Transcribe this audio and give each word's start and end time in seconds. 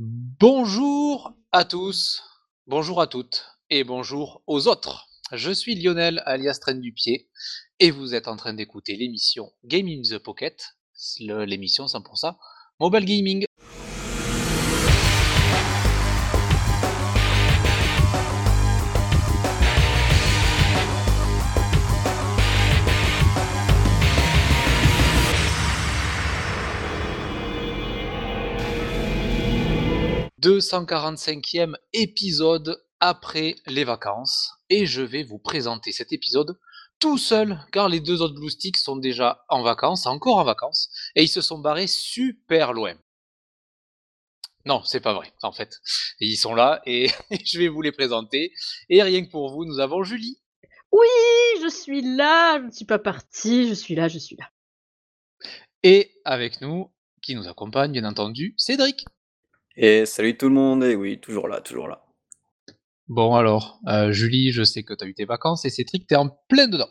Bonjour 0.00 1.34
à 1.50 1.64
tous, 1.64 2.22
bonjour 2.68 3.00
à 3.00 3.08
toutes 3.08 3.44
et 3.68 3.82
bonjour 3.82 4.44
aux 4.46 4.68
autres. 4.68 5.08
Je 5.32 5.50
suis 5.50 5.74
Lionel 5.74 6.22
alias 6.24 6.60
Train 6.60 6.76
du 6.76 6.92
Pied 6.92 7.28
et 7.80 7.90
vous 7.90 8.14
êtes 8.14 8.28
en 8.28 8.36
train 8.36 8.54
d'écouter 8.54 8.94
l'émission 8.94 9.52
Game 9.64 9.88
in 9.88 10.02
the 10.02 10.18
Pocket, 10.18 10.76
l'émission 11.18 11.86
100% 11.86 12.36
mobile 12.78 13.04
gaming. 13.06 13.44
«245e 30.58 31.76
épisode 31.92 32.82
après 32.98 33.54
les 33.66 33.84
vacances 33.84 34.54
et 34.70 34.86
je 34.86 35.02
vais 35.02 35.22
vous 35.22 35.38
présenter 35.38 35.92
cet 35.92 36.12
épisode 36.12 36.58
tout 36.98 37.16
seul 37.16 37.64
car 37.70 37.88
les 37.88 38.00
deux 38.00 38.22
autres 38.22 38.34
Blue 38.34 38.50
Sticks 38.50 38.76
sont 38.76 38.96
déjà 38.96 39.44
en 39.48 39.62
vacances, 39.62 40.06
encore 40.06 40.38
en 40.38 40.44
vacances 40.44 40.90
et 41.14 41.22
ils 41.22 41.28
se 41.28 41.40
sont 41.40 41.60
barrés 41.60 41.86
super 41.86 42.72
loin. 42.72 42.94
Non, 44.64 44.82
c'est 44.82 44.98
pas 45.00 45.14
vrai 45.14 45.32
en 45.42 45.52
fait. 45.52 45.76
Ils 46.18 46.36
sont 46.36 46.56
là 46.56 46.82
et 46.86 47.06
je 47.44 47.58
vais 47.60 47.68
vous 47.68 47.80
les 47.82 47.92
présenter 47.92 48.52
et 48.88 49.00
rien 49.00 49.24
que 49.24 49.30
pour 49.30 49.52
vous, 49.52 49.64
nous 49.64 49.78
avons 49.78 50.02
Julie, 50.02 50.40
Oui, 50.90 51.06
je 51.62 51.68
suis 51.68 52.02
là, 52.02 52.58
je 52.58 52.66
ne 52.66 52.70
suis 52.72 52.84
pas 52.84 52.98
partie, 52.98 53.68
je 53.68 53.74
suis 53.74 53.94
là, 53.94 54.08
je 54.08 54.18
suis 54.18 54.36
là. 54.36 54.50
et 55.84 56.10
avec 56.24 56.60
nous, 56.60 56.90
qui 57.22 57.36
nous 57.36 57.46
accompagne 57.46 57.92
bien 57.92 58.04
entendu, 58.04 58.54
Cédric. 58.56 59.04
Et 59.80 60.06
salut 60.06 60.36
tout 60.36 60.48
le 60.48 60.54
monde, 60.56 60.82
et 60.82 60.96
oui, 60.96 61.20
toujours 61.20 61.46
là, 61.46 61.60
toujours 61.60 61.86
là. 61.86 62.04
Bon 63.06 63.36
alors, 63.36 63.78
euh, 63.86 64.10
Julie, 64.10 64.50
je 64.50 64.64
sais 64.64 64.82
que 64.82 64.92
tu 64.92 65.04
as 65.04 65.06
eu 65.06 65.14
tes 65.14 65.24
vacances 65.24 65.64
et 65.64 65.70
Cédric, 65.70 66.08
t'es 66.08 66.16
en 66.16 66.30
plein 66.48 66.66
dedans. 66.66 66.88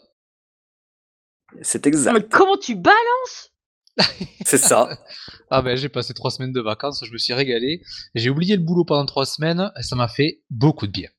C'est 1.62 1.86
Mais 1.86 1.90
exact, 1.90 2.32
comment 2.32 2.56
tu 2.56 2.76
balances? 2.76 3.52
C'est 4.46 4.58
ça. 4.58 4.98
Ah 5.50 5.62
ben 5.62 5.78
j'ai 5.78 5.88
passé 5.88 6.14
trois 6.14 6.30
semaines 6.30 6.52
de 6.52 6.60
vacances, 6.60 7.04
je 7.06 7.12
me 7.12 7.18
suis 7.18 7.34
régalé. 7.34 7.82
J'ai 8.16 8.30
oublié 8.30 8.58
le 8.58 8.62
boulot 8.62 8.84
pendant 8.84 9.06
trois 9.06 9.26
semaines 9.26 9.72
et 9.78 9.84
ça 9.84 9.96
m'a 9.96 10.10
fait 10.10 10.44
beaucoup 10.50 10.88
de 10.88 10.92
bien. 10.92 11.10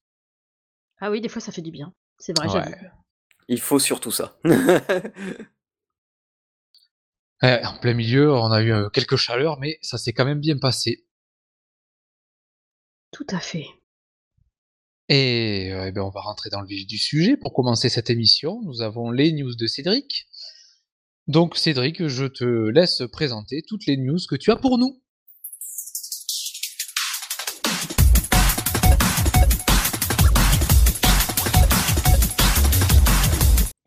Ah 1.01 1.11
oui, 1.11 1.23
des 1.23 1.31
fois 1.31 1.41
ça 1.41 1.51
fait 1.51 1.63
du 1.63 1.71
bien. 1.71 1.95
C'est 2.19 2.37
vrai. 2.37 2.49
Ouais. 2.49 2.77
Il 3.49 3.59
faut 3.61 3.79
surtout 3.79 4.11
ça. 4.11 4.39
Ouais, 7.43 7.65
en 7.65 7.79
plein 7.79 7.95
milieu, 7.95 8.33
on 8.35 8.51
a 8.53 8.61
eu 8.61 8.71
euh, 8.71 8.91
quelques 8.91 9.17
chaleurs, 9.17 9.59
mais 9.59 9.79
ça 9.81 9.97
s'est 9.97 10.13
quand 10.13 10.27
même 10.27 10.41
bien 10.41 10.59
passé. 10.59 11.08
Tout 13.11 13.27
à 13.31 13.41
fait. 13.41 13.67
Et, 15.09 15.73
euh, 15.73 15.87
eh 15.89 15.93
ben, 15.93 16.03
on 16.03 16.11
va 16.11 16.21
rentrer 16.21 16.51
dans 16.51 16.61
le 16.61 16.67
vif 16.67 16.87
du 16.87 16.99
sujet. 16.99 17.37
Pour 17.37 17.55
commencer 17.55 17.89
cette 17.89 18.11
émission, 18.11 18.61
nous 18.65 18.83
avons 18.83 19.11
les 19.11 19.33
news 19.33 19.55
de 19.55 19.67
Cédric. 19.67 20.29
Donc 21.27 21.57
Cédric, 21.57 22.07
je 22.07 22.27
te 22.27 22.45
laisse 22.45 23.03
présenter 23.11 23.63
toutes 23.67 23.87
les 23.87 23.97
news 23.97 24.19
que 24.29 24.37
tu 24.37 24.51
as 24.51 24.57
pour 24.57 24.79
nous. 24.79 25.01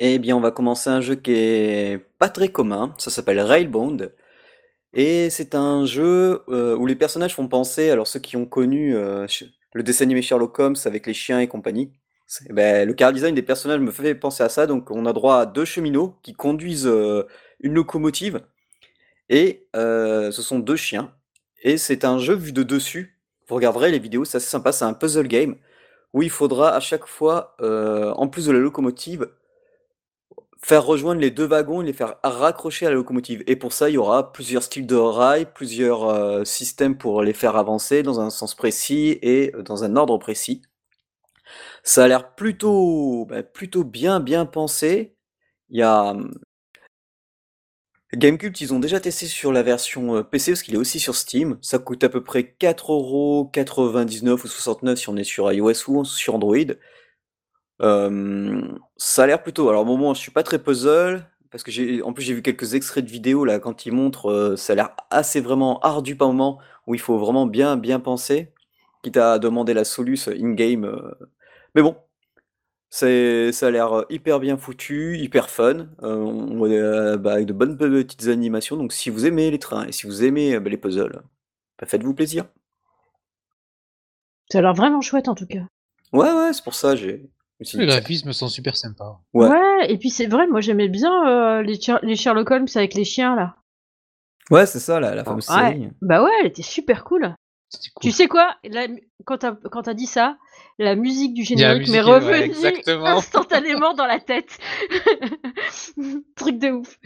Eh 0.03 0.17
bien, 0.17 0.35
on 0.35 0.41
va 0.41 0.49
commencer 0.49 0.89
un 0.89 0.99
jeu 0.99 1.13
qui 1.13 1.31
est 1.31 1.99
pas 2.17 2.29
très 2.29 2.49
commun. 2.49 2.95
Ça 2.97 3.11
s'appelle 3.11 3.39
Railbound. 3.39 4.11
Et 4.93 5.29
c'est 5.29 5.55
un 5.55 5.85
jeu 5.85 6.43
euh, 6.49 6.75
où 6.75 6.85
les 6.85 6.95
personnages 6.95 7.35
font 7.35 7.47
penser, 7.47 7.89
alors 7.89 8.07
ceux 8.07 8.19
qui 8.19 8.35
ont 8.35 8.45
connu 8.45 8.95
euh, 8.95 9.25
le 9.73 9.83
dessin 9.83 10.03
animé 10.03 10.21
Sherlock 10.21 10.57
Holmes 10.59 10.75
avec 10.85 11.07
les 11.07 11.13
chiens 11.13 11.39
et 11.39 11.47
compagnie, 11.47 11.93
ben, 12.49 12.87
le 12.87 12.93
car 12.93 13.13
design 13.13 13.35
des 13.35 13.41
personnages 13.41 13.79
me 13.79 13.91
fait 13.91 14.15
penser 14.15 14.43
à 14.43 14.49
ça. 14.49 14.67
Donc, 14.67 14.91
on 14.91 15.05
a 15.05 15.13
droit 15.13 15.37
à 15.37 15.45
deux 15.45 15.65
cheminots 15.65 16.15
qui 16.23 16.33
conduisent 16.33 16.87
euh, 16.87 17.23
une 17.61 17.73
locomotive. 17.73 18.41
Et 19.29 19.67
ce 19.73 20.31
sont 20.41 20.59
deux 20.59 20.75
chiens. 20.75 21.13
Et 21.63 21.77
c'est 21.77 22.03
un 22.03 22.19
jeu 22.19 22.33
vu 22.35 22.51
de 22.51 22.63
dessus. 22.63 23.17
Vous 23.47 23.55
regarderez 23.55 23.91
les 23.91 23.99
vidéos, 23.99 24.25
c'est 24.25 24.37
assez 24.37 24.49
sympa. 24.49 24.73
C'est 24.73 24.83
un 24.83 24.93
puzzle 24.93 25.27
game 25.27 25.55
où 26.13 26.21
il 26.21 26.29
faudra 26.29 26.75
à 26.75 26.81
chaque 26.81 27.05
fois, 27.05 27.55
en 27.61 28.27
plus 28.27 28.47
de 28.47 28.51
la 28.51 28.59
locomotive, 28.59 29.29
faire 30.63 30.85
rejoindre 30.85 31.21
les 31.21 31.31
deux 31.31 31.45
wagons 31.45 31.81
et 31.81 31.85
les 31.85 31.93
faire 31.93 32.17
raccrocher 32.23 32.85
à 32.85 32.89
la 32.89 32.95
locomotive. 32.95 33.43
Et 33.47 33.55
pour 33.55 33.73
ça, 33.73 33.89
il 33.89 33.93
y 33.93 33.97
aura 33.97 34.31
plusieurs 34.31 34.63
styles 34.63 34.87
de 34.87 34.95
rails, 34.95 35.47
plusieurs 35.53 36.05
euh, 36.05 36.43
systèmes 36.45 36.97
pour 36.97 37.23
les 37.23 37.33
faire 37.33 37.55
avancer 37.55 38.03
dans 38.03 38.19
un 38.19 38.29
sens 38.29 38.55
précis 38.55 39.17
et 39.21 39.51
euh, 39.55 39.63
dans 39.63 39.83
un 39.83 39.95
ordre 39.95 40.17
précis. 40.17 40.61
Ça 41.83 42.03
a 42.05 42.07
l'air 42.07 42.35
plutôt, 42.35 43.25
bah, 43.29 43.43
plutôt 43.43 43.83
bien, 43.83 44.19
bien 44.19 44.45
pensé. 44.45 45.15
Il 45.69 45.79
y 45.79 45.83
a 45.83 46.11
hum, 46.11 46.31
Gamecube, 48.13 48.53
ils 48.59 48.73
ont 48.73 48.79
déjà 48.79 48.99
testé 48.99 49.25
sur 49.25 49.53
la 49.53 49.63
version 49.63 50.17
euh, 50.17 50.23
PC 50.23 50.51
parce 50.51 50.63
qu'il 50.63 50.73
est 50.75 50.77
aussi 50.77 50.99
sur 50.99 51.15
Steam. 51.15 51.57
Ça 51.61 51.79
coûte 51.79 52.03
à 52.03 52.09
peu 52.09 52.23
près 52.23 52.55
4,99€ 52.59 54.31
ou 54.31 54.47
69€ 54.47 54.95
si 54.97 55.09
on 55.09 55.15
est 55.15 55.23
sur 55.23 55.51
iOS 55.51 55.89
ou 55.89 56.03
sur 56.05 56.35
Android. 56.35 56.57
Ça 58.97 59.23
a 59.23 59.27
l'air 59.27 59.41
plutôt. 59.43 59.69
Alors, 59.69 59.81
au 59.83 59.85
moment, 59.85 60.13
je 60.13 60.19
suis 60.19 60.31
pas 60.31 60.43
très 60.43 60.59
puzzle 60.59 61.25
parce 61.51 61.63
que 61.63 61.71
j'ai, 61.71 62.01
en 62.01 62.13
plus, 62.13 62.23
j'ai 62.23 62.33
vu 62.33 62.41
quelques 62.41 62.75
extraits 62.75 63.03
de 63.05 63.09
vidéos 63.09 63.43
là 63.45 63.59
quand 63.59 63.85
ils 63.85 63.91
montrent. 63.93 64.29
euh, 64.31 64.55
ça 64.55 64.73
a 64.73 64.75
l'air 64.75 64.91
assez 65.09 65.41
vraiment 65.41 65.79
ardu 65.81 66.15
par 66.15 66.29
moment 66.29 66.59
où 66.87 66.95
il 66.95 66.99
faut 67.01 67.17
vraiment 67.17 67.45
bien, 67.45 67.75
bien 67.77 67.99
penser, 67.99 68.53
quitte 69.03 69.17
à 69.17 69.39
demander 69.39 69.73
la 69.73 69.83
soluce 69.83 70.27
in-game. 70.29 70.85
euh. 70.85 71.11
Mais 71.75 71.81
bon, 71.81 71.95
c'est, 72.89 73.51
ça 73.53 73.67
a 73.67 73.71
l'air 73.71 73.93
euh, 73.93 74.03
hyper 74.09 74.39
bien 74.39 74.57
foutu, 74.57 75.17
hyper 75.19 75.49
fun, 75.49 75.87
on- 76.01 76.59
bah, 77.19 77.33
avec 77.33 77.47
de 77.47 77.53
bonnes 77.53 77.77
petites 77.77 78.27
animations. 78.27 78.77
Donc, 78.77 78.93
si 78.93 79.09
vous 79.09 79.25
aimez 79.27 79.51
les 79.51 79.59
trains 79.59 79.87
et 79.87 79.91
si 79.93 80.07
vous 80.07 80.23
aimez 80.23 80.59
bah, 80.59 80.69
les 80.69 80.77
puzzles, 80.77 81.21
bah, 81.79 81.87
faites-vous 81.87 82.13
plaisir. 82.13 82.45
Ça 84.51 84.59
a 84.59 84.61
l'air 84.61 84.75
vraiment 84.75 85.01
chouette 85.01 85.27
en 85.29 85.33
tout 85.33 85.47
cas. 85.47 85.65
Ouais, 86.13 86.31
ouais, 86.31 86.53
c'est 86.53 86.63
pour 86.63 86.75
ça 86.75 86.95
j'ai. 86.95 87.29
Les 87.75 87.85
graphismes 87.85 88.33
sont 88.33 88.47
super 88.47 88.75
sympas. 88.75 89.19
Ouais. 89.33 89.47
Ouais, 89.47 89.91
et 89.91 89.97
puis 89.97 90.09
c'est 90.09 90.25
vrai, 90.27 90.47
moi 90.47 90.61
j'aimais 90.61 90.87
bien 90.89 91.11
euh, 91.27 91.61
les, 91.61 91.75
Sher- 91.79 91.99
les 92.03 92.15
Sherlock 92.15 92.49
Holmes 92.49 92.67
avec 92.75 92.93
les 92.95 93.03
chiens 93.05 93.35
là. 93.35 93.55
Ouais, 94.49 94.65
c'est 94.65 94.79
ça, 94.79 94.99
la, 94.99 95.13
la 95.15 95.23
fameuse 95.23 95.47
Ouais. 95.49 95.55
série. 95.55 95.89
Bah 96.01 96.23
ouais, 96.23 96.31
elle 96.41 96.47
était 96.47 96.63
super 96.63 97.03
cool. 97.03 97.35
Tu 98.01 98.11
sais 98.11 98.27
quoi 98.27 98.55
la 98.63 98.87
Quand 99.25 99.37
t'as 99.37 99.93
dit 99.93 100.07
ça, 100.07 100.37
la 100.77 100.95
musique 100.95 101.33
du 101.33 101.43
générique 101.43 101.87
m'est 101.89 102.03
ouais, 102.03 102.11
revenue 102.15 102.53
instantanément 103.07 103.93
dans 103.93 104.07
la 104.07 104.19
tête. 104.19 104.57
Truc 106.35 106.57
de 106.59 106.71
ouf. 106.71 106.97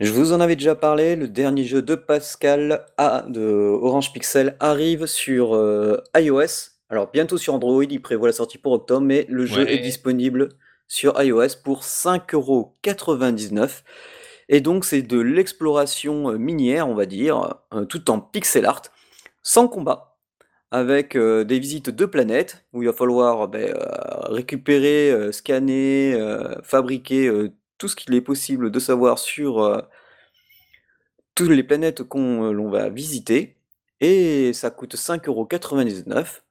Je 0.00 0.12
vous 0.12 0.32
en 0.32 0.40
avais 0.40 0.56
déjà 0.56 0.74
parlé, 0.74 1.16
le 1.16 1.28
dernier 1.28 1.64
jeu 1.64 1.80
de 1.80 1.94
Pascal 1.94 2.84
de 2.98 3.40
Orange 3.80 4.12
Pixel 4.12 4.56
arrive 4.60 5.06
sur 5.06 5.54
euh, 5.54 6.02
iOS. 6.16 6.73
Alors 6.90 7.10
bientôt 7.12 7.38
sur 7.38 7.54
Android, 7.54 7.82
il 7.84 8.02
prévoit 8.02 8.28
la 8.28 8.32
sortie 8.34 8.58
pour 8.58 8.72
octobre, 8.72 9.04
mais 9.06 9.24
le 9.28 9.46
jeu 9.46 9.64
Ouais. 9.64 9.74
est 9.74 9.78
disponible 9.78 10.50
sur 10.86 11.20
iOS 11.22 11.56
pour 11.64 11.82
5,99€. 11.82 13.82
Et 14.48 14.60
donc 14.60 14.84
c'est 14.84 15.00
de 15.02 15.18
l'exploration 15.18 16.30
euh, 16.30 16.36
minière, 16.38 16.88
on 16.88 16.94
va 16.94 17.06
dire, 17.06 17.56
euh, 17.72 17.84
tout 17.86 18.10
en 18.10 18.20
pixel 18.20 18.66
art, 18.66 18.82
sans 19.42 19.66
combat, 19.68 20.18
avec 20.70 21.16
euh, 21.16 21.44
des 21.44 21.58
visites 21.58 21.88
de 21.90 22.04
planètes, 22.06 22.64
où 22.74 22.82
il 22.82 22.86
va 22.86 22.92
falloir 22.92 23.48
ben, 23.48 23.70
euh, 23.74 24.28
récupérer, 24.28 25.10
euh, 25.10 25.32
scanner, 25.32 26.12
euh, 26.14 26.54
fabriquer 26.62 27.26
euh, 27.28 27.50
tout 27.78 27.88
ce 27.88 27.96
qu'il 27.96 28.14
est 28.14 28.20
possible 28.20 28.70
de 28.70 28.78
savoir 28.78 29.18
sur 29.18 29.62
euh, 29.62 29.80
toutes 31.34 31.50
les 31.50 31.62
planètes 31.64 32.02
qu'on 32.04 32.50
euh, 32.50 32.52
l'on 32.52 32.68
va 32.70 32.88
visiter. 32.90 33.56
Et 34.00 34.52
ça 34.52 34.70
coûte 34.70 34.94
5,99€. 34.96 36.42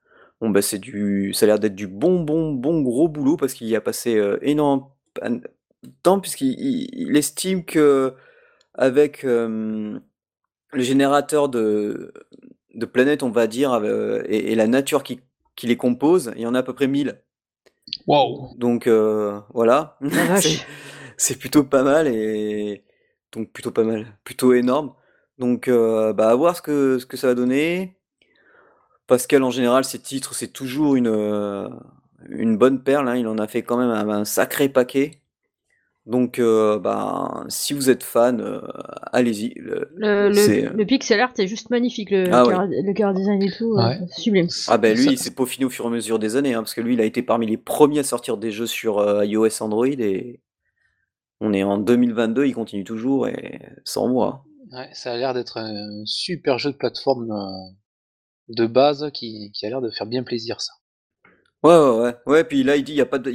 Bon, 0.44 0.52
bah, 0.52 0.62
c'est 0.62 0.80
du, 0.80 1.34
ça 1.34 1.46
a 1.46 1.48
l'air 1.48 1.60
d'être 1.60 1.76
du 1.76 1.88
bon, 1.88 2.22
bon, 2.24 2.54
bon 2.54 2.82
gros 2.82 3.10
boulot 3.10 3.38
parce 3.38 3.56
qu'il 3.56 3.68
y 3.70 3.78
a 3.78 3.82
passé 3.82 4.18
euh, 4.18 4.40
énormément 4.44 4.96
de 5.24 5.42
temps, 6.04 6.20
puisqu'il 6.22 6.60
il- 6.60 6.90
il 6.94 7.18
estime 7.18 7.66
que 7.66 8.14
avec 8.76 9.26
euh, 9.26 10.00
le 10.74 10.84
générateur 10.84 11.50
de, 11.50 12.14
de 12.76 12.86
planètes, 12.88 13.24
on 13.24 13.32
va 13.32 13.48
dire, 13.48 13.74
euh, 13.74 14.24
et, 14.28 14.54
et 14.54 14.56
la 14.56 14.68
nature 14.68 15.04
qui, 15.04 15.22
qui 15.56 15.68
les 15.68 15.78
compose, 15.78 16.34
il 16.38 16.44
y 16.44 16.48
en 16.48 16.56
a 16.56 16.60
à 16.60 16.64
peu 16.64 16.74
près 16.76 16.88
1000. 16.88 17.22
Wow. 18.08 18.56
Donc 18.56 18.88
euh, 18.88 19.40
voilà, 19.54 19.98
La 20.12 20.26
vache. 20.26 20.44
c'est 20.44 20.66
c'est 21.18 21.38
plutôt 21.40 21.64
pas 21.64 21.84
mal 21.84 22.08
et 22.08 22.84
donc 23.32 23.52
plutôt 23.52 23.72
pas 23.72 23.84
mal, 23.84 24.18
plutôt 24.24 24.54
énorme. 24.54 24.94
Donc 25.40 25.68
euh, 25.68 26.14
bah 26.14 26.30
à 26.30 26.36
voir 26.36 26.56
ce 26.56 26.62
que 26.62 27.00
ce 27.00 27.06
que 27.06 27.18
ça 27.18 27.28
va 27.28 27.36
donner. 27.36 27.98
Pascal 29.08 29.44
en 29.44 29.52
général, 29.52 29.84
ses 29.86 30.00
titres, 30.00 30.34
c'est 30.34 30.48
toujours 30.54 30.96
une 30.96 31.08
euh, 31.08 31.70
une 32.30 32.58
bonne 32.58 32.82
perle. 32.84 33.08
hein, 33.10 33.16
Il 33.18 33.28
en 33.28 33.38
a 33.38 33.48
fait 33.48 33.64
quand 33.64 33.78
même 33.78 33.90
un, 33.90 34.08
un 34.10 34.26
sacré 34.26 34.70
paquet. 34.70 35.22
Donc, 36.06 36.40
euh, 36.40 36.80
ben, 36.80 37.46
si 37.50 37.74
vous 37.74 37.90
êtes 37.90 38.04
fan, 38.04 38.42
euh, 38.42 38.62
allez-y. 39.14 39.54
Le, 39.56 39.90
Le, 39.96 40.30
c'est- 40.34 40.62
le, 40.64 40.78
le 40.78 40.86
pixel 40.86 41.20
art 41.20 41.34
est 41.38 41.48
juste 41.48 41.70
magnifique, 41.70 42.12
le, 42.12 42.26
Ah 42.32 42.44
car, 42.48 42.66
le 42.68 42.94
car 42.94 43.14
design 43.14 43.42
et 43.42 43.52
tout, 43.52 43.78
euh, 43.78 43.90
Ouais. 43.90 44.00
sublime. 44.18 44.50
Ah 44.68 44.78
ben 44.78 44.96
lui, 44.98 45.06
Ça- 45.06 45.12
il 45.12 45.18
s'est 45.18 45.32
peaufiné 45.32 45.66
au 45.66 45.70
fur 45.70 45.86
et 45.86 45.88
à 45.88 45.92
mesure 45.92 46.20
des 46.20 46.36
années, 46.36 46.54
hein, 46.54 46.62
parce 46.62 46.74
que 46.74 46.82
lui, 46.82 46.94
il 46.94 47.02
a 47.02 47.06
été 47.06 47.22
parmi 47.24 47.46
les 47.48 47.58
premiers 47.58 48.00
à 48.00 48.04
sortir 48.04 48.38
des 48.38 48.52
jeux 48.52 48.68
sur 48.68 49.00
euh, 49.00 49.26
iOS 49.26 49.62
Android, 49.62 49.88
et 49.88 50.42
on 51.42 51.54
est 51.54 51.64
en 51.64 51.78
2022, 51.78 52.46
il 52.48 52.54
continue 52.56 52.84
toujours, 52.84 53.28
et 53.28 53.62
sans 53.86 54.08
moi. 54.08 54.44
Ouais, 54.72 54.90
ça 54.94 55.14
a 55.14 55.18
l'air 55.18 55.34
d'être 55.34 55.58
un 55.58 56.04
super 56.06 56.58
jeu 56.60 56.72
de 56.72 56.78
plateforme 56.78 57.32
euh, 57.32 57.74
de 58.50 58.66
base 58.68 59.10
qui, 59.14 59.52
qui 59.54 59.66
a 59.66 59.70
l'air 59.70 59.82
de 59.82 59.90
faire 59.92 60.08
bien 60.08 60.24
plaisir, 60.24 60.62
ça. 60.62 60.74
Ouais, 61.64 61.76
ouais, 61.78 62.00
ouais. 62.02 62.16
Ouais, 62.26 62.44
puis 62.44 62.64
là, 62.64 62.76
il 62.76 62.84
dit, 62.84 62.94
y 62.94 63.02
a 63.02 63.06
pas 63.06 63.20
de, 63.20 63.32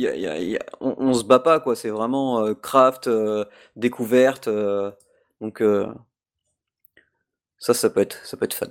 on, 0.80 0.94
on 0.98 1.14
se 1.14 1.24
bat 1.24 1.38
pas, 1.38 1.60
quoi. 1.60 1.74
C'est 1.76 1.88
vraiment 1.90 2.44
euh, 2.44 2.54
craft, 2.54 3.06
euh, 3.06 3.44
découverte. 3.76 4.48
euh, 4.48 4.90
donc, 5.40 5.62
ça, 7.58 7.72
ça 7.74 7.90
peut 7.90 8.00
être, 8.00 8.24
ça 8.26 8.36
peut 8.36 8.44
être 8.46 8.54
fun. 8.54 8.66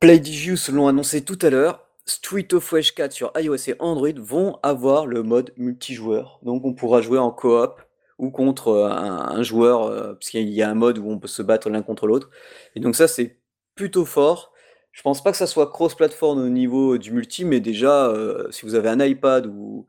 Playdigious 0.00 0.70
l'ont 0.70 0.88
annoncé 0.88 1.24
tout 1.24 1.38
à 1.42 1.50
l'heure. 1.50 1.86
Street 2.04 2.48
of 2.52 2.68
Rage 2.70 2.94
4 2.94 3.12
sur 3.12 3.32
iOS 3.36 3.68
et 3.70 3.76
Android 3.78 4.12
vont 4.16 4.58
avoir 4.62 5.06
le 5.06 5.22
mode 5.22 5.52
multijoueur. 5.56 6.40
Donc, 6.42 6.64
on 6.64 6.74
pourra 6.74 7.00
jouer 7.00 7.18
en 7.18 7.30
coop 7.30 7.80
ou 8.18 8.30
contre 8.30 8.68
euh, 8.68 8.88
un, 8.90 9.42
joueur, 9.42 9.84
euh, 9.84 10.14
parce 10.14 10.30
qu'il 10.30 10.48
y 10.50 10.62
a 10.62 10.70
un 10.70 10.74
mode 10.74 10.98
où 10.98 11.10
on 11.10 11.18
peut 11.18 11.28
se 11.28 11.42
battre 11.42 11.70
l'un 11.70 11.82
contre 11.82 12.06
l'autre. 12.06 12.30
Et 12.74 12.80
donc, 12.80 12.96
ça, 12.96 13.08
c'est 13.08 13.40
plutôt 13.74 14.04
fort. 14.04 14.52
Je 14.92 15.02
pense 15.02 15.22
pas 15.22 15.30
que 15.32 15.38
ça 15.38 15.46
soit 15.46 15.70
cross-platform 15.70 16.38
au 16.40 16.48
niveau 16.48 16.98
du 16.98 17.12
multi, 17.12 17.44
mais 17.44 17.60
déjà, 17.60 18.08
euh, 18.08 18.50
si 18.50 18.66
vous 18.66 18.74
avez 18.74 18.88
un 18.90 19.00
iPad 19.00 19.46
ou, 19.46 19.86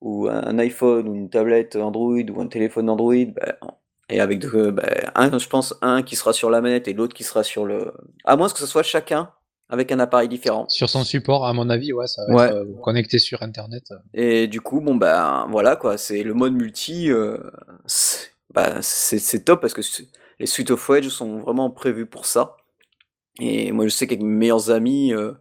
ou 0.00 0.28
un 0.28 0.58
iPhone 0.58 1.08
ou 1.08 1.14
une 1.14 1.30
tablette 1.30 1.76
Android 1.76 2.22
ou 2.30 2.40
un 2.40 2.48
téléphone 2.48 2.90
Android, 2.90 3.14
ben, 3.14 3.54
et 4.10 4.20
avec 4.20 4.40
de- 4.40 4.70
ben, 4.70 5.10
un, 5.14 5.38
je 5.38 5.48
pense 5.48 5.74
un 5.82 6.02
qui 6.02 6.16
sera 6.16 6.32
sur 6.32 6.50
la 6.50 6.60
manette 6.60 6.88
et 6.88 6.94
l'autre 6.94 7.14
qui 7.14 7.24
sera 7.24 7.44
sur 7.44 7.66
le. 7.66 7.92
À 8.24 8.36
moins 8.36 8.48
que 8.48 8.58
ce 8.58 8.66
soit 8.66 8.82
chacun 8.82 9.32
avec 9.70 9.92
un 9.92 10.00
appareil 10.00 10.28
différent. 10.28 10.66
Sur 10.68 10.90
son 10.90 11.04
support, 11.04 11.46
à 11.46 11.52
mon 11.52 11.70
avis, 11.70 11.92
ouais, 11.92 12.06
ça 12.06 12.26
va 12.26 12.34
Ouais. 12.34 12.46
être 12.48 12.54
euh, 12.56 12.64
connecté 12.82 13.18
sur 13.18 13.42
Internet. 13.42 13.84
Et 14.12 14.46
du 14.48 14.60
coup, 14.60 14.80
bon 14.80 14.94
ben 14.96 15.46
voilà 15.50 15.76
quoi, 15.76 15.96
c'est 15.96 16.22
le 16.22 16.34
mode 16.34 16.52
multi, 16.54 17.10
euh, 17.10 17.38
c'est 17.86 18.32
bah, 18.52 18.82
c'est 18.82 19.44
top 19.44 19.60
parce 19.60 19.74
que 19.74 19.80
les 20.40 20.46
Suite 20.46 20.70
of 20.72 20.86
Rage 20.88 21.08
sont 21.08 21.38
vraiment 21.38 21.70
prévus 21.70 22.06
pour 22.06 22.26
ça. 22.26 22.56
Et 23.38 23.70
moi 23.72 23.86
je 23.86 23.90
sais 23.90 24.06
qu'avec 24.06 24.22
mes 24.22 24.28
meilleurs 24.34 24.70
amis, 24.70 25.12
euh, 25.14 25.32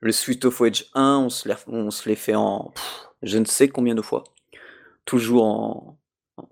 le 0.00 0.12
Suite 0.12 0.44
of 0.44 0.58
Rage 0.60 0.86
1, 0.94 1.18
on 1.26 1.28
se 1.28 1.48
on 1.66 1.90
se 1.90 2.08
l'est 2.08 2.14
fait 2.16 2.34
en 2.36 2.70
pff, 2.74 3.06
je 3.22 3.38
ne 3.38 3.44
sais 3.44 3.68
combien 3.68 3.94
de 3.96 4.02
fois. 4.02 4.24
Toujours 5.04 5.44
en, 5.44 5.98
en, 6.36 6.48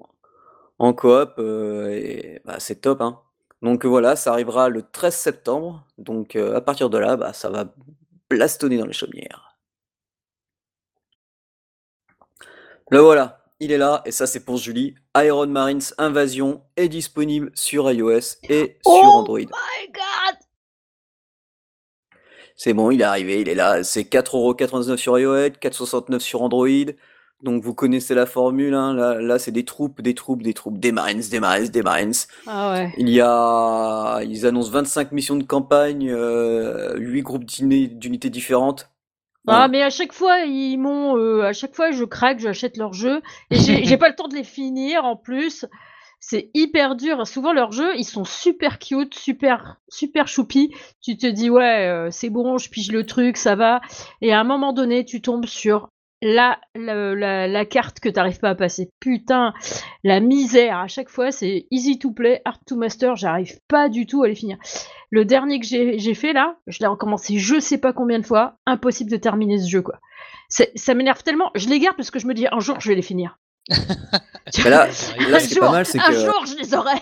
en 0.81 0.93
coop, 0.94 1.38
et 1.38 2.41
bah, 2.44 2.56
c'est 2.59 2.81
top 2.81 3.00
hein. 3.00 3.21
Donc 3.62 3.85
voilà, 3.85 4.17
ça 4.17 4.33
arrivera 4.33 4.69
le 4.69 4.83
13 4.83 5.15
septembre. 5.15 5.87
Donc 5.99 6.37
euh, 6.37 6.57
à 6.57 6.61
partir 6.61 6.91
de 6.91 6.99
là, 6.99 7.17
bah, 7.17 7.33
ça 7.33 7.51
va 7.51 7.67
blastonner 8.31 8.79
dans 8.79 8.87
les 8.87 8.93
chaumières. 8.93 9.59
Le 12.91 12.99
voilà, 13.01 13.45
il 13.61 13.71
est 13.73 13.79
là, 13.79 14.03
et 14.05 14.11
ça 14.11 14.27
c'est 14.27 14.45
pour 14.45 14.57
Julie. 14.57 14.95
Iron 15.17 15.47
Marines 15.47 15.81
Invasion 15.99 16.62
est 16.77 16.89
disponible 16.89 17.51
sur 17.55 17.91
iOS 17.91 18.37
et 18.49 18.79
sur 18.85 18.93
Oh 19.05 19.05
Android. 19.05 19.39
my 19.39 19.47
god! 19.93 20.37
C'est 22.57 22.75
bon, 22.75 22.91
il 22.91 23.01
est 23.01 23.05
arrivé, 23.05 23.41
il 23.41 23.49
est 23.49 23.55
là. 23.55 23.83
C'est 23.85 24.03
4,99€ 24.03 24.97
sur 24.97 25.19
iOS, 25.19 25.51
4,69€ 25.61 26.19
sur 26.21 26.43
Android. 26.43 26.69
Donc 27.43 27.63
vous 27.63 27.75
connaissez 27.75 28.15
la 28.15 28.27
formule, 28.27 28.75
hein. 28.75 28.93
Là, 28.95 29.15
là 29.21 29.39
c'est 29.39 29.53
des 29.53 29.65
troupes, 29.65 30.03
des 30.03 30.15
troupes, 30.15 30.43
des 30.43 30.53
troupes, 30.55 30.79
des 30.79 30.93
Marines, 30.93 31.23
des 31.31 31.41
Marines, 31.41 31.69
des 31.69 31.83
Marines. 31.83 32.13
Ah 32.47 32.73
ouais. 32.73 32.93
Il 32.99 33.09
y 33.09 33.21
a, 33.23 34.21
ils 34.23 34.47
annoncent 34.47 34.71
25 34.71 35.13
missions 35.13 35.37
de 35.37 35.45
campagne, 35.45 36.11
euh, 36.11 36.97
8 36.99 37.23
groupes 37.23 37.45
d'uni- 37.45 37.89
d'unités 37.89 38.29
différentes. 38.31 38.91
Ah, 39.47 39.69
mais 39.69 39.83
à 39.83 39.91
chaque 39.91 40.13
fois, 40.13 40.41
ils 40.41 40.77
m'ont. 40.77 41.17
euh, 41.17 41.43
à 41.43 41.53
chaque 41.53 41.75
fois, 41.75 41.91
je 41.91 42.05
craque, 42.05 42.39
j'achète 42.41 42.77
leurs 42.77 42.93
jeux. 42.93 43.21
Et 43.51 43.57
j'ai 43.57 43.85
j'ai 43.85 43.97
pas 43.97 44.09
le 44.09 44.15
temps 44.15 44.29
de 44.29 44.35
les 44.35 44.45
finir 44.45 45.05
en 45.05 45.17
plus. 45.17 45.65
C'est 46.21 46.51
hyper 46.53 46.95
dur. 46.97 47.27
Souvent, 47.27 47.53
leurs 47.55 47.73
jeux, 47.73 47.97
ils 47.97 48.05
sont 48.05 48.25
super 48.27 48.79
cute, 48.79 49.15
super, 49.15 49.77
super 49.89 50.29
choupi. 50.29 50.75
Tu 51.03 51.17
te 51.17 51.27
dis, 51.27 51.49
ouais, 51.49 51.89
euh, 51.89 52.11
c'est 52.11 52.29
bon, 52.29 52.59
je 52.59 52.69
pige 52.69 52.93
le 52.93 53.07
truc, 53.07 53.39
ça 53.39 53.55
va. 53.57 53.81
Et 54.21 54.33
à 54.33 54.39
un 54.41 54.45
moment 54.45 54.75
donné, 54.75 55.05
tu 55.07 55.23
tombes 55.23 55.47
sur 55.47 55.89
la, 56.23 56.59
la, 56.75 57.15
la, 57.15 57.47
la 57.49 57.65
carte 57.65 58.01
que 58.01 58.09
t'arrives 58.09 58.41
pas 58.41 58.51
à 58.51 58.55
passer. 58.55 58.91
Putain, 59.01 59.53
la 60.05 60.21
misère. 60.21 60.79
À 60.79 60.89
chaque 60.89 61.09
fois, 61.09 61.31
c'est 61.31 61.67
easy 61.71 61.99
to 61.99 62.11
play, 62.13 62.43
hard 62.45 62.61
to 62.67 62.77
master. 62.77 63.17
J'arrive 63.17 63.59
pas 63.69 63.89
du 63.89 64.07
tout 64.07 64.23
à 64.23 64.29
les 64.29 64.35
finir. 64.35 64.59
Le 65.11 65.25
dernier 65.25 65.59
que 65.59 65.67
j'ai 65.67 66.15
fait 66.15 66.33
là, 66.33 66.57
je 66.67 66.79
l'ai 66.81 66.87
recommencé 66.87 67.39
je 67.39 67.59
sais 67.59 67.79
pas 67.79 67.93
combien 67.93 68.19
de 68.19 68.27
fois, 68.27 68.57
impossible 68.67 69.11
de 69.11 69.17
terminer 69.17 69.59
ce 69.59 69.69
jeu 69.69 69.83
quoi. 69.83 69.99
Ça 70.49 70.95
m'énerve 70.95 71.23
tellement, 71.23 71.51
je 71.55 71.69
les 71.69 71.79
garde 71.79 71.97
parce 71.97 72.11
que 72.11 72.19
je 72.19 72.27
me 72.27 72.35
dis 72.35 72.47
un 72.51 72.61
jour 72.61 72.81
je 72.81 72.89
vais 72.89 72.95
les 72.95 73.03
finir. 73.03 73.39
Là, 74.65 74.89
un 75.19 75.31
là, 75.31 75.39
ce 75.39 75.47
qui 75.47 75.53
est 75.53 75.57
jour, 75.57 75.67
pas 75.67 75.71
mal, 75.71 75.87
c'est 75.87 76.01
un 76.01 76.07
que 76.07 76.15
jour 76.15 76.45
je 76.47 76.57
les 76.57 76.75
aurai. 76.75 76.97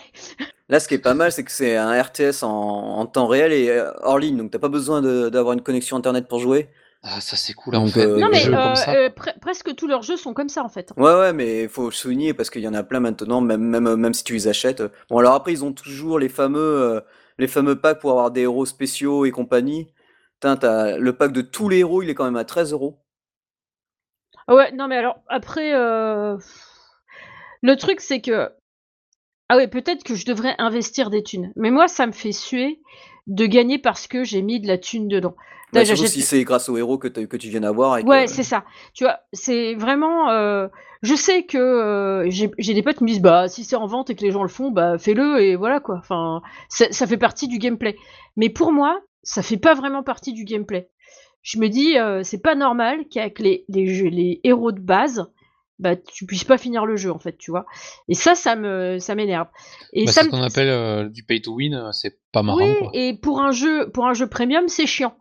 là, 0.69 0.81
ce 0.81 0.88
qui 0.88 0.94
est 0.94 0.99
pas 0.99 1.15
mal, 1.15 1.32
c'est 1.32 1.44
que 1.44 1.50
c'est 1.50 1.76
un 1.76 2.03
RTS 2.03 2.43
en, 2.43 2.49
en 2.49 3.06
temps 3.06 3.26
réel 3.26 3.53
et 3.53 3.70
euh, 3.70 3.91
hors 4.03 4.19
ligne, 4.19 4.37
donc 4.37 4.50
t'as 4.50 4.59
pas 4.59 4.69
besoin 4.69 5.00
d'avoir 5.00 5.55
une 5.55 5.62
connexion 5.62 5.97
internet 5.97 6.29
pour 6.29 6.41
jouer. 6.41 6.69
Ah, 7.02 7.20
ça 7.20 7.34
c'est 7.36 7.54
cool 7.54 7.74
en 7.74 7.84
Donc, 7.84 7.88
fait. 7.88 8.04
euh, 8.04 8.22
des 8.22 8.22
Non 8.22 8.28
mais 8.30 8.46
jeux 8.46 8.54
euh, 8.54 8.58
comme 8.58 8.76
ça. 8.76 9.00
euh, 9.06 9.08
pre- 9.08 9.38
presque 9.40 9.74
tous 9.74 9.86
leurs 9.86 10.02
jeux 10.02 10.16
sont 10.18 10.34
comme 10.34 10.48
ça 10.50 10.62
en 10.64 10.68
fait. 10.68 10.92
Ouais, 10.96 11.14
ouais, 11.14 11.32
mais 11.32 11.62
il 11.64 11.68
faut 11.68 11.84
le 11.86 11.92
souligner 11.92 12.34
parce 12.34 12.50
qu'il 12.50 12.60
y 12.62 12.68
en 12.68 12.74
a 12.74 12.82
plein 12.82 12.98
maintenant, 13.00 13.40
même, 13.40 13.62
même, 13.62 13.94
même 13.96 14.12
si 14.14 14.24
tu 14.24 14.32
les 14.34 14.48
achètes. 14.48 14.82
Bon, 15.08 15.18
alors 15.18 15.34
après, 15.34 15.52
ils 15.52 15.64
ont 15.64 15.72
toujours 15.72 16.18
les 16.18 16.28
fameux, 16.28 16.58
euh, 16.60 17.00
les 17.38 17.46
fameux 17.46 17.80
packs 17.80 18.00
pour 18.00 18.10
avoir 18.10 18.30
des 18.32 18.42
héros 18.42 18.66
spéciaux 18.66 19.24
et 19.24 19.30
compagnie. 19.30 19.92
T'as 20.40 20.96
le 20.98 21.16
pack 21.16 21.32
de 21.32 21.40
tous 21.42 21.68
les 21.68 21.78
héros, 21.78 22.02
il 22.02 22.10
est 22.10 22.14
quand 22.14 22.24
même 22.24 22.36
à 22.36 22.44
13 22.44 22.72
euros. 22.72 22.98
Ah 24.46 24.54
Ouais, 24.54 24.72
non 24.72 24.88
mais 24.88 24.96
alors 24.96 25.22
après, 25.28 25.74
euh, 25.74 26.36
le 27.62 27.76
truc 27.76 28.00
c'est 28.00 28.20
que 28.20 28.50
ah 29.48 29.56
ouais 29.56 29.68
peut-être 29.68 30.04
que 30.04 30.14
je 30.14 30.26
devrais 30.26 30.54
investir 30.58 31.10
des 31.10 31.22
thunes, 31.22 31.52
mais 31.56 31.70
moi 31.70 31.88
ça 31.88 32.06
me 32.06 32.12
fait 32.12 32.32
suer 32.32 32.80
de 33.28 33.46
gagner 33.46 33.78
parce 33.78 34.06
que 34.08 34.25
j'ai 34.25 34.42
mis 34.42 34.58
de 34.60 34.66
la 34.66 34.78
thune 34.78 35.06
dedans. 35.08 35.34
Là, 35.72 35.80
surtout 35.86 36.02
si 36.08 36.22
c'est 36.22 36.44
grâce 36.44 36.69
aux 36.69 36.76
héros 36.78 36.96
que, 36.98 37.08
tu 37.08 37.48
viens 37.48 37.60
d'avoir. 37.60 38.00
que- 38.02 38.06
Ouais, 38.08 38.26
c'est 38.26 38.42
ça. 38.42 38.64
Tu 38.94 39.04
vois, 39.04 39.19
c'est 39.32 39.75
vraiment. 39.75 40.30
euh, 40.30 40.66
je 41.02 41.14
sais 41.14 41.44
que 41.44 41.58
euh, 41.58 42.28
j'ai 42.30 42.75
des 42.75 42.82
potes 42.82 42.96
qui 42.96 43.04
me 43.04 43.08
disent 43.08 43.20
bah 43.20 43.48
si 43.48 43.64
c'est 43.64 43.76
en 43.76 43.86
vente 43.86 44.08
et 44.10 44.14
que 44.16 44.22
les 44.25 44.30
gens 44.30 44.42
le 44.42 44.48
font, 44.48 44.70
bah 44.70 44.96
fais-le 44.98 45.40
et 45.42 45.56
voilà 45.56 45.78
quoi. 45.80 45.96
Enfin, 45.98 46.40
ça, 46.70 46.86
ça 46.91 47.06
fait 47.06 47.19
partie 47.19 47.48
du 47.48 47.58
gameplay. 47.58 47.96
Mais 48.36 48.48
pour 48.48 48.72
moi, 48.72 48.98
ça 49.22 49.43
fait 49.43 49.58
pas 49.58 49.74
vraiment 49.74 50.03
partie 50.03 50.32
du 50.32 50.44
gameplay. 50.44 50.88
Je 51.43 51.58
me 51.58 51.69
dis 51.69 51.98
euh, 51.98 52.22
c'est 52.24 52.41
pas 52.43 52.55
normal 52.55 53.05
qu'avec 53.10 53.38
les, 53.38 53.64
les 53.69 53.94
jeux- 53.94 54.08
les 54.08 54.41
héros 54.44 54.72
de 54.72 54.81
base, 54.81 55.31
bah 55.79 55.97
tu 55.97 56.27
puisses 56.27 56.44
pas 56.44 56.58
finir 56.58 56.87
le 56.87 56.97
jeu 56.97 57.11
en 57.13 57.19
fait, 57.19 57.37
tu 57.39 57.51
vois. 57.51 57.67
Et 58.08 58.15
ça, 58.15 58.35
ça 58.35 58.56
me 58.56 58.99
ça 58.99 59.15
m'énerve. 59.15 59.49
Et 59.93 60.05
Bah, 60.06 60.13
ça 60.13 60.23
c'est 60.23 60.27
ce 60.27 60.31
qu'on 60.31 60.43
appelle 60.43 60.69
euh, 60.69 61.08
du 61.08 61.23
pay 61.23 61.41
to 61.41 61.55
win, 61.55 61.75
euh, 61.75 61.93
c'est 61.93 62.19
pas 62.32 62.43
marrant 62.43 62.58
oui, 62.58 62.75
quoi. 62.79 62.91
et 62.94 63.15
pour 63.15 63.41
un 63.41 63.51
jeu, 63.53 63.91
pour 63.91 64.06
un 64.06 64.15
jeu 64.15 64.27
premium, 64.29 64.69
c'est 64.69 64.87
chiant. 64.87 65.17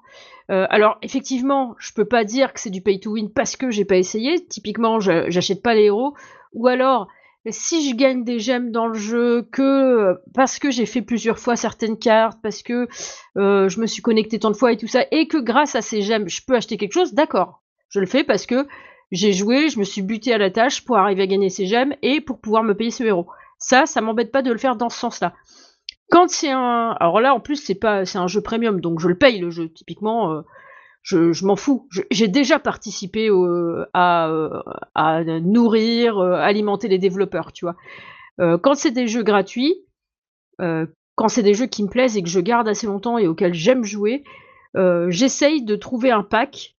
Euh, 0.49 0.65
alors 0.69 0.97
effectivement, 1.01 1.75
je 1.77 1.91
peux 1.93 2.05
pas 2.05 2.23
dire 2.23 2.53
que 2.53 2.59
c'est 2.59 2.69
du 2.69 2.81
pay 2.81 2.99
to 2.99 3.11
win 3.11 3.29
parce 3.31 3.55
que 3.57 3.69
j'ai 3.69 3.85
pas 3.85 3.97
essayé. 3.97 4.45
Typiquement, 4.47 4.99
je- 4.99 5.29
j'achète 5.29 5.61
pas 5.61 5.73
les 5.73 5.83
héros. 5.83 6.13
Ou 6.53 6.67
alors, 6.67 7.07
si 7.49 7.87
je 7.89 7.95
gagne 7.95 8.23
des 8.23 8.39
gemmes 8.39 8.71
dans 8.71 8.87
le 8.87 8.93
jeu 8.97 9.47
que 9.51 10.15
parce 10.33 10.57
que 10.59 10.71
j'ai 10.71 10.85
fait 10.85 11.01
plusieurs 11.01 11.37
fois 11.37 11.55
certaines 11.57 11.97
cartes, 11.99 12.39
parce 12.41 12.63
que 12.63 12.87
euh, 13.37 13.67
je 13.69 13.79
me 13.81 13.87
suis 13.87 14.01
connecté 14.01 14.39
tant 14.39 14.49
de 14.51 14.55
fois 14.55 14.71
et 14.71 14.77
tout 14.77 14.87
ça, 14.87 15.03
et 15.11 15.27
que 15.27 15.37
grâce 15.37 15.75
à 15.75 15.81
ces 15.81 16.01
gemmes, 16.01 16.27
je 16.29 16.41
peux 16.47 16.55
acheter 16.55 16.77
quelque 16.77 16.93
chose, 16.93 17.13
d'accord. 17.13 17.61
Je 17.89 17.99
le 17.99 18.05
fais 18.05 18.23
parce 18.23 18.45
que 18.45 18.67
j'ai 19.11 19.33
joué, 19.33 19.69
je 19.69 19.79
me 19.79 19.83
suis 19.83 20.01
buté 20.01 20.33
à 20.33 20.37
la 20.37 20.51
tâche 20.51 20.83
pour 20.83 20.97
arriver 20.97 21.23
à 21.23 21.27
gagner 21.27 21.49
ces 21.49 21.65
gemmes 21.65 21.93
et 22.01 22.21
pour 22.21 22.39
pouvoir 22.39 22.63
me 22.63 22.75
payer 22.75 22.91
ce 22.91 23.03
héros. 23.03 23.27
Ça, 23.57 23.85
ça 23.85 24.01
m'embête 24.01 24.31
pas 24.31 24.41
de 24.41 24.51
le 24.51 24.57
faire 24.57 24.75
dans 24.75 24.89
ce 24.89 24.99
sens-là. 24.99 25.33
Quand 26.09 26.29
c'est 26.29 26.51
un, 26.51 26.95
alors 26.99 27.19
là 27.19 27.33
en 27.33 27.39
plus 27.39 27.57
c'est 27.57 27.75
pas, 27.75 28.05
c'est 28.05 28.17
un 28.17 28.27
jeu 28.27 28.41
premium 28.41 28.79
donc 28.79 28.99
je 28.99 29.07
le 29.07 29.17
paye 29.17 29.39
le 29.39 29.49
jeu. 29.49 29.69
Typiquement, 29.69 30.31
euh, 30.31 30.41
je, 31.01 31.33
je 31.33 31.45
m'en 31.45 31.55
fous. 31.55 31.87
J'ai 32.11 32.27
déjà 32.27 32.59
participé 32.59 33.29
à, 33.93 34.29
à 34.95 35.23
nourrir, 35.23 36.17
euh, 36.17 36.33
alimenter 36.33 36.87
les 36.87 36.97
développeurs, 36.97 37.51
tu 37.51 37.65
vois. 37.65 37.75
Euh, 38.39 38.57
quand 38.57 38.75
c'est 38.75 38.91
des 38.91 39.07
jeux 39.07 39.23
gratuits, 39.23 39.75
quand 40.59 41.27
c'est 41.27 41.43
des 41.43 41.53
jeux 41.53 41.67
qui 41.67 41.83
me 41.83 41.89
plaisent 41.89 42.17
et 42.17 42.23
que 42.23 42.29
je 42.29 42.39
garde 42.39 42.67
assez 42.67 42.87
longtemps 42.87 43.17
et 43.17 43.27
auxquels 43.27 43.53
j'aime 43.53 43.83
jouer, 43.83 44.23
j'essaye 45.09 45.63
de 45.63 45.75
trouver 45.75 46.11
un 46.11 46.23
pack 46.23 46.75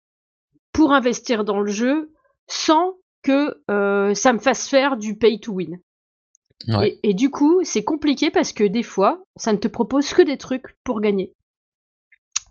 pour 0.74 0.94
investir 0.94 1.44
dans 1.44 1.60
le 1.60 1.72
jeu 1.72 2.12
sans 2.48 2.96
que 3.24 3.62
euh, 3.70 4.14
ça 4.14 4.34
me 4.34 4.40
fasse 4.40 4.68
faire 4.68 4.98
du 4.98 5.18
pay 5.18 5.40
to 5.40 5.54
win. 5.54 5.80
Ouais. 6.68 7.00
Et, 7.04 7.10
et 7.10 7.14
du 7.14 7.30
coup, 7.30 7.60
c'est 7.64 7.84
compliqué 7.84 8.32
parce 8.32 8.52
que 8.52 8.64
des 8.64 8.84
fois, 8.84 9.24
ça 9.36 9.54
ne 9.54 9.58
te 9.58 9.68
propose 9.68 10.14
que 10.14 10.22
des 10.22 10.38
trucs 10.38 10.76
pour 10.84 11.02
gagner. 11.02 11.34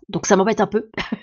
Donc 0.09 0.25
ça 0.25 0.35
m'embête 0.35 0.61
un 0.61 0.67
peu. 0.67 0.89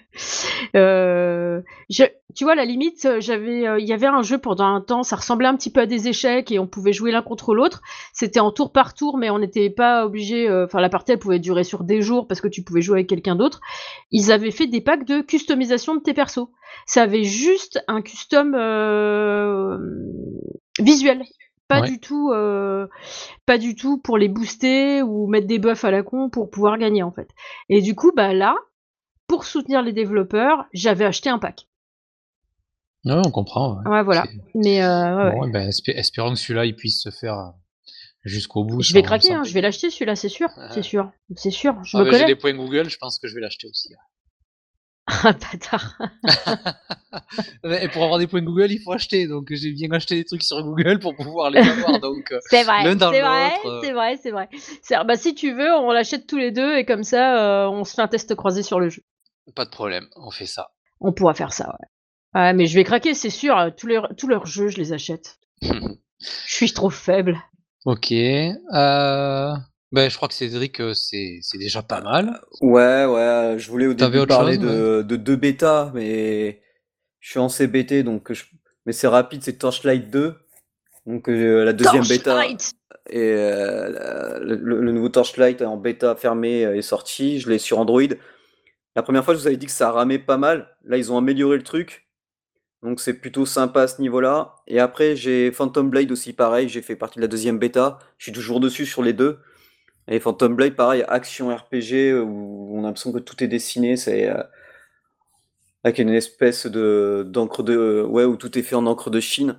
Euh, 0.77 1.61
je, 1.91 2.05
tu 2.35 2.45
vois, 2.45 2.53
à 2.53 2.57
la 2.57 2.65
limite, 2.65 3.07
j'avais, 3.21 3.67
euh, 3.67 3.79
il 3.79 3.87
y 3.87 3.93
avait 3.93 4.07
un 4.07 4.23
jeu 4.23 4.39
pendant 4.39 4.65
un 4.67 4.81
temps, 4.81 5.03
ça 5.03 5.17
ressemblait 5.17 5.47
un 5.49 5.57
petit 5.57 5.71
peu 5.71 5.81
à 5.81 5.87
des 5.87 6.09
échecs 6.09 6.51
et 6.51 6.59
on 6.59 6.67
pouvait 6.67 6.93
jouer 6.93 7.13
l'un 7.13 7.23
contre 7.23 7.55
l'autre. 7.55 7.81
C'était 8.13 8.41
en 8.41 8.51
tour 8.51 8.73
par 8.73 8.95
tour, 8.95 9.19
mais 9.19 9.31
on 9.31 9.39
n'était 9.39 9.71
pas 9.71 10.05
obligé. 10.07 10.49
euh, 10.49 10.65
Enfin, 10.67 10.81
la 10.81 10.89
partie 10.89 11.13
elle 11.13 11.19
pouvait 11.19 11.39
durer 11.39 11.65
sur 11.65 11.85
des 11.85 12.01
jours 12.03 12.27
parce 12.27 12.41
que 12.41 12.49
tu 12.49 12.63
pouvais 12.63 12.81
jouer 12.83 12.99
avec 12.99 13.09
quelqu'un 13.09 13.37
d'autre. 13.37 13.61
Ils 14.11 14.33
avaient 14.33 14.51
fait 14.51 14.67
des 14.67 14.81
packs 14.81 15.05
de 15.05 15.21
customisation 15.21 15.95
de 15.97 16.01
tes 16.01 16.15
persos. 16.15 16.49
Ça 16.87 17.03
avait 17.03 17.25
juste 17.25 17.83
un 17.89 18.03
custom 18.03 18.55
euh, 18.57 19.79
visuel. 20.81 21.23
Pas 21.69 21.81
Ouais. 21.81 21.89
du 21.89 21.99
tout, 21.99 22.31
euh, 22.33 22.87
pas 23.47 23.57
du 23.59 23.75
tout 23.75 23.99
pour 23.99 24.19
les 24.19 24.29
booster 24.29 25.03
ou 25.03 25.27
mettre 25.29 25.47
des 25.47 25.59
buffs 25.59 25.85
à 25.85 25.91
la 25.91 26.03
con 26.03 26.29
pour 26.29 26.51
pouvoir 26.51 26.77
gagner 26.79 27.03
en 27.03 27.11
fait. 27.11 27.29
Et 27.71 27.81
du 27.81 27.95
coup, 27.95 28.13
bah 28.15 28.35
là, 28.35 28.55
pour 29.35 29.45
soutenir 29.47 29.83
les 29.83 29.93
développeurs, 29.93 30.65
j'avais 30.73 31.05
acheté 31.05 31.29
un 31.29 31.41
pack. 31.41 31.67
On 33.05 33.31
comprend. 33.33 33.81
ouais. 33.83 33.91
Ouais, 33.91 34.03
voilà. 34.05 34.25
Mais 34.55 34.81
euh, 34.85 35.17
ouais, 35.17 35.25
ouais. 35.25 35.41
Bon, 35.41 35.49
ben, 35.49 35.69
espé- 35.69 35.93
espérons 35.97 36.31
que 36.35 36.39
celui-là 36.39 36.67
il 36.67 36.77
puisse 36.77 37.03
se 37.03 37.11
faire 37.11 37.37
euh, 37.37 37.51
jusqu'au 38.23 38.63
bout. 38.65 38.81
je 38.81 38.93
vais 38.95 39.03
craquer, 39.03 39.35
hein, 39.35 39.43
je 39.43 39.53
vais 39.53 39.61
l'acheter 39.61 39.91
celui-là, 39.91 40.15
c'est 40.15 40.29
sûr, 40.29 40.49
Ah. 40.57 40.71
c'est 40.71 40.83
sûr, 40.83 41.11
c'est 41.35 41.51
sûr. 41.51 41.75
Je 41.83 41.97
Ah, 41.97 42.05
me 42.05 42.11
ben, 42.11 42.17
j'ai 42.17 42.27
des 42.27 42.37
points 42.37 42.55
Google, 42.55 42.89
je 42.89 42.97
pense 42.97 43.19
que 43.19 43.27
je 43.27 43.35
vais 43.35 43.41
l'acheter 43.41 43.67
aussi. 43.67 43.93
Ah 45.07 45.33
bâtard. 45.53 45.99
Et 47.83 47.89
pour 47.89 48.05
avoir 48.05 48.19
des 48.19 48.27
points 48.27 48.41
Google, 48.41 48.71
il 48.73 48.81
faut 48.81 48.93
acheter. 48.93 49.27
Donc 49.27 49.49
j'ai 49.51 49.71
bien 49.73 49.91
acheté 49.91 50.15
des 50.15 50.25
trucs 50.25 50.43
sur 50.45 50.63
Google 50.63 50.99
pour 51.01 51.15
pouvoir 51.15 51.51
les 51.51 51.61
avoir. 51.61 51.99
Donc 52.01 52.31
euh, 52.33 52.39
C'est 52.49 52.63
vrai, 52.63 52.85
c'est 52.85 53.21
vrai, 53.21 53.51
c'est 53.83 53.93
vrai, 53.93 54.49
c'est 54.83 54.95
vrai. 54.95 55.05
Bah 55.05 55.17
si 55.17 55.35
tu 55.35 55.53
veux, 55.53 55.75
on 55.75 55.91
l'achète 55.91 56.27
tous 56.27 56.39
les 56.39 56.53
deux 56.53 56.77
et 56.79 56.87
comme 56.87 57.05
ça, 57.05 57.65
euh, 57.65 57.69
on 57.69 57.85
se 57.85 57.95
fait 57.95 58.01
un 58.03 58.09
test 58.09 58.35
croisé 58.35 58.63
sur 58.63 58.81
le 58.81 58.89
jeu. 58.89 59.03
Pas 59.53 59.65
de 59.65 59.71
problème, 59.71 60.07
on 60.17 60.31
fait 60.31 60.47
ça. 60.47 60.71
On 61.01 61.13
pourra 61.13 61.35
faire 61.35 61.53
ça, 61.53 61.69
ouais. 61.69 62.41
Ouais, 62.41 62.53
mais 62.53 62.67
je 62.67 62.75
vais 62.75 62.85
craquer, 62.85 63.15
c'est 63.15 63.31
sûr. 63.31 63.57
euh, 63.57 63.71
Tous, 63.71 63.87
leurs 64.27 64.47
jeux, 64.47 64.69
je 64.69 64.79
les 64.79 64.93
achète. 64.93 65.39
Je 66.47 66.55
suis 66.55 66.73
trop 66.73 66.91
faible. 66.91 67.39
ok. 67.85 68.13
Euh... 68.13 69.53
Ben, 69.93 70.11
je 70.11 70.17
crois 70.17 70.27
que 70.27 70.35
Cédric, 70.35 70.81
euh, 70.81 70.93
c'est 70.95 71.39
déjà 71.55 71.83
pas 71.83 72.01
mal. 72.01 72.41
Ouais, 72.63 73.05
ouais, 73.05 73.57
je 73.59 73.71
voulais 73.71 73.87
au 73.87 73.95
début 73.95 74.27
parler 74.27 74.55
chose, 74.55 74.63
de, 74.65 75.03
de 75.03 75.17
deux 75.17 75.37
bêtas, 75.37 75.93
mais 75.95 76.63
je 77.21 77.31
suis 77.31 77.39
en 77.39 77.49
CBT, 77.49 78.03
donc 78.03 78.33
je... 78.33 78.45
mais 78.87 78.93
c'est 78.93 79.07
rapide, 79.07 79.43
c'est 79.45 79.59
Torchlight 79.59 80.11
2. 80.11 80.35
Donc 81.07 81.29
euh, 81.29 81.65
la 81.65 81.73
deuxième 81.73 82.05
bêta 82.07 82.45
et 83.11 83.19
euh, 83.19 84.39
le, 84.41 84.57
le 84.81 84.93
nouveau 84.93 85.11
Torchlight 85.11 85.61
en 85.63 85.77
bêta 85.77 86.17
fermée 86.17 86.65
euh, 86.65 86.77
est 86.77 86.83
sorti. 86.83 87.39
Je 87.39 87.51
l'ai 87.51 87.59
sur 87.59 87.79
Android. 87.79 88.01
La 88.97 89.03
première 89.03 89.25
fois, 89.25 89.35
je 89.35 89.41
vous 89.41 89.47
avais 89.47 89.57
dit 89.57 89.67
que 89.67 89.73
ça 89.73 89.91
ramait 89.91 90.19
pas 90.19 90.37
mal. 90.37 90.77
Là, 90.85 90.97
ils 90.97 91.13
ont 91.13 91.19
amélioré 91.19 91.57
le 91.57 91.63
truc. 91.63 92.09
Donc 92.83 93.01
c'est 93.01 93.15
plutôt 93.15 93.47
sympa 93.47 93.83
à 93.83 93.89
ce 93.89 94.01
niveau-là. 94.01 94.57
Et 94.67 94.79
après, 94.79 95.17
j'ai 95.17 95.51
Phantom 95.53 95.89
Blade 95.91 96.13
aussi, 96.13 96.33
pareil. 96.35 96.69
J'ai 96.69 96.83
fait 96.83 96.97
partie 96.97 97.19
de 97.19 97.23
la 97.23 97.29
deuxième 97.29 97.59
bêta. 97.59 97.99
Je 98.19 98.25
suis 98.27 98.33
toujours 98.33 98.61
dessus 98.61 98.87
sur 98.87 99.03
les 99.03 99.15
deux. 99.15 99.39
Et 100.09 100.21
Phantom 100.21 100.55
Blade, 100.55 100.77
pareil, 100.77 101.05
action 101.09 101.55
RPG 101.55 102.13
euh, 102.13 102.23
où 102.23 102.77
on 102.77 102.81
a 102.81 102.89
l'impression 102.89 103.13
que 103.13 103.19
tout 103.19 103.43
est 103.43 103.49
dessiné. 103.49 103.97
C'est 103.97 104.29
euh, 104.29 104.43
avec 105.83 105.99
une 105.99 106.11
espèce 106.11 106.67
de 106.67 107.25
d'encre 107.27 107.63
de 107.63 108.03
ouais 108.09 108.25
où 108.25 108.37
tout 108.37 108.59
est 108.59 108.63
fait 108.63 108.77
en 108.77 108.87
encre 108.87 109.11
de 109.11 109.21
Chine. 109.21 109.57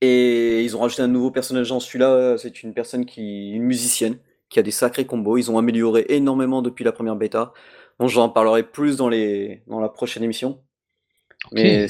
Et 0.00 0.62
ils 0.64 0.76
ont 0.76 0.80
rajouté 0.80 1.02
un 1.02 1.08
nouveau 1.08 1.30
personnage 1.30 1.68
dans 1.70 1.80
celui-là. 1.80 2.36
C'est 2.38 2.62
une 2.62 2.74
personne 2.74 3.06
qui, 3.06 3.50
une 3.50 3.64
musicienne, 3.64 4.18
qui 4.48 4.58
a 4.58 4.62
des 4.62 4.70
sacrés 4.72 5.06
combos. 5.06 5.38
Ils 5.38 5.50
ont 5.50 5.58
amélioré 5.58 6.06
énormément 6.08 6.62
depuis 6.62 6.84
la 6.84 6.92
première 6.92 7.16
bêta. 7.16 7.52
Bon, 7.98 8.08
j'en 8.08 8.28
parlerai 8.28 8.62
plus 8.62 8.96
dans 8.96 9.08
les 9.08 9.62
dans 9.66 9.80
la 9.80 9.88
prochaine 9.88 10.22
émission. 10.22 10.60
Mais 11.52 11.86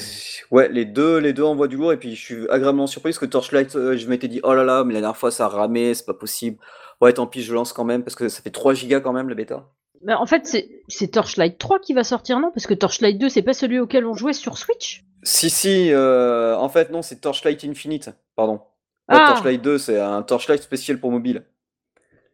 ouais, 0.51 0.69
les 0.69 0.85
deux, 0.85 1.17
les 1.17 1.33
deux 1.33 1.43
envoient 1.43 1.67
du 1.67 1.75
lourd. 1.77 1.91
Et 1.91 1.97
puis 1.97 2.15
je 2.15 2.21
suis 2.21 2.49
agréablement 2.49 2.87
surpris 2.87 3.11
parce 3.11 3.19
que 3.19 3.25
Torchlight, 3.25 3.75
euh, 3.75 3.97
je 3.97 4.07
m'étais 4.07 4.27
dit, 4.27 4.39
oh 4.43 4.53
là 4.53 4.63
là, 4.63 4.83
mais 4.83 4.93
la 4.93 5.01
dernière 5.01 5.17
fois 5.17 5.31
ça 5.31 5.47
ramait, 5.47 5.93
c'est 5.93 6.05
pas 6.05 6.13
possible. 6.13 6.57
Ouais, 7.01 7.13
tant 7.13 7.27
pis, 7.27 7.41
je 7.43 7.53
lance 7.53 7.73
quand 7.73 7.83
même 7.85 8.03
parce 8.03 8.15
que 8.15 8.29
ça 8.29 8.41
fait 8.41 8.51
3 8.51 8.73
gigas 8.73 8.99
quand 8.99 9.13
même 9.13 9.29
la 9.29 9.35
bêta. 9.35 9.67
Bah, 10.01 10.17
en 10.19 10.25
fait, 10.25 10.47
c'est 10.87 11.07
Torchlight 11.09 11.57
3 11.57 11.79
qui 11.79 11.93
va 11.93 12.03
sortir, 12.05 12.39
non? 12.39 12.51
Parce 12.51 12.67
que 12.67 12.73
Torchlight 12.73 13.17
2, 13.17 13.27
c'est 13.29 13.41
pas 13.41 13.53
celui 13.53 13.79
auquel 13.79 14.05
on 14.05 14.13
jouait 14.13 14.33
sur 14.33 14.57
Switch? 14.57 15.03
Si, 15.23 15.49
si, 15.49 15.91
euh, 15.91 16.55
en 16.55 16.69
fait, 16.69 16.89
non, 16.89 17.01
c'est 17.01 17.17
Torchlight 17.17 17.65
Infinite, 17.65 18.11
pardon. 18.35 18.61
Ouais, 19.09 19.17
Ah. 19.19 19.33
Torchlight 19.33 19.61
2, 19.61 19.77
c'est 19.77 19.99
un 19.99 20.21
Torchlight 20.21 20.61
spécial 20.63 20.99
pour 20.99 21.11
mobile. 21.11 21.43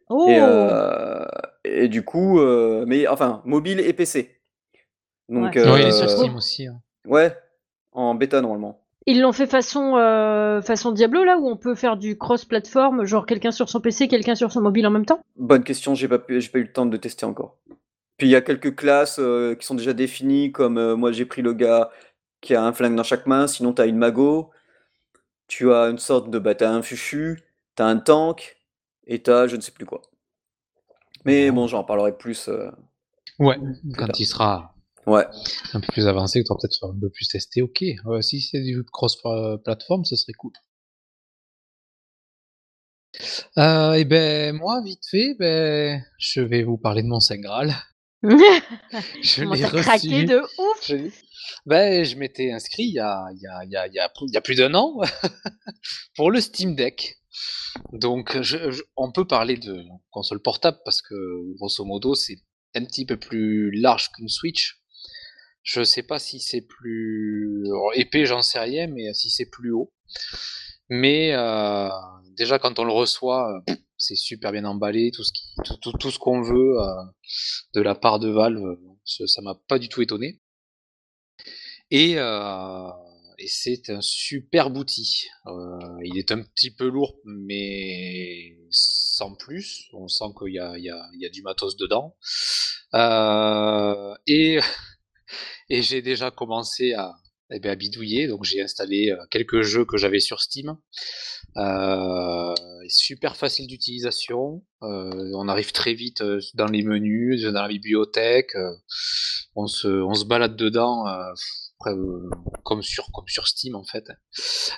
Oh 0.08 0.26
Et, 0.28 0.38
euh, 0.40 1.24
et 1.66 1.88
du 1.88 2.04
coup, 2.04 2.40
euh, 2.40 2.84
mais 2.86 3.06
enfin, 3.06 3.42
mobile 3.44 3.80
et 3.80 3.92
PC. 3.92 4.38
Donc, 5.28 5.54
Ouais. 5.56 5.70
Oui, 5.70 5.80
il 5.82 5.88
est 5.88 5.92
sur 5.92 6.04
euh, 6.04 6.08
Steam 6.08 6.36
aussi. 6.36 6.66
hein. 6.66 6.80
ouais, 7.06 7.36
en 7.92 8.14
bêta 8.14 8.40
normalement. 8.40 8.80
Ils 9.08 9.20
l'ont 9.20 9.32
fait 9.32 9.46
façon, 9.46 9.96
euh, 9.96 10.60
façon 10.62 10.90
Diablo, 10.90 11.22
là, 11.22 11.38
où 11.38 11.48
on 11.48 11.56
peut 11.56 11.76
faire 11.76 11.96
du 11.96 12.18
cross-platform, 12.18 13.04
genre 13.04 13.24
quelqu'un 13.24 13.52
sur 13.52 13.68
son 13.68 13.80
PC, 13.80 14.08
quelqu'un 14.08 14.34
sur 14.34 14.50
son 14.50 14.60
mobile 14.60 14.86
en 14.86 14.90
même 14.90 15.06
temps? 15.06 15.20
Bonne 15.36 15.62
question, 15.62 15.94
j'ai 15.94 16.08
pas, 16.08 16.18
pu- 16.18 16.40
j'ai 16.40 16.48
pas 16.48 16.58
eu 16.58 16.62
le 16.64 16.72
temps 16.72 16.86
de 16.86 16.96
tester 16.96 17.24
encore. 17.24 17.56
Puis 18.16 18.26
il 18.28 18.30
y 18.30 18.36
a 18.36 18.40
quelques 18.40 18.74
classes 18.74 19.18
euh, 19.20 19.54
qui 19.54 19.64
sont 19.66 19.74
déjà 19.76 19.92
définies, 19.92 20.50
comme 20.50 20.78
euh, 20.78 20.96
moi 20.96 21.12
j'ai 21.12 21.24
pris 21.26 21.42
le 21.42 21.52
gars 21.52 21.90
qui 22.40 22.54
a 22.54 22.64
un 22.64 22.72
flingue 22.72 22.96
dans 22.96 23.02
chaque 23.04 23.26
main, 23.26 23.46
sinon 23.46 23.72
t'as 23.72 23.86
une 23.86 23.98
mago, 23.98 24.50
tu 25.46 25.72
as 25.72 25.84
une 25.88 25.98
sorte 25.98 26.30
de, 26.30 26.38
bah 26.38 26.54
t'as 26.54 26.70
un 26.70 26.82
fufu, 26.82 27.42
t'as 27.76 27.86
un 27.86 27.98
tank, 27.98 28.56
et 29.06 29.22
t'as 29.22 29.46
je 29.46 29.56
ne 29.56 29.60
sais 29.60 29.70
plus 29.72 29.86
quoi. 29.86 30.02
Mais 31.26 31.50
bon, 31.50 31.66
j'en 31.66 31.84
parlerai 31.84 32.16
plus. 32.16 32.48
euh, 32.48 32.70
Ouais, 33.38 33.58
plus 33.58 33.92
quand 33.98 34.18
il 34.18 34.26
sera 34.26 34.72
Ouais, 35.06 35.24
un 35.72 35.80
peu 35.80 35.86
plus 35.92 36.06
avancé, 36.08 36.42
que 36.42 36.48
tu 36.48 36.54
peut-être 36.60 36.84
un 36.84 36.98
peu 36.98 37.10
plus 37.10 37.28
testé. 37.28 37.62
Ok, 37.62 37.84
ouais, 38.06 38.22
si 38.22 38.40
c'est 38.40 38.60
du 38.60 38.82
cross-platform, 38.84 40.04
ce 40.04 40.16
serait 40.16 40.32
cool. 40.32 40.52
Euh, 43.58 43.92
et 43.92 44.04
ben 44.04 44.54
moi, 44.56 44.82
vite 44.82 45.04
fait, 45.08 45.34
ben, 45.38 46.02
je 46.18 46.40
vais 46.40 46.62
vous 46.62 46.76
parler 46.76 47.02
de 47.02 47.08
mon 47.08 47.20
Saint 47.20 47.38
Graal. 47.38 47.74
Je 49.22 49.44
l'ai 49.44 49.60
craqué 49.62 50.24
de 50.24 50.40
ouf? 50.40 50.86
Je 50.86 50.96
Ben, 51.66 52.04
je 52.04 52.16
m'étais 52.16 52.50
inscrit 52.50 52.84
il 52.84 52.94
y 52.94 52.98
a, 52.98 53.28
il 53.32 53.40
y 53.40 53.46
a, 53.46 53.64
il 53.64 53.70
y 53.70 53.76
a, 53.76 53.86
il 53.86 53.92
y 53.94 53.98
a, 54.00 54.10
il 54.22 54.32
y 54.32 54.36
a 54.36 54.40
plus 54.40 54.56
d'un 54.56 54.74
an 54.74 55.00
pour 56.16 56.30
le 56.30 56.40
Steam 56.40 56.74
Deck. 56.74 57.18
Donc, 57.92 58.38
on 58.96 59.12
peut 59.12 59.26
parler 59.26 59.56
de 59.56 59.84
console 60.10 60.40
portable 60.40 60.78
parce 60.84 61.02
que, 61.02 61.14
grosso 61.56 61.84
modo, 61.84 62.14
c'est 62.14 62.38
un 62.74 62.84
petit 62.84 63.06
peu 63.06 63.16
plus 63.16 63.70
large 63.70 64.10
qu'une 64.12 64.28
Switch. 64.28 64.80
Je 65.62 65.82
sais 65.82 66.02
pas 66.02 66.18
si 66.18 66.38
c'est 66.40 66.62
plus 66.62 67.64
épais, 67.94 68.24
j'en 68.24 68.42
sais 68.42 68.60
rien, 68.60 68.86
mais 68.86 69.12
si 69.14 69.30
c'est 69.30 69.46
plus 69.50 69.72
haut. 69.72 69.92
Mais 70.88 71.32
euh, 71.34 71.88
déjà, 72.36 72.58
quand 72.58 72.78
on 72.78 72.84
le 72.84 72.92
reçoit, 72.92 73.62
c'est 73.98 74.14
super 74.14 74.52
bien 74.52 74.64
emballé, 74.64 75.10
tout 75.10 75.24
ce 75.24 76.18
qu'on 76.18 76.42
veut 76.42 76.80
euh, 76.80 77.02
de 77.74 77.80
la 77.80 77.94
part 77.94 78.18
de 78.18 78.28
Valve, 78.28 78.64
euh, 78.64 79.26
ça 79.26 79.42
m'a 79.42 79.54
pas 79.68 79.78
du 79.78 79.88
tout 79.88 80.02
étonné. 80.02 80.40
Et, 81.90 82.16
et 83.38 83.48
c'est 83.48 83.90
un 83.90 84.00
super 84.00 84.74
outil. 84.74 85.26
Euh, 85.46 85.78
il 86.04 86.18
est 86.18 86.32
un 86.32 86.42
petit 86.42 86.70
peu 86.70 86.88
lourd, 86.88 87.18
mais 87.24 88.56
sans 88.70 89.34
plus. 89.34 89.88
On 89.92 90.08
sent 90.08 90.24
qu'il 90.38 90.54
y 90.54 90.58
a, 90.58 91.28
du 91.30 91.42
matos 91.42 91.76
dedans. 91.76 92.16
Euh, 92.94 94.14
et 94.26 94.60
j'ai 95.70 96.02
déjà 96.02 96.30
commencé 96.30 96.94
à, 96.94 97.14
eh 97.50 97.60
ben, 97.60 97.76
bidouiller. 97.76 98.26
Donc 98.26 98.44
j'ai 98.44 98.62
installé 98.62 99.10
euh, 99.10 99.18
quelques 99.30 99.62
jeux 99.62 99.84
que 99.84 99.96
j'avais 99.96 100.20
sur 100.20 100.40
Steam. 100.40 100.76
Super 102.88 103.36
facile 103.36 103.66
d'utilisation. 103.66 104.64
On 104.80 105.48
arrive 105.48 105.72
très 105.72 105.94
vite 105.94 106.22
dans 106.54 106.66
les 106.66 106.82
menus, 106.82 107.42
dans 107.42 107.62
la 107.62 107.68
bibliothèque. 107.68 108.52
on 109.54 109.66
se 109.66 110.24
balade 110.24 110.56
dedans 110.56 111.04
euh, 111.86 112.28
comme, 112.64 112.82
sur, 112.82 113.06
comme 113.12 113.28
sur 113.28 113.46
Steam 113.46 113.74
en 113.76 113.84
fait. 113.84 114.04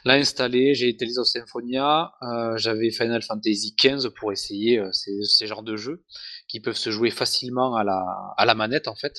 Là 0.05 0.15
installé, 0.15 0.75
j'ai 0.75 0.97
Tales 0.97 1.19
of 1.19 1.27
Symphonia, 1.27 2.13
euh, 2.23 2.57
j'avais 2.57 2.91
Final 2.91 3.23
Fantasy 3.23 3.75
XV 3.77 4.11
pour 4.19 4.33
essayer 4.33 4.79
euh, 4.79 4.91
ces, 4.93 5.23
ces 5.25 5.47
genres 5.47 5.63
de 5.63 5.77
jeux 5.77 6.05
qui 6.49 6.61
peuvent 6.61 6.77
se 6.77 6.91
jouer 6.91 7.11
facilement 7.11 7.77
à 7.77 7.85
la, 7.85 8.05
à 8.37 8.45
la 8.45 8.55
manette 8.55 8.89
en 8.89 8.97
fait 8.97 9.15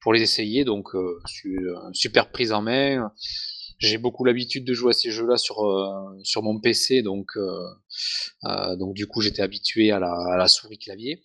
pour 0.00 0.12
les 0.12 0.22
essayer. 0.22 0.64
Donc 0.64 0.88
su- 1.26 1.68
super 1.92 2.30
prise 2.30 2.52
en 2.52 2.62
main. 2.62 3.10
J'ai 3.78 3.98
beaucoup 3.98 4.24
l'habitude 4.24 4.64
de 4.64 4.72
jouer 4.74 4.90
à 4.90 4.92
ces 4.92 5.10
jeux-là 5.10 5.36
sur 5.36 5.56
sur 6.22 6.42
mon 6.42 6.60
PC, 6.60 7.02
donc 7.02 7.28
donc 8.78 8.94
du 8.94 9.06
coup 9.06 9.20
j'étais 9.20 9.42
habitué 9.42 9.90
à 9.90 9.98
la, 9.98 10.12
à 10.12 10.36
la 10.36 10.48
souris 10.48 10.78
clavier. 10.78 11.24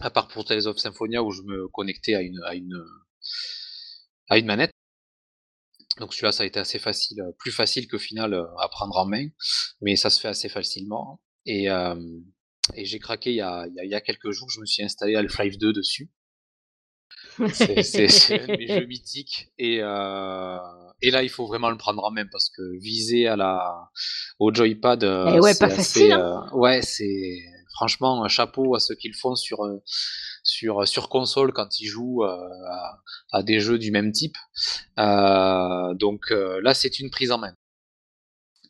À 0.00 0.10
part 0.10 0.28
pour 0.28 0.44
Tales 0.44 0.66
of 0.68 0.78
Symphonia 0.78 1.22
où 1.22 1.30
je 1.32 1.42
me 1.42 1.68
connectais 1.68 2.14
à 2.14 2.22
une 2.22 2.40
à 2.46 2.54
une 2.54 2.74
à 4.28 4.38
une 4.38 4.46
manette. 4.46 4.73
Donc 5.98 6.12
celui-là 6.12 6.32
ça 6.32 6.42
a 6.42 6.46
été 6.46 6.58
assez 6.58 6.78
facile, 6.78 7.20
euh, 7.20 7.32
plus 7.38 7.52
facile 7.52 7.86
qu'au 7.88 7.98
final 7.98 8.34
euh, 8.34 8.44
à 8.58 8.68
prendre 8.68 8.96
en 8.96 9.06
main, 9.06 9.28
mais 9.80 9.96
ça 9.96 10.10
se 10.10 10.20
fait 10.20 10.28
assez 10.28 10.48
facilement. 10.48 11.20
Et 11.46 11.70
euh, 11.70 11.94
et 12.74 12.84
j'ai 12.84 12.98
craqué 12.98 13.30
il 13.30 13.36
y, 13.36 13.40
a, 13.42 13.66
il, 13.66 13.90
y 13.90 13.94
a, 13.94 14.00
quelques 14.00 14.30
jours, 14.30 14.48
je 14.48 14.58
me 14.58 14.64
suis 14.64 14.82
installé 14.82 15.16
Half-Life 15.16 15.58
2 15.58 15.72
dessus. 15.72 16.10
C'est 17.52 18.38
l'un 18.38 18.46
de 18.46 18.56
mes 18.56 18.66
jeux 18.66 18.86
mythiques 18.86 19.50
et 19.58 19.80
heu 19.82 20.58
et 21.02 21.10
là, 21.10 21.22
il 21.22 21.28
faut 21.28 21.46
vraiment 21.46 21.70
le 21.70 21.76
prendre 21.76 22.02
en 22.02 22.10
main 22.10 22.24
parce 22.30 22.48
que 22.48 22.62
viser 22.80 23.26
à 23.28 23.36
la 23.36 23.90
au 24.38 24.54
joypad, 24.54 25.02
Eh 25.02 25.06
heu, 25.06 25.40
ouais, 25.40 25.52
c'est 25.52 26.12
hein. 26.12 26.48
ouais, 26.54 26.80
c'est 26.80 27.36
franchement, 27.74 28.24
un 28.24 28.28
chapeau 28.28 28.74
à 28.74 28.80
ceux 28.80 28.94
qui 28.94 29.08
le 29.08 29.14
font 29.14 29.34
sur, 29.34 29.58
sur, 30.44 30.86
sur 30.86 31.08
console 31.08 31.52
quand 31.52 31.80
ils 31.80 31.86
jouent, 31.86 32.24
heu, 32.24 32.28
à 32.70 33.00
à 33.32 33.42
des 33.42 33.60
jeux 33.60 33.78
du 33.78 33.90
même 33.90 34.12
type. 34.12 34.36
Heu, 34.98 35.94
donc 35.96 36.30
là, 36.30 36.74
c'est 36.74 36.98
une 37.00 37.10
prise 37.10 37.32
en 37.32 37.38
main. 37.38 37.54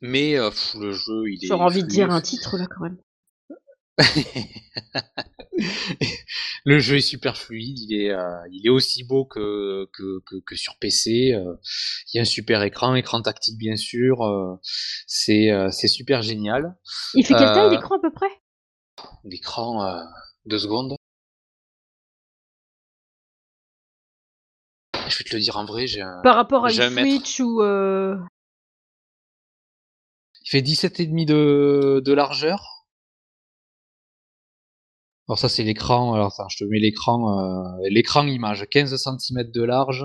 Mais 0.02 0.36
heu, 0.36 0.50
le 0.78 0.92
jeu, 0.92 1.24
il 1.32 1.44
J'aurais 1.44 1.64
est 1.64 1.64
envie 1.64 1.82
de 1.82 1.88
dire 1.88 2.12
un 2.12 2.20
titre 2.20 2.56
là 2.56 2.66
quand 2.66 2.84
même. 2.84 2.98
Le 6.64 6.78
jeu 6.78 6.96
est 6.96 7.00
super 7.00 7.36
fluide, 7.36 7.78
il 7.78 7.94
est, 7.94 8.10
heu, 8.10 8.18
il 8.50 8.66
est 8.66 8.70
aussi 8.70 9.04
beau 9.04 9.24
que 9.24 9.88
que 9.92 10.20
que 10.26 10.36
que 10.46 10.56
sur 10.56 10.76
PC, 10.78 11.32
heu, 11.34 11.58
il 12.12 12.16
y 12.16 12.18
a 12.18 12.22
un 12.22 12.24
super 12.24 12.62
écran, 12.62 12.94
écran 12.94 13.22
tactile 13.22 13.56
bien 13.56 13.76
sûr, 13.76 14.22
heu, 14.24 14.58
c'est, 15.06 15.50
c'est 15.70 15.88
super 15.88 16.22
génial. 16.22 16.76
Il 17.14 17.24
fait 17.24 17.34
quelle 17.34 17.52
taille 17.52 17.70
l'écran 17.70 17.96
à 17.96 18.00
peu 18.00 18.10
près? 18.12 18.30
l'écran, 19.24 19.82
heu, 19.84 20.04
2 20.46 20.58
secondes. 20.58 20.96
Je 25.14 25.18
vais 25.22 25.30
te 25.30 25.36
le 25.36 25.40
dire 25.42 25.56
en 25.56 25.64
vrai, 25.64 25.86
un 26.00 26.20
Par 26.24 26.34
rapport 26.34 26.66
à 26.66 26.72
une 26.72 26.90
mètre. 26.90 27.08
Switch 27.08 27.38
ou 27.38 27.62
heu 27.62 28.18
Il 30.44 30.50
fait 30.50 30.60
17 30.60 30.98
et 30.98 31.06
demi 31.06 31.24
de 31.24 32.02
de 32.04 32.12
largeur. 32.12 32.86
Alors 35.28 35.38
ça, 35.38 35.48
c'est 35.48 35.62
l'écran, 35.62 36.14
alors 36.14 36.32
attends, 36.34 36.48
je 36.48 36.58
te 36.58 36.64
mets 36.64 36.80
l'écran, 36.80 37.78
heu, 37.78 37.88
l'écran 37.88 38.26
image, 38.26 38.66
15 38.68 38.94
centimètres 38.96 39.52
de 39.52 39.62
large 39.62 40.04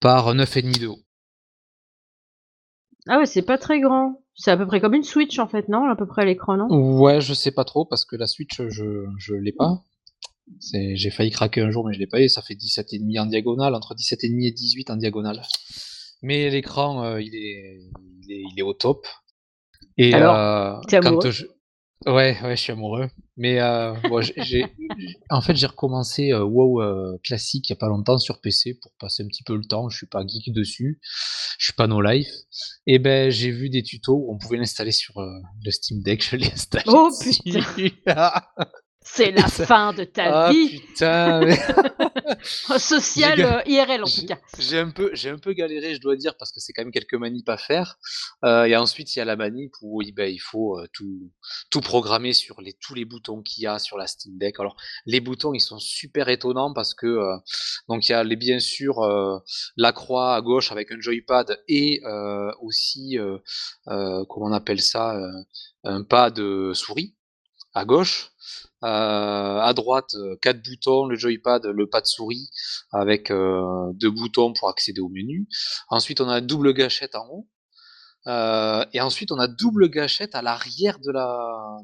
par 0.00 0.34
9 0.34 0.56
et 0.56 0.62
demi 0.62 0.78
de 0.78 0.86
haut. 0.88 0.98
Ah 3.06 3.18
ouais, 3.18 3.26
c'est 3.26 3.42
pas 3.42 3.58
très 3.58 3.78
grand. 3.78 4.22
C'est 4.34 4.50
à 4.50 4.56
peu 4.56 4.66
près 4.66 4.80
comme 4.80 4.94
une 4.94 5.04
Switch 5.04 5.38
en 5.38 5.46
fait, 5.46 5.68
non? 5.68 5.88
À 5.90 5.94
peu 5.96 6.06
près 6.06 6.24
l'écran, 6.24 6.56
non? 6.56 6.66
Ouais, 6.98 7.20
je 7.20 7.34
sais 7.34 7.52
pas 7.52 7.64
trop 7.64 7.84
parce 7.84 8.06
que 8.06 8.16
la 8.16 8.26
Switch, 8.26 8.60
je 8.68 9.04
je 9.18 9.34
l'ai 9.34 9.52
pas. 9.52 9.82
J'ai 10.72 11.10
failli 11.10 11.30
craquer 11.30 11.62
un 11.62 11.70
jour, 11.70 11.86
mais 11.86 11.94
je 11.94 11.98
l'ai 11.98 12.06
pas 12.06 12.20
et 12.20 12.28
ça 12.28 12.42
fait 12.42 12.54
17 12.54 12.92
et 12.92 12.98
demi 12.98 13.18
en 13.18 13.26
diagonale, 13.26 13.74
entre 13.74 13.94
17 13.94 14.24
et 14.24 14.28
demi 14.28 14.46
et 14.46 14.52
18 14.52 14.90
en 14.90 14.96
diagonale. 14.96 15.42
Mais 16.22 16.48
l'écran, 16.50 17.04
heu, 17.04 17.22
il 17.22 17.34
est 17.34 17.80
il 18.22 18.32
est 18.32 18.42
il 18.52 18.58
est 18.58 18.62
au 18.62 18.74
top. 18.74 19.06
Et 19.96 20.12
Alors, 20.12 20.82
quand 21.02 21.30
je 21.30 21.46
ouais, 22.06 22.36
ouais, 22.42 22.56
je 22.56 22.60
suis 22.62 22.72
amoureux, 22.72 23.08
mais 23.36 23.58
bon, 24.08 24.20
j'ai 24.36 24.64
en 25.30 25.40
fait, 25.40 25.56
j'ai 25.56 25.66
recommencé, 25.66 26.32
heu, 26.32 26.42
WoW, 26.42 26.82
heu, 26.82 27.18
classique 27.22 27.68
il 27.68 27.72
y 27.72 27.74
a 27.74 27.76
pas 27.76 27.88
longtemps 27.88 28.18
sur 28.18 28.40
PC 28.40 28.78
pour 28.80 28.92
passer 28.98 29.22
un 29.22 29.26
petit 29.28 29.42
peu 29.42 29.56
le 29.56 29.64
temps. 29.64 29.88
Je 29.88 29.96
suis 29.96 30.06
pas 30.06 30.26
geek 30.26 30.52
dessus, 30.52 31.00
je 31.58 31.64
suis 31.64 31.74
pas 31.74 31.86
no 31.86 32.00
life. 32.00 32.30
Et 32.86 32.98
beh, 32.98 33.30
j'ai 33.30 33.50
vu 33.50 33.70
des 33.70 33.82
tutos 33.82 34.14
où 34.14 34.32
on 34.32 34.38
pouvait 34.38 34.58
l'installer 34.58 34.92
sur, 34.92 35.14
le 35.20 35.70
Steam 35.70 36.02
Deck, 36.02 36.22
je 36.30 36.36
l'ai 36.36 36.52
installé 36.52 36.84
Oh 36.86 37.10
putain! 37.20 38.32
C'est 39.04 39.30
la 39.30 39.46
ça 39.46 39.66
fin 39.68 39.92
de 39.92 40.04
ta 40.04 40.32
ah 40.32 40.32
vie! 40.32 40.68
putain, 40.68 41.46
mais 41.46 41.58
Social, 42.78 43.32
ga 43.32 43.48
heu, 43.58 43.62
IRL 43.66 44.04
en 44.04 44.10
tout 44.10 44.24
cas. 44.24 44.38
j'ai 44.58 44.78
un 44.78 44.90
peu 44.90 45.10
j'ai 45.14 45.30
un 45.30 45.38
peu 45.38 45.52
galéré, 45.52 45.94
je 45.94 46.00
dois 46.00 46.16
dire, 46.16 46.36
parce 46.38 46.52
que 46.52 46.60
c'est 46.60 46.72
quand 46.72 46.82
même 46.82 46.92
quelques 46.92 47.14
manips 47.14 47.48
à 47.48 47.56
faire. 47.56 47.98
Heu 48.44 48.66
et 48.68 48.76
ensuite, 48.76 49.14
il 49.14 49.18
y 49.18 49.22
a 49.22 49.24
la 49.24 49.36
manip 49.36 49.72
où 49.82 50.02
bah, 50.16 50.26
il 50.28 50.38
faut, 50.40 50.78
heu, 50.80 50.88
tout 50.92 51.30
tout 51.70 51.80
programmer 51.80 52.32
sur 52.32 52.60
les 52.60 52.72
tous 52.74 52.94
les 52.94 53.04
boutons 53.04 53.42
qu'il 53.42 53.64
y 53.64 53.66
a 53.66 53.78
sur 53.78 53.98
la 53.98 54.06
Steam 54.06 54.38
Deck. 54.38 54.58
Alors, 54.60 54.76
les 55.06 55.20
boutons, 55.20 55.54
ils 55.54 55.60
sont 55.60 55.78
super 55.78 56.28
étonnants 56.28 56.72
parce 56.72 56.94
que, 56.94 57.18
donc 57.88 58.08
il 58.08 58.12
y 58.12 58.14
a 58.14 58.24
les 58.24 58.36
bien 58.36 58.58
sûr, 58.60 59.00
la 59.76 59.92
croix 59.92 60.34
à 60.36 60.40
gauche 60.42 60.72
avec 60.72 60.90
un 60.92 61.00
joypad 61.00 61.58
et 61.68 62.00
aussi, 62.60 63.16
comment 63.86 64.46
on 64.46 64.52
appelle 64.52 64.80
ça? 64.80 65.16
Un 65.84 66.02
pad, 66.04 66.38
heu, 66.38 66.74
souris 66.74 67.14
à 67.74 67.84
gauche. 67.84 68.33
Heu, 68.84 68.88
à 68.88 69.72
droite, 69.74 70.14
heu, 70.14 70.36
4 70.42 70.62
boutons, 70.62 71.06
le 71.06 71.16
joypad, 71.16 71.66
le 71.66 71.88
pad 71.88 72.06
souris 72.06 72.50
avec, 72.92 73.30
heu, 73.30 73.62
2 73.94 74.10
boutons 74.10 74.52
pour 74.52 74.68
accéder 74.68 75.00
au 75.00 75.08
menu. 75.08 75.48
Ensuite, 75.88 76.20
on 76.20 76.28
a 76.28 76.40
double 76.40 76.74
gâchette 76.74 77.14
en 77.16 77.26
haut. 77.30 77.48
Et 78.92 79.00
ensuite, 79.00 79.32
on 79.32 79.38
a 79.38 79.48
double 79.48 79.90
gâchette 79.90 80.34
à 80.34 80.42
l'arrière 80.42 80.98
de 81.00 81.10
la 81.12 81.28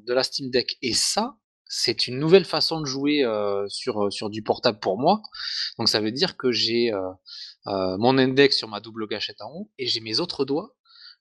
de 0.07 0.23
Steam 0.23 0.51
Deck 0.51 0.79
et 0.83 0.95
ça, 0.95 1.37
c'est 1.67 2.07
une 2.09 2.19
nouvelle 2.19 2.45
façon 2.47 2.81
de 2.81 2.87
jouer, 2.87 3.25
sur, 3.69 4.13
sur 4.13 4.31
du 4.31 4.43
portable 4.43 4.79
pour 4.81 4.99
moi. 4.99 5.21
Donc 5.79 5.89
ça 5.89 6.01
veut 6.01 6.13
dire 6.13 6.37
que 6.37 6.53
j'ai, 6.53 6.93
mon 7.67 8.19
index 8.19 8.57
sur 8.57 8.69
ma 8.69 8.81
double 8.81 9.07
gâchette 9.09 9.41
en 9.43 9.51
haut 9.53 9.71
et 9.79 9.87
j'ai 9.87 10.01
mes 10.01 10.21
autres 10.21 10.45
doigts, 10.47 10.75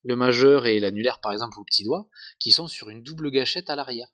le 0.03 0.15
majeur 0.15 0.65
et 0.67 0.79
l'annulaire 0.79 1.19
par 1.21 1.33
exemple, 1.33 1.57
ou 1.57 1.61
le 1.61 1.65
petit 1.65 1.83
doigt, 1.83 2.07
qui 2.39 2.51
sont 2.51 2.67
sur 2.67 2.89
une 2.89 3.03
double 3.03 3.29
gâchette 3.31 3.69
à 3.69 3.75
l'arrière. 3.75 4.07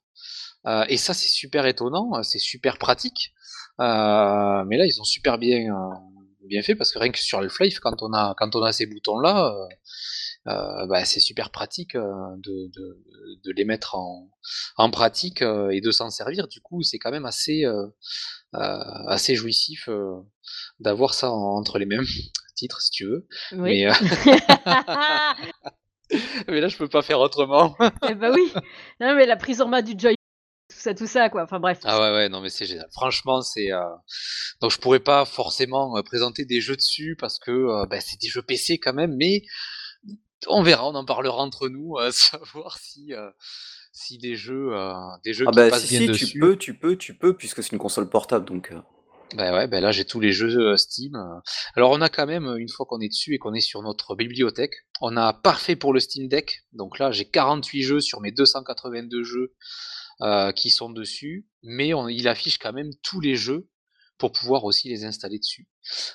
Heu 0.66 0.84
et 0.88 0.96
ça, 0.96 1.14
c'est 1.14 1.28
super 1.28 1.66
étonnant, 1.66 2.18
heu, 2.18 2.22
c'est 2.22 2.38
super 2.38 2.78
pratique. 2.78 3.32
Heu, 3.80 3.84
mais 4.66 4.76
là, 4.78 4.86
ils 4.86 5.00
ont 5.00 5.04
super 5.04 5.38
bien, 5.38 5.72
bien 6.44 6.62
fait 6.62 6.74
parce 6.74 6.92
que 6.92 6.98
rien 6.98 7.10
que 7.12 7.18
sur 7.18 7.38
Half-Life, 7.40 7.78
quand 7.80 8.02
on 8.02 8.12
a 8.14 8.34
quand 8.38 8.54
on 8.56 8.62
a 8.62 8.72
ces 8.72 8.86
boutons-là, 8.86 9.52
heu 9.54 9.68
heu, 10.52 10.86
bah, 10.88 11.04
c'est 11.04 11.20
super 11.20 11.50
pratique, 11.50 11.94
de 11.96 12.70
de 12.76 13.02
de 13.44 13.52
les 13.52 13.64
mettre 13.64 13.96
en 13.96 14.30
en 14.76 14.90
pratique, 14.90 15.42
et 15.42 15.80
de 15.80 15.90
s'en 15.90 16.10
servir. 16.10 16.48
Du 16.48 16.60
coup, 16.60 16.82
c'est 16.82 16.98
quand 16.98 17.10
même 17.12 17.26
assez, 17.26 17.64
assez 18.52 19.34
jouissif, 19.36 19.88
d'avoir 20.80 21.14
ça 21.14 21.30
en 21.30 21.56
entre 21.58 21.78
les 21.78 21.86
mains, 21.86 22.02
titre 22.56 22.80
si 22.82 22.90
tu 22.90 23.04
veux. 23.06 23.28
Oui. 23.52 23.84
Mais 23.86 23.86
mais 26.48 26.60
là, 26.60 26.68
je 26.68 26.76
peux 26.76 26.88
pas 26.88 27.02
faire 27.02 27.20
autrement. 27.20 27.76
Eh 28.08 28.14
bah 28.14 28.30
oui! 28.32 28.52
Non 29.00 29.14
mais 29.16 29.26
la 29.26 29.36
prise 29.36 29.60
en 29.60 29.68
main 29.68 29.82
du 29.82 29.94
joy 29.98 30.15
ça, 30.86 30.94
tout 30.94 31.06
ça 31.06 31.28
quoi, 31.28 31.42
enfin 31.42 31.58
bref. 31.58 31.80
Ah 31.84 32.00
ouais, 32.00 32.10
ouais, 32.16 32.28
non 32.28 32.40
mais 32.40 32.48
c'est 32.48 32.66
génial. 32.66 32.88
Franchement, 32.92 33.42
c'est, 33.42 33.72
heu 33.72 33.80
donc 34.60 34.70
je 34.70 34.78
pourrais 34.78 35.00
pas 35.00 35.24
forcément, 35.24 35.96
heu, 35.98 36.02
présenter 36.02 36.44
des 36.44 36.60
jeux 36.60 36.76
dessus 36.76 37.16
parce 37.18 37.38
que, 37.38 37.50
heu, 37.50 37.86
bah, 37.90 38.00
c'est 38.00 38.20
des 38.20 38.28
jeux 38.28 38.42
PC 38.42 38.78
quand 38.78 38.94
même, 38.94 39.14
mais 39.16 39.42
on 40.48 40.62
verra, 40.62 40.88
on 40.88 40.94
en 40.94 41.04
parlera 41.04 41.38
entre 41.38 41.68
nous, 41.68 41.96
heu, 42.00 42.10
savoir 42.12 42.78
si, 42.78 43.12
si 43.92 44.18
des 44.18 44.36
jeux, 44.36 44.70
des 45.24 45.32
jeux 45.34 45.46
Ah 45.46 45.50
qui 45.50 45.56
bah 45.56 45.70
si, 45.72 45.98
bien 45.98 46.12
si, 46.12 46.26
tu 46.28 46.38
peux, 46.38 46.56
tu 46.56 46.74
peux, 46.74 46.96
tu 46.96 47.14
peux, 47.14 47.34
puisque 47.36 47.62
c'est 47.62 47.72
une 47.72 47.78
console 47.78 48.08
portable, 48.08 48.44
donc 48.44 48.72
Bah 49.34 49.52
ouais, 49.52 49.66
bah 49.66 49.80
là 49.80 49.90
j'ai 49.90 50.04
tous 50.04 50.20
les 50.20 50.32
jeux, 50.32 50.76
Steam. 50.76 51.16
Alors 51.74 51.90
on 51.90 52.00
a 52.00 52.08
quand 52.08 52.26
même, 52.26 52.46
une 52.58 52.68
fois 52.68 52.86
qu'on 52.86 53.00
est 53.00 53.08
dessus 53.08 53.34
et 53.34 53.38
qu'on 53.38 53.54
est 53.54 53.60
sur 53.60 53.82
notre 53.82 54.14
bibliothèque, 54.14 54.74
on 55.00 55.16
a 55.16 55.32
parfait 55.32 55.74
pour 55.76 55.92
le 55.92 56.00
Steam 56.00 56.28
Deck. 56.28 56.64
Donc 56.72 56.98
là, 56.98 57.10
j'ai 57.10 57.24
48 57.24 57.82
jeux 57.82 58.00
sur 58.00 58.20
mes 58.20 58.30
282 58.30 59.24
jeux, 59.24 59.52
qui 60.54 60.70
sont 60.70 60.90
dessus, 60.90 61.46
mais 61.62 61.90
il 62.10 62.28
affiche 62.28 62.58
quand 62.58 62.72
même 62.72 62.90
tous 63.02 63.20
les 63.20 63.36
jeux 63.36 63.68
pour 64.18 64.32
pouvoir 64.32 64.64
aussi 64.64 64.88
les 64.88 65.04
installer 65.04 65.38
dessus. 65.38 65.68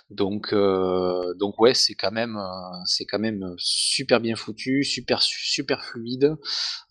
Donc 0.10 0.54
donc 0.54 1.60
ouais, 1.60 1.74
c'est 1.76 1.94
quand 1.94 2.12
même, 2.12 2.38
c'est 2.86 3.06
quand 3.06 3.20
même, 3.20 3.54
super 3.58 4.20
bien 4.20 4.36
foutu, 4.36 4.84
super 4.84 5.22
su 5.22 5.40
super 5.46 5.86
fluide. 5.86 6.36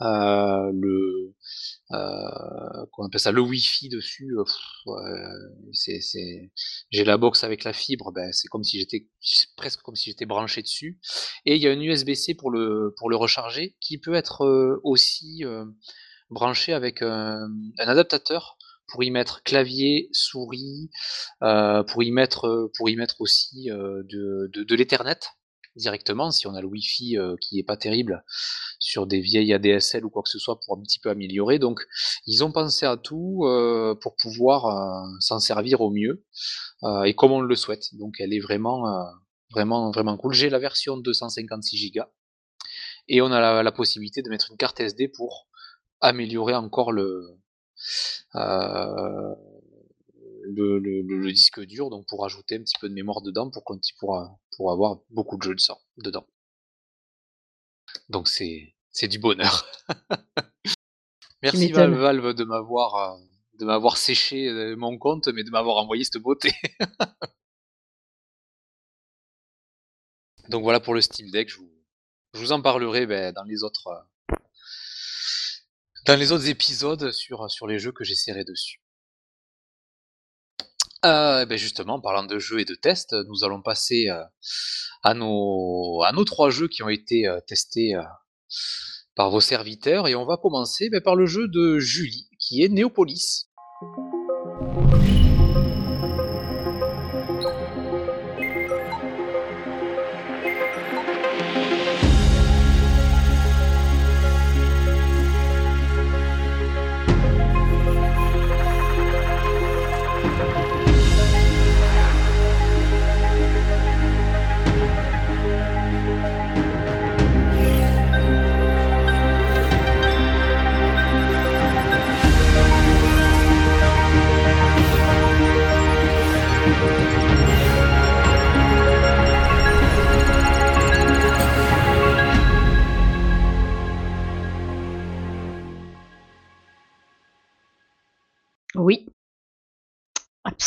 Le, 0.01 1.35
on 1.91 3.07
appelle 3.07 3.21
ça? 3.21 3.33
Le 3.33 3.41
wifi 3.41 3.89
dessus, 3.89 4.37
j'ai 6.91 7.05
la 7.05 7.17
box 7.17 7.43
avec 7.43 7.65
la 7.65 7.73
fibre, 7.73 8.13
bah, 8.13 8.31
c'est 8.33 8.47
comme 8.47 8.63
si 8.63 8.79
j'étais 8.79 9.09
presque 9.57 9.81
comme 9.83 9.97
si 9.97 10.11
j'étais 10.11 10.27
branché 10.27 10.63
dessus 10.63 11.01
et 11.45 11.57
il 11.57 11.61
y 11.63 11.67
a 11.67 11.73
une 11.73 11.83
USB-C 11.83 12.35
pour 12.37 12.53
le 12.53 12.95
pour 12.97 13.11
le 13.11 13.17
recharger 13.17 13.77
qui 13.81 13.99
peut 13.99 14.15
être, 14.15 14.47
aussi, 14.85 15.43
branché 16.31 16.73
avec, 16.73 17.03
hem, 17.03 17.73
un 17.79 17.89
adaptateur 17.89 18.57
pour 18.89 19.05
y 19.05 19.11
mettre 19.11 19.43
clavier, 19.45 20.09
souris, 20.13 20.91
heu, 21.43 21.85
pour 21.89 22.03
y 22.03 22.11
mettre, 22.13 22.47
heu, 22.47 22.73
pour 22.77 22.89
y 22.91 22.97
mettre 22.97 23.21
aussi, 23.21 23.67
de 23.71 24.75
l'Ethernet 24.75 25.19
directement 25.77 26.33
si 26.33 26.49
on 26.49 26.55
a 26.55 26.61
le 26.61 26.67
wifi, 26.67 27.17
qui 27.41 27.59
est 27.61 27.63
pas 27.63 27.77
terrible 27.77 28.25
sur 28.81 29.07
des 29.07 29.21
vieilles 29.21 29.55
ADSL 29.55 30.05
ou 30.05 30.11
quoi 30.11 30.23
que 30.23 30.29
ce 30.29 30.39
soit 30.39 30.59
pour 30.61 30.77
un 30.77 30.83
petit 30.83 30.99
peu 30.99 31.11
améliorer. 31.11 31.59
Donc 31.61 31.81
ils 32.27 32.43
ont 32.45 32.51
pensé 32.53 32.87
à 32.87 32.97
tout, 32.97 33.45
pour 34.03 34.17
pouvoir, 34.17 35.07
s'en 35.21 35.39
servir 35.39 35.81
au 35.81 35.91
mieux, 35.91 36.25
et 37.05 37.15
comme 37.15 37.33
on 37.33 37.41
le 37.41 37.55
souhaite. 37.57 37.95
Donc 37.95 38.17
elle 38.19 38.35
est 38.35 38.41
vraiment, 38.41 38.85
vraiment, 39.53 39.91
vraiment 39.93 40.17
cool. 40.17 40.35
J'ai 40.35 40.51
la 40.51 40.59
version 40.59 40.97
256 40.97 41.77
gigas 41.77 42.09
et 43.09 43.23
on 43.23 43.31
a 43.33 43.63
la 43.63 43.73
possibilité 43.73 44.23
de 44.23 44.29
mettre 44.31 44.51
une 44.51 44.57
carte 44.57 44.81
SD 44.81 45.09
pour 45.09 45.49
améliorer 46.01 46.55
encore 46.55 46.93
le, 46.93 47.39
heu, 48.35 49.37
le 50.45 50.79
le 50.79 51.33
disque 51.33 51.61
dur, 51.61 51.91
donc 51.91 52.07
pour 52.09 52.25
ajouter 52.25 52.57
un 52.57 52.63
petit 52.63 52.79
peu 52.81 52.89
de 52.89 52.95
mémoire 52.95 53.23
dedans 53.23 53.51
pour 53.51 53.65
qu'on 53.65 53.79
pour, 53.99 54.73
avoir 54.73 54.99
beaucoup 55.11 55.37
de 55.37 55.43
jeux 55.43 55.55
de 55.55 55.61
sang 55.61 55.81
dedans. 55.99 56.27
Donc 58.09 58.29
c'est 58.29 58.75
c'est 58.91 59.09
du 59.09 59.19
bonheur. 59.19 59.67
Merci 61.43 61.73
Valve 61.73 62.35
de 62.35 62.45
m'avoir, 62.45 63.17
heu, 63.19 63.23
de 63.59 63.65
m'avoir 63.65 63.97
séché 63.97 64.49
euh, 64.49 64.77
mon 64.77 64.99
compte, 64.99 65.29
mais 65.29 65.43
de 65.43 65.51
m'avoir 65.51 65.77
envoyé 65.77 66.05
cette 66.05 66.19
beauté. 66.19 66.53
Donc 70.51 70.63
voilà 70.63 70.81
pour 70.81 70.95
le 70.95 71.01
Steam 71.01 71.31
Deck. 71.31 71.49
Je 71.49 71.59
vous, 71.59 71.71
je 72.35 72.41
vous 72.41 72.53
en 72.53 72.61
parlerai 72.61 73.07
ben, 73.07 73.33
dans 73.33 73.45
les 73.45 73.63
autres 73.63 73.87
euh, 73.87 74.01
dans 76.07 76.19
les 76.19 76.33
autres 76.33 76.49
épisodes 76.49 77.11
sur, 77.13 77.51
sur 77.51 77.67
les 77.67 77.79
jeux 77.79 77.93
que 77.93 78.05
j'essaierai 78.05 78.45
dessus. 78.45 78.81
Euh, 81.05 81.47
ben 81.47 81.57
justement, 81.57 81.95
en 81.95 82.01
parlant 82.01 82.25
de 82.25 82.39
jeux 82.39 82.61
et 82.61 82.67
de 82.67 82.75
tests, 82.75 83.15
nous 83.29 83.43
allons 83.45 83.63
passer 83.63 84.11
euh, 84.11 84.23
à, 85.03 85.15
nos, 85.15 86.25
trois 86.27 86.51
jeux 86.51 86.69
qui 86.69 86.83
ont 86.83 86.91
été 86.91 87.27
euh, 87.27 87.41
testés 87.47 87.95
par 89.15 89.31
vos 89.31 89.41
serviteurs. 89.41 90.09
Et 90.09 90.15
on 90.15 90.27
va 90.27 90.37
commencer 90.37 90.91
ben, 90.91 91.01
par 91.01 91.17
le 91.17 91.27
jeu 91.27 91.49
de 91.49 91.79
Julie, 91.79 92.29
qui 92.39 92.63
est 92.63 92.69
Néopolis. 92.69 93.49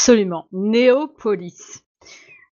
Absolument. 0.04 0.50
Néopolis. 0.52 1.82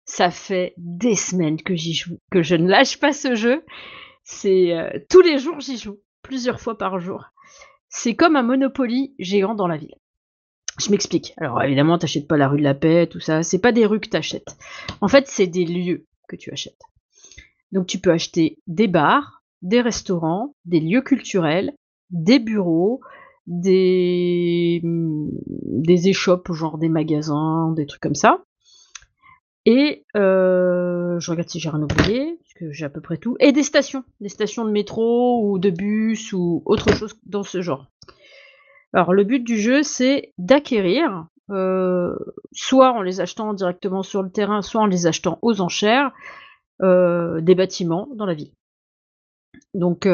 Ça 0.04 0.30
fait 0.30 0.72
des 0.76 1.16
semaines 1.16 1.60
que 1.60 1.74
j'y 1.74 1.94
joue, 1.94 2.16
que 2.30 2.44
je 2.44 2.54
ne 2.54 2.68
lâche 2.68 3.00
pas 3.00 3.12
ce 3.12 3.34
jeu. 3.34 3.64
C'est 4.22 4.72
euh, 4.72 4.88
tous 5.08 5.20
les 5.20 5.40
jours 5.40 5.58
j'y 5.58 5.76
joue, 5.76 5.98
plusieurs 6.22 6.60
fois 6.60 6.78
par 6.78 7.00
jour. 7.00 7.24
C'est 7.88 8.14
comme 8.14 8.36
un 8.36 8.44
Monopoly 8.44 9.16
géant 9.18 9.56
dans 9.56 9.66
la 9.66 9.78
ville. 9.78 9.96
Je 10.78 10.92
m'explique. 10.92 11.34
Alors 11.38 11.60
évidemment, 11.60 11.98
t'achètes 11.98 12.28
pas 12.28 12.36
la 12.36 12.46
rue 12.46 12.58
de 12.58 12.62
la 12.62 12.74
Paix, 12.74 13.08
tout 13.08 13.18
ça. 13.18 13.42
C'est 13.42 13.60
pas 13.60 13.72
des 13.72 13.84
rues 13.84 13.98
que 13.98 14.10
t'achètes. 14.10 14.56
En 15.00 15.08
fait, 15.08 15.26
c'est 15.26 15.48
des 15.48 15.64
lieux 15.64 16.06
que 16.28 16.36
tu 16.36 16.52
achètes. 16.52 16.82
Donc 17.72 17.88
tu 17.88 17.98
peux 17.98 18.12
acheter 18.12 18.58
des 18.68 18.86
bars, 18.86 19.42
des 19.62 19.80
restaurants, 19.80 20.54
des 20.66 20.78
lieux 20.78 21.02
culturels, 21.02 21.72
des 22.10 22.38
bureaux, 22.38 23.00
des, 23.50 24.80
échoppes, 26.08 26.52
genre 26.52 26.78
des 26.78 26.88
magasins, 26.88 27.72
des 27.72 27.84
trucs 27.86 28.00
comme 28.00 28.14
ça. 28.14 28.42
Et 29.66 30.06
euh, 30.16 31.20
je 31.20 31.30
regarde 31.30 31.48
si 31.48 31.60
j'ai 31.60 31.68
rien 31.68 31.82
oublié, 31.82 32.38
parce 32.38 32.54
que 32.54 32.72
j'ai 32.72 32.86
à 32.86 32.88
peu 32.88 33.02
près 33.02 33.18
tout. 33.18 33.36
Et 33.40 33.52
des 33.52 33.62
stations, 33.62 34.04
des 34.20 34.30
stations 34.30 34.64
de 34.64 34.70
métro 34.70 35.44
ou 35.44 35.58
de 35.58 35.70
bus 35.70 36.32
ou 36.32 36.62
autre 36.64 36.94
chose 36.94 37.14
dans 37.26 37.42
ce 37.42 37.60
genre. 37.60 37.86
Alors 38.92 39.12
le 39.12 39.24
but 39.24 39.40
du 39.40 39.58
jeu, 39.58 39.82
c'est 39.82 40.32
d'acquérir, 40.38 41.26
euh, 41.50 42.16
soit 42.52 42.92
en 42.92 43.02
les 43.02 43.20
achetant 43.20 43.52
directement 43.52 44.02
sur 44.02 44.22
le 44.22 44.30
terrain, 44.30 44.62
soit 44.62 44.80
en 44.80 44.86
les 44.86 45.06
achetant 45.06 45.38
aux 45.42 45.60
enchères, 45.60 46.12
euh, 46.82 47.40
des 47.40 47.54
bâtiments 47.54 48.08
dans 48.14 48.26
la 48.26 48.34
ville. 48.34 48.52
Donc 49.74 50.06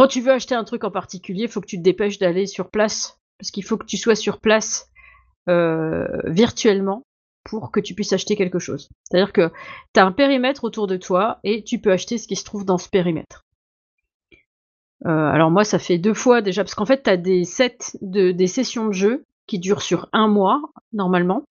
quand 0.00 0.08
tu 0.08 0.22
veux 0.22 0.32
acheter 0.32 0.54
un 0.54 0.64
truc 0.64 0.84
en 0.84 0.90
particulier, 0.90 1.42
il 1.42 1.48
faut 1.50 1.60
que 1.60 1.66
tu 1.66 1.76
te 1.76 1.82
dépêches 1.82 2.18
d'aller 2.18 2.46
sur 2.46 2.70
place, 2.70 3.20
parce 3.38 3.50
qu'il 3.50 3.62
faut 3.62 3.76
que 3.76 3.84
tu 3.84 3.98
sois 3.98 4.14
sur 4.14 4.40
place 4.40 4.88
euh, 5.50 6.06
virtuellement 6.24 7.04
pour 7.44 7.70
que 7.70 7.80
tu 7.80 7.94
puisses 7.94 8.14
acheter 8.14 8.34
quelque 8.34 8.58
chose. 8.58 8.88
C'est-à-dire 9.04 9.34
que 9.34 9.52
tu 9.92 10.00
as 10.00 10.06
un 10.06 10.12
périmètre 10.12 10.64
autour 10.64 10.86
de 10.86 10.96
toi 10.96 11.38
et 11.44 11.64
tu 11.64 11.80
peux 11.80 11.92
acheter 11.92 12.16
ce 12.16 12.26
qui 12.26 12.36
se 12.36 12.44
trouve 12.44 12.64
dans 12.64 12.78
ce 12.78 12.88
périmètre. 12.88 13.44
Euh, 15.04 15.10
alors 15.10 15.50
moi, 15.50 15.64
ça 15.64 15.78
fait 15.78 15.98
deux 15.98 16.14
fois 16.14 16.40
déjà, 16.40 16.64
parce 16.64 16.74
qu'en 16.74 16.86
fait, 16.86 17.02
tu 17.02 17.10
as 17.10 17.18
de 17.18 18.30
des 18.30 18.46
sessions 18.46 18.86
de 18.86 18.92
jeu 18.92 19.26
qui 19.46 19.58
durent 19.58 19.82
sur 19.82 20.08
un 20.14 20.28
mois 20.28 20.62
normalement. 20.94 21.44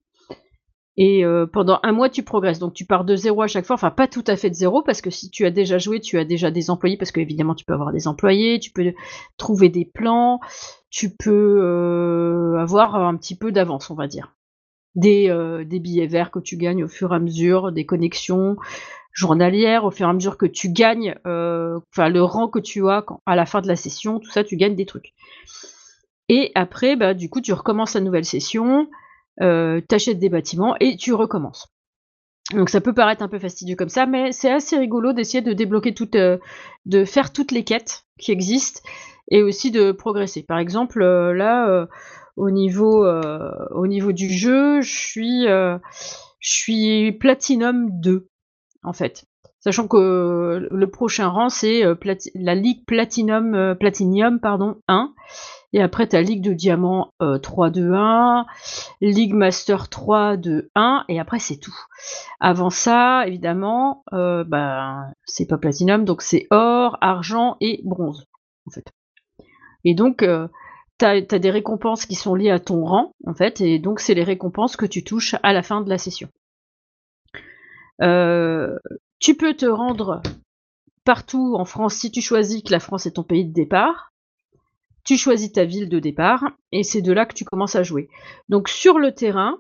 Et 1.02 1.24
euh, 1.24 1.48
pendant 1.48 1.80
un 1.84 1.94
mois, 1.94 2.10
tu 2.10 2.24
progresses. 2.24 2.60
Donc 2.60 2.74
tu 2.74 2.86
pars 2.86 3.06
de 3.06 3.16
zéro 3.16 3.42
à 3.42 3.48
chaque 3.48 3.66
fois. 3.66 3.76
Enfin, 3.76 3.90
pas 3.90 4.10
tout 4.10 4.24
à 4.28 4.36
fait 4.36 4.50
de 4.50 4.56
zéro, 4.56 4.84
parce 4.84 5.02
que 5.02 5.10
si 5.10 5.30
tu 5.30 5.46
as 5.46 5.50
déjà 5.50 5.78
joué, 5.78 6.02
tu 6.02 6.20
as 6.20 6.26
déjà 6.26 6.52
des 6.52 6.70
employés, 6.70 6.98
parce 6.98 7.14
que 7.14 7.22
évidemment, 7.22 7.56
tu 7.56 7.64
peux 7.64 7.74
avoir 7.74 7.94
des 7.94 8.10
employés, 8.10 8.60
tu 8.60 8.72
peux 8.72 8.94
trouver 9.38 9.70
des 9.70 9.86
plans, 9.86 10.42
tu 10.90 11.16
peux 11.16 11.62
euh, 11.64 12.60
avoir 12.60 12.96
un 12.96 13.16
petit 13.16 13.38
peu 13.38 13.54
d'avance, 13.54 13.90
on 13.90 13.96
va 13.96 14.08
dire. 14.08 14.36
Des, 14.94 15.30
euh, 15.30 15.64
des 15.64 15.80
billets 15.80 16.08
verts 16.08 16.32
que 16.32 16.40
tu 16.40 16.58
gagnes 16.58 16.84
au 16.84 16.90
fur 16.90 17.14
et 17.14 17.16
à 17.16 17.20
mesure, 17.20 17.72
des 17.72 17.86
connexions 17.86 18.58
journalières, 19.14 19.86
au 19.86 19.92
fur 19.92 20.06
et 20.06 20.10
à 20.10 20.14
mesure 20.14 20.38
que 20.38 20.46
tu 20.46 20.70
gagnes, 20.70 21.16
enfin 21.24 22.10
le 22.10 22.22
rang 22.22 22.50
que 22.50 22.60
tu 22.60 22.90
as 22.90 23.06
à 23.26 23.36
la 23.38 23.46
fin 23.46 23.62
de 23.62 23.68
la 23.70 23.78
session, 23.78 24.20
tout 24.20 24.32
ça, 24.32 24.44
tu 24.44 24.58
gagnes 24.58 24.76
des 24.76 24.86
trucs. 24.86 25.14
Et 26.28 26.52
après, 26.56 26.98
bah, 26.98 27.14
du 27.14 27.30
coup, 27.30 27.40
tu 27.40 27.54
recommences 27.54 27.94
la 27.94 28.02
nouvelle 28.02 28.26
session, 28.26 28.88
euh, 29.42 29.82
t'achètes 29.82 30.20
des 30.20 30.30
bâtiments 30.30 30.76
et 30.80 30.98
tu 30.98 31.14
recommences. 31.14 31.68
Donc 32.54 32.70
ça 32.70 32.82
peut 32.82 32.94
paraître 32.94 33.22
un 33.22 33.28
peu 33.28 33.38
fastidieux 33.38 33.76
comme 33.76 33.90
ça, 33.90 34.06
mais 34.06 34.32
c'est 34.32 34.52
assez 34.52 34.78
rigolo 34.78 35.14
d'essayer 35.14 35.42
de 35.42 35.54
débloquer 35.54 35.94
toutes, 35.94 36.16
euh, 36.16 36.38
de 36.86 37.06
faire 37.06 37.32
toutes 37.32 37.52
les 37.52 37.64
quêtes 37.64 38.06
qui 38.18 38.32
existent 38.32 38.82
et 39.30 39.44
aussi 39.44 39.72
de 39.72 39.92
progresser. 39.92 40.44
Par 40.44 40.58
exemple, 40.58 41.02
euh, 41.02 41.34
là, 41.34 41.70
euh, 41.70 41.86
au 42.36 42.50
niveau, 42.50 43.06
euh, 43.06 43.52
au 43.72 43.88
niveau 43.88 44.12
du 44.12 44.30
jeu, 44.30 44.82
je 44.82 44.92
suis, 44.92 45.46
je 45.46 45.80
suis 46.40 47.12
Platinum 47.14 47.90
2 48.00 48.28
en 48.84 48.94
fait. 48.94 49.26
Sachant 49.60 49.90
que 49.90 50.68
le 50.72 50.90
prochain 50.90 51.28
rang 51.28 51.50
c'est 51.50 51.84
la 52.34 52.56
Ligue 52.56 52.86
Platinum, 52.86 53.76
Platinium 53.78 54.40
pardon 54.40 54.78
1. 54.88 55.14
Et 55.74 55.82
après, 55.82 56.08
tu 56.08 56.16
as 56.16 56.22
Ligue 56.22 56.42
de 56.42 56.54
Diamant 56.54 57.14
euh, 57.22 57.38
3 57.38 57.70
2 57.70 57.94
1, 57.94 58.46
Ligue 59.02 59.34
Master 59.34 59.88
3 59.88 60.38
2 60.38 60.70
1, 60.74 61.06
et 61.10 61.20
après, 61.20 61.40
c'est 61.40 61.58
tout. 61.58 61.78
Avant 62.40 62.72
ça, 62.72 63.28
évidemment, 63.28 64.04
euh, 64.14 64.44
ben, 64.44 65.14
c'est 65.26 65.46
pas 65.46 65.58
Platinum, 65.58 66.06
donc 66.06 66.22
c'est 66.22 66.48
or, 66.50 66.98
argent 67.02 67.58
et 67.62 67.82
bronze, 67.84 68.26
en 68.68 68.72
fait. 68.72 68.92
Et 69.84 69.94
donc, 69.94 70.24
euh, 70.24 70.48
tu 70.98 71.06
as, 71.06 71.22
des 71.22 71.52
récompenses 71.52 72.06
qui 72.06 72.16
sont 72.16 72.36
liées 72.36 72.50
à 72.50 72.60
ton 72.60 72.84
rang, 72.84 73.14
en 73.26 73.34
fait, 73.34 73.62
et 73.62 73.80
donc 73.80 74.00
c'est 74.00 74.14
les 74.14 74.24
récompenses 74.24 74.76
que 74.76 74.86
tu 74.86 75.04
touches 75.04 75.36
à 75.44 75.54
la 75.54 75.64
fin 75.64 75.82
de 75.82 75.90
la 75.90 75.98
session. 75.98 76.30
Euh, 78.02 78.78
tu 79.20 79.36
peux 79.36 79.54
te 79.54 79.66
rendre 79.66 80.22
partout 81.06 81.56
en 81.58 81.66
France 81.66 81.96
si 81.96 82.12
tu 82.12 82.22
choisis 82.22 82.64
que 82.64 82.72
la 82.72 82.80
France 82.80 83.06
est 83.06 83.14
ton 83.14 83.24
pays 83.24 83.46
de 83.46 83.54
départ. 83.54 84.09
Tu 85.10 85.18
choisis 85.18 85.52
ta 85.52 85.66
ville 85.66 85.90
de 85.90 85.98
départ 85.98 86.52
et 86.72 86.84
c'est 86.84 87.02
de 87.02 87.12
là 87.12 87.26
que 87.26 87.34
tu 87.34 87.44
commences 87.44 87.76
à 87.76 87.82
jouer. 87.82 88.10
Donc 88.48 88.70
sur 88.70 89.00
le 89.00 89.12
terrain, 89.12 89.58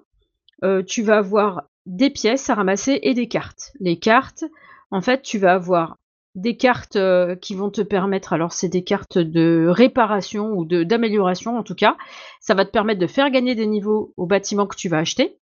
euh, 0.63 0.83
tu 0.83 1.01
vas 1.01 1.17
avoir 1.17 1.63
des 1.88 2.12
pièces 2.12 2.51
à 2.51 2.53
ramasser 2.53 2.99
et 3.01 3.15
des 3.15 3.27
cartes. 3.27 3.71
Les 3.79 3.97
cartes, 3.97 4.43
en 4.91 5.01
fait, 5.01 5.23
tu 5.23 5.39
vas 5.39 5.53
avoir 5.53 5.97
des 6.35 6.55
cartes 6.55 6.97
euh, 6.97 7.35
qui 7.35 7.55
vont 7.55 7.71
te 7.71 7.81
permettre, 7.81 8.31
alors 8.31 8.53
c'est 8.53 8.69
des 8.69 8.83
cartes 8.83 9.17
de 9.17 9.65
réparation 9.67 10.51
ou 10.51 10.65
d'amélioration 10.65 11.57
en 11.57 11.63
tout 11.63 11.73
cas, 11.73 11.97
ça 12.39 12.53
va 12.53 12.63
te 12.63 12.69
permettre 12.69 12.99
de 12.99 13.07
faire 13.07 13.31
gagner 13.31 13.55
des 13.55 13.65
niveaux 13.65 14.13
aux 14.17 14.27
bâtiments 14.27 14.67
que 14.67 14.75
tu 14.75 14.88
vas 14.88 14.99
acheter. 14.99 15.39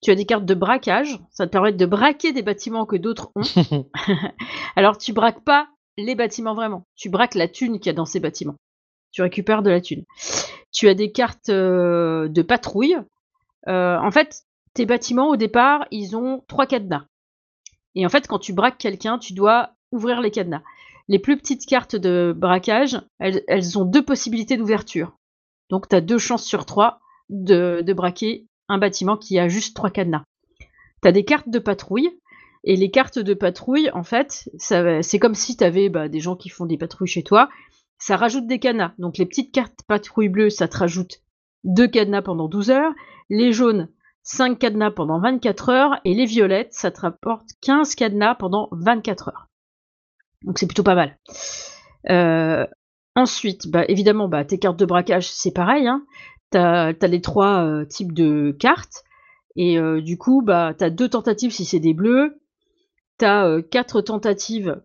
Tu 0.00 0.10
as 0.10 0.16
des 0.16 0.26
cartes 0.26 0.46
de 0.46 0.54
braquage, 0.54 1.20
ça 1.30 1.46
te 1.46 1.52
permet 1.52 1.70
de 1.70 1.86
braquer 1.86 2.32
des 2.32 2.42
bâtiments 2.42 2.86
que 2.86 2.96
d'autres 2.96 3.30
ont. 3.36 3.44
alors 4.74 4.98
tu 4.98 5.12
braques 5.12 5.44
pas 5.44 5.68
les 5.96 6.16
bâtiments 6.16 6.56
vraiment, 6.56 6.88
tu 6.96 7.08
braques 7.08 7.36
la 7.36 7.46
thune 7.46 7.78
qu'il 7.78 7.86
y 7.86 7.90
a 7.90 7.92
dans 7.92 8.04
ces 8.04 8.18
bâtiments. 8.18 8.56
Tu 9.12 9.22
récupères 9.22 9.62
de 9.62 9.70
la 9.70 9.80
thune. 9.80 10.04
Tu 10.72 10.88
as 10.88 10.94
des 10.94 11.12
cartes 11.12 11.50
euh, 11.50 12.28
de 12.28 12.42
patrouille. 12.42 12.96
Euh, 13.68 13.98
en 13.98 14.10
fait, 14.10 14.42
tes 14.74 14.86
bâtiments 14.86 15.28
au 15.28 15.36
départ, 15.36 15.86
ils 15.90 16.16
ont 16.16 16.42
trois 16.48 16.66
cadenas. 16.66 17.04
Et 17.94 18.06
en 18.06 18.08
fait, 18.08 18.26
quand 18.26 18.38
tu 18.38 18.52
braques 18.52 18.78
quelqu'un, 18.78 19.18
tu 19.18 19.34
dois 19.34 19.74
ouvrir 19.92 20.20
les 20.20 20.30
cadenas. 20.30 20.62
Les 21.08 21.18
plus 21.18 21.36
petites 21.36 21.66
cartes 21.66 21.96
de 21.96 22.34
braquage, 22.34 23.00
elles, 23.18 23.78
ont 23.78 23.84
deux 23.84 24.02
possibilités 24.02 24.56
d'ouverture. 24.56 25.18
Donc, 25.68 25.88
tu 25.88 25.96
as 25.96 26.00
deux 26.00 26.18
chances 26.18 26.44
sur 26.44 26.64
trois 26.64 27.00
de, 27.28 27.82
de, 27.84 27.92
braquer 27.92 28.46
un 28.68 28.78
bâtiment 28.78 29.16
qui 29.16 29.38
a 29.38 29.48
juste 29.48 29.76
trois 29.76 29.90
cadenas. 29.90 30.24
Tu 31.02 31.08
as 31.08 31.12
des 31.12 31.24
cartes 31.24 31.48
de 31.48 31.58
patrouille. 31.58 32.10
Et 32.64 32.76
les 32.76 32.92
cartes 32.92 33.18
de 33.18 33.34
patrouille, 33.34 33.90
en 33.90 34.04
fait, 34.04 34.48
c'est 34.56 35.18
comme 35.18 35.34
si 35.34 35.56
tu 35.56 35.64
avais 35.64 35.88
bah, 35.88 36.08
des 36.08 36.20
gens 36.20 36.36
qui 36.36 36.48
font 36.48 36.64
des 36.64 36.78
patrouilles 36.78 37.08
chez 37.08 37.24
toi. 37.24 37.48
Ça 38.04 38.16
rajoute 38.16 38.48
des 38.48 38.58
cadenas. 38.58 38.94
Donc, 38.98 39.16
les 39.16 39.26
petites 39.26 39.54
cartes 39.54 39.78
patrouille 39.86 40.28
bleues, 40.28 40.50
ça 40.50 40.66
te 40.66 40.76
rajoute 40.76 41.22
2 41.62 41.86
cadenas 41.86 42.22
pendant 42.22 42.48
12 42.48 42.70
heures. 42.72 42.92
Les 43.30 43.52
jaunes, 43.52 43.88
5 44.24 44.58
cadenas 44.58 44.90
pendant 44.90 45.20
24 45.20 45.68
heures. 45.68 46.00
Et 46.04 46.12
les 46.12 46.24
violettes, 46.24 46.72
ça 46.72 46.90
te 46.90 47.00
rapporte 47.00 47.50
15 47.60 47.94
cadenas 47.94 48.34
pendant 48.34 48.68
24 48.72 49.28
heures. 49.28 49.46
Donc 50.42 50.58
c'est 50.58 50.66
plutôt 50.66 50.82
pas 50.82 50.96
mal. 50.96 51.16
Euh, 52.10 52.66
ensuite, 53.14 53.68
bah, 53.68 53.84
évidemment, 53.86 54.26
bah, 54.26 54.44
tes 54.44 54.58
cartes 54.58 54.80
de 54.80 54.84
braquage, 54.84 55.30
c'est 55.30 55.52
pareil. 55.52 55.86
Hein. 55.86 56.04
Tu 56.50 56.58
as, 56.58 56.92
les 57.02 57.20
trois 57.20 57.64
euh, 57.64 57.84
types 57.84 58.12
de 58.12 58.50
cartes. 58.58 59.04
Et 59.54 59.78
euh, 59.78 60.02
du 60.02 60.18
coup, 60.18 60.42
bah, 60.42 60.74
tu 60.76 60.82
as 60.82 60.90
deux 60.90 61.08
tentatives 61.08 61.52
si 61.52 61.64
c'est 61.64 61.78
des 61.78 61.94
bleus, 61.94 62.41
tu 63.22 63.26
as 63.26 63.62
4 63.70 64.00
tentatives 64.00 64.80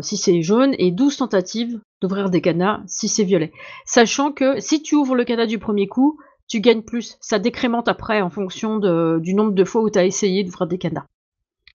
si 0.00 0.16
c'est 0.16 0.42
jaune, 0.42 0.74
et 0.78 0.90
12 0.90 1.16
tentatives 1.16 1.80
d'ouvrir 2.00 2.30
des 2.30 2.40
cadenas 2.40 2.82
si 2.86 3.08
c'est 3.08 3.24
violet. 3.24 3.52
Sachant 3.84 4.32
que 4.32 4.60
si 4.60 4.82
tu 4.82 4.94
ouvres 4.94 5.14
le 5.14 5.24
cadenas 5.24 5.46
du 5.46 5.58
premier 5.58 5.86
coup, 5.86 6.18
tu 6.48 6.60
gagnes 6.60 6.82
plus. 6.82 7.16
Ça 7.20 7.38
décrémente 7.38 7.88
après 7.88 8.22
en 8.22 8.30
fonction 8.30 8.78
du 8.78 9.34
nombre 9.34 9.52
de 9.52 9.64
fois 9.64 9.82
où 9.82 9.90
tu 9.90 9.98
as 9.98 10.04
essayé 10.04 10.44
d'ouvrir 10.44 10.66
des 10.66 10.78
cadenas. 10.78 11.06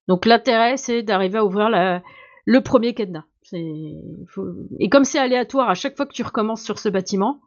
Donc 0.08 0.26
l'intérêt, 0.26 0.76
c'est 0.76 1.02
d'arriver 1.02 1.38
à 1.38 1.44
ouvrir 1.44 1.68
le 1.70 2.60
premier 2.60 2.94
cadenas. 2.94 3.24
Et 3.52 4.88
comme 4.90 5.04
c'est 5.04 5.18
aléatoire 5.18 5.68
à 5.68 5.74
chaque 5.74 5.96
fois 5.96 6.06
que 6.06 6.14
tu 6.14 6.22
recommences 6.22 6.62
sur 6.62 6.78
ce 6.78 6.88
bâtiment, 6.88 7.40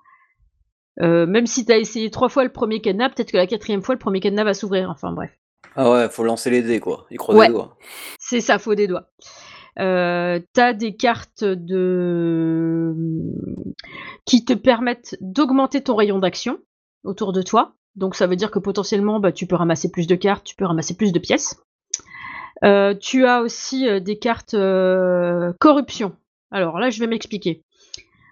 euh, 1.02 1.26
même 1.26 1.48
si 1.48 1.66
tu 1.66 1.72
as 1.72 1.78
essayé 1.78 2.10
trois 2.10 2.30
fois 2.30 2.44
le 2.44 2.52
premier 2.52 2.80
cadenas, 2.80 3.10
peut-être 3.10 3.32
que 3.32 3.38
la 3.38 3.48
quatrième 3.48 3.82
fois, 3.82 3.96
le 3.96 4.00
premier 4.00 4.20
cadenas 4.20 4.44
va 4.44 4.54
s'ouvrir. 4.54 4.90
Enfin 4.90 5.12
bref. 5.12 5.32
Ah 5.76 5.92
ouais, 5.92 6.10
faut 6.10 6.24
lancer 6.24 6.50
les 6.50 6.62
dés, 6.62 6.80
quoi. 6.80 7.06
Il 7.12 7.18
croit 7.18 7.46
des 7.46 7.52
doigts. 7.52 7.78
C'est 8.20 8.42
ça, 8.42 8.60
faut 8.60 8.76
des 8.76 8.88
doigts. 8.88 9.10
Euh, 9.78 10.40
t'as 10.54 10.72
des 10.74 10.96
cartes 10.96 11.44
de 11.44 12.94
qui 14.26 14.46
te 14.46 14.54
permettent 14.54 15.18
d'augmenter 15.20 15.84
ton 15.84 15.96
rayon 15.96 16.20
d'action 16.20 16.60
autour 17.04 17.34
de 17.34 17.42
toi. 17.42 17.74
Donc 17.96 18.16
ça 18.16 18.26
veut 18.26 18.38
dire 18.38 18.52
que 18.52 18.60
potentiellement, 18.60 19.20
bah, 19.20 19.34
tu 19.34 19.48
peux 19.48 19.56
ramasser 19.56 19.92
plus 19.92 20.08
de 20.08 20.16
cartes, 20.16 20.46
tu 20.46 20.56
peux 20.56 20.66
ramasser 20.66 20.96
plus 20.96 21.12
de 21.12 21.20
pièces. 21.20 21.62
Euh, 22.64 22.96
tu 22.96 23.26
as 23.26 23.42
aussi 23.42 23.88
euh, 23.88 24.00
des 24.00 24.18
cartes 24.18 24.56
corruption. 25.60 26.16
Alors 26.52 26.80
là, 26.80 26.90
je 26.90 27.00
vais 27.02 27.08
m'expliquer. 27.08 27.64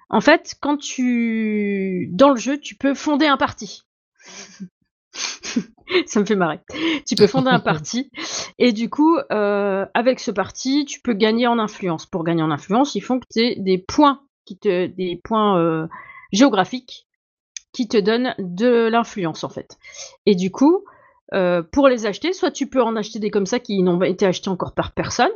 En 0.10 0.22
fait, 0.22 0.56
quand 0.62 0.78
tu 0.78 2.08
dans 2.14 2.30
le 2.30 2.38
jeu, 2.38 2.58
tu 2.58 2.76
peux 2.76 2.94
fonder 2.94 3.26
un 3.26 3.38
parti. 3.38 3.84
ça 6.06 6.20
me 6.20 6.26
fait 6.26 6.36
marrer. 6.36 6.60
Tu 7.06 7.16
peux 7.16 7.28
fonder 7.28 7.50
un 7.50 7.60
parti 7.62 8.10
et 8.58 8.72
du 8.72 8.90
coup, 8.90 9.18
avec 9.30 10.20
ce 10.20 10.32
parti, 10.32 10.86
tu 10.86 11.00
peux 11.02 11.14
gagner 11.14 11.48
en 11.48 11.60
influence. 11.60 12.06
Pour 12.06 12.24
gagner 12.24 12.44
en 12.44 12.52
influence, 12.52 12.96
il 12.96 13.02
faut 13.02 13.20
que 13.20 13.26
tu 13.32 13.40
aies 13.40 13.56
des 13.58 13.78
points 13.78 14.22
qui 14.46 14.58
te, 14.58 14.88
des 14.88 15.22
points 15.24 15.88
géographiques 16.32 17.08
qui 17.74 17.88
te 17.88 17.98
donnent 17.98 18.36
de 18.40 18.88
l'influence 18.88 19.44
en 19.44 19.50
fait. 19.50 19.78
Et 20.26 20.36
du 20.36 20.52
coup, 20.52 20.86
euh, 21.34 21.64
pour 21.64 21.88
les 21.88 22.06
acheter, 22.06 22.32
soit 22.32 22.52
tu 22.52 22.68
peux 22.68 22.82
en 22.82 22.96
acheter 22.96 23.20
des 23.20 23.32
comme 23.32 23.48
ça 23.48 23.60
qui 23.60 23.82
n'ont 23.82 24.00
pas 24.00 24.08
été 24.08 24.26
achetés 24.26 24.50
encore 24.50 24.74
par 24.74 24.94
personne, 24.94 25.32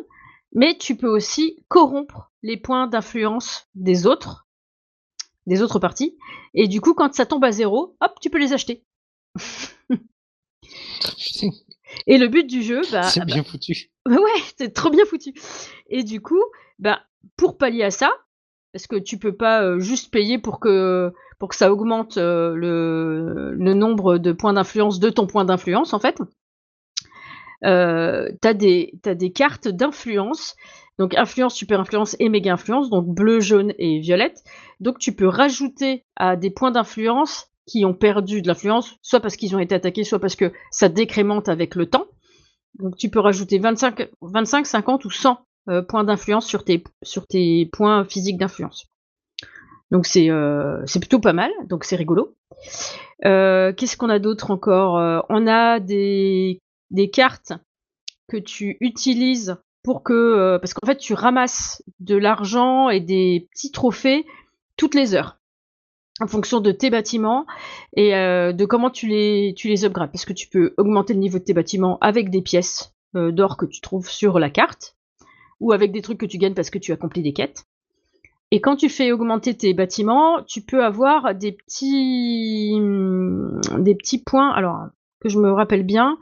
mais 0.54 0.78
tu 0.78 0.96
peux 0.96 1.10
aussi 1.10 1.64
corrompre 1.68 2.32
les 2.44 2.58
points 2.58 2.88
d'influence 2.88 3.68
des 3.74 4.06
autres, 4.06 4.48
des 5.48 5.62
autres 5.62 5.80
parties, 5.80 6.18
et 6.54 6.68
du 6.68 6.82
coup, 6.82 6.94
quand 6.94 7.14
ça 7.14 7.26
tombe 7.26 7.44
à 7.44 7.52
zéro, 7.52 7.96
hop, 8.00 8.14
tu 8.22 8.30
peux 8.30 8.38
les 8.38 8.54
acheter. 8.54 8.86
Et 12.08 12.18
le 12.18 12.28
but 12.28 12.48
du 12.48 12.62
jeu, 12.64 12.82
bah, 12.92 13.04
c'est 13.04 13.26
bien 13.26 13.44
foutu. 13.44 13.92
Ouais, 14.06 14.42
c'est 14.58 14.74
trop 14.74 14.90
bien 14.90 15.06
foutu. 15.06 15.34
Et 15.90 16.04
du 16.04 16.22
coup, 16.22 16.44
bah, 16.80 17.02
pour 17.36 17.58
pallier 17.58 17.84
à 17.84 17.92
ça, 17.92 18.12
parce 18.74 18.88
que 18.88 18.96
tu 18.96 19.18
peux 19.18 19.36
pas 19.36 19.64
euh, 19.64 19.80
juste 19.80 20.12
payer 20.12 20.38
pour 20.38 20.60
que 20.60 21.12
pour 21.40 21.50
que 21.50 21.56
ça 21.56 21.72
augmente 21.72 22.18
euh, 22.18 22.56
le, 22.56 23.54
le, 23.54 23.74
nombre 23.74 24.18
de 24.18 24.32
points 24.32 24.54
d'influence 24.54 25.00
de 25.00 25.10
ton 25.10 25.28
point 25.28 25.46
d'influence, 25.46 25.94
en 25.94 26.00
fait. 26.00 26.20
Euh, 27.66 28.30
tu 28.42 28.48
as, 28.48 28.54
des 28.54 29.32
cartes 29.34 29.68
d'influence. 29.68 30.56
Donc 31.00 31.16
influence, 31.16 31.54
super 31.54 31.80
influence 31.80 32.16
et 32.20 32.28
méga 32.28 32.54
influence, 32.54 32.90
donc 32.90 33.08
bleu, 33.08 33.40
jaune 33.40 33.74
et 33.78 34.00
violette. 34.00 34.44
Donc 34.80 34.98
tu 34.98 35.14
peux 35.14 35.28
rajouter 35.28 36.04
à 36.16 36.36
des 36.36 36.50
points 36.50 36.72
d'influence 36.72 37.52
qui 37.68 37.86
ont 37.86 37.94
perdu 37.94 38.42
de 38.42 38.48
l'influence, 38.48 38.96
soit 39.02 39.20
parce 39.20 39.36
qu'ils 39.36 39.56
ont 39.56 39.60
été 39.60 39.76
attaqués, 39.76 40.04
soit 40.04 40.20
parce 40.20 40.36
que 40.36 40.52
ça 40.72 40.90
décrémente 40.90 41.50
avec 41.50 41.76
le 41.76 41.86
temps. 41.86 42.08
Donc 42.80 42.96
tu 42.98 43.10
peux 43.10 43.20
rajouter 43.20 43.60
25, 43.60 44.10
25 44.22 44.66
50 44.66 45.06
ou 45.06 45.10
100 45.10 45.40
euh, 45.70 45.82
points 45.82 46.04
d'influence 46.04 46.48
sur 46.48 46.64
tes, 46.64 46.84
points 47.72 48.06
physiques 48.06 48.38
d'influence. 48.38 48.88
Donc 49.92 50.06
c'est 50.06 50.30
euh, 50.30 50.84
plutôt 51.00 51.20
pas 51.20 51.34
mal, 51.34 51.52
donc 51.66 51.84
c'est 51.84 51.96
rigolo. 51.96 52.36
Euh, 53.26 53.74
qu'est-ce 53.74 53.98
qu'on 53.98 54.10
a 54.10 54.20
d'autre 54.20 54.52
encore 54.52 55.26
On 55.30 55.48
a 55.48 55.80
des 55.80 56.60
cartes 57.12 57.54
que 58.28 58.38
tu 58.38 58.78
utilises 58.80 59.58
pour 59.84 60.04
que 60.04 60.58
parce 60.58 60.74
qu'en 60.74 60.86
fait 60.86 60.98
tu 60.98 61.14
ramasses 61.14 61.82
de 62.00 62.16
l'argent 62.16 62.90
et 62.90 63.00
des 63.00 63.48
petits 63.54 63.72
trophées 63.72 64.26
toutes 64.76 64.96
les 64.96 65.16
heures 65.16 65.38
en 66.20 66.28
fonction 66.28 66.60
de 66.60 66.72
tes 66.72 66.90
bâtiments 66.90 67.46
et 67.96 68.12
de 68.12 68.66
comment 68.66 68.90
tu 68.90 69.08
les 69.08 69.86
upgrades 69.86 70.12
parce 70.12 70.26
que 70.26 70.34
tu 70.34 70.48
peux 70.48 70.74
augmenter 70.78 71.14
le 71.14 71.20
niveau 71.20 71.40
de 71.40 71.44
tes 71.44 71.54
bâtiments 71.54 71.98
avec 72.02 72.30
des 72.30 72.42
pièces 72.42 72.94
d'or 73.14 73.58
que 73.58 73.66
tu 73.66 73.82
trouves 73.82 74.10
sur 74.10 74.40
la 74.40 74.50
carte 74.50 74.96
ou 75.60 75.72
avec 75.72 75.92
des 75.92 76.02
trucs 76.02 76.20
que 76.20 76.26
tu 76.26 76.38
gagnes 76.38 76.54
parce 76.54 76.70
que 76.70 76.80
tu 76.80 76.92
accomplis 76.92 77.22
des 77.22 77.34
quêtes. 77.34 77.66
Et 78.52 78.62
quand 78.62 78.78
tu 78.78 78.90
fais 78.90 79.12
augmenter 79.12 79.56
tes 79.58 79.74
bâtiments, 79.74 80.42
tu 80.44 80.62
peux 80.62 80.84
avoir 80.84 81.36
des 81.36 81.52
petits, 81.52 82.80
des 83.78 83.96
petits 83.96 84.24
points. 84.24 84.52
Alors, 84.52 84.88
que 85.20 85.30
je 85.30 85.38
me 85.38 85.52
rappelle 85.52 85.84
bien, 85.84 86.18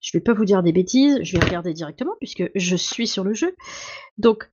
je 0.00 0.10
vais 0.12 0.22
pas 0.22 0.32
vous 0.32 0.44
dire 0.44 0.62
des 0.62 0.72
bêtises, 0.72 1.20
je 1.22 1.38
vais 1.38 1.44
regarder 1.44 1.72
directement 1.72 2.14
puisque 2.18 2.50
je 2.54 2.76
suis 2.76 3.06
sur 3.06 3.22
le 3.22 3.34
jeu. 3.34 3.54
Donc, 4.18 4.50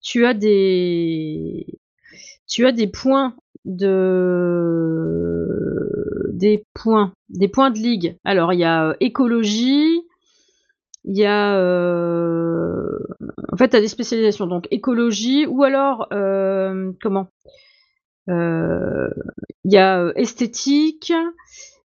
tu 0.00 0.26
as 0.26 0.34
des, 0.34 1.66
tu 2.46 2.66
as 2.66 2.72
des 2.72 2.86
points 2.86 3.34
de, 3.64 5.48
des 6.32 6.64
points, 6.74 7.12
des 7.28 7.48
points 7.48 7.70
de 7.70 7.78
ligue. 7.78 8.16
Alors, 8.24 8.52
il 8.52 8.60
y 8.60 8.64
a 8.64 8.88
euh, 8.88 8.94
écologie, 9.00 10.02
il 11.04 11.16
y 11.16 11.24
a 11.24 11.56
euh, 11.56 12.98
en 13.52 13.56
fait, 13.56 13.70
tu 13.70 13.76
as 13.76 13.80
des 13.80 13.88
spécialisations, 13.88 14.46
donc 14.46 14.68
écologie, 14.70 15.46
ou 15.46 15.64
alors, 15.64 16.08
euh, 16.12 16.92
comment 17.02 17.28
Il 18.28 19.72
y 19.72 19.78
a 19.78 20.12
esthétique, 20.16 21.12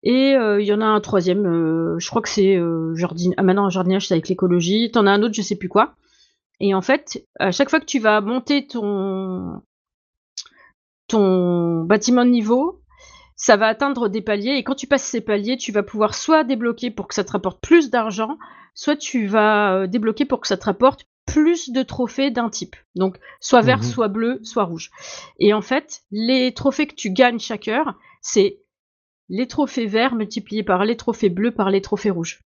et 0.04 0.34
il 0.34 0.66
y 0.66 0.74
en 0.74 0.82
a 0.82 0.86
un 0.86 1.02
troisième, 1.02 1.98
je 1.98 2.10
crois 2.10 2.22
que 2.22 2.30
c'est 2.30 2.60
jardin... 2.94 3.32
ah, 3.38 3.44
maintenant 3.44 3.70
jardinage, 3.70 4.08
c'est 4.08 4.14
avec 4.14 4.30
l'écologie. 4.30 4.92
T'en 4.92 5.08
as 5.08 5.12
un 5.12 5.24
autre, 5.24 5.34
je 5.34 5.42
sais 5.42 5.56
plus 5.56 5.70
quoi. 5.70 5.96
Et 6.60 6.74
en 6.74 6.82
fait, 6.82 7.26
à 7.40 7.52
chaque 7.52 7.70
fois 7.70 7.80
que 7.80 7.86
tu 7.86 8.00
vas 8.00 8.22
monter 8.22 8.68
ton 8.68 9.62
ton 11.08 11.84
bâtiment 11.84 12.26
de 12.26 12.30
niveau, 12.30 12.82
ça 13.36 13.58
va 13.58 13.68
atteindre 13.68 14.08
des 14.08 14.22
paliers 14.22 14.56
et 14.56 14.64
quand 14.64 14.76
tu 14.76 14.88
passes 14.88 15.04
ces 15.04 15.22
paliers, 15.22 15.58
tu 15.58 15.72
vas 15.72 15.84
pouvoir 15.84 16.16
soit 16.16 16.44
débloquer 16.44 16.92
pour 16.92 17.08
que 17.08 17.16
ça 17.16 17.24
te 17.24 17.32
rapporte 17.32 17.62
plus 17.62 17.90
d'argent, 17.90 18.38
soit 18.74 18.96
tu 18.96 19.28
vas 19.28 19.74
euh, 19.74 19.88
débloquer 19.88 20.26
pour 20.26 20.40
que 20.40 20.48
ça 20.48 20.58
te 20.58 20.66
rapporte 20.66 21.06
plus 21.26 21.72
de 21.72 21.84
trophées 21.84 22.32
d'un 22.32 22.50
type. 22.50 22.76
Donc 22.96 23.20
soit 23.40 23.62
vert, 23.62 23.80
mhm. 23.80 23.84
soit 23.84 24.08
bleu, 24.08 24.40
soit 24.44 24.64
rouge. 24.64 24.92
Et 25.40 25.54
en 25.54 25.62
fait, 25.62 26.04
les 26.12 26.54
trophées 26.54 26.88
que 26.88 26.96
tu 26.96 27.12
gagnes 27.12 27.40
chaque 27.40 27.68
heure, 27.68 27.96
c'est 28.22 28.62
les 29.28 29.48
trophées 29.48 29.88
verts 29.88 30.16
multipliés 30.16 30.64
par 30.64 30.86
les 30.86 30.98
trophées 30.98 31.30
bleus 31.30 31.52
par 31.52 31.70
les 31.70 31.82
trophées 31.82 32.12
rouges. 32.12 32.42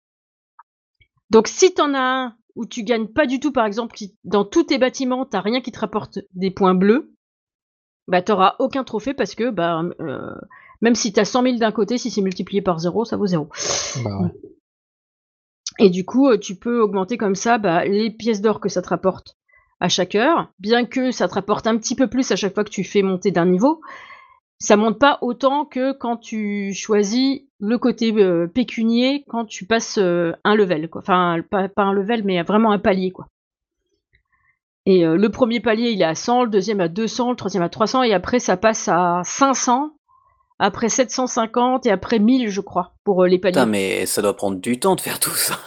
Donc 1.30 1.48
si 1.48 1.74
t'en 1.74 1.94
as 1.94 2.00
un 2.00 2.36
où 2.54 2.64
tu 2.64 2.84
gagnes 2.84 3.08
pas 3.08 3.26
du 3.26 3.40
tout, 3.40 3.52
par 3.52 3.66
exemple, 3.66 3.96
dans 4.24 4.44
tous 4.44 4.64
tes 4.64 4.78
bâtiments, 4.78 5.26
t'as 5.26 5.40
rien 5.40 5.60
qui 5.60 5.72
te 5.72 5.78
rapporte 5.78 6.20
des 6.34 6.50
points 6.50 6.74
bleus, 6.74 7.15
bah 8.08 8.22
t'auras 8.22 8.56
aucun 8.58 8.84
trophée 8.84 9.14
parce 9.14 9.34
que 9.34 9.50
bah 9.50 9.82
euh, 10.00 10.34
même 10.82 10.94
si 10.94 11.12
tu 11.12 11.20
as 11.20 11.24
100 11.24 11.42
000 11.42 11.56
d'un 11.56 11.72
côté, 11.72 11.98
si 11.98 12.10
c'est 12.10 12.22
multiplié 12.22 12.62
par 12.62 12.78
0, 12.78 13.04
ça 13.04 13.16
vaut 13.16 13.26
0. 13.26 13.48
Bah 14.04 14.30
Et 15.78 15.90
du 15.90 16.04
coup, 16.04 16.28
euh, 16.28 16.38
tu 16.38 16.56
peux 16.56 16.80
augmenter 16.80 17.16
comme 17.16 17.34
ça 17.34 17.58
bah, 17.58 17.84
les 17.84 18.10
pièces 18.10 18.40
d'or 18.40 18.60
que 18.60 18.68
ça 18.68 18.82
te 18.82 18.88
rapporte 18.88 19.36
à 19.80 19.88
chaque 19.88 20.14
heure, 20.14 20.50
bien 20.58 20.86
que 20.86 21.10
ça 21.10 21.28
te 21.28 21.34
rapporte 21.34 21.66
un 21.66 21.76
petit 21.76 21.94
peu 21.94 22.08
plus 22.08 22.30
à 22.30 22.36
chaque 22.36 22.54
fois 22.54 22.64
que 22.64 22.70
tu 22.70 22.84
fais 22.84 23.02
monter 23.02 23.30
d'un 23.30 23.46
niveau. 23.46 23.80
Ça 24.58 24.76
monte 24.76 24.98
pas 24.98 25.18
autant 25.20 25.66
que 25.66 25.92
quand 25.92 26.16
tu 26.16 26.72
choisis 26.72 27.42
le 27.60 27.76
côté 27.76 28.12
euh, 28.14 28.46
pécunier 28.46 29.24
quand 29.28 29.44
tu 29.44 29.66
passes 29.66 29.98
euh, 29.98 30.32
un 30.44 30.54
level. 30.54 30.88
Quoi. 30.88 31.02
Enfin, 31.02 31.42
pas, 31.50 31.68
un 31.76 31.92
level, 31.92 32.24
mais 32.24 32.42
vraiment 32.42 32.72
un 32.72 32.78
palier. 32.78 33.10
quoi. 33.10 33.26
Et 34.86 35.04
le 35.04 35.28
premier 35.30 35.58
palier, 35.58 35.90
il 35.90 36.00
est 36.00 36.04
à 36.04 36.14
100, 36.14 36.44
le 36.44 36.50
deuxième 36.50 36.80
à 36.80 36.86
200, 36.86 37.30
le 37.30 37.36
troisième 37.36 37.64
à 37.64 37.68
300, 37.68 38.04
et 38.04 38.14
après, 38.14 38.38
ça 38.38 38.56
passe 38.56 38.86
à 38.88 39.22
500 39.24 39.90
après 40.58 40.88
750 40.88 41.86
et 41.86 41.90
après 41.90 42.18
1000, 42.18 42.48
je 42.48 42.60
crois, 42.60 42.92
pour 43.04 43.22
euh, 43.22 43.28
les 43.28 43.38
paliers. 43.38 43.54
Putain, 43.54 43.66
mais 43.66 44.06
ça 44.06 44.22
doit 44.22 44.34
prendre 44.34 44.58
du 44.58 44.78
temps 44.78 44.96
de 44.96 45.00
faire 45.00 45.20
tout 45.20 45.30
ça. 45.30 45.58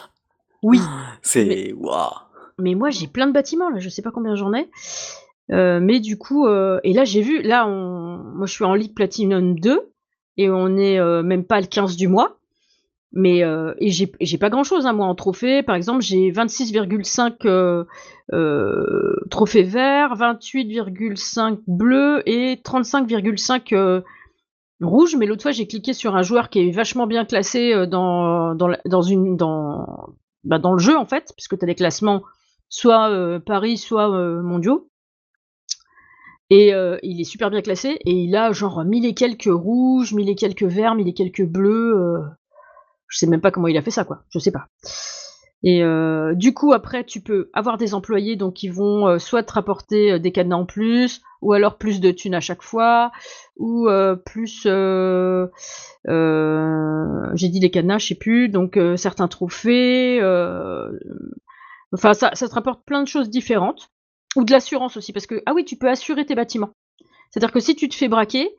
Oui. 0.63 0.79
C'est 1.21 1.73
waouh. 1.73 2.09
Mais 2.57 2.75
moi, 2.75 2.89
j'ai 2.89 3.07
plein 3.07 3.27
de 3.27 3.31
bâtiments 3.31 3.69
là, 3.69 3.79
je 3.79 3.89
sais 3.89 4.01
pas 4.01 4.11
combien 4.11 4.35
j'en 4.35 4.53
ai. 4.53 4.69
Euh, 5.51 5.79
mais 5.81 5.99
du 5.99 6.17
coup, 6.17 6.45
euh, 6.45 6.79
et 6.83 6.93
là 6.93 7.05
j'ai 7.05 7.21
vu, 7.21 7.41
là, 7.41 7.65
on... 7.67 8.17
moi 8.17 8.45
je 8.45 8.53
suis 8.53 8.65
en 8.65 8.75
League 8.75 8.93
Platinum 8.93 9.59
2, 9.59 9.91
et 10.37 10.49
on 10.49 10.77
est 10.77 10.99
même 11.23 11.43
pas 11.43 11.59
le 11.59 11.67
15 11.67 11.95
du 11.95 12.07
mois. 12.07 12.38
Mais 13.11 13.43
euh, 13.43 13.73
et 13.79 13.89
j'ai 13.89 14.37
pas 14.37 14.49
grand 14.51 14.63
chose 14.63 14.85
hein, 14.85 14.93
moi 14.93 15.07
en 15.07 15.15
trophée. 15.15 15.63
Par 15.63 15.75
exemple, 15.75 16.01
j'ai 16.01 16.31
26,5 16.31 17.47
euh, 17.47 17.83
euh, 18.33 19.15
trophées 19.31 19.63
verts, 19.63 20.15
28,5 20.15 21.59
bleus 21.65 22.21
et 22.27 22.57
35,5 22.63 23.75
euh, 23.75 24.01
rouges. 24.79 25.15
Mais 25.15 25.25
l'autre 25.25 25.41
fois, 25.41 25.51
j'ai 25.51 25.65
cliqué 25.65 25.93
sur 25.93 26.15
un 26.15 26.21
joueur 26.21 26.49
qui 26.49 26.59
est 26.59 26.71
vachement 26.71 27.07
bien 27.07 27.25
classé 27.25 27.73
euh, 27.73 27.87
dans 27.87 28.53
dans, 28.53 28.69
dans 28.85 29.01
une 29.01 29.35
dans 29.37 30.13
bah, 30.43 30.59
dans 30.59 30.73
le 30.73 30.79
jeu 30.79 30.95
en 30.95 31.05
fait, 31.05 31.33
puisque 31.35 31.57
tu 31.57 31.65
as 31.65 31.67
des 31.67 31.75
classements 31.75 32.21
soit 32.69 33.09
euh, 33.09 33.39
Paris, 33.39 33.77
soit 33.77 34.07
mondiaux. 34.43 34.87
Et 36.51 36.71
il 37.03 37.21
est 37.21 37.25
super 37.25 37.51
bien 37.51 37.61
classé 37.61 37.99
et 38.05 38.11
il 38.11 38.35
a 38.35 38.51
genre 38.53 38.83
mille 38.83 39.05
et 39.05 39.13
quelques 39.13 39.51
rouges, 39.53 40.13
mille 40.13 40.29
et 40.29 40.35
quelques 40.35 40.63
verts, 40.63 40.95
mille 40.95 41.07
et 41.07 41.13
quelques 41.13 41.45
bleus. 41.45 42.23
Je 43.09 43.17
sais 43.17 43.27
même 43.27 43.41
pas 43.41 43.51
comment 43.51 43.67
il 43.67 43.77
a 43.77 43.81
fait 43.81 43.91
ça, 43.91 44.05
quoi. 44.05 44.23
Je 44.29 44.39
sais 44.39 44.51
pas. 44.51 44.67
Et 45.61 45.83
euh, 45.83 46.35
du 46.35 46.53
coup, 46.53 46.71
après, 46.71 47.03
tu 47.03 47.19
peux 47.21 47.49
avoir 47.53 47.77
des 47.77 47.93
employés 47.93 48.37
donc 48.37 48.53
qui 48.53 48.69
vont 48.69 49.07
euh, 49.07 49.19
soit 49.19 49.43
te 49.43 49.51
rapporter 49.51 50.13
euh, 50.13 50.19
des 50.19 50.31
cadenas 50.31 50.55
en 50.55 50.65
plus, 50.65 51.21
ou 51.41 51.51
alors 51.51 51.77
plus 51.77 51.99
de 51.99 52.11
thunes 52.11 52.35
à 52.35 52.39
chaque 52.39 52.61
fois, 52.63 53.11
ou 53.57 53.89
plus, 54.25 54.63
j'ai 57.33 57.49
dit 57.49 57.59
les 57.59 57.71
cadenas, 57.71 57.99
je 57.99 58.07
sais 58.07 58.15
plus, 58.15 58.49
donc 58.49 58.79
certains 58.95 59.27
trophées. 59.27 60.19
Enfin, 61.93 62.13
ça, 62.13 62.31
ça 62.33 62.47
te 62.47 62.53
rapporte 62.53 62.83
plein 62.85 63.01
de 63.03 63.07
choses 63.07 63.29
différentes, 63.29 63.89
ou 64.35 64.43
de 64.43 64.51
l'assurance 64.51 64.97
aussi, 64.97 65.13
parce 65.13 65.27
que 65.27 65.41
ah 65.45 65.53
oui, 65.53 65.65
tu 65.65 65.77
peux 65.77 65.89
assurer 65.89 66.25
tes 66.25 66.35
bâtiments. 66.35 66.71
C'est-à-dire 67.31 67.51
que 67.51 67.59
si 67.59 67.75
tu 67.75 67.89
te 67.89 67.95
fais 67.95 68.07
braquer, 68.07 68.49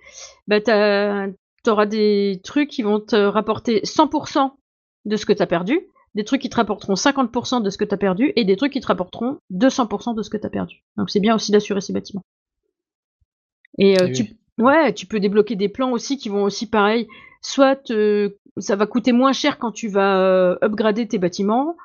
bah 0.46 0.60
t'as 0.60 1.26
tu 1.64 1.70
auras 1.70 1.86
des 1.86 2.40
trucs 2.44 2.68
qui 2.68 2.82
vont 2.82 3.00
te 3.00 3.16
rapporter 3.16 3.80
100% 3.82 4.52
de 5.04 5.16
ce 5.16 5.26
que 5.26 5.32
tu 5.32 5.42
as 5.42 5.46
perdu, 5.46 5.80
des 6.14 6.24
trucs 6.24 6.42
qui 6.42 6.50
te 6.50 6.56
rapporteront 6.56 6.94
50% 6.94 7.62
de 7.62 7.70
ce 7.70 7.78
que 7.78 7.84
tu 7.84 7.94
as 7.94 7.98
perdu, 7.98 8.32
et 8.36 8.44
des 8.44 8.56
trucs 8.56 8.72
qui 8.72 8.80
te 8.80 8.86
rapporteront 8.86 9.38
200% 9.52 10.14
de 10.14 10.22
ce 10.22 10.30
que 10.30 10.36
tu 10.36 10.46
as 10.46 10.50
perdu. 10.50 10.82
Donc 10.96 11.10
c'est 11.10 11.20
bien 11.20 11.34
aussi 11.34 11.52
d'assurer 11.52 11.80
ces 11.80 11.92
bâtiments. 11.92 12.24
Et 13.78 14.00
euh, 14.00 14.08
eh 14.08 14.12
tu, 14.12 14.36
ouais, 14.58 14.92
tu 14.92 15.06
peux 15.06 15.20
débloquer 15.20 15.56
des 15.56 15.68
plans 15.68 15.92
aussi 15.92 16.18
qui 16.18 16.28
vont 16.28 16.44
aussi 16.44 16.68
pareil. 16.68 17.06
Soit 17.42 17.92
ça 18.58 18.76
va 18.76 18.86
coûter 18.86 19.12
moins 19.12 19.32
cher 19.32 19.58
quand 19.58 19.72
tu 19.72 19.88
vas 19.88 20.20
euh, 20.20 20.56
upgrader 20.62 21.06
tes 21.08 21.18
bâtiments. 21.18 21.76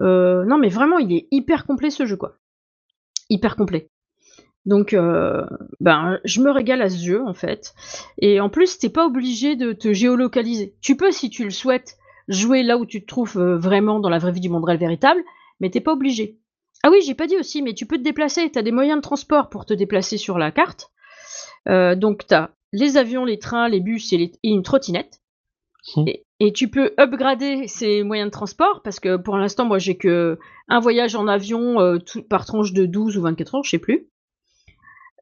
Euh, 0.00 0.44
non 0.44 0.58
mais 0.58 0.68
vraiment, 0.68 0.98
il 0.98 1.12
est 1.12 1.28
hyper 1.30 1.64
complet 1.64 1.90
ce 1.90 2.06
jeu 2.06 2.16
quoi. 2.16 2.36
Hyper 3.30 3.56
complet. 3.56 3.88
Donc, 4.64 4.92
euh, 4.92 5.44
ben, 5.80 6.20
je 6.24 6.40
me 6.40 6.50
régale 6.50 6.82
à 6.82 6.88
ce 6.88 7.04
jeu 7.04 7.22
en 7.26 7.34
fait. 7.34 7.74
Et 8.18 8.40
en 8.40 8.48
plus, 8.48 8.78
t'es 8.78 8.90
pas 8.90 9.06
obligé 9.06 9.56
de 9.56 9.72
te 9.72 9.92
géolocaliser. 9.92 10.74
Tu 10.80 10.96
peux, 10.96 11.10
si 11.10 11.30
tu 11.30 11.44
le 11.44 11.50
souhaites, 11.50 11.96
jouer 12.28 12.62
là 12.62 12.78
où 12.78 12.86
tu 12.86 13.02
te 13.02 13.06
trouves 13.06 13.38
euh, 13.38 13.58
vraiment 13.58 13.98
dans 13.98 14.08
la 14.08 14.18
vraie 14.18 14.32
vie 14.32 14.40
du 14.40 14.48
monde 14.48 14.64
réel 14.64 14.78
véritable, 14.78 15.22
mais 15.60 15.70
t'es 15.70 15.80
pas 15.80 15.92
obligé. 15.92 16.38
Ah 16.84 16.90
oui, 16.90 16.98
j'ai 17.04 17.14
pas 17.14 17.26
dit 17.26 17.36
aussi, 17.36 17.62
mais 17.62 17.74
tu 17.74 17.86
peux 17.86 17.98
te 17.98 18.02
déplacer. 18.02 18.50
T'as 18.50 18.62
des 18.62 18.72
moyens 18.72 18.98
de 18.98 19.02
transport 19.02 19.48
pour 19.48 19.66
te 19.66 19.74
déplacer 19.74 20.16
sur 20.16 20.38
la 20.38 20.52
carte. 20.52 20.90
Euh, 21.68 21.94
donc, 21.96 22.26
t'as 22.26 22.50
les 22.72 22.96
avions, 22.96 23.24
les 23.24 23.38
trains, 23.38 23.68
les 23.68 23.80
bus 23.80 24.12
et, 24.12 24.32
une 24.42 24.62
trottinette. 24.62 25.20
Mmh. 25.96 26.04
Et, 26.40 26.52
tu 26.52 26.68
peux 26.68 26.92
upgrader 26.98 27.68
ces 27.68 28.02
moyens 28.02 28.28
de 28.28 28.32
transport 28.32 28.82
parce 28.82 28.98
que 28.98 29.16
pour 29.16 29.36
l'instant, 29.36 29.64
moi, 29.64 29.78
j'ai 29.78 29.96
que 29.96 30.38
un 30.68 30.80
voyage 30.80 31.14
en 31.14 31.28
avion 31.28 31.98
par 32.28 32.46
tranche 32.46 32.72
de 32.72 32.84
12 32.84 33.16
ou 33.16 33.22
24 33.22 33.54
heures, 33.54 33.64
je 33.64 33.70
sais 33.70 33.78
plus. 33.78 34.08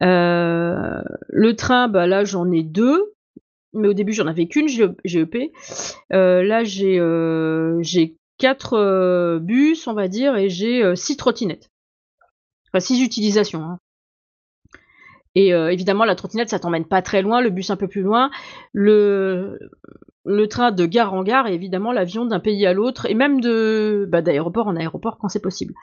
Euh, 0.02 1.02
le 1.28 1.56
train, 1.56 1.88
bah 1.88 2.06
là 2.06 2.24
j'en 2.24 2.50
ai 2.50 2.62
deux, 2.62 3.12
mais 3.72 3.88
au 3.88 3.92
début 3.92 4.12
j'en 4.12 4.26
avais 4.26 4.46
qu'une 4.46 4.68
GEP. 4.68 5.52
Euh, 6.12 6.42
là 6.42 6.64
j'ai 6.64 6.98
euh, 6.98 7.82
quatre 8.38 9.38
bus, 9.38 9.86
on 9.86 9.94
va 9.94 10.08
dire, 10.08 10.36
et 10.36 10.48
j'ai 10.48 10.96
six 10.96 11.16
trottinettes. 11.16 11.70
Enfin 12.68 12.80
six 12.80 13.02
utilisations. 13.02 13.62
Hein. 13.62 13.78
Et 15.34 15.50
évidemment 15.50 16.04
la 16.04 16.16
trottinette 16.16 16.50
ça 16.50 16.58
t'emmène 16.58 16.86
pas 16.86 17.02
très 17.02 17.22
loin, 17.22 17.40
le 17.40 17.50
bus 17.50 17.70
un 17.70 17.76
peu 17.76 17.88
plus 17.88 18.02
loin, 18.02 18.30
le 18.72 19.58
le 20.26 20.48
train 20.48 20.70
de 20.70 20.86
gare 20.86 21.14
en 21.14 21.22
gare 21.22 21.46
et 21.46 21.54
évidemment 21.54 21.92
l'avion 21.92 22.26
d'un 22.26 22.40
pays 22.40 22.66
à 22.66 22.72
l'autre 22.72 23.06
et 23.06 23.14
même 23.14 23.40
de 23.40 24.06
bah, 24.08 24.22
d'aéroport 24.22 24.66
en 24.66 24.76
aéroport 24.76 25.18
quand 25.18 25.28
c'est 25.28 25.40
possible. 25.40 25.74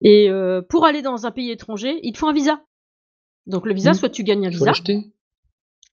Et 0.00 0.30
pour 0.68 0.84
aller 0.84 1.02
dans 1.02 1.26
un 1.26 1.30
pays 1.30 1.50
étranger, 1.50 2.00
il 2.02 2.12
te 2.12 2.18
faut 2.18 2.28
un 2.28 2.32
visa. 2.32 2.60
Donc 3.46 3.66
le 3.66 3.74
visa, 3.74 3.92
mmh. 3.92 3.94
soit 3.94 4.10
tu 4.10 4.24
gagnes 4.24 4.46
un 4.46 4.50
visa. 4.50 4.72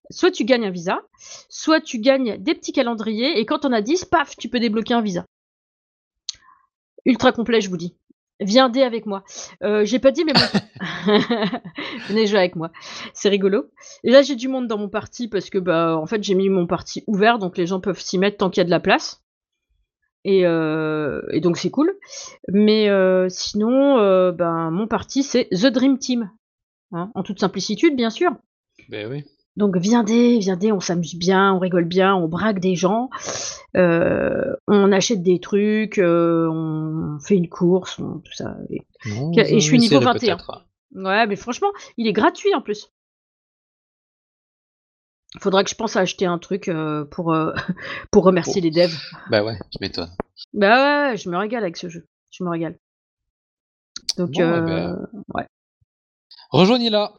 Soit 0.10 0.32
tu 0.32 0.44
gagnes 0.44 0.66
un 0.66 0.72
visa, 0.72 1.02
soit 1.50 1.80
tu 1.80 2.00
gagnes 2.00 2.38
des 2.38 2.56
petits 2.56 2.74
calendriers, 2.74 3.40
et 3.40 3.46
quand 3.46 3.66
on 3.66 3.72
a 3.72 3.82
10, 3.82 4.06
paf, 4.06 4.36
tu 4.36 4.50
peux 4.50 4.60
débloquer 4.60 4.94
un 4.94 5.02
visa. 5.02 5.26
Ultra 7.06 7.32
complet, 7.32 7.62
je 7.62 7.70
vous 7.70 7.78
dis. 7.78 7.96
Viens 8.40 8.70
dé 8.70 8.82
avec 8.82 9.06
moi. 9.06 9.24
Euh, 9.64 9.86
j'ai 9.86 10.00
pas 10.00 10.12
dit, 10.12 10.26
mais 10.26 10.34
bon. 10.34 10.40
Venez 12.10 12.28
jouer 12.28 12.40
avec 12.40 12.56
moi. 12.56 12.72
C'est 13.14 13.30
rigolo. 13.30 13.70
Et 14.04 14.12
là, 14.12 14.22
j'ai 14.22 14.36
du 14.36 14.48
monde 14.48 14.68
dans 14.68 14.78
mon 14.78 14.90
parti 14.90 15.28
parce 15.28 15.50
que, 15.50 15.58
bah, 15.58 15.98
en 15.98 16.06
fait, 16.06 16.24
j'ai 16.24 16.36
mis 16.36 16.50
mon 16.50 16.68
parti 16.68 17.04
ouvert, 17.08 17.40
donc 17.40 17.58
les 17.58 17.66
gens 17.66 17.80
peuvent 17.80 18.00
s'y 18.00 18.18
mettre 18.18 18.38
tant 18.38 18.50
qu'il 18.50 18.60
y 18.60 18.62
a 18.62 18.66
de 18.66 18.70
la 18.70 18.80
place. 18.80 19.24
Et, 20.26 20.46
euh, 20.46 21.22
donc, 21.40 21.58
c'est 21.58 21.70
cool. 21.70 21.96
Mais 22.50 22.90
euh, 22.90 23.28
sinon, 23.30 23.98
ben, 24.32 24.72
mon 24.72 24.88
parti, 24.88 25.24
c'est 25.24 25.48
The 25.52 25.68
Dream 25.68 25.98
Team. 25.98 26.30
Hein, 26.94 27.12
en 27.16 27.24
toute 27.24 27.40
simplicité, 27.40 27.90
bien 27.90 28.12
sûr. 28.12 28.32
Ben 28.90 29.10
oui. 29.12 29.26
Donc 29.56 29.78
viendez, 29.78 30.40
viendez, 30.40 30.72
on 30.72 30.80
s'amuse 30.80 31.16
bien, 31.16 31.54
on 31.54 31.60
rigole 31.60 31.86
bien, 31.86 32.16
on 32.16 32.28
braque 32.28 32.60
des 32.60 32.76
gens, 32.76 33.10
euh, 33.78 34.56
on 34.68 34.92
achète 34.92 35.22
des 35.22 35.40
trucs, 35.40 36.00
euh, 36.00 36.48
on 36.50 37.20
fait 37.20 37.36
une 37.36 37.50
course, 37.50 37.98
tout 37.98 38.34
ça. 38.34 38.58
Et, 38.72 38.82
je 39.06 39.60
suis 39.60 39.78
niveau 39.78 40.00
21. 40.00 40.38
Ouais, 40.96 41.28
mais 41.28 41.36
franchement, 41.36 41.72
il 41.98 42.08
est 42.08 42.14
gratuit 42.14 42.54
en 42.56 42.62
plus. 42.62 42.92
Faudra 45.40 45.64
que 45.64 45.70
je 45.70 45.76
pense 45.76 45.96
à 45.96 46.02
acheter 46.02 46.28
un 46.28 46.38
truc 46.38 46.68
euh, 46.68 47.06
pour, 47.06 47.36
pour 48.12 48.24
remercier 48.24 48.62
les 48.62 48.72
devs. 48.72 48.96
Bah 49.30 49.44
ouais, 49.44 49.58
je 49.72 49.78
m'étonne. 49.82 50.16
Bah 50.54 51.10
ouais, 51.12 51.18
je 51.18 51.30
me 51.30 51.38
régale 51.38 51.64
avec 51.64 51.78
ce 51.78 51.90
jeu. 51.90 52.08
Je 52.32 52.44
me 52.44 52.50
régale. 52.50 52.78
Donc, 54.18 54.32
ben, 54.32 55.08
ouais. 55.34 55.48
Rejoignez-la. 56.54 57.14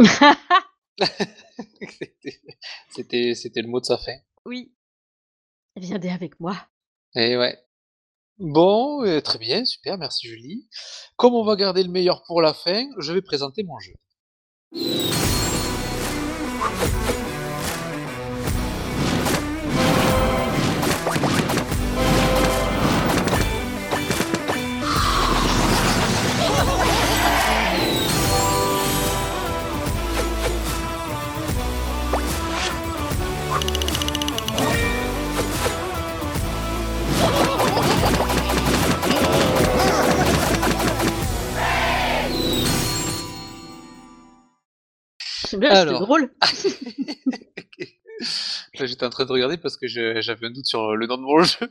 c'était, 2.90 3.62
le 3.62 3.68
mot 3.68 3.78
de 3.78 3.84
sa 3.84 3.96
fin. 3.96 4.16
Oui. 4.44 4.74
Viendez 5.76 6.08
avec 6.08 6.40
moi. 6.40 6.56
Et 7.14 7.30
eh 7.30 7.36
ouais. 7.36 7.56
Bon, 8.38 9.04
euh, 9.04 9.20
très 9.20 9.38
bien, 9.38 9.64
super, 9.64 9.98
merci 9.98 10.26
Julie. 10.26 10.68
Comme 11.14 11.34
on 11.34 11.44
va 11.44 11.54
garder 11.54 11.84
le 11.84 11.90
meilleur 11.90 12.24
pour 12.26 12.42
la 12.42 12.54
fin, 12.54 12.88
je 12.98 13.12
vais 13.12 13.22
présenter 13.22 13.62
mon 13.62 13.78
jeu. 13.78 13.94
C'était 45.60 45.84
drôle. 45.84 46.32
J'étais 48.74 49.04
en 49.04 49.10
train 49.10 49.24
de 49.24 49.32
regarder 49.32 49.56
parce 49.56 49.76
que 49.76 49.86
j'avais 49.86 50.46
un 50.46 50.50
doute 50.50 50.66
sur 50.66 50.94
le 50.94 51.06
nom 51.06 51.16
de 51.16 51.22
mon 51.22 51.42
jeu. 51.44 51.68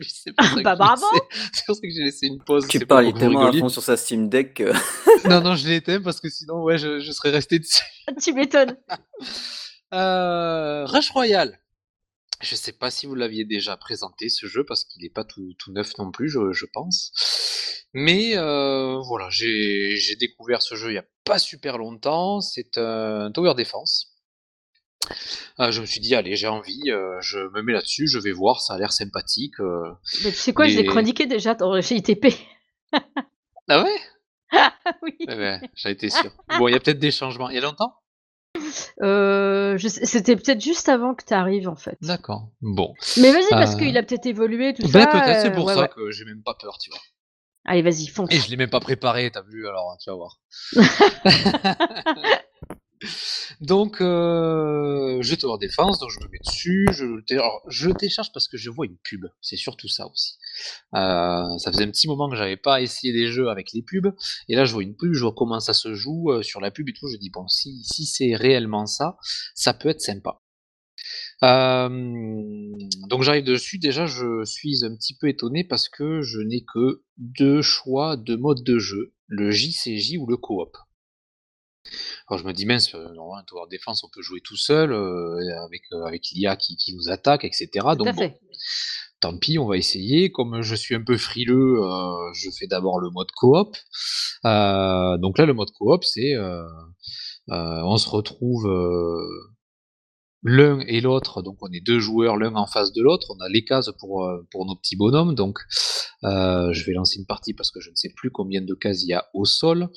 c'est 0.00 0.32
bah 0.62 0.76
bravo 0.76 1.06
C'est 1.52 1.64
pour 1.66 1.76
ça 1.76 1.80
que 1.82 1.90
j'ai 1.90 2.02
laissé 2.04 2.26
une 2.26 2.42
pause. 2.42 2.66
Tu 2.68 2.84
parles 2.86 3.12
tellement 3.14 3.46
à 3.46 3.52
fond 3.52 3.68
sur 3.68 3.82
sa 3.82 3.96
Steam 3.96 4.28
Deck 4.28 4.62
non, 5.28 5.40
non, 5.40 5.54
je 5.54 5.68
l'ai 5.68 5.76
éteint 5.76 6.00
parce 6.00 6.20
que 6.20 6.28
sinon, 6.28 6.62
ouais, 6.62 6.78
je, 6.78 7.00
je 7.00 7.12
serais 7.12 7.30
resté 7.30 7.58
dessus. 7.58 7.82
tu 8.22 8.32
m'étonnes. 8.32 8.76
Euh, 9.92 10.86
Rush 10.86 11.10
Royale. 11.10 11.60
Je 12.40 12.54
sais 12.54 12.72
pas 12.72 12.90
si 12.90 13.06
vous 13.06 13.14
l'aviez 13.14 13.44
déjà 13.44 13.76
présenté 13.76 14.30
ce 14.30 14.46
jeu 14.46 14.64
parce 14.64 14.84
qu'il 14.84 15.02
n'est 15.02 15.10
pas 15.10 15.24
tout, 15.24 15.52
tout, 15.58 15.72
neuf 15.72 15.92
non 15.98 16.10
plus, 16.10 16.30
je, 16.30 16.52
je 16.52 16.64
pense. 16.72 17.12
Mais 17.92 18.36
euh, 18.36 18.98
voilà, 19.00 19.28
j'ai 19.30 20.16
découvert 20.18 20.62
ce 20.62 20.74
jeu 20.74 20.90
il 20.90 20.94
y 20.94 20.98
a 20.98 21.04
pas 21.24 21.38
super 21.38 21.78
longtemps. 21.78 22.40
C'est 22.40 22.78
un 22.78 23.30
Tower 23.32 23.54
Defense. 23.54 24.10
Euh, 25.58 25.70
je 25.72 25.80
me 25.80 25.86
suis 25.86 26.00
dit 26.00 26.14
allez 26.14 26.36
j'ai 26.36 26.46
envie, 26.46 26.90
euh, 26.90 27.18
je 27.20 27.38
me 27.38 27.62
mets 27.62 27.72
là-dessus, 27.72 28.06
je 28.06 28.18
vais 28.18 28.32
voir, 28.32 28.60
ça 28.60 28.74
a 28.74 28.78
l'air 28.78 28.92
sympathique. 28.92 29.58
Euh, 29.60 29.90
Mais 30.24 30.30
tu 30.30 30.36
sais 30.36 30.52
quoi, 30.52 30.68
je 30.68 30.76
l'ai 30.76 30.84
chroniqué 30.84 31.26
déjà 31.26 31.54
dans 31.54 31.74
ITP. 31.76 32.26
ah 33.68 33.82
ouais? 33.82 34.00
Oui. 35.02 35.14
Eh 35.20 35.26
ben, 35.26 35.60
J'ai 35.74 35.90
été 35.90 36.10
sûr. 36.10 36.32
Bon, 36.58 36.66
il 36.66 36.72
y 36.72 36.74
a 36.74 36.80
peut-être 36.80 36.98
des 36.98 37.12
changements. 37.12 37.48
Il 37.50 37.54
y 37.54 37.58
a 37.58 37.60
longtemps? 37.60 37.94
Euh, 39.00 39.78
c'était 39.78 40.34
peut-être 40.34 40.60
juste 40.60 40.88
avant 40.88 41.14
que 41.14 41.24
tu 41.24 41.32
arrives 41.32 41.68
en 41.68 41.76
fait. 41.76 41.96
D'accord, 42.02 42.50
bon. 42.60 42.94
Mais 43.18 43.32
vas-y, 43.32 43.48
parce 43.50 43.76
qu'il 43.76 43.96
a 43.96 44.02
peut-être 44.02 44.26
évolué, 44.26 44.74
tout 44.74 44.82
ben, 44.88 45.04
ça. 45.04 45.06
peut-être, 45.06 45.40
c'est 45.42 45.52
pour 45.52 45.70
ça 45.70 45.86
que 45.88 46.10
j'ai 46.10 46.24
même 46.24 46.42
pas 46.42 46.54
peur, 46.60 46.78
tu 46.78 46.90
vois. 46.90 46.98
Allez, 47.70 47.82
vas-y, 47.82 48.08
fonce. 48.08 48.32
Et 48.32 48.40
je 48.40 48.50
l'ai 48.50 48.56
même 48.56 48.68
pas 48.68 48.80
préparé, 48.80 49.30
t'as 49.30 49.42
vu, 49.42 49.68
alors 49.68 49.96
tu 50.00 50.10
vas 50.10 50.16
voir. 50.16 50.40
donc, 53.60 54.00
euh, 54.00 55.22
je 55.22 55.34
te 55.36 55.46
en 55.46 55.56
défense, 55.56 56.00
donc 56.00 56.10
je 56.10 56.18
me 56.18 56.28
mets 56.32 56.40
dessus, 56.44 56.88
je, 56.90 57.04
je 57.68 57.90
télécharge 57.90 58.32
parce 58.32 58.48
que 58.48 58.56
je 58.56 58.70
vois 58.70 58.86
une 58.86 58.96
pub, 59.04 59.24
c'est 59.40 59.54
surtout 59.54 59.86
ça 59.86 60.08
aussi. 60.08 60.36
Euh, 60.96 61.58
ça 61.58 61.70
faisait 61.70 61.84
un 61.84 61.92
petit 61.92 62.08
moment 62.08 62.28
que 62.28 62.34
j'avais 62.34 62.56
pas 62.56 62.80
essayé 62.80 63.12
des 63.12 63.28
jeux 63.28 63.50
avec 63.50 63.70
les 63.72 63.82
pubs, 63.82 64.16
et 64.48 64.56
là 64.56 64.64
je 64.64 64.72
vois 64.72 64.82
une 64.82 64.96
pub, 64.96 65.12
je 65.14 65.20
vois 65.20 65.34
comment 65.36 65.60
ça 65.60 65.72
se 65.72 65.94
joue 65.94 66.32
euh, 66.32 66.42
sur 66.42 66.60
la 66.60 66.72
pub 66.72 66.88
et 66.88 66.92
tout, 66.92 67.06
je 67.06 67.18
dis 67.18 67.30
bon, 67.30 67.46
si, 67.46 67.84
si 67.84 68.04
c'est 68.04 68.34
réellement 68.34 68.86
ça, 68.86 69.16
ça 69.54 69.74
peut 69.74 69.90
être 69.90 70.00
sympa. 70.00 70.40
Donc 71.42 73.22
j'arrive 73.22 73.44
dessus, 73.44 73.78
déjà 73.78 74.06
je 74.06 74.44
suis 74.44 74.84
un 74.84 74.94
petit 74.94 75.16
peu 75.16 75.28
étonné 75.28 75.64
parce 75.64 75.88
que 75.88 76.20
je 76.20 76.40
n'ai 76.40 76.64
que 76.64 77.02
deux 77.16 77.62
choix 77.62 78.16
de 78.16 78.36
mode 78.36 78.62
de 78.62 78.78
jeu, 78.78 79.14
le 79.26 79.50
JCJ 79.50 80.16
ou 80.18 80.26
le 80.26 80.36
coop. 80.36 80.76
Alors 82.28 82.38
je 82.38 82.44
me 82.46 82.52
dis 82.52 82.66
mince, 82.66 82.94
euh, 82.94 83.12
normalement 83.14 83.44
Tower 83.46 83.66
Défense 83.70 84.04
on 84.04 84.08
peut 84.08 84.22
jouer 84.22 84.40
tout 84.40 84.56
seul 84.56 84.92
euh, 84.92 85.64
avec, 85.64 85.82
euh, 85.92 86.04
avec 86.04 86.26
l'IA 86.32 86.56
qui, 86.56 86.76
qui 86.76 86.94
nous 86.94 87.08
attaque, 87.08 87.44
etc. 87.44 87.68
donc 87.96 88.14
tant 89.20 89.36
pis, 89.36 89.58
on 89.58 89.66
va 89.66 89.76
essayer. 89.76 90.30
Comme 90.30 90.62
je 90.62 90.74
suis 90.74 90.94
un 90.94 91.02
peu 91.02 91.16
frileux, 91.16 91.80
je 92.34 92.50
fais 92.50 92.66
d'abord 92.66 93.00
le 93.00 93.10
mode 93.10 93.30
coop. 93.32 93.76
donc 94.44 95.38
là 95.38 95.46
le 95.46 95.52
mode 95.54 95.70
coop 95.72 96.04
c'est 96.04 96.34
on 97.48 97.96
se 97.96 98.08
retrouve 98.08 98.66
l'un 100.42 100.80
et 100.80 101.00
l'autre, 101.00 101.42
donc 101.42 101.58
on 101.60 101.70
est 101.72 101.80
deux 101.80 102.00
joueurs 102.00 102.36
l'un 102.36 102.54
en 102.54 102.66
face 102.66 102.92
de 102.92 103.02
l'autre, 103.02 103.28
on 103.30 103.40
a 103.40 103.48
les 103.48 103.64
cases 103.64 103.90
pour, 103.98 104.24
euh, 104.24 104.46
pour 104.50 104.66
nos 104.66 104.74
petits 104.74 104.96
bonhommes, 104.96 105.34
donc 105.34 105.58
euh, 106.24 106.72
je 106.72 106.84
vais 106.84 106.92
lancer 106.92 107.18
une 107.18 107.26
partie 107.26 107.52
parce 107.52 107.70
que 107.70 107.80
je 107.80 107.90
ne 107.90 107.94
sais 107.94 108.12
plus 108.16 108.30
combien 108.30 108.62
de 108.62 108.74
cases 108.74 109.02
il 109.02 109.08
y 109.08 109.14
a 109.14 109.26
au 109.34 109.44
sol. 109.44 109.88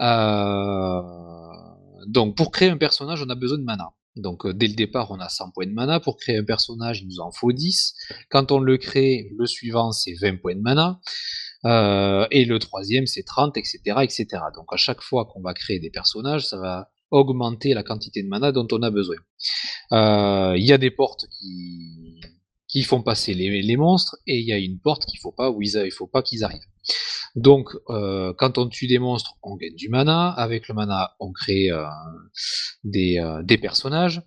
Euh, 0.00 1.02
donc 2.06 2.36
pour 2.36 2.52
créer 2.52 2.68
un 2.68 2.76
personnage, 2.76 3.22
on 3.22 3.28
a 3.28 3.34
besoin 3.34 3.58
de 3.58 3.64
mana. 3.64 3.90
Donc 4.16 4.48
dès 4.48 4.66
le 4.66 4.74
départ, 4.74 5.10
on 5.10 5.20
a 5.20 5.28
100 5.28 5.50
points 5.50 5.66
de 5.66 5.72
mana. 5.72 6.00
Pour 6.00 6.16
créer 6.16 6.38
un 6.38 6.44
personnage, 6.44 7.02
il 7.02 7.08
nous 7.08 7.20
en 7.20 7.30
faut 7.30 7.52
10. 7.52 7.94
Quand 8.30 8.50
on 8.50 8.58
le 8.58 8.76
crée, 8.76 9.30
le 9.36 9.46
suivant, 9.46 9.92
c'est 9.92 10.14
20 10.14 10.40
points 10.40 10.56
de 10.56 10.60
mana. 10.60 11.00
et 11.64 12.44
le 12.44 12.58
troisième, 12.58 13.06
c'est 13.06 13.22
30, 13.22 13.56
etc., 13.56 13.78
etc. 14.02 14.26
Donc 14.56 14.66
à 14.72 14.76
chaque 14.76 15.02
fois 15.02 15.26
qu'on 15.26 15.40
va 15.40 15.54
créer 15.54 15.78
des 15.78 15.90
personnages, 15.90 16.46
ça 16.48 16.58
va 16.58 16.90
augmenter 17.10 17.74
la 17.74 17.82
quantité 17.82 18.22
de 18.22 18.28
mana 18.28 18.52
dont 18.52 18.66
on 18.72 18.82
a 18.82 18.90
besoin. 18.90 19.16
Euh, 19.92 20.54
il 20.56 20.64
y 20.64 20.72
a 20.72 20.78
des 20.78 20.90
portes 20.90 21.26
qui, 21.38 22.20
qui 22.68 22.82
font 22.82 23.02
passer 23.02 23.34
les, 23.34 23.62
les 23.62 23.76
monstres 23.76 24.16
et 24.26 24.38
il 24.38 24.46
y 24.46 24.52
a 24.52 24.58
une 24.58 24.78
porte 24.78 25.06
qu'il 25.06 25.18
faut 25.20 25.32
pas 25.32 25.50
où 25.50 25.62
il 25.62 25.92
faut 25.92 26.06
pas 26.06 26.22
qu'ils 26.22 26.44
arrivent. 26.44 26.60
Donc, 27.34 27.70
euh, 27.88 28.32
quand 28.36 28.58
on 28.58 28.68
tue 28.68 28.86
des 28.86 28.98
monstres, 28.98 29.34
on 29.42 29.56
gagne 29.56 29.74
du 29.74 29.88
mana. 29.88 30.30
Avec 30.30 30.68
le 30.68 30.74
mana, 30.74 31.14
on 31.20 31.32
crée 31.32 31.70
euh, 31.70 31.84
des, 32.84 33.18
euh, 33.18 33.42
des, 33.42 33.58
personnages. 33.58 34.22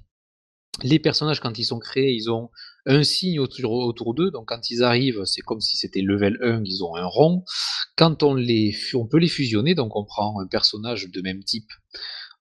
Les 0.83 0.99
personnages, 0.99 1.39
quand 1.39 1.57
ils 1.59 1.65
sont 1.65 1.79
créés, 1.79 2.13
ils 2.13 2.29
ont 2.29 2.49
un 2.85 3.03
signe 3.03 3.39
autour, 3.39 3.73
autour 3.73 4.13
d'eux. 4.13 4.31
Donc, 4.31 4.47
quand 4.47 4.69
ils 4.69 4.83
arrivent, 4.83 5.25
c'est 5.25 5.41
comme 5.41 5.59
si 5.59 5.77
c'était 5.77 6.01
level 6.01 6.37
1, 6.41 6.63
ils 6.65 6.83
ont 6.83 6.95
un 6.95 7.05
rond. 7.05 7.43
Quand 7.97 8.23
on 8.23 8.33
les, 8.33 8.75
on 8.93 9.07
peut 9.07 9.19
les 9.19 9.27
fusionner, 9.27 9.75
donc 9.75 9.95
on 9.95 10.05
prend 10.05 10.39
un 10.39 10.47
personnage 10.47 11.09
de 11.09 11.21
même 11.21 11.43
type 11.43 11.69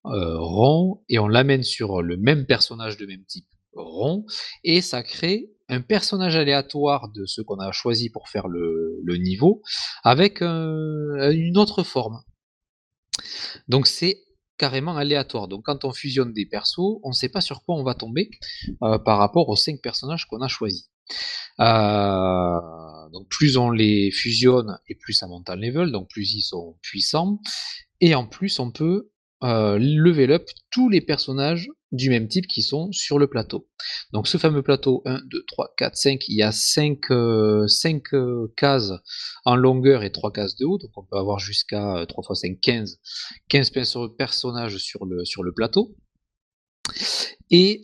euh, 0.06 0.38
rond 0.38 1.02
et 1.08 1.18
on 1.18 1.28
l'amène 1.28 1.62
sur 1.62 2.02
le 2.02 2.16
même 2.16 2.46
personnage 2.46 2.96
de 2.96 3.06
même 3.06 3.24
type 3.26 3.46
rond 3.74 4.24
et 4.64 4.80
ça 4.80 5.02
crée 5.02 5.50
un 5.68 5.80
personnage 5.80 6.36
aléatoire 6.36 7.10
de 7.12 7.26
ce 7.26 7.42
qu'on 7.42 7.58
a 7.58 7.70
choisi 7.70 8.10
pour 8.10 8.28
faire 8.28 8.48
le, 8.48 9.00
niveau 9.18 9.62
avec 10.02 10.40
une 10.40 11.56
autre 11.56 11.82
forme. 11.84 12.22
Donc 13.68 13.86
c'est 13.86 14.18
carrément 14.60 14.96
aléatoire. 14.96 15.48
Donc 15.48 15.64
quand 15.64 15.84
on 15.84 15.92
fusionne 15.92 16.32
des 16.32 16.44
persos, 16.44 17.00
on 17.02 17.08
ne 17.08 17.14
sait 17.14 17.30
pas 17.30 17.40
sur 17.40 17.64
quoi 17.64 17.76
on 17.76 17.82
va 17.82 17.94
tomber 17.94 18.30
euh, 18.82 18.98
par 18.98 19.18
rapport 19.18 19.48
aux 19.48 19.56
cinq 19.56 19.80
personnages 19.80 20.26
qu'on 20.26 20.42
a 20.42 20.48
choisis. 20.48 20.90
Euh, 21.60 23.08
donc 23.12 23.28
plus 23.28 23.56
on 23.56 23.70
les 23.70 24.10
fusionne 24.10 24.78
et 24.88 24.94
plus 24.94 25.14
ça 25.14 25.26
monte 25.26 25.48
en 25.48 25.56
level, 25.56 25.92
donc 25.92 26.08
plus 26.10 26.34
ils 26.34 26.42
sont 26.42 26.76
puissants. 26.82 27.38
Et 28.00 28.14
en 28.14 28.26
plus 28.26 28.58
on 28.58 28.70
peut 28.70 29.10
euh, 29.42 29.78
level 29.80 30.32
up 30.32 30.46
tous 30.70 30.90
les 30.90 31.00
personnages 31.00 31.70
du 31.92 32.10
même 32.10 32.28
type 32.28 32.46
qui 32.46 32.60
sont 32.60 32.92
sur 32.92 33.18
le 33.18 33.26
plateau. 33.26 33.66
Donc 34.12 34.28
ce 34.28 34.36
fameux 34.36 34.62
plateau, 34.62 35.02
1, 35.06 35.22
2, 35.30 35.44
3, 35.46 35.74
4, 35.78 35.96
5, 35.96 36.28
il 36.28 36.36
y 36.36 36.42
a 36.42 36.52
5, 36.52 36.98
euh, 37.10 37.66
euh, 38.12 38.52
cases 38.56 38.92
en 39.46 39.56
longueur 39.56 40.02
et 40.02 40.12
3 40.12 40.30
cases 40.32 40.56
de 40.56 40.66
haut, 40.66 40.76
donc 40.76 40.90
on 40.94 41.04
peut 41.04 41.16
avoir 41.16 41.38
jusqu'à 41.38 42.04
3 42.06 42.24
x 42.34 42.40
5, 42.40 42.60
15, 42.60 43.00
15 43.48 43.70
personnages 44.18 44.76
sur 44.76 45.06
le, 45.06 45.52
plateau. 45.52 45.96
Et, 47.50 47.80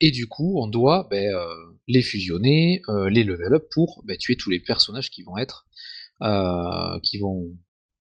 et 0.00 0.10
du 0.10 0.26
coup, 0.26 0.60
on 0.60 0.66
doit 0.66 1.06
ben, 1.08 1.32
les 1.86 2.02
fusionner, 2.02 2.82
les 3.08 3.22
level 3.22 3.54
up 3.54 3.64
pour 3.70 4.02
ben, 4.04 4.16
tuer 4.16 4.36
tous 4.36 4.50
les 4.50 4.60
personnages 4.60 5.10
qui 5.10 5.22
vont 5.22 5.38
être 5.38 5.66
qui 7.02 7.18
vont 7.18 7.56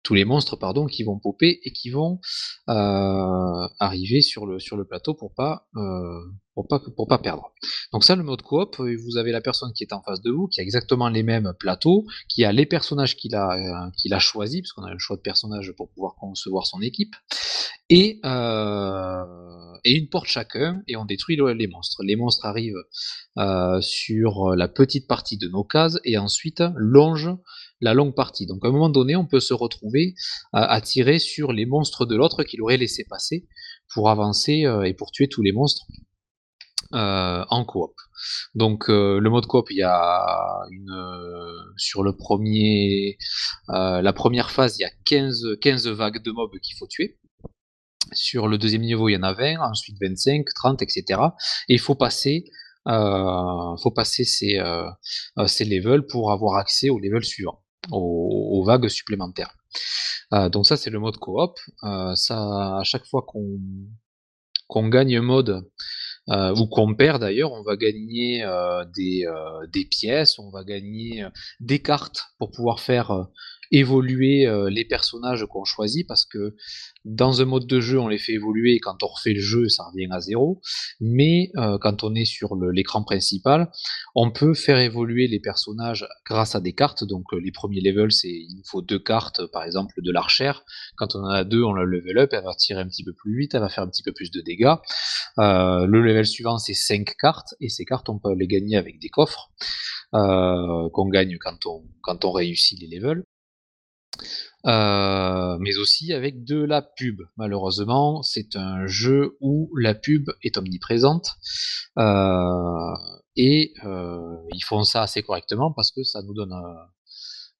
tous 0.09 0.15
les 0.15 0.25
monstres 0.25 0.55
pardon 0.55 0.87
qui 0.87 1.03
vont 1.03 1.19
popper 1.19 1.59
et 1.63 1.71
qui 1.71 1.91
vont 1.91 2.19
euh, 2.67 3.67
arriver 3.79 4.21
sur 4.21 4.47
le 4.47 4.57
sur 4.57 4.75
le 4.75 4.83
plateau 4.83 5.13
pour 5.13 5.35
pas 5.35 5.67
euh, 5.75 6.19
pour 6.55 6.67
pas 6.67 6.81
pour 6.95 7.07
pas 7.07 7.19
perdre. 7.19 7.53
Donc 7.93 8.03
ça 8.03 8.15
le 8.15 8.23
mode 8.23 8.41
coop, 8.41 8.79
euh, 8.79 8.97
vous 9.05 9.17
avez 9.17 9.31
la 9.31 9.39
personne 9.39 9.71
qui 9.71 9.83
est 9.83 9.93
en 9.93 10.01
face 10.01 10.23
de 10.23 10.31
vous 10.31 10.47
qui 10.47 10.61
a 10.61 10.63
exactement 10.63 11.09
les 11.09 11.21
mêmes 11.21 11.53
plateaux, 11.59 12.07
qui 12.27 12.43
a 12.43 12.51
les 12.51 12.65
personnages 12.65 13.17
qu'il 13.17 13.35
a 13.35 13.91
qu'il 13.97 14.11
a 14.15 14.17
choisi 14.17 14.63
parce 14.63 14.73
qu'on 14.73 14.81
a 14.81 14.91
le 14.91 14.97
choix 14.97 15.15
de 15.15 15.21
personnages 15.21 15.71
pour 15.77 15.91
pouvoir 15.91 16.15
concevoir 16.15 16.65
son 16.65 16.81
équipe 16.81 17.13
et 17.91 18.19
et 19.85 19.91
une 19.91 20.09
porte 20.09 20.25
chacun 20.25 20.81
et 20.87 20.95
on 20.95 21.05
détruit 21.05 21.37
les 21.55 21.67
monstres. 21.67 22.01
Les 22.03 22.15
monstres 22.15 22.47
arrivent 22.47 22.83
sur 23.81 24.55
la 24.55 24.67
petite 24.67 25.07
partie 25.07 25.37
de 25.37 25.47
nos 25.49 25.63
cases 25.63 25.99
et 26.03 26.17
ensuite 26.17 26.63
longent 26.75 27.37
la 27.81 27.93
longue 27.93 28.15
partie. 28.15 28.45
Donc 28.45 28.63
à 28.63 28.67
un 28.67 28.71
moment 28.71 28.89
donné, 28.89 29.15
on 29.15 29.25
peut 29.25 29.39
se 29.39 29.53
retrouver 29.53 30.15
à, 30.53 30.79
tirer 30.81 31.19
sur 31.19 31.53
les 31.53 31.65
monstres 31.65 32.05
de 32.05 32.15
l'autre 32.15 32.43
qu'il 32.43 32.61
aurait 32.61 32.77
laissé 32.77 33.05
passer 33.09 33.47
pour 33.93 34.09
avancer 34.09 34.65
euh, 34.65 34.83
et 34.83 34.93
pour 34.93 35.11
tuer 35.11 35.27
tous 35.27 35.41
les 35.41 35.51
monstres 35.51 35.85
euh, 36.93 37.43
en 37.49 37.65
coop. 37.65 37.93
Donc 38.55 38.89
euh, 38.89 39.19
le 39.19 39.29
mode 39.29 39.45
coop, 39.45 39.67
il 39.71 39.77
y 39.77 39.83
a 39.83 40.65
sur 41.77 42.03
le 42.03 42.15
premier 42.15 43.17
la 43.67 44.13
première 44.13 44.51
phase, 44.51 44.77
il 44.79 44.81
y 44.81 44.85
a 44.85 44.91
15, 45.05 45.57
15 45.61 45.87
vagues 45.87 46.23
de 46.23 46.31
mobs 46.31 46.57
qu'il 46.61 46.77
faut 46.77 46.87
tuer. 46.87 47.17
Sur 48.13 48.47
le 48.47 48.57
deuxième 48.57 48.81
niveau, 48.81 49.07
il 49.07 49.13
y 49.13 49.17
en 49.17 49.23
a 49.23 49.33
20, 49.33 49.59
ensuite 49.59 49.97
25, 50.01 50.45
30, 50.55 50.81
etc. 50.81 51.21
Et 51.67 51.75
il 51.75 51.79
faut 51.79 51.95
passer 51.95 52.45
faut 52.85 53.91
passer 53.91 54.23
ces, 54.23 54.59
ces 55.45 55.65
levels 55.65 56.07
pour 56.07 56.31
avoir 56.31 56.55
accès 56.55 56.89
au 56.89 56.97
level 56.97 57.23
suivant 57.23 57.61
aux, 57.91 58.63
vagues 58.65 58.87
supplémentaires. 58.87 59.55
Euh, 60.33 60.49
donc 60.49 60.65
ça 60.65 60.77
c'est 60.77 60.89
le 60.89 60.99
mode 60.99 61.17
coop. 61.17 61.57
Euh, 61.83 62.15
ça 62.15 62.79
à 62.79 62.83
chaque 62.83 63.05
fois 63.05 63.23
qu'on 63.27 63.59
qu'on 64.67 64.87
gagne 64.87 65.17
un 65.17 65.21
mode 65.21 65.67
euh, 66.29 66.53
ou 66.55 66.67
qu'on 66.67 66.93
perd 66.93 67.21
d'ailleurs, 67.21 67.53
on 67.53 67.63
va 67.63 67.75
gagner 67.75 68.45
des, 68.95 69.25
des, 69.73 69.85
pièces, 69.85 70.37
on 70.37 70.51
va 70.51 70.63
gagner 70.63 71.25
des 71.59 71.81
cartes 71.81 72.25
pour 72.37 72.51
pouvoir 72.51 72.79
faire 72.79 73.27
évoluer 73.71 74.47
les 74.69 74.85
personnages 74.85 75.45
qu'on 75.45 75.63
choisit 75.63 76.07
parce 76.07 76.25
que 76.25 76.55
dans 77.05 77.41
un 77.41 77.45
mode 77.45 77.67
de 77.67 77.79
jeu, 77.79 77.99
on 77.99 78.07
les 78.07 78.17
fait 78.17 78.33
évoluer 78.33 78.75
et 78.75 78.79
quand 78.79 79.03
on 79.03 79.07
refait 79.07 79.33
le 79.33 79.41
jeu, 79.41 79.69
ça 79.69 79.83
revient 79.83 80.07
à 80.11 80.19
zéro. 80.19 80.61
Mais 80.99 81.51
quand 81.81 82.03
on 82.03 82.15
est 82.15 82.25
sur 82.25 82.55
l'écran 82.55 83.03
principal, 83.03 83.71
on 84.15 84.31
peut 84.31 84.53
faire 84.53 84.79
évoluer 84.79 85.27
les 85.27 85.39
personnages 85.39 86.07
grâce 86.25 86.55
à 86.55 86.59
des 86.61 86.73
cartes. 86.73 87.03
Donc 87.03 87.25
les 87.33 87.51
premiers 87.51 87.81
levels, 87.81 88.11
c'est 88.11 88.29
il 88.29 88.61
faut 88.65 88.81
deux 88.81 88.99
cartes, 88.99 89.41
par 89.51 89.63
exemple 89.63 89.93
de 90.01 90.11
l'archère. 90.11 90.63
Quand 90.97 91.15
on 91.15 91.19
en 91.19 91.29
a 91.29 91.43
deux, 91.43 91.63
on 91.63 91.73
la 91.73 91.83
level 91.83 92.17
up, 92.17 92.29
elle 92.33 92.43
va 92.43 92.53
tirer 92.53 92.81
un 92.81 92.87
petit 92.87 93.03
peu 93.03 93.13
plus 93.13 93.37
vite, 93.37 93.53
elle 93.53 93.61
va 93.61 93.69
faire 93.69 93.83
un 93.83 93.89
petit 93.89 94.03
peu 94.03 94.11
plus 94.11 94.31
de 94.31 94.41
dégâts. 94.41 94.75
le 95.37 96.01
level 96.01 96.25
suivant, 96.25 96.57
c'est 96.57 96.73
cinq 96.73 97.15
cartes 97.17 97.55
et 97.59 97.69
ces 97.69 97.85
cartes, 97.85 98.09
on 98.09 98.19
peut 98.19 98.33
les 98.33 98.47
gagner 98.47 98.77
avec 98.77 98.99
des 98.99 99.09
coffres. 99.09 99.49
qu'on 100.11 101.09
gagne 101.09 101.37
quand 101.39 101.65
on, 101.65 101.83
quand 102.01 102.25
on 102.25 102.31
réussit 102.31 102.79
les 102.79 102.87
levels. 102.87 103.23
Euh, 104.65 105.57
mais 105.59 105.77
aussi 105.77 106.13
avec 106.13 106.43
de 106.43 106.61
la 106.61 106.81
pub. 106.81 107.21
Malheureusement, 107.37 108.21
c'est 108.23 108.55
un 108.55 108.87
jeu 108.87 109.37
où 109.39 109.71
la 109.77 109.93
pub 109.95 110.29
est 110.43 110.57
omniprésente 110.57 111.37
euh, 111.97 112.93
et 113.37 113.73
euh, 113.85 114.35
ils 114.53 114.63
font 114.63 114.83
ça 114.83 115.03
assez 115.03 115.23
correctement 115.23 115.71
parce 115.71 115.91
que 115.91 116.03
ça 116.03 116.21
nous 116.23 116.33
donne 116.33 116.53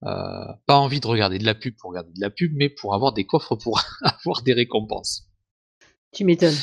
pas 0.02 0.78
envie 0.78 1.00
de 1.00 1.08
regarder 1.08 1.40
de 1.40 1.46
la 1.46 1.56
pub 1.56 1.76
pour 1.78 1.92
regarder 1.92 2.12
de 2.12 2.22
la 2.22 2.30
pub, 2.30 2.54
mais 2.56 2.70
pour 2.70 2.94
avoir 2.94 3.14
des 3.14 3.26
coffres 3.26 3.56
pour 3.56 3.82
avoir 4.02 4.42
des 4.42 4.54
récompenses. 4.54 5.26
Tu 6.12 6.26
m'étonnes. 6.26 6.58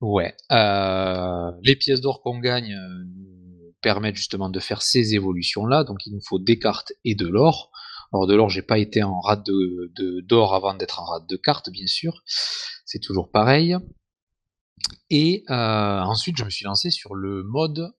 Ouais. 0.00 0.34
Les 0.50 1.76
pièces 1.76 2.00
d'or 2.00 2.22
qu'on 2.22 2.38
gagne 2.38 2.76
nous 3.16 3.74
permettent 3.80 4.16
justement 4.16 4.50
de 4.50 4.60
faire 4.60 4.82
ces 4.82 5.14
évolutions-là. 5.14 5.82
Donc 5.84 6.06
il 6.06 6.12
nous 6.12 6.20
faut 6.20 6.38
des 6.38 6.58
cartes 6.58 6.92
et 7.04 7.14
de 7.14 7.26
l'or. 7.26 7.70
Alors 8.12 8.26
de 8.26 8.34
l'or, 8.34 8.50
j'ai 8.50 8.62
pas 8.62 8.78
été 8.78 9.02
en 9.02 9.20
rade 9.20 9.44
de 9.44 10.20
d'or 10.20 10.54
avant 10.54 10.74
d'être 10.74 11.00
en 11.00 11.04
rade 11.04 11.26
de 11.26 11.36
cartes, 11.36 11.70
bien 11.70 11.86
sûr. 11.86 12.22
C'est 12.84 13.00
toujours 13.00 13.30
pareil. 13.30 13.76
Et 15.10 15.44
euh, 15.50 16.00
ensuite, 16.00 16.36
je 16.36 16.44
me 16.44 16.50
suis 16.50 16.64
lancé 16.64 16.90
sur 16.90 17.14
le 17.14 17.42
mode 17.44 17.92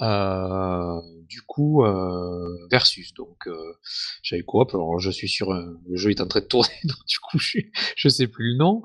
euh, 0.00 1.00
du 1.28 1.42
coup, 1.42 1.84
euh, 1.84 2.66
versus. 2.70 3.14
Donc, 3.14 3.46
euh, 3.46 3.74
j'avais 4.22 4.42
coop. 4.42 4.70
Alors, 4.74 4.98
je 4.98 5.10
suis 5.10 5.28
sur 5.28 5.52
le 5.52 5.96
jeu 5.96 6.10
est 6.10 6.20
en 6.20 6.26
train 6.26 6.40
de 6.40 6.46
tourner, 6.46 6.68
donc 6.84 6.98
du 7.06 7.18
coup, 7.18 7.38
je, 7.38 7.58
je 7.96 8.08
sais 8.08 8.26
plus 8.26 8.52
le 8.52 8.58
nom. 8.58 8.82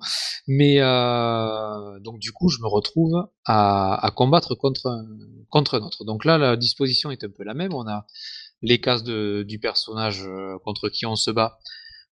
Mais 0.47 0.80
donc, 2.01 2.20
du 2.20 2.32
coup, 2.32 2.49
je 2.49 2.60
me 2.62 2.68
retrouve 2.68 3.28
à, 3.45 4.12
combattre 4.16 4.55
contre 4.55 5.05
contre 5.49 5.76
un 5.80 5.84
autre. 5.84 6.05
Donc 6.05 6.26
là, 6.26 6.38
la 6.38 6.55
disposition 6.57 7.12
est 7.12 7.24
un 7.24 7.30
peu 7.30 7.43
la 7.43 7.53
même. 7.53 7.74
On 7.74 7.88
a 7.88 8.05
les 8.62 8.80
cases 8.80 9.03
du 9.03 9.60
personnage 9.60 10.24
contre 10.64 10.89
qui 10.89 11.05
on 11.05 11.16
se 11.16 11.32
bat 11.32 11.60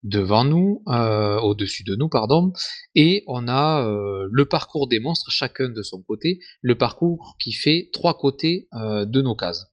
devant 0.05 0.45
nous, 0.45 0.83
euh, 0.87 1.39
au-dessus 1.39 1.83
de 1.83 1.95
nous, 1.95 2.09
pardon, 2.09 2.53
et 2.93 3.23
on 3.27 3.47
a 3.47 3.83
euh, 3.83 4.27
le 4.31 4.45
parcours 4.45 4.87
des 4.87 4.99
monstres, 4.99 5.31
chacun 5.31 5.67
de 5.67 5.81
son 5.81 6.01
côté, 6.03 6.39
le 6.61 6.77
parcours 6.77 7.35
qui 7.39 7.51
fait 7.51 7.89
trois 7.91 8.15
côtés 8.15 8.69
euh, 8.75 9.05
de 9.05 9.21
nos 9.21 9.35
cases. 9.35 9.65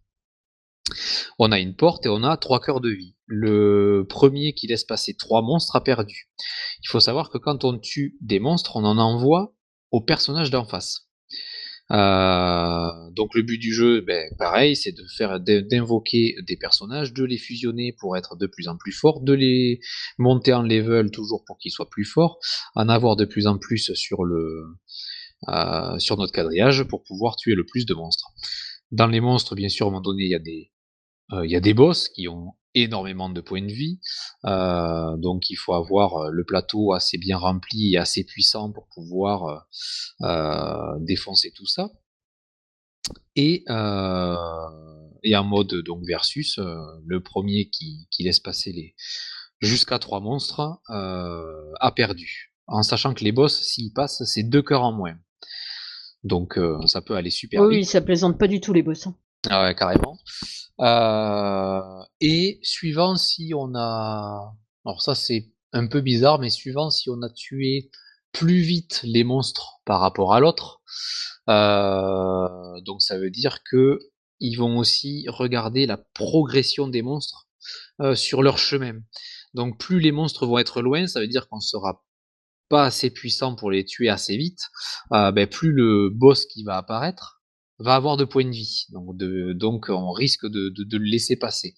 On 1.39 1.53
a 1.53 1.59
une 1.59 1.77
porte 1.77 2.07
et 2.07 2.09
on 2.09 2.25
a 2.25 2.37
trois 2.39 2.61
cœurs 2.61 2.81
de 2.81 2.91
vie. 2.91 3.14
Le 3.27 4.07
premier 4.09 4.55
qui 4.55 4.66
laisse 4.66 4.85
passer 4.85 5.14
trois 5.14 5.43
monstres 5.43 5.77
a 5.77 5.85
perdu. 5.85 6.31
Il 6.83 6.89
faut 6.89 7.01
savoir 7.01 7.31
que 7.31 7.39
quand 7.39 7.64
on 7.64 7.79
tue 7.79 8.16
des 8.20 8.41
monstres, 8.41 8.77
on 8.77 8.85
en 8.85 8.99
envoie 8.99 9.55
au 9.91 10.01
personnage 10.01 10.51
d'en 10.51 10.64
face. 10.64 11.09
Euh, 11.93 13.11
donc 13.11 13.34
le 13.34 13.43
but 13.43 13.59
du 13.59 13.74
jeu, 13.74 14.01
ben, 14.01 14.30
pareil, 14.38 14.76
c'est 14.76 14.93
de 14.93 15.05
faire 15.16 15.40
d'invoquer 15.40 16.36
des 16.47 16.57
personnages, 16.57 17.12
de 17.12 17.24
les 17.24 17.36
fusionner 17.38 17.95
pour 17.99 18.16
être 18.16 18.36
de 18.36 18.47
plus 18.47 18.68
en 18.68 18.76
plus 18.76 18.93
forts, 18.93 19.20
de 19.20 19.34
les 19.34 19.80
monter 20.18 20.55
en 20.55 20.62
level 20.62 21.11
toujours 21.11 21.45
pour 21.45 21.59
qu'ils 21.59 21.72
soient 21.72 21.90
plus 21.90 22.07
forts, 22.07 22.38
en 22.74 22.88
avoir 22.88 23.16
de 23.16 23.24
plus 23.26 23.47
en 23.47 23.59
plus 23.59 23.93
sur 23.95 24.24
le 24.24 24.64
euh, 25.49 25.99
sur 25.99 26.16
notre 26.16 26.32
quadrillage 26.32 26.84
pour 26.84 27.03
pouvoir 27.03 27.36
tuer 27.36 27.55
le 27.55 27.66
plus 27.66 27.84
de 27.84 27.95
monstres. 27.95 28.30
Dans 28.93 29.09
les 29.09 29.20
monstres, 29.20 29.55
bien 29.55 29.68
sûr, 29.68 29.86
à 29.86 29.88
un 29.88 29.93
moment 29.93 30.03
donné, 30.03 30.24
il 30.24 30.30
y 30.30 30.34
a 30.34 30.38
des 30.38 30.72
il 31.31 31.51
y 31.51 31.57
a 31.57 31.61
des 31.61 31.75
boss 31.75 32.09
qui 32.09 32.29
ont 32.29 32.55
énormément 32.75 33.29
de 33.29 33.41
points 33.41 33.62
de 33.62 33.73
vie. 33.73 34.01
Donc 34.45 35.51
il 35.51 35.57
faut 35.57 35.75
avoir 35.75 36.31
le 36.31 36.45
plateau 36.45 36.93
assez 36.93 37.18
bien 37.18 37.37
rempli 37.37 37.95
et 37.95 37.99
assez 37.99 38.25
puissant 38.25 38.73
pour 38.73 38.89
pouvoir 38.89 39.66
défoncer 41.01 41.53
tout 41.53 41.66
ça. 41.66 41.91
Et, 43.37 43.64
et 43.68 45.37
en 45.37 45.45
mode 45.45 45.75
donc 45.85 46.05
versus, 46.07 46.59
le 46.59 47.20
premier 47.20 47.68
qui, 47.70 48.07
qui, 48.11 48.25
laisse 48.25 48.41
passer 48.41 48.73
les 48.73 48.95
jusqu'à 49.61 49.99
trois 49.99 50.20
monstres 50.20 50.81
a 50.89 51.93
perdu. 51.95 52.53
En 52.66 52.83
sachant 52.83 53.12
que 53.12 53.25
les 53.25 53.33
boss, 53.33 53.61
s'ils 53.61 53.93
passent, 53.93 54.23
c'est 54.25 54.45
deux 54.45 54.62
cœurs 54.62 54.83
en 54.83 54.93
moins. 54.93 55.16
Donc 56.25 56.59
ça 56.87 57.03
peut 57.03 57.16
aller 57.16 57.31
super 57.31 57.62
oui, 57.62 57.77
vite. 57.77 57.79
Oui, 57.79 57.85
ça 57.85 58.01
plaisante 58.01 58.39
pas 58.39 58.49
du 58.49 58.61
tout 58.61 58.73
les 58.73 58.83
boss. 58.83 59.09
Ah 59.51 59.64
ouais, 59.64 59.74
carrément. 59.74 60.18
Euh, 60.80 62.05
et 62.20 62.61
suivant 62.62 63.16
si 63.16 63.53
on 63.55 63.74
a... 63.74 64.55
Alors 64.84 65.03
ça 65.03 65.14
c'est 65.14 65.51
un 65.72 65.86
peu 65.86 66.01
bizarre, 66.01 66.38
mais 66.38 66.51
suivant 66.51 66.90
si 66.90 67.11
on 67.11 67.22
a 67.22 67.28
tué 67.28 67.90
plus 68.32 68.61
vite 68.61 69.01
les 69.05 69.24
monstres 69.24 69.80
par 69.84 70.01
rapport 70.01 70.32
à 70.32 70.40
l'autre, 70.40 70.80
euh, 71.49 72.80
donc 72.80 73.03
ça 73.03 73.18
veut 73.18 73.30
dire 73.30 73.59
que 73.64 73.99
ils 74.40 74.57
vont 74.57 74.78
aussi 74.78 75.26
regarder 75.28 75.86
la 75.86 75.99
progression 75.99 76.88
des 76.88 77.03
monstres 77.03 77.47
euh, 78.01 78.14
sur 78.14 78.43
leur 78.43 78.59
chemin. 78.59 78.95
Donc 79.55 79.78
plus 79.78 80.01
les 80.01 80.12
monstres 80.12 80.47
vont 80.47 80.59
être 80.59 80.82
loin, 80.82 81.07
ça 81.07 81.20
veut 81.20 81.28
dire 81.28 81.49
qu'on 81.49 81.61
sera 81.61 82.05
pas 82.68 82.84
assez 82.84 83.11
puissant 83.11 83.55
pour 83.55 83.70
les 83.70 83.84
tuer 83.84 84.09
assez 84.09 84.36
vite, 84.36 84.62
ben, 85.11 85.47
plus 85.47 85.72
le 85.72 86.09
boss 86.11 86.47
qui 86.47 86.64
va 86.64 86.78
apparaître 86.78 87.41
va 87.83 87.95
avoir 87.95 88.16
de 88.16 88.24
points 88.24 88.45
de 88.45 88.51
vie. 88.51 88.87
Donc, 88.91 89.87
on 89.89 90.12
risque 90.12 90.47
de, 90.47 90.72
le 90.97 91.05
laisser 91.05 91.37
passer. 91.37 91.74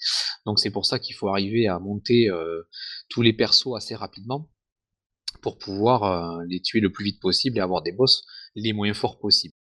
Donc 0.47 0.59
c'est 0.59 0.71
pour 0.71 0.87
ça 0.87 0.99
qu'il 0.99 1.15
faut 1.15 1.29
arriver 1.29 1.67
à 1.67 1.79
monter 1.79 2.29
euh, 2.29 2.63
tous 3.09 3.23
les 3.23 3.33
persos 3.33 3.75
assez 3.77 3.95
rapidement 3.95 4.51
pour 5.43 5.59
pouvoir 5.59 6.05
euh, 6.05 6.45
les 6.49 6.61
tuer 6.61 6.81
le 6.81 6.93
plus 6.93 7.05
vite 7.05 7.21
possible 7.21 7.59
et 7.59 7.61
avoir 7.61 7.83
des 7.83 7.93
boss 7.93 8.25
les 8.55 8.73
moins 8.73 8.93
forts 8.95 9.19
possibles. 9.19 9.55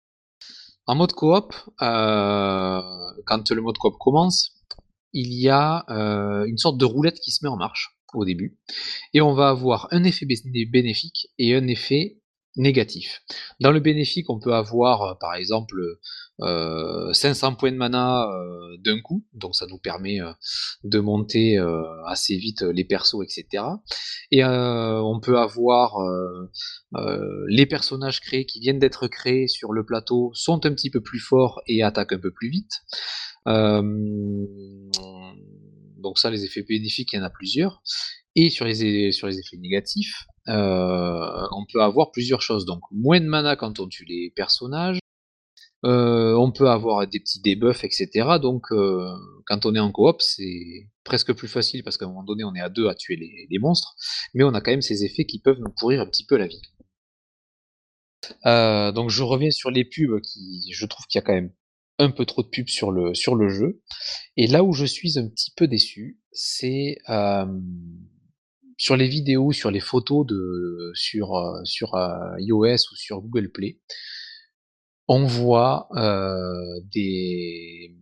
En 0.87 0.95
mode 0.95 1.13
coop, 1.13 1.55
euh, 1.83 2.81
quand 3.27 3.51
le 3.51 3.61
mode 3.61 3.79
coop 3.79 3.95
commence, 3.99 4.57
il 5.13 5.33
y 5.33 5.49
a 5.49 5.85
une 5.89 6.59
sorte 6.59 6.79
de 6.79 6.85
roulette 6.85 7.19
qui 7.19 7.33
se 7.33 7.45
met 7.45 7.51
en 7.51 7.57
marche 7.57 7.97
au 8.15 8.25
début, 8.25 8.59
et 9.13 9.21
on 9.21 9.35
va 9.35 9.49
avoir 9.49 9.89
un 9.91 10.05
effet 10.05 10.27
bénéfique 10.27 11.29
et 11.39 11.55
un 11.55 11.67
effet 11.67 12.20
négatif. 12.57 13.23
Dans 13.61 13.73
le 13.73 13.81
bénéfique, 13.81 14.29
on 14.31 14.39
peut 14.39 14.55
avoir, 14.55 15.03
euh, 15.03 15.15
par 15.21 15.35
exemple, 15.35 15.77
euh, 16.43 17.13
500 17.13 17.55
points 17.57 17.73
de 17.73 17.77
mana 17.77 18.27
euh, 18.29 18.77
d'un 18.79 19.01
coup, 19.01 19.27
donc 19.35 19.55
ça 19.55 19.67
nous 19.67 19.79
permet 19.79 20.21
euh, 20.21 20.33
de 20.85 20.99
monter 20.99 21.59
euh, 21.59 21.83
assez 22.07 22.37
vite 22.37 22.63
les 22.63 22.85
persos, 22.85 23.23
etc. 23.23 23.65
Et 24.31 24.43
on 24.45 25.21
peut 25.21 25.39
avoir 25.39 25.97
les 27.49 27.67
personnages 27.67 28.21
créés 28.21 28.47
qui 28.47 28.61
viennent 28.61 28.79
d'être 28.79 29.09
créés 29.09 29.49
sur 29.49 29.73
le 29.73 29.85
plateau 29.85 30.31
sont 30.35 30.65
un 30.67 30.73
petit 30.73 30.91
peu 30.91 31.01
plus 31.01 31.19
forts 31.19 31.61
et 31.67 31.83
attaquent 31.83 32.13
un 32.13 32.19
peu 32.19 32.31
plus 32.31 32.49
vite. 32.49 32.83
donc 35.99 36.19
ça, 36.19 36.31
les 36.31 36.45
effets 36.45 36.63
bénéfiques, 36.63 37.13
il 37.13 37.17
y 37.17 37.19
en 37.19 37.25
a 37.25 37.31
plusieurs. 37.31 37.83
Et 38.37 38.49
sur 38.51 38.65
les 38.65 38.85
effets 38.85 39.57
négatifs, 39.59 40.27
euh, 40.49 41.47
on 41.53 41.65
peut 41.71 41.83
avoir 41.83 42.11
plusieurs 42.11 42.43
choses. 42.43 42.65
Donc 42.65 42.81
moins 42.91 43.21
de 43.21 43.27
mana 43.27 43.57
quand 43.57 43.81
on 43.81 43.89
tue 43.89 44.05
les 44.05 44.33
personnages. 44.35 44.99
Euh, 45.87 46.35
on 46.35 46.53
peut 46.53 46.69
avoir 46.69 47.07
des 47.07 47.21
petits 47.21 47.41
debuffs, 47.41 47.85
etc. 47.85 48.39
Donc 48.41 48.67
euh, 48.73 49.15
quand 49.47 49.65
on 49.65 49.75
est 49.75 49.81
en 49.81 49.91
coop, 49.91 50.21
c'est 50.21 50.89
presque 51.05 51.33
plus 51.33 51.49
facile 51.49 51.83
parce 51.83 51.97
qu'à 51.97 52.05
un 52.05 52.09
moment 52.09 52.23
donné, 52.25 52.45
on 52.45 52.55
est 52.55 52.61
à 52.61 52.69
deux 52.69 52.89
à 52.89 52.95
tuer 52.95 53.17
les, 53.17 53.59
monstres, 53.59 53.95
mais 54.35 54.45
on 54.45 54.53
a 54.53 54.61
quand 54.61 54.73
même 54.73 54.83
ces 54.83 55.05
effets 55.05 55.25
qui 55.25 55.41
peuvent 55.41 55.59
nous 55.59 55.73
pourrir 55.79 56.03
un 56.03 56.07
petit 56.07 56.27
peu 56.27 56.37
la 56.37 56.49
vie. 56.49 56.61
Donc 58.95 59.09
je 59.09 59.23
reviens 59.23 59.51
sur 59.51 59.71
les 59.71 59.85
pubs 59.85 60.21
qui, 60.21 60.71
je 60.71 60.85
trouve 60.87 61.07
qu'il 61.07 61.19
y 61.19 61.23
a 61.23 61.27
quand 61.27 61.33
même 61.33 61.53
un 61.99 62.11
peu 62.11 62.27
trop 62.27 62.43
de 62.43 62.49
pubs 62.49 62.69
sur 62.69 62.91
le, 62.91 63.15
jeu. 63.49 63.81
Et 64.37 64.47
là 64.47 64.63
où 64.63 64.73
je 64.75 64.85
suis 64.85 65.19
un 65.19 65.29
petit 65.29 65.51
peu 65.57 65.67
déçu, 65.67 66.21
c'est 66.33 66.99
sur 68.81 68.97
les 68.97 69.09
vidéos, 69.09 69.53
sur 69.53 69.71
les 69.71 69.79
photos 69.79 70.27
de 70.27 70.91
sur, 70.95 71.37
euh, 71.37 71.61
euh, 71.95 72.35
iOS 72.39 72.79
ou 72.91 72.97
sur 72.97 73.21
Google 73.21 73.53
Play, 73.53 73.79
on 75.07 75.27
voit 75.27 75.87
euh, 75.97 76.81
des, 76.91 77.95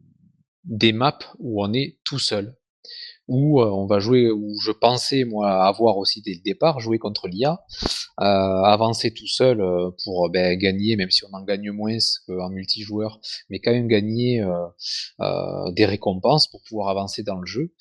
des 0.63 0.93
maps 0.93 1.19
où 1.41 1.65
on 1.65 1.73
est 1.73 1.99
tout 2.05 2.21
seul, 2.21 2.57
où 3.27 3.61
on 3.61 3.87
va 3.87 3.99
jouer, 3.99 4.31
où 4.31 4.55
je 4.63 4.71
pensais 4.71 5.25
moi 5.25 5.67
avoir 5.67 5.99
aussi 5.99 6.23
dès 6.23 6.35
le 6.35 6.43
départ 6.45 6.79
jouer 6.79 6.99
contre 6.99 7.27
l'IA, 7.27 7.59
avancer 8.17 9.13
tout 9.13 9.27
seul 9.27 9.61
pour 10.05 10.31
ben, 10.31 10.57
gagner, 10.57 10.95
même 10.95 11.11
si 11.11 11.25
on 11.25 11.35
en 11.37 11.43
gagne 11.43 11.73
moins 11.73 11.99
qu'en 12.29 12.51
multijoueur, 12.51 13.21
mais 13.51 13.59
quand 13.59 13.73
même 13.73 13.89
gagner 13.89 14.47
des 15.75 15.87
récompenses 15.87 16.49
pour 16.49 16.63
pouvoir 16.63 16.89
avancer 16.89 17.25
dans 17.25 17.41
le 17.41 17.47
jeu. 17.47 17.75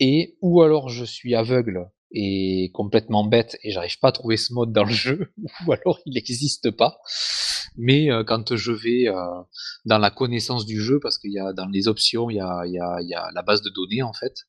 Et 0.00 0.36
ou 0.40 0.62
alors 0.62 0.88
je 0.88 1.04
suis 1.04 1.36
aveugle 1.36 1.88
est 2.12 2.72
complètement 2.72 3.24
bête 3.24 3.58
et 3.62 3.70
j'arrive 3.70 3.98
pas 3.98 4.08
à 4.08 4.12
trouver 4.12 4.36
ce 4.36 4.52
mode 4.52 4.72
dans 4.72 4.84
le 4.84 4.92
jeu, 4.92 5.32
ou 5.66 5.72
alors 5.72 6.00
il 6.06 6.14
n'existe 6.14 6.70
pas. 6.70 6.98
Mais 7.76 8.10
euh, 8.10 8.24
quand 8.24 8.56
je 8.56 8.72
vais 8.72 9.08
euh, 9.08 9.14
dans 9.84 9.98
la 9.98 10.10
connaissance 10.10 10.66
du 10.66 10.80
jeu, 10.80 10.98
parce 11.00 11.18
qu'il 11.18 11.32
y 11.32 11.38
a 11.38 11.52
dans 11.52 11.66
les 11.66 11.88
options, 11.88 12.30
il 12.30 12.36
y 12.36 12.40
a, 12.40 12.62
il 12.66 12.72
y 12.72 12.78
a, 12.78 13.00
y 13.02 13.14
a 13.14 13.30
la 13.32 13.42
base 13.42 13.62
de 13.62 13.70
données 13.70 14.02
en 14.02 14.12
fait, 14.12 14.46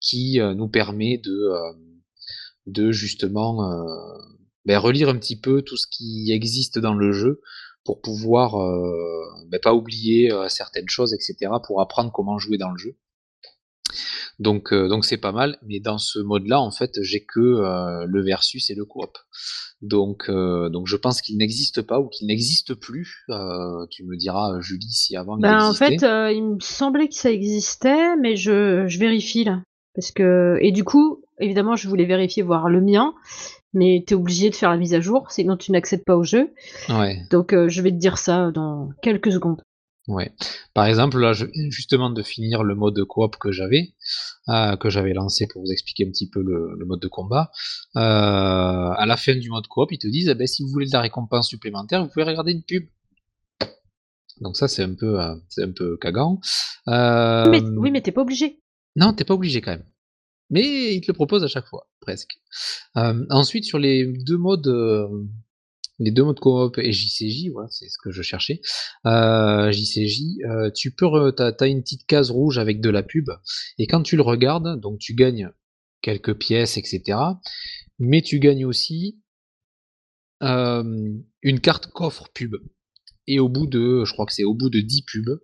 qui 0.00 0.40
euh, 0.40 0.54
nous 0.54 0.68
permet 0.68 1.18
de, 1.18 1.52
de 2.66 2.90
justement 2.90 3.84
ben, 4.64 4.78
relire 4.78 5.08
un 5.08 5.16
petit 5.16 5.38
peu 5.38 5.62
tout 5.62 5.76
ce 5.76 5.86
qui 5.86 6.32
existe 6.32 6.78
dans 6.78 6.94
le 6.94 7.12
jeu 7.12 7.40
pour 7.84 8.00
pouvoir 8.00 8.56
ben, 9.46 9.60
pas 9.60 9.72
oublier 9.72 10.32
certaines 10.48 10.88
choses, 10.88 11.14
etc., 11.14 11.52
pour 11.64 11.80
apprendre 11.80 12.10
comment 12.12 12.38
jouer 12.38 12.58
dans 12.58 12.70
le 12.70 12.78
jeu. 12.78 12.96
Donc 14.38 14.72
euh, 14.72 14.88
donc 14.88 15.04
c'est 15.04 15.16
pas 15.16 15.32
mal, 15.32 15.58
mais 15.66 15.80
dans 15.80 15.98
ce 15.98 16.18
mode-là, 16.18 16.60
en 16.60 16.70
fait, 16.70 16.98
j'ai 17.02 17.24
que 17.24 17.40
euh, 17.40 18.04
le 18.06 18.22
versus 18.22 18.68
et 18.70 18.74
le 18.74 18.84
coop. 18.84 19.16
Donc 19.82 20.28
euh, 20.28 20.68
donc 20.68 20.86
je 20.86 20.96
pense 20.96 21.20
qu'il 21.22 21.38
n'existe 21.38 21.82
pas 21.82 22.00
ou 22.00 22.08
qu'il 22.08 22.26
n'existe 22.26 22.74
plus. 22.74 23.24
tu 23.90 24.04
me 24.04 24.16
diras, 24.16 24.60
Julie, 24.60 24.90
si 24.90 25.16
avant 25.16 25.38
il 25.38 25.42
ben, 25.42 25.64
en 25.64 25.74
fait, 25.74 26.02
il 26.02 26.42
me 26.42 26.60
semblait 26.60 27.08
que 27.08 27.14
ça 27.14 27.30
existait, 27.30 28.16
mais 28.16 28.36
je, 28.36 28.86
je 28.86 28.98
vérifie 28.98 29.44
là, 29.44 29.62
parce 29.94 30.10
que 30.10 30.58
et 30.60 30.72
du 30.72 30.84
coup, 30.84 31.22
évidemment, 31.38 31.76
je 31.76 31.88
voulais 31.88 32.04
vérifier 32.04 32.42
voir 32.42 32.68
le 32.68 32.80
mien, 32.80 33.14
mais 33.76 34.02
tu 34.06 34.14
es 34.14 34.16
obligé 34.16 34.50
de 34.50 34.54
faire 34.54 34.70
la 34.70 34.78
mise 34.78 34.94
à 34.94 35.00
jour, 35.00 35.30
sinon 35.30 35.56
tu 35.56 35.70
n'accèdes 35.72 36.04
pas 36.04 36.16
au 36.16 36.24
jeu. 36.24 36.52
Ouais. 36.88 37.18
Donc 37.30 37.52
euh, 37.52 37.68
je 37.68 37.82
vais 37.82 37.90
te 37.90 37.96
dire 37.96 38.18
ça 38.18 38.50
dans 38.50 38.90
quelques 39.02 39.32
secondes. 39.32 39.62
Ouais. 40.08 40.32
Par 40.72 40.86
exemple, 40.86 41.18
là, 41.18 41.32
je 41.32 41.46
viens 41.46 41.68
justement 41.70 42.10
de 42.10 42.22
finir 42.22 42.62
le 42.62 42.76
mode 42.76 43.02
coop 43.04 43.36
que 43.38 43.50
j'avais, 43.50 43.94
euh, 44.48 44.76
que 44.76 44.88
j'avais 44.88 45.12
lancé 45.12 45.48
pour 45.48 45.62
vous 45.62 45.72
expliquer 45.72 46.06
un 46.06 46.10
petit 46.10 46.30
peu 46.30 46.42
le, 46.42 46.84
mode 46.86 47.00
de 47.00 47.08
combat. 47.08 47.50
Euh, 47.96 48.00
à 48.00 49.04
la 49.06 49.16
fin 49.16 49.34
du 49.34 49.50
mode 49.50 49.66
coop, 49.66 49.90
ils 49.90 49.98
te 49.98 50.06
disent, 50.06 50.28
eh 50.28 50.34
ben, 50.34 50.46
si 50.46 50.62
vous 50.62 50.68
voulez 50.68 50.86
de 50.86 50.92
la 50.92 51.00
récompense 51.00 51.48
supplémentaire, 51.48 52.04
vous 52.04 52.10
pouvez 52.10 52.24
regarder 52.24 52.52
une 52.52 52.62
pub. 52.62 52.86
Donc 54.40 54.56
ça, 54.56 54.68
c'est 54.68 54.82
un 54.82 54.94
peu, 54.94 55.20
euh, 55.20 55.34
c'est 55.48 55.64
un 55.64 55.72
peu 55.72 55.96
cagant. 55.96 56.40
Mais, 56.86 57.60
oui, 57.60 57.90
mais 57.90 58.00
t'es 58.00 58.12
pas 58.12 58.22
obligé. 58.22 58.62
Non, 58.94 59.12
t'es 59.12 59.24
pas 59.24 59.34
obligé 59.34 59.60
quand 59.60 59.72
même. 59.72 59.86
Mais 60.50 60.94
ils 60.94 61.00
te 61.00 61.08
le 61.08 61.14
proposent 61.14 61.42
à 61.42 61.48
chaque 61.48 61.66
fois, 61.66 61.88
presque. 62.00 62.38
ensuite, 62.94 63.64
sur 63.64 63.80
les 63.80 64.06
deux 64.06 64.38
modes 64.38 64.68
les 65.98 66.10
deux 66.10 66.24
modes 66.24 66.40
coop 66.40 66.78
et 66.78 66.92
JCJ, 66.92 67.50
voilà, 67.52 67.68
c'est 67.70 67.88
ce 67.88 67.96
que 68.02 68.10
je 68.10 68.22
cherchais. 68.22 68.60
Euh, 69.06 69.70
JCJ, 69.70 70.44
euh, 70.44 70.70
tu 70.74 70.90
peux, 70.90 71.32
t'as 71.32 71.52
as 71.58 71.66
une 71.66 71.82
petite 71.82 72.06
case 72.06 72.30
rouge 72.30 72.58
avec 72.58 72.80
de 72.80 72.90
la 72.90 73.02
pub, 73.02 73.30
et 73.78 73.86
quand 73.86 74.02
tu 74.02 74.16
le 74.16 74.22
regardes, 74.22 74.80
donc 74.80 74.98
tu 74.98 75.14
gagnes 75.14 75.50
quelques 76.02 76.34
pièces, 76.34 76.76
etc. 76.76 77.18
Mais 77.98 78.22
tu 78.22 78.38
gagnes 78.38 78.66
aussi 78.66 79.18
euh, 80.42 81.14
une 81.42 81.60
carte 81.60 81.88
coffre 81.88 82.28
pub. 82.34 82.56
Et 83.26 83.40
au 83.40 83.48
bout 83.48 83.66
de, 83.66 84.04
je 84.04 84.12
crois 84.12 84.26
que 84.26 84.32
c'est 84.32 84.44
au 84.44 84.54
bout 84.54 84.70
de 84.70 84.80
10 84.80 85.02
pubs, 85.02 85.40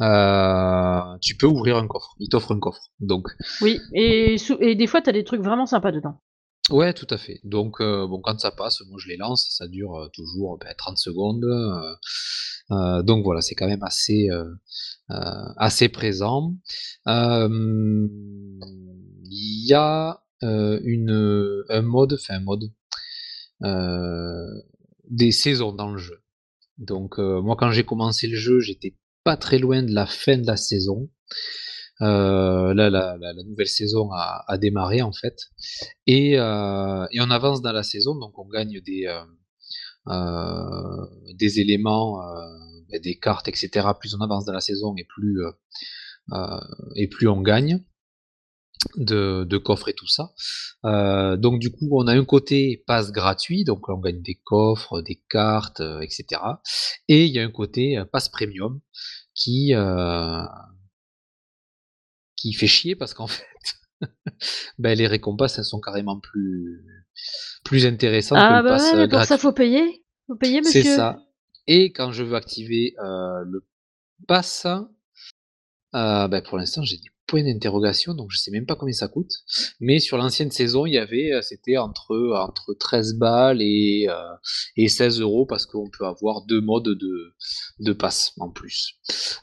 euh, 0.00 1.18
tu 1.20 1.36
peux 1.36 1.46
ouvrir 1.46 1.76
un 1.76 1.86
coffre. 1.86 2.14
Il 2.18 2.28
t'offre 2.28 2.52
un 2.52 2.58
coffre. 2.58 2.90
Donc. 3.00 3.28
Oui, 3.60 3.78
et, 3.92 4.36
et 4.60 4.74
des 4.74 4.86
fois, 4.86 5.02
tu 5.02 5.10
as 5.10 5.12
des 5.12 5.24
trucs 5.24 5.42
vraiment 5.42 5.66
sympas 5.66 5.92
dedans. 5.92 6.20
Ouais, 6.70 6.92
tout 6.92 7.06
à 7.10 7.18
fait. 7.18 7.40
Donc, 7.42 7.80
euh, 7.80 8.06
bon, 8.06 8.20
quand 8.20 8.38
ça 8.38 8.52
passe, 8.52 8.80
moi 8.88 8.98
je 9.02 9.08
les 9.08 9.16
lance, 9.16 9.48
ça 9.50 9.66
dure 9.66 9.96
euh, 9.96 10.08
toujours 10.12 10.56
ben, 10.58 10.72
30 10.76 10.98
secondes. 10.98 11.44
Euh, 11.44 13.02
donc 13.02 13.24
voilà, 13.24 13.40
c'est 13.40 13.56
quand 13.56 13.66
même 13.66 13.82
assez, 13.82 14.28
assez 15.08 15.88
présent. 15.88 16.54
Il 17.06 18.08
y 19.32 19.74
a 19.74 20.22
une, 20.42 21.64
un 21.68 21.82
mode, 21.82 22.12
enfin 22.12 22.34
un 22.34 22.40
mode, 22.40 22.70
des 25.10 25.32
saisons 25.32 25.72
dans 25.72 25.90
le 25.90 25.98
jeu. 25.98 26.22
Donc 26.78 27.18
moi 27.18 27.56
quand 27.58 27.72
j'ai 27.72 27.82
commencé 27.84 28.28
le 28.28 28.36
jeu, 28.36 28.60
j'étais 28.60 28.94
pas 29.24 29.36
très 29.36 29.58
loin 29.58 29.82
de 29.82 29.92
la 29.92 30.06
fin 30.06 30.38
de 30.38 30.46
la 30.46 30.56
saison. 30.56 31.10
Euh, 32.02 32.72
là, 32.72 32.88
la, 32.88 33.34
nouvelle 33.44 33.68
saison 33.68 34.10
a, 34.12 34.56
démarré 34.58 35.02
en 35.02 35.12
fait, 35.12 35.36
et, 36.06 36.38
euh, 36.38 37.06
et, 37.12 37.20
on 37.20 37.30
avance 37.30 37.60
dans 37.60 37.72
la 37.72 37.82
saison, 37.82 38.14
donc 38.14 38.38
on 38.38 38.48
gagne 38.48 38.80
des, 38.80 39.06
euh, 40.08 41.06
des 41.34 41.60
éléments, 41.60 42.18
ben, 42.90 43.00
des 43.00 43.18
cartes, 43.18 43.48
etc. 43.48 43.88
Plus 43.98 44.14
on 44.14 44.20
avance 44.20 44.46
dans 44.46 44.54
la 44.54 44.60
saison, 44.60 44.94
et 44.96 45.04
plus 45.04 45.42
et 46.96 47.08
plus 47.08 47.28
on 47.28 47.42
gagne 47.42 47.84
de, 48.96 49.44
de 49.44 49.58
coffres 49.58 49.88
et 49.88 49.94
tout 49.94 50.06
ça. 50.06 50.32
donc 51.36 51.60
du 51.60 51.70
coup, 51.70 51.88
on 51.92 52.06
a 52.06 52.14
un 52.14 52.24
côté 52.24 52.82
passe 52.86 53.12
gratuit, 53.12 53.64
donc 53.64 53.90
on 53.90 53.98
gagne 53.98 54.22
des 54.22 54.40
coffres, 54.42 55.02
des 55.02 55.22
cartes, 55.28 55.82
etc. 56.00 56.40
Et 57.08 57.26
il 57.26 57.32
y 57.32 57.38
a 57.38 57.44
un 57.44 57.50
côté 57.50 58.02
passe 58.10 58.30
premium 58.30 58.80
qui 59.34 59.74
qui 62.40 62.52
fait 62.54 62.66
chier 62.66 62.96
parce 62.96 63.14
qu'en 63.14 63.26
fait, 63.26 63.44
ben, 64.78 64.96
les 64.96 65.06
récompenses 65.06 65.58
elles 65.58 65.64
sont 65.64 65.80
carrément 65.80 66.18
plus 66.18 66.84
plus 67.64 67.86
intéressantes 67.86 68.38
ah, 68.40 68.48
que 68.48 68.56
le 68.56 68.62
bah 68.62 68.70
pass 68.70 68.92
ouais, 68.94 69.08
pour 69.08 69.24
ça 69.24 69.36
faut 69.38 69.52
payer, 69.52 70.04
faut 70.26 70.36
payer 70.36 70.60
monsieur. 70.60 70.82
C'est 70.82 70.96
ça. 70.96 71.18
Et 71.66 71.92
quand 71.92 72.10
je 72.12 72.24
veux 72.24 72.36
activer 72.36 72.94
euh, 72.98 73.44
le 73.44 73.66
pass, 74.26 74.66
euh, 75.94 76.28
ben, 76.28 76.42
pour 76.42 76.58
l'instant 76.58 76.82
j'ai 76.82 76.96
des 76.96 77.10
point 77.30 77.44
d'interrogation, 77.44 78.14
donc 78.14 78.30
je 78.32 78.38
sais 78.38 78.50
même 78.50 78.66
pas 78.66 78.74
combien 78.74 78.92
ça 78.92 79.06
coûte. 79.06 79.30
Mais 79.78 80.00
sur 80.00 80.18
l'ancienne 80.18 80.50
saison, 80.50 80.84
il 80.84 80.94
y 80.94 80.98
avait, 80.98 81.32
euh, 81.32 81.42
c'était 81.42 81.76
entre, 81.76 82.34
entre 82.34 82.74
13 82.74 83.14
balles 83.14 83.62
et, 83.62 84.06
euh, 84.08 84.34
et 84.76 84.88
16 84.88 85.20
euros 85.20 85.46
parce 85.46 85.64
qu'on 85.64 85.88
peut 85.88 86.06
avoir 86.06 86.44
deux 86.44 86.60
modes 86.60 86.88
de, 86.88 87.34
de 87.78 87.92
passe 87.92 88.32
en 88.38 88.50
plus. 88.50 88.94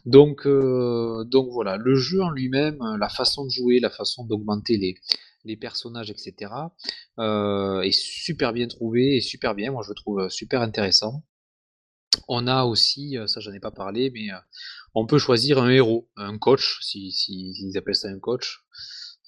Donc, 0.05 0.45
euh, 0.45 1.23
donc 1.25 1.47
voilà, 1.51 1.77
le 1.77 1.95
jeu 1.95 2.21
en 2.21 2.29
lui-même, 2.29 2.77
la 2.99 3.09
façon 3.09 3.45
de 3.45 3.49
jouer, 3.49 3.79
la 3.79 3.89
façon 3.89 4.25
d'augmenter 4.25 4.77
les, 4.77 4.95
les 5.45 5.55
personnages, 5.55 6.11
etc., 6.11 6.51
est 7.17 7.91
super 7.91 8.51
bien 8.51 8.67
trouvé 8.67 9.15
et 9.15 9.21
super 9.21 9.55
bien. 9.55 9.71
Moi, 9.71 9.81
je 9.83 9.89
le 9.89 9.95
trouve 9.95 10.27
super 10.29 10.61
intéressant. 10.61 11.23
On 12.27 12.47
a 12.47 12.65
aussi, 12.65 13.15
ça 13.27 13.39
j'en 13.39 13.53
ai 13.53 13.59
pas 13.59 13.71
parlé, 13.71 14.11
mais 14.13 14.27
on 14.99 15.05
peut 15.05 15.19
choisir 15.19 15.59
un 15.59 15.69
héros, 15.69 16.09
un 16.15 16.39
coach, 16.39 16.79
si, 16.81 17.13
ils 17.29 17.77
appellent 17.77 17.95
ça 17.95 18.07
un 18.07 18.17
coach, 18.17 18.63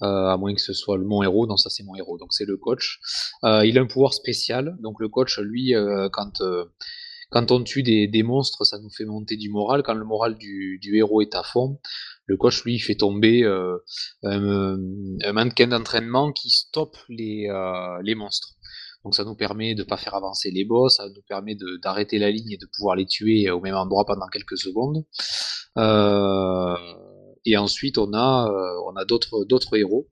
euh, 0.01 0.26
à 0.34 0.36
moins 0.36 0.55
que 0.55 0.61
ce 0.61 0.74
soit 0.74 0.97
mon 0.97 1.22
héros, 1.22 1.45
non 1.45 1.57
ça 1.57 1.70
c'est 1.70 1.84
mon 1.84 1.95
héros, 1.95 2.17
donc 2.17 2.34
c'est 2.34 2.45
le 2.45 2.57
coach. 2.57 2.99
Euh, 3.43 3.63
il 3.63 3.78
a 3.78 3.82
un 3.82 3.86
pouvoir 3.86 4.15
spécial, 4.15 4.78
donc 4.80 4.99
le 4.99 5.09
coach, 5.09 5.38
lui, 5.38 5.76
euh, 5.76 6.09
quand, 6.11 6.41
quand 7.30 7.51
on 7.51 7.63
tue 7.63 7.84
des, 7.84 8.24
monstres, 8.24 8.65
ça 8.65 8.80
nous 8.80 8.89
fait 8.89 9.05
monter 9.05 9.38
du 9.38 9.49
moral. 9.49 9.84
Quand 9.84 9.93
le 9.93 10.05
moral 10.05 10.39
du, 10.39 10.80
héros 10.91 11.22
est 11.22 11.36
à 11.36 11.43
fond, 11.43 11.80
le 12.26 12.36
coach, 12.36 12.63
lui, 12.63 12.80
fait 12.80 12.95
tomber 12.95 13.45
un, 14.24 14.78
mannequin 15.34 15.67
d'entraînement 15.67 16.32
qui 16.32 16.49
stoppe 16.49 16.97
les 17.09 18.15
monstres. 18.15 18.55
Donc 19.03 19.15
ça 19.15 19.23
nous 19.23 19.35
permet 19.35 19.75
de 19.75 19.83
ne 19.83 19.87
pas 19.87 19.97
faire 19.97 20.15
avancer 20.15 20.51
les 20.51 20.65
boss, 20.65 20.97
ça 20.97 21.07
nous 21.07 21.21
permet 21.27 21.55
d'arrêter 21.81 22.19
la 22.19 22.31
ligne 22.31 22.51
et 22.51 22.57
de 22.57 22.65
pouvoir 22.65 22.95
les 22.95 23.05
tuer 23.05 23.49
au 23.49 23.61
même 23.61 23.75
endroit 23.75 24.05
pendant 24.05 24.27
quelques 24.27 24.57
secondes. 24.57 25.05
Euh, 25.77 26.75
et 27.45 27.57
ensuite 27.57 27.97
on 27.97 28.13
a, 28.13 28.49
euh, 28.51 28.81
on 28.87 28.95
a 28.95 29.05
d'autres, 29.05 29.45
d'autres 29.45 29.77
héros. 29.77 30.07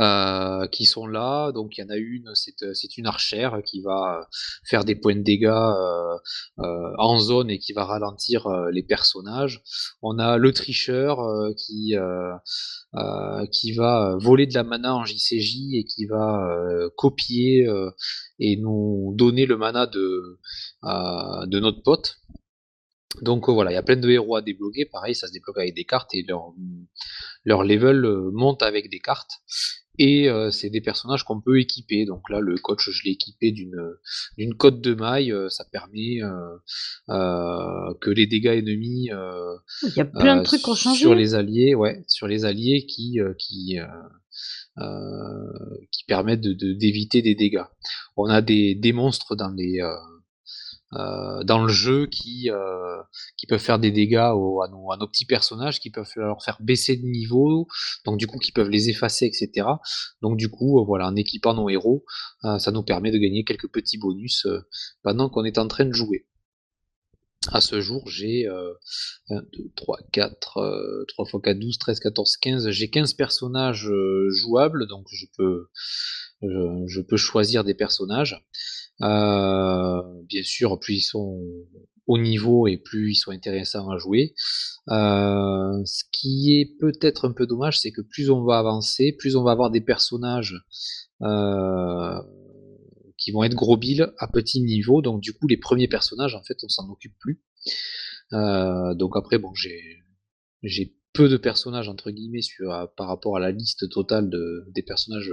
Euh, 0.00 0.68
qui 0.68 0.84
sont 0.84 1.08
là. 1.08 1.50
Donc 1.50 1.76
il 1.76 1.80
y 1.80 1.84
en 1.84 1.90
a 1.90 1.96
une, 1.96 2.30
c'est 2.34 2.98
une 2.98 3.06
archère 3.06 3.62
qui 3.64 3.80
va 3.80 4.28
faire 4.64 4.84
des 4.84 4.94
points 4.94 5.16
de 5.16 5.22
dégâts 5.22 5.46
euh, 5.48 6.14
euh, 6.60 6.92
en 6.98 7.18
zone 7.18 7.50
et 7.50 7.58
qui 7.58 7.72
va 7.72 7.84
ralentir 7.84 8.48
les 8.70 8.84
personnages. 8.84 9.60
On 10.00 10.20
a 10.20 10.36
le 10.38 10.52
tricheur 10.52 11.18
qui 11.56 11.96
qui 13.50 13.72
va 13.72 14.16
voler 14.20 14.46
de 14.46 14.54
la 14.54 14.62
mana 14.62 14.94
en 14.94 15.04
JCJ 15.04 15.74
et 15.74 15.84
qui 15.84 16.06
va 16.06 16.48
copier 16.96 17.66
et 18.38 18.56
nous 18.56 19.14
donner 19.16 19.46
le 19.46 19.56
mana 19.56 19.86
de 19.86 20.38
de 20.84 21.58
notre 21.58 21.82
pote. 21.82 22.18
Donc 23.22 23.48
voilà, 23.48 23.72
il 23.72 23.74
y 23.74 23.78
a 23.78 23.82
plein 23.82 23.96
de 23.96 24.08
héros 24.08 24.36
à 24.36 24.42
débloquer. 24.42 24.84
Pareil, 24.84 25.16
ça 25.16 25.26
se 25.26 25.32
débloque 25.32 25.58
avec 25.58 25.74
des 25.74 25.84
cartes 25.84 26.14
et 26.14 26.22
leur, 26.22 26.52
leur 27.44 27.64
level 27.64 28.02
monte 28.32 28.62
avec 28.62 28.90
des 28.90 29.00
cartes 29.00 29.40
et 29.98 30.28
euh, 30.28 30.50
c'est 30.50 30.70
des 30.70 30.80
personnages 30.80 31.24
qu'on 31.24 31.40
peut 31.40 31.58
équiper. 31.60 32.04
Donc 32.04 32.30
là, 32.30 32.40
le 32.40 32.56
coach, 32.56 32.88
je 32.90 33.04
l'ai 33.04 33.10
équipé 33.12 33.50
d'une 33.50 33.76
d'une 34.36 34.54
cote 34.54 34.80
de 34.80 34.94
maille. 34.94 35.32
Euh, 35.32 35.48
ça 35.48 35.64
permet 35.64 36.20
euh, 36.22 37.94
que 38.00 38.10
les 38.10 38.26
dégâts 38.26 38.58
ennemis 38.58 39.10
Il 39.82 39.96
y 39.96 40.00
a 40.00 40.04
plein 40.04 40.36
de 40.36 40.42
trucs 40.44 40.62
sur 40.76 41.14
les 41.14 41.34
alliés, 41.34 41.74
ouais, 41.74 42.04
sur 42.06 42.28
les 42.28 42.44
alliés 42.44 42.86
qui 42.86 43.18
qui 43.38 43.78
qui 45.90 46.04
permettent 46.06 46.40
de 46.40 46.72
d'éviter 46.72 47.22
des 47.22 47.34
dégâts. 47.34 47.66
On 48.16 48.26
a 48.26 48.40
des, 48.40 48.74
des 48.74 48.92
monstres 48.92 49.34
dans 49.34 49.50
les 49.50 49.80
euh, 50.94 51.44
dans 51.44 51.62
le 51.62 51.70
jeu 51.70 52.06
qui, 52.06 52.50
euh, 52.50 53.02
qui 53.36 53.46
peuvent 53.46 53.60
faire 53.60 53.78
des 53.78 53.90
dégâts 53.90 54.16
à, 54.16 54.32
nos, 54.32 54.90
à, 54.90 54.96
nos, 54.96 55.06
petits 55.06 55.26
personnages, 55.26 55.80
qui 55.80 55.90
peuvent 55.90 56.10
leur 56.16 56.42
faire 56.42 56.56
baisser 56.60 56.96
de 56.96 57.04
niveau, 57.04 57.68
donc 58.06 58.16
du 58.18 58.26
coup 58.26 58.38
qui 58.38 58.52
peuvent 58.52 58.70
les 58.70 58.88
effacer, 58.88 59.26
etc. 59.26 59.68
Donc 60.22 60.38
du 60.38 60.48
coup, 60.48 60.80
euh, 60.80 60.84
voilà, 60.84 61.08
en 61.08 61.16
équipant 61.16 61.52
nos 61.52 61.68
héros, 61.68 62.04
ça 62.42 62.70
nous 62.70 62.82
permet 62.82 63.10
de 63.10 63.18
gagner 63.18 63.44
quelques 63.44 63.70
petits 63.70 63.98
bonus 63.98 64.46
pendant 65.02 65.28
qu'on 65.28 65.44
est 65.44 65.58
en 65.58 65.68
train 65.68 65.84
de 65.84 65.92
jouer. 65.92 66.26
À 67.52 67.60
ce 67.60 67.80
jour, 67.80 68.08
j'ai 68.08 68.46
1, 68.46 68.52
2, 69.30 69.72
3, 69.76 69.98
4, 70.12 71.04
3 71.08 71.26
x 71.26 71.32
4, 71.42 71.58
12, 71.58 71.78
13, 71.78 72.00
14, 72.00 72.36
15. 72.38 72.70
J'ai 72.70 72.90
15 72.90 73.14
personnages 73.14 73.90
jouables, 74.30 74.86
donc 74.86 75.06
je 75.12 75.26
peux, 75.36 75.68
je 76.42 77.00
peux 77.00 77.16
choisir 77.16 77.64
des 77.64 77.74
personnages. 77.74 78.42
Euh, 79.02 80.02
bien 80.24 80.42
sûr, 80.42 80.78
plus 80.78 80.94
ils 80.96 81.02
sont 81.02 81.40
au 82.06 82.18
niveau 82.18 82.66
et 82.66 82.78
plus 82.78 83.12
ils 83.12 83.16
sont 83.16 83.30
intéressants 83.30 83.90
à 83.90 83.98
jouer. 83.98 84.34
Euh, 84.88 85.82
ce 85.84 86.04
qui 86.10 86.58
est 86.58 86.78
peut-être 86.80 87.28
un 87.28 87.32
peu 87.32 87.46
dommage, 87.46 87.78
c'est 87.80 87.92
que 87.92 88.00
plus 88.00 88.30
on 88.30 88.44
va 88.44 88.58
avancer, 88.58 89.14
plus 89.18 89.36
on 89.36 89.44
va 89.44 89.52
avoir 89.52 89.70
des 89.70 89.80
personnages 89.80 90.56
euh, 91.22 92.20
qui 93.18 93.30
vont 93.30 93.44
être 93.44 93.54
gros 93.54 93.76
billes 93.76 94.06
à 94.18 94.28
petit 94.28 94.60
niveau. 94.62 95.02
Donc 95.02 95.20
du 95.20 95.32
coup, 95.32 95.46
les 95.46 95.58
premiers 95.58 95.88
personnages, 95.88 96.34
en 96.34 96.42
fait, 96.42 96.58
on 96.62 96.68
s'en 96.68 96.88
occupe 96.88 97.16
plus. 97.18 97.42
donc 98.32 99.16
après, 99.16 99.38
bon, 99.38 99.52
j'ai 99.54 100.94
peu 101.14 101.28
de 101.28 101.36
personnages 101.36 101.88
entre 101.88 102.10
guillemets 102.10 102.40
par 102.96 103.08
rapport 103.08 103.36
à 103.36 103.40
la 103.40 103.50
liste 103.50 103.88
totale 103.90 104.30
de, 104.30 104.64
des 104.74 104.82
personnages 104.82 105.32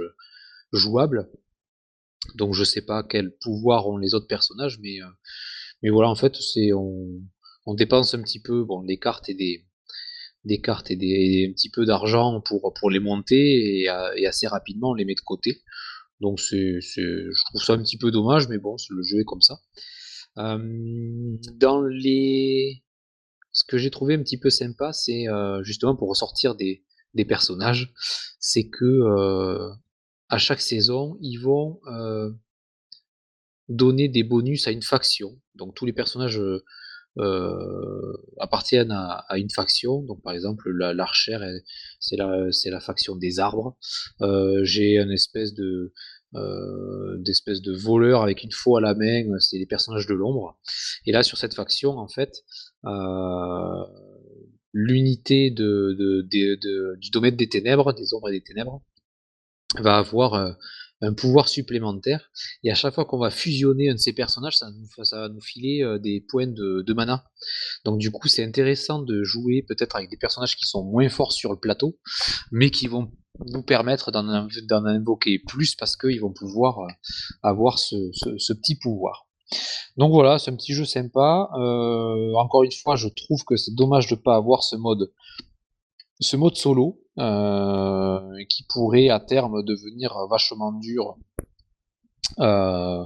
jouables. 0.72 1.30
Donc 2.34 2.54
je 2.54 2.64
sais 2.64 2.82
pas 2.82 3.02
quel 3.02 3.30
pouvoir 3.40 3.86
ont 3.88 3.96
les 3.96 4.14
autres 4.14 4.26
personnages, 4.26 4.78
mais, 4.80 5.00
euh, 5.02 5.90
voilà, 5.90 6.08
en 6.10 6.14
fait, 6.14 6.34
c'est 6.36 6.72
on, 6.72 7.20
dépense 7.74 8.14
un 8.14 8.22
petit 8.22 8.40
peu 8.40 8.64
bon, 8.64 8.82
des 8.82 8.98
cartes 8.98 9.28
et 9.28 9.34
des, 9.34 9.66
des 10.44 10.60
cartes 10.60 10.90
et 10.90 10.96
des, 10.96 11.46
un 11.48 11.52
petit 11.52 11.70
peu 11.70 11.84
d'argent 11.84 12.40
pour, 12.40 12.90
les 12.90 13.00
monter 13.00 13.82
et, 13.82 13.88
assez 14.26 14.46
rapidement 14.46 14.94
les 14.94 15.04
met 15.04 15.14
de 15.14 15.20
côté. 15.20 15.62
Donc 16.20 16.38
je 16.38 17.44
trouve 17.46 17.62
ça 17.62 17.74
un 17.74 17.82
petit 17.82 17.98
peu 17.98 18.10
dommage, 18.10 18.48
mais 18.48 18.58
bon, 18.58 18.76
le 18.90 19.02
jeu 19.02 19.20
est 19.20 19.24
comme 19.24 19.42
ça. 19.42 19.60
Euh, 20.38 21.36
dans 21.54 21.82
les, 21.82 22.82
ce 23.52 23.64
que 23.64 23.78
j'ai 23.78 23.90
trouvé 23.90 24.14
un 24.14 24.22
petit 24.22 24.38
peu 24.38 24.50
sympa, 24.50 24.92
c'est 24.92 25.28
euh, 25.28 25.62
justement 25.62 25.96
pour 25.96 26.08
ressortir 26.08 26.54
des, 26.54 26.82
personnages, 27.26 27.94
c'est 28.38 28.68
que 28.68 28.84
euh, 28.84 29.70
à 30.28 30.38
chaque 30.38 30.60
saison, 30.60 31.16
ils 31.20 31.38
vont 31.38 31.80
donner 33.68 34.08
des 34.08 34.22
bonus 34.22 34.66
à 34.66 34.70
une 34.70 34.82
faction. 34.82 35.40
Donc 35.54 35.74
tous 35.74 35.86
les 35.86 35.92
personnages 35.92 36.40
appartiennent 38.38 38.92
à, 38.92 39.24
une 39.36 39.50
faction. 39.50 40.02
Donc 40.02 40.22
par 40.22 40.34
exemple, 40.34 40.70
l'archère, 40.70 41.42
c'est 42.00 42.16
la, 42.16 42.50
c'est 42.52 42.70
la 42.70 42.80
faction 42.80 43.16
des 43.16 43.38
arbres. 43.40 43.76
J'ai 44.62 44.98
une 44.98 45.12
espèce 45.12 45.54
de 45.54 45.92
d'espèce 47.18 47.62
de 47.62 47.72
voleur 47.72 48.22
avec 48.22 48.42
une 48.42 48.52
faux 48.52 48.76
à 48.76 48.80
la 48.80 48.94
main, 48.94 49.24
c'est 49.38 49.58
les 49.58 49.66
personnages 49.66 50.06
de 50.06 50.14
l'ombre. 50.14 50.58
Et 51.06 51.12
là, 51.12 51.22
sur 51.22 51.38
cette 51.38 51.54
faction, 51.54 51.96
en 51.98 52.08
fait, 52.08 52.44
l'unité 54.72 55.50
du 55.50 57.10
domaine 57.10 57.36
des 57.36 57.48
ténèbres, 57.48 57.94
des 57.94 58.12
ombres 58.12 58.28
et 58.28 58.32
des 58.32 58.42
ténèbres, 58.42 58.82
va 59.78 59.96
avoir 59.96 60.56
un 61.02 61.12
pouvoir 61.12 61.48
supplémentaire. 61.48 62.30
Et 62.62 62.70
à 62.70 62.74
chaque 62.74 62.94
fois 62.94 63.04
qu'on 63.04 63.18
va 63.18 63.30
fusionner 63.30 63.90
un 63.90 63.94
de 63.94 63.98
ces 63.98 64.12
personnages, 64.12 64.56
ça, 64.56 64.70
nous, 64.70 64.86
va 65.12 65.28
nous 65.28 65.40
filer 65.40 65.82
euh, 65.82 65.98
des 65.98 66.24
points 66.26 66.46
de, 66.46 66.92
mana. 66.94 67.24
Donc 67.84 67.98
du 67.98 68.10
coup, 68.10 68.28
c'est 68.28 68.44
intéressant 68.44 69.02
de 69.02 69.22
jouer 69.22 69.62
peut-être 69.62 69.96
avec 69.96 70.10
des 70.10 70.16
personnages 70.16 70.56
qui 70.56 70.66
sont 70.66 70.84
moins 70.84 71.08
forts 71.08 71.32
sur 71.32 71.52
le 71.52 71.58
plateau, 71.58 71.98
mais 72.50 72.70
qui 72.70 72.86
vont 72.86 73.10
nous 73.52 73.62
permettre 73.62 74.10
d'en 74.10 74.84
invoquer 74.86 75.38
plus 75.38 75.74
parce 75.74 75.96
qu'ils 75.96 76.20
vont 76.20 76.32
pouvoir 76.32 76.78
euh, 76.80 76.88
avoir 77.42 77.78
ce, 77.78 78.52
petit 78.54 78.76
pouvoir. 78.76 79.26
Donc 79.98 80.12
voilà, 80.12 80.38
c'est 80.38 80.50
un 80.50 80.56
petit 80.56 80.72
jeu 80.72 80.86
sympa. 80.86 81.50
Euh, 81.54 82.32
encore 82.34 82.64
une 82.64 82.72
fois, 82.72 82.96
je 82.96 83.08
trouve 83.08 83.44
que 83.44 83.56
c'est 83.56 83.74
dommage 83.74 84.08
de 84.08 84.14
ne 84.14 84.20
pas 84.20 84.36
avoir 84.36 84.64
ce 84.64 84.76
mode, 84.76 85.12
ce 86.20 86.36
mode 86.36 86.56
solo 86.56 87.02
euh, 87.18 88.44
qui 88.48 88.64
pourrait 88.68 89.08
à 89.08 89.20
terme 89.20 89.62
devenir 89.64 90.14
vachement 90.28 90.72
dur 90.72 91.16
euh, 92.38 93.04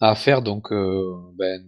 à 0.00 0.14
faire. 0.14 0.42
Donc, 0.42 0.72
euh, 0.72 1.14
ben, 1.36 1.62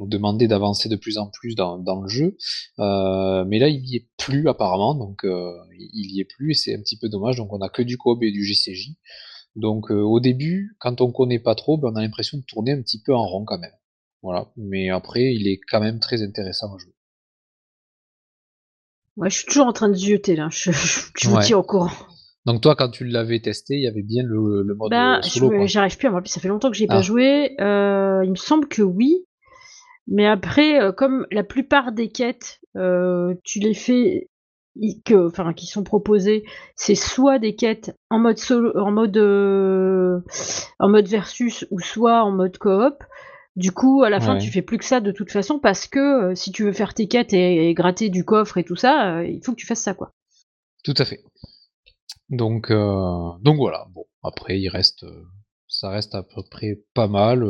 nous 0.00 0.06
demander 0.06 0.48
d'avancer 0.48 0.88
de 0.88 0.96
plus 0.96 1.18
en 1.18 1.28
plus 1.28 1.54
dans, 1.54 1.78
dans 1.78 2.00
le 2.00 2.08
jeu. 2.08 2.36
Euh, 2.78 3.44
mais 3.44 3.58
là, 3.58 3.68
il 3.68 3.82
n'y 3.82 3.96
est 3.96 4.08
plus 4.16 4.48
apparemment, 4.48 4.94
donc 4.94 5.24
euh, 5.24 5.52
il 5.72 6.14
y 6.14 6.20
est 6.20 6.24
plus 6.24 6.50
et 6.50 6.54
c'est 6.54 6.74
un 6.74 6.80
petit 6.80 6.98
peu 6.98 7.08
dommage. 7.08 7.36
Donc, 7.36 7.52
on 7.52 7.60
a 7.60 7.68
que 7.68 7.82
du 7.82 7.98
coop 7.98 8.22
et 8.22 8.32
du 8.32 8.44
GCJ. 8.44 8.96
Donc, 9.56 9.90
euh, 9.90 10.00
au 10.00 10.20
début, 10.20 10.76
quand 10.78 11.00
on 11.00 11.12
connaît 11.12 11.38
pas 11.38 11.54
trop, 11.54 11.76
ben, 11.76 11.90
on 11.92 11.96
a 11.96 12.02
l'impression 12.02 12.38
de 12.38 12.44
tourner 12.44 12.72
un 12.72 12.82
petit 12.82 13.02
peu 13.02 13.14
en 13.14 13.26
rond 13.26 13.44
quand 13.44 13.58
même. 13.58 13.72
Voilà. 14.22 14.50
Mais 14.56 14.90
après, 14.90 15.34
il 15.34 15.48
est 15.48 15.60
quand 15.68 15.80
même 15.80 15.98
très 15.98 16.22
intéressant 16.22 16.74
à 16.74 16.78
jouer. 16.78 16.92
Ouais, 19.20 19.28
je 19.28 19.36
suis 19.36 19.46
toujours 19.46 19.66
en 19.66 19.74
train 19.74 19.90
de 19.90 19.94
zioter 19.94 20.34
là, 20.34 20.48
je, 20.50 20.72
je, 20.72 21.28
vous 21.28 21.38
tiens 21.42 21.58
au 21.58 21.62
courant. 21.62 21.90
Donc 22.46 22.62
toi, 22.62 22.74
quand 22.74 22.88
tu 22.88 23.04
l'avais 23.04 23.38
testé, 23.38 23.74
il 23.74 23.82
y 23.82 23.86
avait 23.86 24.02
bien 24.02 24.22
le, 24.24 24.62
le 24.62 24.74
mode 24.74 24.90
solo. 25.22 25.66
J'arrive 25.66 25.98
plus 25.98 26.08
à 26.08 26.10
moi, 26.10 26.22
ça 26.24 26.40
fait 26.40 26.48
longtemps 26.48 26.70
que 26.70 26.76
j'ai 26.76 26.86
pas 26.86 26.98
ah. 26.98 27.02
joué. 27.02 27.54
Euh, 27.60 28.22
il 28.24 28.30
me 28.30 28.36
semble 28.36 28.66
que 28.66 28.80
oui, 28.80 29.26
mais 30.08 30.26
après, 30.26 30.80
euh, 30.80 30.90
comme 30.90 31.26
la 31.30 31.44
plupart 31.44 31.92
des 31.92 32.08
quêtes, 32.08 32.60
euh, 32.78 33.34
tu 33.44 33.58
les 33.58 33.74
fais, 33.74 34.30
que, 35.04 35.26
enfin, 35.26 35.52
qui 35.52 35.66
sont 35.66 35.84
proposées, 35.84 36.44
c'est 36.74 36.94
soit 36.94 37.38
des 37.38 37.54
quêtes 37.54 37.94
en 38.08 38.20
mode 38.20 38.38
solo, 38.38 38.72
en 38.74 38.90
mode, 38.90 39.18
en 40.78 40.88
mode 40.88 41.08
versus, 41.08 41.66
ou 41.70 41.78
soit 41.78 42.24
en 42.24 42.30
mode 42.30 42.56
coop. 42.56 42.94
Du 43.56 43.72
coup, 43.72 44.02
à 44.04 44.10
la 44.10 44.20
fin, 44.20 44.38
tu 44.38 44.50
fais 44.50 44.62
plus 44.62 44.78
que 44.78 44.84
ça 44.84 45.00
de 45.00 45.10
toute 45.10 45.32
façon 45.32 45.58
parce 45.58 45.88
que 45.88 46.30
euh, 46.30 46.34
si 46.34 46.52
tu 46.52 46.64
veux 46.64 46.72
faire 46.72 46.94
tes 46.94 47.08
quêtes 47.08 47.32
et, 47.32 47.74
gratter 47.74 48.08
du 48.08 48.24
coffre 48.24 48.58
et 48.58 48.64
tout 48.64 48.76
ça, 48.76 49.16
euh, 49.18 49.26
il 49.26 49.44
faut 49.44 49.52
que 49.52 49.58
tu 49.58 49.66
fasses 49.66 49.82
ça, 49.82 49.92
quoi. 49.92 50.12
Tout 50.84 50.94
à 50.96 51.04
fait. 51.04 51.24
Donc, 52.28 52.70
euh, 52.70 53.32
donc 53.40 53.56
voilà. 53.56 53.86
Bon, 53.90 54.06
après, 54.22 54.60
il 54.60 54.68
reste, 54.68 55.04
ça 55.66 55.90
reste 55.90 56.14
à 56.14 56.22
peu 56.22 56.42
près 56.48 56.80
pas 56.94 57.08
mal. 57.08 57.40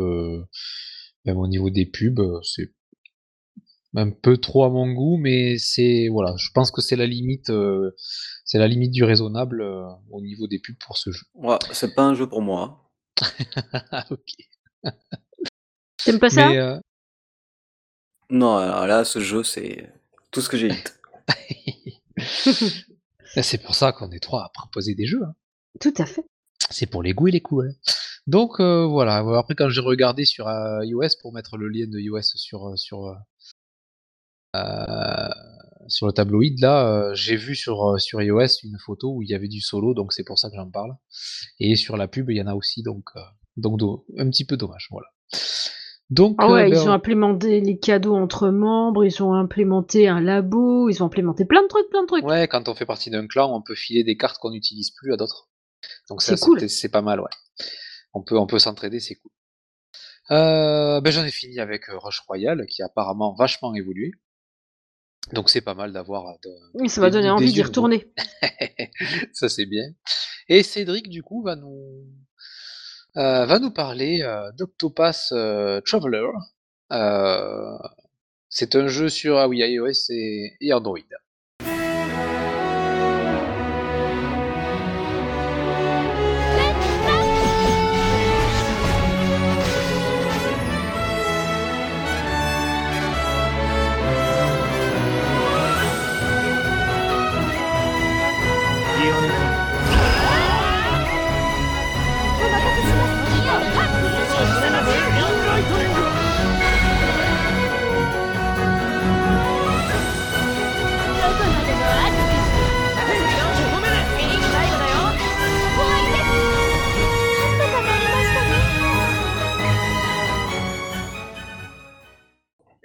même 1.26 1.36
au 1.36 1.46
niveau 1.46 1.68
des 1.68 1.84
pubs, 1.84 2.22
c'est 2.42 2.72
un 3.94 4.10
peu 4.10 4.38
trop 4.38 4.64
à 4.64 4.70
mon 4.70 4.90
goût, 4.90 5.18
mais 5.18 5.58
c'est 5.58 6.08
voilà. 6.10 6.34
Je 6.38 6.48
pense 6.54 6.70
que 6.70 6.80
c'est 6.80 6.96
la 6.96 7.06
limite, 7.06 7.52
c'est 8.46 8.58
la 8.58 8.68
limite 8.68 8.92
du 8.92 9.04
raisonnable 9.04 9.62
au 10.10 10.22
niveau 10.22 10.46
des 10.46 10.60
pubs 10.60 10.78
pour 10.78 10.96
ce 10.96 11.10
jeu. 11.10 11.26
Ouais, 11.34 11.58
c'est 11.72 11.94
pas 11.94 12.04
un 12.04 12.14
jeu 12.14 12.26
pour 12.26 12.40
moi. 12.40 12.90
ok. 14.10 14.34
T'aimes 16.04 16.18
pas 16.18 16.30
ça? 16.30 16.50
Euh, 16.50 16.80
Non, 18.30 18.56
alors 18.56 18.86
là, 18.86 19.04
ce 19.04 19.20
jeu, 19.20 19.42
c'est 19.42 19.92
tout 20.30 20.40
ce 20.40 20.48
que 20.48 20.56
j'ai 20.56 20.70
c'est 23.42 23.62
pour 23.62 23.74
ça 23.74 23.92
qu'on 23.92 24.10
est 24.10 24.20
trois 24.20 24.44
à 24.44 24.50
proposer 24.52 24.94
des 24.94 25.06
jeux. 25.06 25.22
Hein. 25.24 25.34
Tout 25.80 25.94
à 25.98 26.06
fait. 26.06 26.24
C'est 26.70 26.86
pour 26.86 27.02
les 27.02 27.14
goûts 27.14 27.28
et 27.28 27.32
les 27.32 27.40
couleurs. 27.40 27.74
Donc 28.26 28.60
euh, 28.60 28.86
voilà. 28.86 29.24
Après, 29.38 29.54
quand 29.54 29.68
j'ai 29.70 29.80
regardé 29.80 30.24
sur 30.24 30.46
euh, 30.46 30.84
iOS 30.84 31.08
pour 31.20 31.32
mettre 31.32 31.56
le 31.56 31.68
lien 31.68 31.86
de 31.86 31.98
iOS 31.98 32.22
sur 32.22 32.78
sur 32.78 33.16
sur 35.88 36.06
le 36.06 36.12
tabloïd, 36.12 36.60
là, 36.60 37.12
j'ai 37.14 37.36
vu 37.36 37.56
sur 37.56 38.00
sur 38.00 38.20
iOS 38.20 38.62
une 38.64 38.78
photo 38.78 39.12
où 39.14 39.22
il 39.22 39.30
y 39.30 39.34
avait 39.34 39.48
du 39.48 39.60
solo, 39.60 39.94
donc 39.94 40.12
c'est 40.12 40.24
pour 40.24 40.38
ça 40.38 40.50
que 40.50 40.56
j'en 40.56 40.70
parle. 40.70 40.96
Et 41.58 41.76
sur 41.76 41.96
la 41.96 42.08
pub, 42.08 42.30
il 42.30 42.36
y 42.36 42.42
en 42.42 42.46
a 42.46 42.54
aussi, 42.54 42.82
donc 42.82 43.06
donc 43.56 43.80
un 44.18 44.28
petit 44.28 44.44
peu 44.44 44.56
dommage. 44.56 44.88
Voilà. 44.90 45.08
Donc, 46.10 46.34
ah 46.38 46.50
ouais, 46.50 46.62
euh, 46.62 46.68
ils 46.68 46.74
ben, 46.74 46.88
ont 46.88 46.92
implémenté 46.92 47.60
les 47.60 47.78
cadeaux 47.78 48.16
entre 48.16 48.48
membres, 48.48 49.04
ils 49.04 49.22
ont 49.22 49.32
implémenté 49.32 50.08
un 50.08 50.20
labo, 50.20 50.88
ils 50.88 51.02
ont 51.02 51.06
implémenté 51.06 51.44
plein 51.44 51.62
de 51.62 51.68
trucs, 51.68 51.88
plein 51.88 52.02
de 52.02 52.08
trucs. 52.08 52.24
Ouais, 52.24 52.48
quand 52.48 52.68
on 52.68 52.74
fait 52.74 52.84
partie 52.84 53.10
d'un 53.10 53.28
clan, 53.28 53.54
on 53.54 53.62
peut 53.62 53.76
filer 53.76 54.02
des 54.02 54.16
cartes 54.16 54.38
qu'on 54.38 54.50
n'utilise 54.50 54.90
plus 54.90 55.12
à 55.12 55.16
d'autres. 55.16 55.48
Donc 56.08 56.20
ça, 56.20 56.36
c'est 56.36 56.68
c'est 56.68 56.88
pas 56.88 57.00
mal, 57.00 57.20
ouais. 57.20 57.30
On 58.12 58.22
peut, 58.22 58.36
on 58.36 58.48
peut 58.48 58.58
s'entraider, 58.58 58.98
c'est 58.98 59.14
cool. 59.14 59.30
Euh, 60.32 61.00
ben 61.00 61.10
j'en 61.12 61.24
ai 61.24 61.30
fini 61.30 61.60
avec 61.60 61.88
euh, 61.88 61.98
Rush 61.98 62.20
Royale, 62.20 62.66
qui 62.66 62.82
a 62.82 62.86
apparemment 62.86 63.34
vachement 63.34 63.74
évolué. 63.74 64.12
Donc 65.32 65.48
c'est 65.48 65.60
pas 65.60 65.74
mal 65.74 65.92
d'avoir. 65.92 66.36
oui, 66.74 66.88
ça 66.88 67.00
va 67.00 67.10
donner 67.10 67.30
envie 67.30 67.52
d'y 67.52 67.62
retourner. 67.62 68.12
ça 69.32 69.48
c'est 69.48 69.66
bien. 69.66 69.84
Et 70.48 70.64
Cédric, 70.64 71.08
du 71.08 71.22
coup, 71.22 71.42
va 71.42 71.54
nous 71.54 72.04
euh, 73.16 73.46
va 73.46 73.58
nous 73.58 73.70
parler 73.70 74.22
euh, 74.22 74.52
d'Octopass 74.52 75.32
euh, 75.32 75.80
Traveler. 75.80 76.28
c'est 78.48 78.74
un 78.74 78.88
jeu 78.88 79.08
sur 79.08 79.38
ah 79.38 79.48
oui, 79.48 79.58
iOS 79.58 80.10
et 80.10 80.72
Android. 80.72 80.98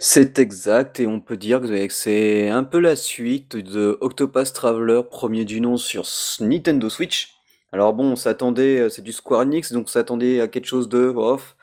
C'est 0.08 0.38
exact 0.38 1.00
et 1.00 1.08
on 1.08 1.20
peut 1.20 1.36
dire 1.36 1.62
que 1.62 1.90
c'est 1.90 2.48
un 2.50 2.64
peu 2.64 2.78
la 2.80 2.96
suite 2.96 3.56
de 3.58 3.98
Octopath 4.02 4.54
Traveler, 4.54 5.02
premier 5.10 5.46
du 5.46 5.60
nom 5.62 5.78
sur 5.78 6.06
Nintendo 6.42 6.90
Switch. 6.92 7.34
Alors 7.72 7.96
bon, 7.96 8.12
on 8.12 8.16
s'attendait, 8.16 8.82
euh, 8.82 8.90
c'est 8.90 9.02
du 9.02 9.12
Square 9.12 9.42
Enix, 9.42 9.72
donc 9.74 9.86
on 9.86 9.88
s'attendait 9.88 10.42
à 10.42 10.48
quelque 10.48 10.68
chose 10.68 10.90
de 10.90 11.08
off. 11.08 11.56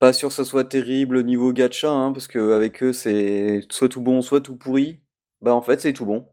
Pas 0.00 0.12
sûr 0.12 0.30
que 0.30 0.34
ça 0.34 0.44
soit 0.44 0.64
terrible 0.64 1.18
au 1.18 1.22
niveau 1.22 1.52
gacha, 1.52 1.88
hein, 1.88 2.12
parce 2.12 2.26
qu'avec 2.26 2.82
eux 2.82 2.92
c'est 2.92 3.64
soit 3.70 3.88
tout 3.88 4.00
bon, 4.00 4.22
soit 4.22 4.40
tout 4.40 4.56
pourri. 4.56 4.98
Bah 5.40 5.54
en 5.54 5.62
fait 5.62 5.80
c'est 5.80 5.92
tout 5.92 6.06
bon. 6.06 6.26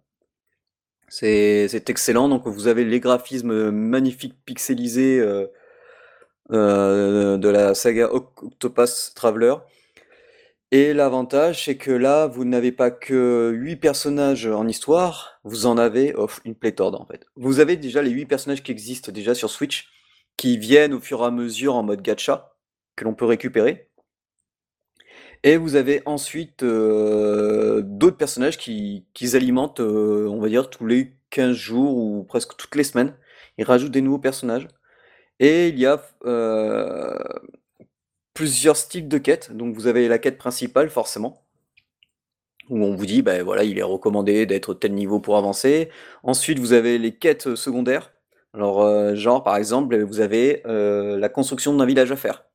C'est 1.08 1.90
excellent, 1.90 2.28
donc 2.28 2.48
vous 2.48 2.68
avez 2.68 2.84
les 2.84 3.00
graphismes 3.00 3.70
magnifiques 3.72 4.36
pixelisés, 4.46 5.20
euh, 5.20 5.46
euh, 6.52 7.38
de 7.38 7.50
la 7.50 7.76
saga 7.76 8.12
Octopus 8.12 9.14
Traveler. 9.16 9.56
Et 10.78 10.94
l'avantage, 10.94 11.64
c'est 11.64 11.78
que 11.78 11.90
là, 11.90 12.28
vous 12.28 12.44
n'avez 12.44 12.74
pas 12.74 12.92
que 12.92 13.54
8 13.56 13.78
personnages 13.78 14.46
en 14.46 14.68
histoire, 14.68 15.40
vous 15.46 15.68
en 15.68 15.78
avez 15.78 16.14
oh, 16.18 16.28
une 16.44 16.54
pléthore 16.54 17.00
en 17.00 17.06
fait. 17.06 17.26
Vous 17.38 17.62
avez 17.62 17.78
déjà 17.78 18.02
les 18.02 18.10
8 18.10 18.26
personnages 18.26 18.62
qui 18.62 18.74
existent 18.74 19.10
déjà 19.14 19.34
sur 19.34 19.50
Switch, 19.50 19.88
qui 20.36 20.58
viennent 20.58 20.94
au 20.94 21.00
fur 21.00 21.22
et 21.22 21.28
à 21.28 21.32
mesure 21.32 21.76
en 21.76 21.84
mode 21.84 22.02
gacha, 22.02 22.58
que 22.98 23.06
l'on 23.06 23.14
peut 23.14 23.24
récupérer. 23.24 23.88
Et 25.44 25.56
vous 25.56 25.76
avez 25.78 26.02
ensuite 26.06 26.64
euh, 26.64 27.82
d'autres 27.82 28.18
personnages 28.18 28.58
qui, 28.58 29.06
qui 29.14 29.34
alimentent, 29.34 29.80
euh, 29.80 30.28
on 30.28 30.42
va 30.42 30.50
dire, 30.50 30.70
tous 30.70 30.86
les 30.86 31.14
15 31.30 31.56
jours 31.56 31.96
ou 31.96 32.26
presque 32.26 32.58
toutes 32.58 32.76
les 32.76 32.84
semaines. 32.84 33.16
Ils 33.58 33.64
rajoutent 33.64 33.94
des 33.94 34.02
nouveaux 34.02 34.20
personnages. 34.20 34.68
Et 35.40 35.70
il 35.70 35.80
y 35.80 35.86
a 35.86 36.06
euh, 36.26 37.18
plusieurs 38.36 38.78
styles 38.78 39.08
de 39.08 39.18
quêtes. 39.18 39.52
Donc 39.52 39.74
vous 39.76 39.88
avez 39.88 40.08
la 40.08 40.20
quête 40.20 40.38
principale 40.38 40.92
forcément, 40.92 41.46
où 42.70 42.84
on 42.84 42.96
vous 42.96 43.06
dit, 43.08 43.24
ben 43.24 43.44
voilà, 43.44 43.64
il 43.64 43.80
est 43.80 43.84
recommandé 43.84 44.46
d'être 44.46 44.76
tel 44.76 44.94
niveau 44.94 45.20
pour 45.20 45.38
avancer. 45.38 45.90
Ensuite, 46.24 46.60
vous 46.60 46.74
avez 46.74 47.00
les 47.00 47.16
quêtes 47.16 47.56
secondaires. 47.56 48.12
Alors, 48.54 48.82
euh, 48.84 49.16
genre 49.16 49.44
par 49.44 49.58
exemple, 49.58 50.00
vous 50.04 50.20
avez 50.20 50.62
euh, 50.68 51.18
la 51.18 51.30
construction 51.30 51.76
d'un 51.76 51.86
village 51.86 52.12
à 52.12 52.16
faire. 52.16 52.46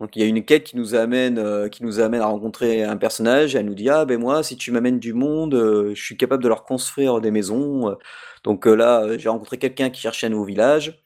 Donc 0.00 0.16
il 0.16 0.22
y 0.22 0.24
a 0.24 0.28
une 0.28 0.44
quête 0.44 0.64
qui 0.64 0.76
nous 0.76 0.94
amène, 0.94 1.38
euh, 1.38 1.68
qui 1.68 1.84
nous 1.84 2.00
amène 2.00 2.22
à 2.22 2.26
rencontrer 2.26 2.84
un 2.84 2.96
personnage, 2.96 3.54
et 3.54 3.58
elle 3.58 3.66
nous 3.66 3.74
dit 3.74 3.90
ah 3.90 4.06
ben 4.06 4.18
moi 4.18 4.42
si 4.42 4.56
tu 4.56 4.72
m'amènes 4.72 4.98
du 4.98 5.12
monde, 5.12 5.54
je 5.94 6.02
suis 6.02 6.16
capable 6.16 6.42
de 6.42 6.48
leur 6.48 6.64
construire 6.64 7.20
des 7.20 7.30
maisons. 7.30 7.96
Donc 8.44 8.64
là 8.66 9.18
j'ai 9.18 9.28
rencontré 9.28 9.58
quelqu'un 9.58 9.90
qui 9.90 10.00
cherchait 10.00 10.26
un 10.28 10.30
nouveau 10.30 10.44
village. 10.46 11.02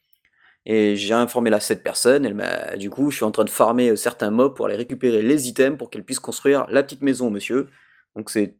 Et 0.67 0.97
j'ai 0.97 1.13
informé 1.15 1.51
là 1.51 1.61
cette 1.61 1.83
personne, 1.83 2.25
elle 2.25 2.35
m'a, 2.35 2.77
du 2.77 2.89
coup, 2.89 3.11
je 3.11 3.17
suis 3.17 3.25
en 3.25 3.31
train 3.31 3.45
de 3.45 3.51
farmer 3.51 3.91
euh, 3.91 3.97
certains 3.97 4.31
mobs 4.31 4.55
pour 4.55 4.67
aller 4.67 4.77
récupérer 4.77 5.23
les 5.23 5.49
items 5.49 5.77
pour 5.77 5.91
qu'elle 5.91 6.05
puisse 6.05 6.21
construire 6.21 6.67
la 6.71 6.83
petite 6.83 7.03
maison, 7.03 7.31
monsieur. 7.31 7.69
Donc 8.17 8.31
c'est 8.31 8.57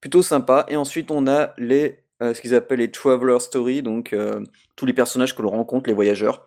plutôt 0.00 0.22
sympa. 0.22 0.66
Et 0.68 0.76
ensuite, 0.76 1.10
on 1.10 1.26
a 1.26 1.54
les, 1.56 2.04
euh, 2.22 2.34
ce 2.34 2.42
qu'ils 2.42 2.54
appellent 2.54 2.80
les 2.80 2.90
Traveler 2.90 3.40
Story, 3.40 3.82
donc 3.82 4.12
euh, 4.12 4.44
tous 4.76 4.84
les 4.84 4.92
personnages 4.92 5.34
que 5.34 5.42
l'on 5.42 5.50
rencontre, 5.50 5.88
les 5.88 5.94
voyageurs. 5.94 6.44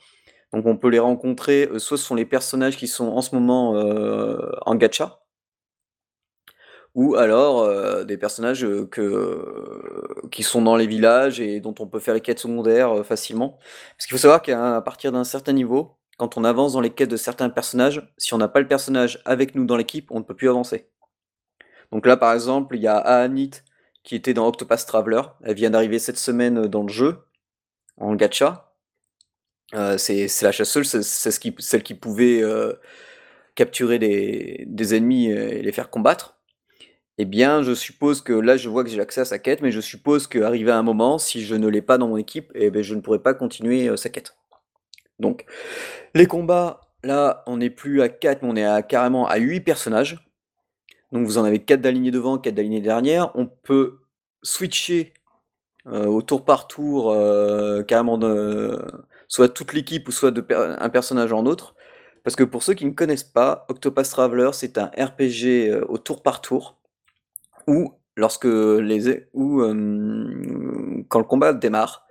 Donc 0.53 0.67
on 0.67 0.77
peut 0.77 0.89
les 0.89 0.99
rencontrer, 0.99 1.67
soit 1.77 1.97
ce 1.97 2.03
sont 2.03 2.15
les 2.15 2.25
personnages 2.25 2.77
qui 2.77 2.87
sont 2.87 3.07
en 3.07 3.21
ce 3.21 3.33
moment 3.33 3.71
en 3.71 4.75
gacha, 4.75 5.22
ou 6.95 7.15
alors 7.15 7.61
euh, 7.61 8.03
des 8.03 8.17
personnages 8.17 8.63
euh, 8.63 8.85
que, 8.85 10.27
qui 10.31 10.43
sont 10.43 10.61
dans 10.61 10.75
les 10.75 10.87
villages 10.87 11.39
et 11.39 11.59
dont 11.59 11.73
on 11.79 11.87
peut 11.87 11.99
faire 11.99 12.13
les 12.13 12.21
quêtes 12.21 12.39
secondaires 12.39 12.91
euh, 12.99 13.03
facilement. 13.03 13.57
Parce 13.97 14.05
qu'il 14.05 14.11
faut 14.11 14.21
savoir 14.21 14.41
qu'à 14.41 14.81
partir 14.81 15.11
d'un 15.11 15.23
certain 15.23 15.53
niveau, 15.53 15.97
quand 16.17 16.37
on 16.37 16.43
avance 16.43 16.73
dans 16.73 16.81
les 16.81 16.91
quêtes 16.91 17.09
de 17.09 17.17
certains 17.17 17.49
personnages, 17.49 18.01
si 18.17 18.33
on 18.33 18.37
n'a 18.37 18.47
pas 18.47 18.59
le 18.59 18.67
personnage 18.67 19.21
avec 19.25 19.55
nous 19.55 19.65
dans 19.65 19.77
l'équipe, 19.77 20.11
on 20.11 20.19
ne 20.19 20.23
peut 20.23 20.35
plus 20.35 20.49
avancer. 20.49 20.87
Donc 21.91 22.05
là, 22.05 22.17
par 22.17 22.33
exemple, 22.33 22.75
il 22.75 22.81
y 22.81 22.87
a 22.87 22.97
Ahanit 22.97 23.63
qui 24.03 24.15
était 24.15 24.33
dans 24.33 24.47
Octopath 24.47 24.85
Traveler. 24.85 25.21
Elle 25.43 25.55
vient 25.55 25.69
d'arriver 25.69 25.99
cette 25.99 26.17
semaine 26.17 26.67
dans 26.67 26.83
le 26.83 26.89
jeu, 26.89 27.19
en 27.97 28.15
gacha. 28.15 28.73
c'est 29.97 30.27
la 30.41 30.51
chasseuse, 30.51 30.87
c'est 30.89 31.31
ce 31.31 31.51
celle 31.59 31.83
qui 31.83 31.95
pouvait 31.95 32.43
capturer 33.55 33.99
des, 33.99 34.65
des 34.67 34.95
ennemis 34.95 35.27
et 35.27 35.61
les 35.61 35.71
faire 35.71 35.89
combattre. 35.89 36.32
Eh 37.19 37.25
bien, 37.25 37.61
je 37.61 37.75
suppose 37.75 38.21
que 38.21 38.33
là, 38.33 38.57
je 38.57 38.69
vois 38.69 38.83
que 38.83 38.89
j'ai 38.89 38.99
accès 38.99 39.21
à 39.21 39.25
sa 39.25 39.37
quête, 39.37 39.61
mais 39.61 39.71
je 39.71 39.79
suppose 39.79 40.25
qu'arrivé 40.25 40.71
à 40.71 40.77
un 40.79 40.83
moment, 40.83 41.19
si 41.19 41.45
je 41.45 41.53
ne 41.53 41.67
l'ai 41.67 41.83
pas 41.83 41.99
dans 41.99 42.07
mon 42.07 42.17
équipe, 42.17 42.51
eh 42.55 42.71
bien, 42.71 42.81
je 42.81 42.95
ne 42.95 43.01
pourrai 43.01 43.19
pas 43.19 43.35
continuer 43.35 43.87
euh, 43.87 43.97
sa 43.97 44.09
quête. 44.09 44.35
Donc, 45.19 45.45
les 46.15 46.25
combats, 46.25 46.81
là, 47.03 47.43
on 47.47 47.57
n'est 47.57 47.69
plus 47.69 48.01
à 48.01 48.09
4, 48.09 48.41
mais 48.41 48.49
on 48.49 48.55
est 48.55 48.87
carrément 48.87 49.27
à 49.27 49.37
8 49.37 49.61
personnages. 49.61 50.27
Donc, 51.11 51.25
vous 51.27 51.37
en 51.37 51.43
avez 51.43 51.59
4 51.63 51.81
d'alignés 51.81 52.11
devant, 52.11 52.39
4 52.39 52.55
d'alignés 52.55 52.81
derrière. 52.81 53.31
On 53.35 53.45
peut 53.47 53.99
switcher 54.41 55.13
euh, 55.87 56.07
au 56.07 56.23
tour 56.23 56.45
par 56.45 56.67
tour, 56.67 57.11
euh, 57.11 57.83
carrément 57.83 58.17
de, 58.17 58.79
soit 59.27 59.49
toute 59.49 59.73
l'équipe 59.73 60.07
ou 60.07 60.11
soit 60.11 60.31
de 60.31 60.45
un 60.51 60.89
personnage 60.89 61.31
en 61.33 61.45
autre. 61.45 61.75
Parce 62.23 62.35
que 62.35 62.43
pour 62.43 62.63
ceux 62.63 62.73
qui 62.73 62.85
ne 62.85 62.91
connaissent 62.91 63.23
pas, 63.23 63.65
Octopus 63.69 64.09
Traveler, 64.09 64.49
c'est 64.53 64.77
un 64.77 64.87
RPG 64.97 65.83
au 65.87 65.97
tour 65.99 66.23
par 66.23 66.41
tour 66.41 66.77
ou 67.67 67.93
lorsque 68.15 68.45
les 68.45 69.27
ou 69.33 69.61
quand 71.09 71.19
le 71.19 71.25
combat 71.25 71.53
démarre, 71.53 72.05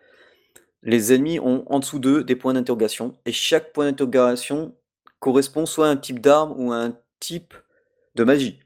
les 0.83 1.13
ennemis 1.13 1.39
ont 1.39 1.65
en 1.67 1.79
dessous 1.79 1.99
d'eux 1.99 2.25
des 2.25 2.37
points 2.37 2.55
d'interrogation 2.55 3.17
et 3.25 3.33
chaque 3.33 3.73
point 3.73 3.85
d'interrogation 3.85 4.75
correspond 5.21 5.67
soit 5.67 5.87
à 5.87 5.91
un 5.91 5.97
type 5.97 6.21
d'arme 6.21 6.55
ou 6.57 6.73
à 6.73 6.77
un 6.77 6.97
type 7.21 7.55
de 8.17 8.25
magie. 8.25 8.61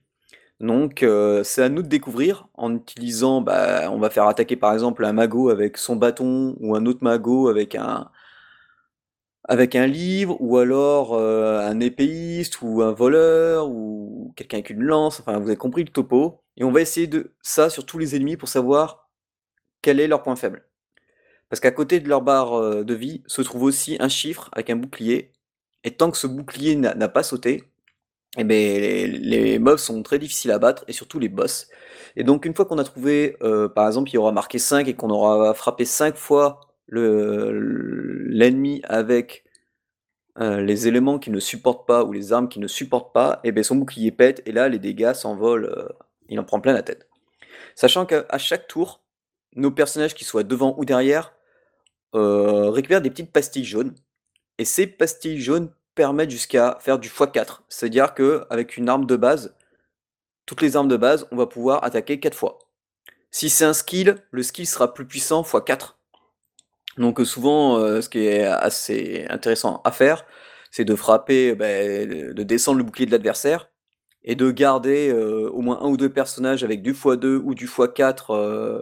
Donc 0.60 1.04
c'est 1.44 1.62
à 1.62 1.68
nous 1.68 1.82
de 1.82 1.88
découvrir 1.88 2.48
en 2.54 2.74
utilisant, 2.74 3.42
bah, 3.42 3.90
on 3.92 3.98
va 3.98 4.08
faire 4.08 4.26
attaquer 4.26 4.56
par 4.56 4.72
exemple 4.72 5.04
un 5.04 5.12
magot 5.12 5.50
avec 5.50 5.76
son 5.76 5.96
bâton 5.96 6.56
ou 6.60 6.74
un 6.74 6.86
autre 6.86 7.04
magot 7.04 7.48
avec 7.48 7.74
un, 7.74 8.10
avec 9.46 9.74
un 9.76 9.86
livre, 9.86 10.36
ou 10.40 10.58
alors 10.58 11.14
euh, 11.14 11.60
un 11.60 11.80
épéiste, 11.80 12.60
ou 12.62 12.82
un 12.82 12.92
voleur, 12.92 13.68
ou 13.68 14.32
quelqu'un 14.36 14.58
avec 14.58 14.70
une 14.70 14.82
lance, 14.82 15.20
enfin 15.20 15.38
vous 15.38 15.48
avez 15.48 15.56
compris 15.56 15.84
le 15.84 15.90
topo, 15.90 16.42
et 16.56 16.64
on 16.64 16.72
va 16.72 16.80
essayer 16.80 17.06
de 17.06 17.34
ça 17.42 17.70
sur 17.70 17.86
tous 17.86 17.98
les 17.98 18.16
ennemis 18.16 18.36
pour 18.36 18.48
savoir 18.48 19.08
quel 19.82 20.00
est 20.00 20.08
leur 20.08 20.22
point 20.22 20.36
faible. 20.36 20.66
Parce 21.48 21.60
qu'à 21.60 21.70
côté 21.70 22.00
de 22.00 22.08
leur 22.08 22.22
barre 22.22 22.54
euh, 22.54 22.84
de 22.84 22.94
vie 22.94 23.22
se 23.26 23.42
trouve 23.42 23.62
aussi 23.62 23.96
un 24.00 24.08
chiffre 24.08 24.50
avec 24.52 24.70
un 24.70 24.76
bouclier, 24.76 25.32
et 25.84 25.92
tant 25.92 26.10
que 26.10 26.18
ce 26.18 26.26
bouclier 26.26 26.74
n'a 26.76 27.08
pas 27.08 27.22
sauté, 27.22 27.64
eh 28.38 28.44
ben, 28.44 29.10
les, 29.10 29.58
mobs 29.58 29.78
sont 29.78 30.02
très 30.02 30.18
difficiles 30.18 30.50
à 30.50 30.58
battre, 30.58 30.84
et 30.88 30.92
surtout 30.92 31.18
les 31.20 31.28
boss. 31.28 31.68
Et 32.16 32.24
donc 32.24 32.44
une 32.44 32.54
fois 32.54 32.64
qu'on 32.66 32.78
a 32.78 32.84
trouvé, 32.84 33.36
euh, 33.42 33.68
par 33.68 33.86
exemple, 33.86 34.10
il 34.10 34.14
y 34.14 34.18
aura 34.18 34.32
marqué 34.32 34.58
5 34.58 34.88
et 34.88 34.94
qu'on 34.94 35.10
aura 35.10 35.54
frappé 35.54 35.84
5 35.84 36.16
fois 36.16 36.60
l'ennemi 36.88 38.80
avec 38.84 39.44
euh, 40.38 40.60
les 40.60 40.86
éléments 40.86 41.18
qui 41.18 41.30
ne 41.30 41.40
supportent 41.40 41.86
pas 41.86 42.04
ou 42.04 42.12
les 42.12 42.32
armes 42.34 42.48
qui 42.48 42.60
ne 42.60 42.66
supportent 42.66 43.14
pas, 43.14 43.40
et 43.42 43.48
eh 43.48 43.52
bien 43.52 43.62
son 43.62 43.76
bouclier 43.76 44.12
pète 44.12 44.42
et 44.44 44.52
là 44.52 44.68
les 44.68 44.78
dégâts 44.78 45.14
s'envolent, 45.14 45.64
euh, 45.64 45.88
il 46.28 46.38
en 46.38 46.44
prend 46.44 46.60
plein 46.60 46.74
la 46.74 46.82
tête. 46.82 47.08
Sachant 47.74 48.04
qu'à 48.04 48.38
chaque 48.38 48.68
tour, 48.68 49.02
nos 49.54 49.70
personnages 49.70 50.14
qui 50.14 50.24
soient 50.24 50.42
devant 50.42 50.74
ou 50.78 50.84
derrière 50.84 51.32
euh, 52.14 52.70
récupèrent 52.70 53.00
des 53.00 53.10
petites 53.10 53.32
pastilles 53.32 53.64
jaunes 53.64 53.94
et 54.58 54.66
ces 54.66 54.86
pastilles 54.86 55.40
jaunes 55.40 55.70
permettent 55.94 56.30
jusqu'à 56.30 56.76
faire 56.80 56.98
du 56.98 57.08
x4, 57.08 57.60
c'est-à-dire 57.70 58.12
qu'avec 58.14 58.76
une 58.76 58.90
arme 58.90 59.06
de 59.06 59.16
base, 59.16 59.54
toutes 60.44 60.60
les 60.60 60.76
armes 60.76 60.88
de 60.88 60.98
base, 60.98 61.26
on 61.32 61.36
va 61.36 61.46
pouvoir 61.46 61.82
attaquer 61.82 62.20
4 62.20 62.36
fois. 62.36 62.58
Si 63.30 63.48
c'est 63.48 63.64
un 63.64 63.72
skill, 63.72 64.16
le 64.30 64.42
skill 64.42 64.66
sera 64.66 64.92
plus 64.92 65.06
puissant 65.06 65.42
x4. 65.42 65.95
Donc 66.98 67.20
souvent, 67.20 67.78
euh, 67.78 68.00
ce 68.00 68.08
qui 68.08 68.20
est 68.20 68.44
assez 68.44 69.26
intéressant 69.28 69.82
à 69.84 69.92
faire, 69.92 70.24
c'est 70.70 70.84
de 70.84 70.94
frapper, 70.94 71.54
ben, 71.54 72.32
de 72.34 72.42
descendre 72.42 72.78
le 72.78 72.84
bouclier 72.84 73.06
de 73.06 73.10
l'adversaire 73.10 73.70
et 74.24 74.34
de 74.34 74.50
garder 74.50 75.10
euh, 75.10 75.48
au 75.50 75.60
moins 75.60 75.80
un 75.82 75.88
ou 75.88 75.96
deux 75.96 76.08
personnages 76.08 76.64
avec 76.64 76.82
du 76.82 76.92
x2 76.92 77.40
ou 77.44 77.54
du 77.54 77.66
x4 77.66 78.26
euh, 78.30 78.80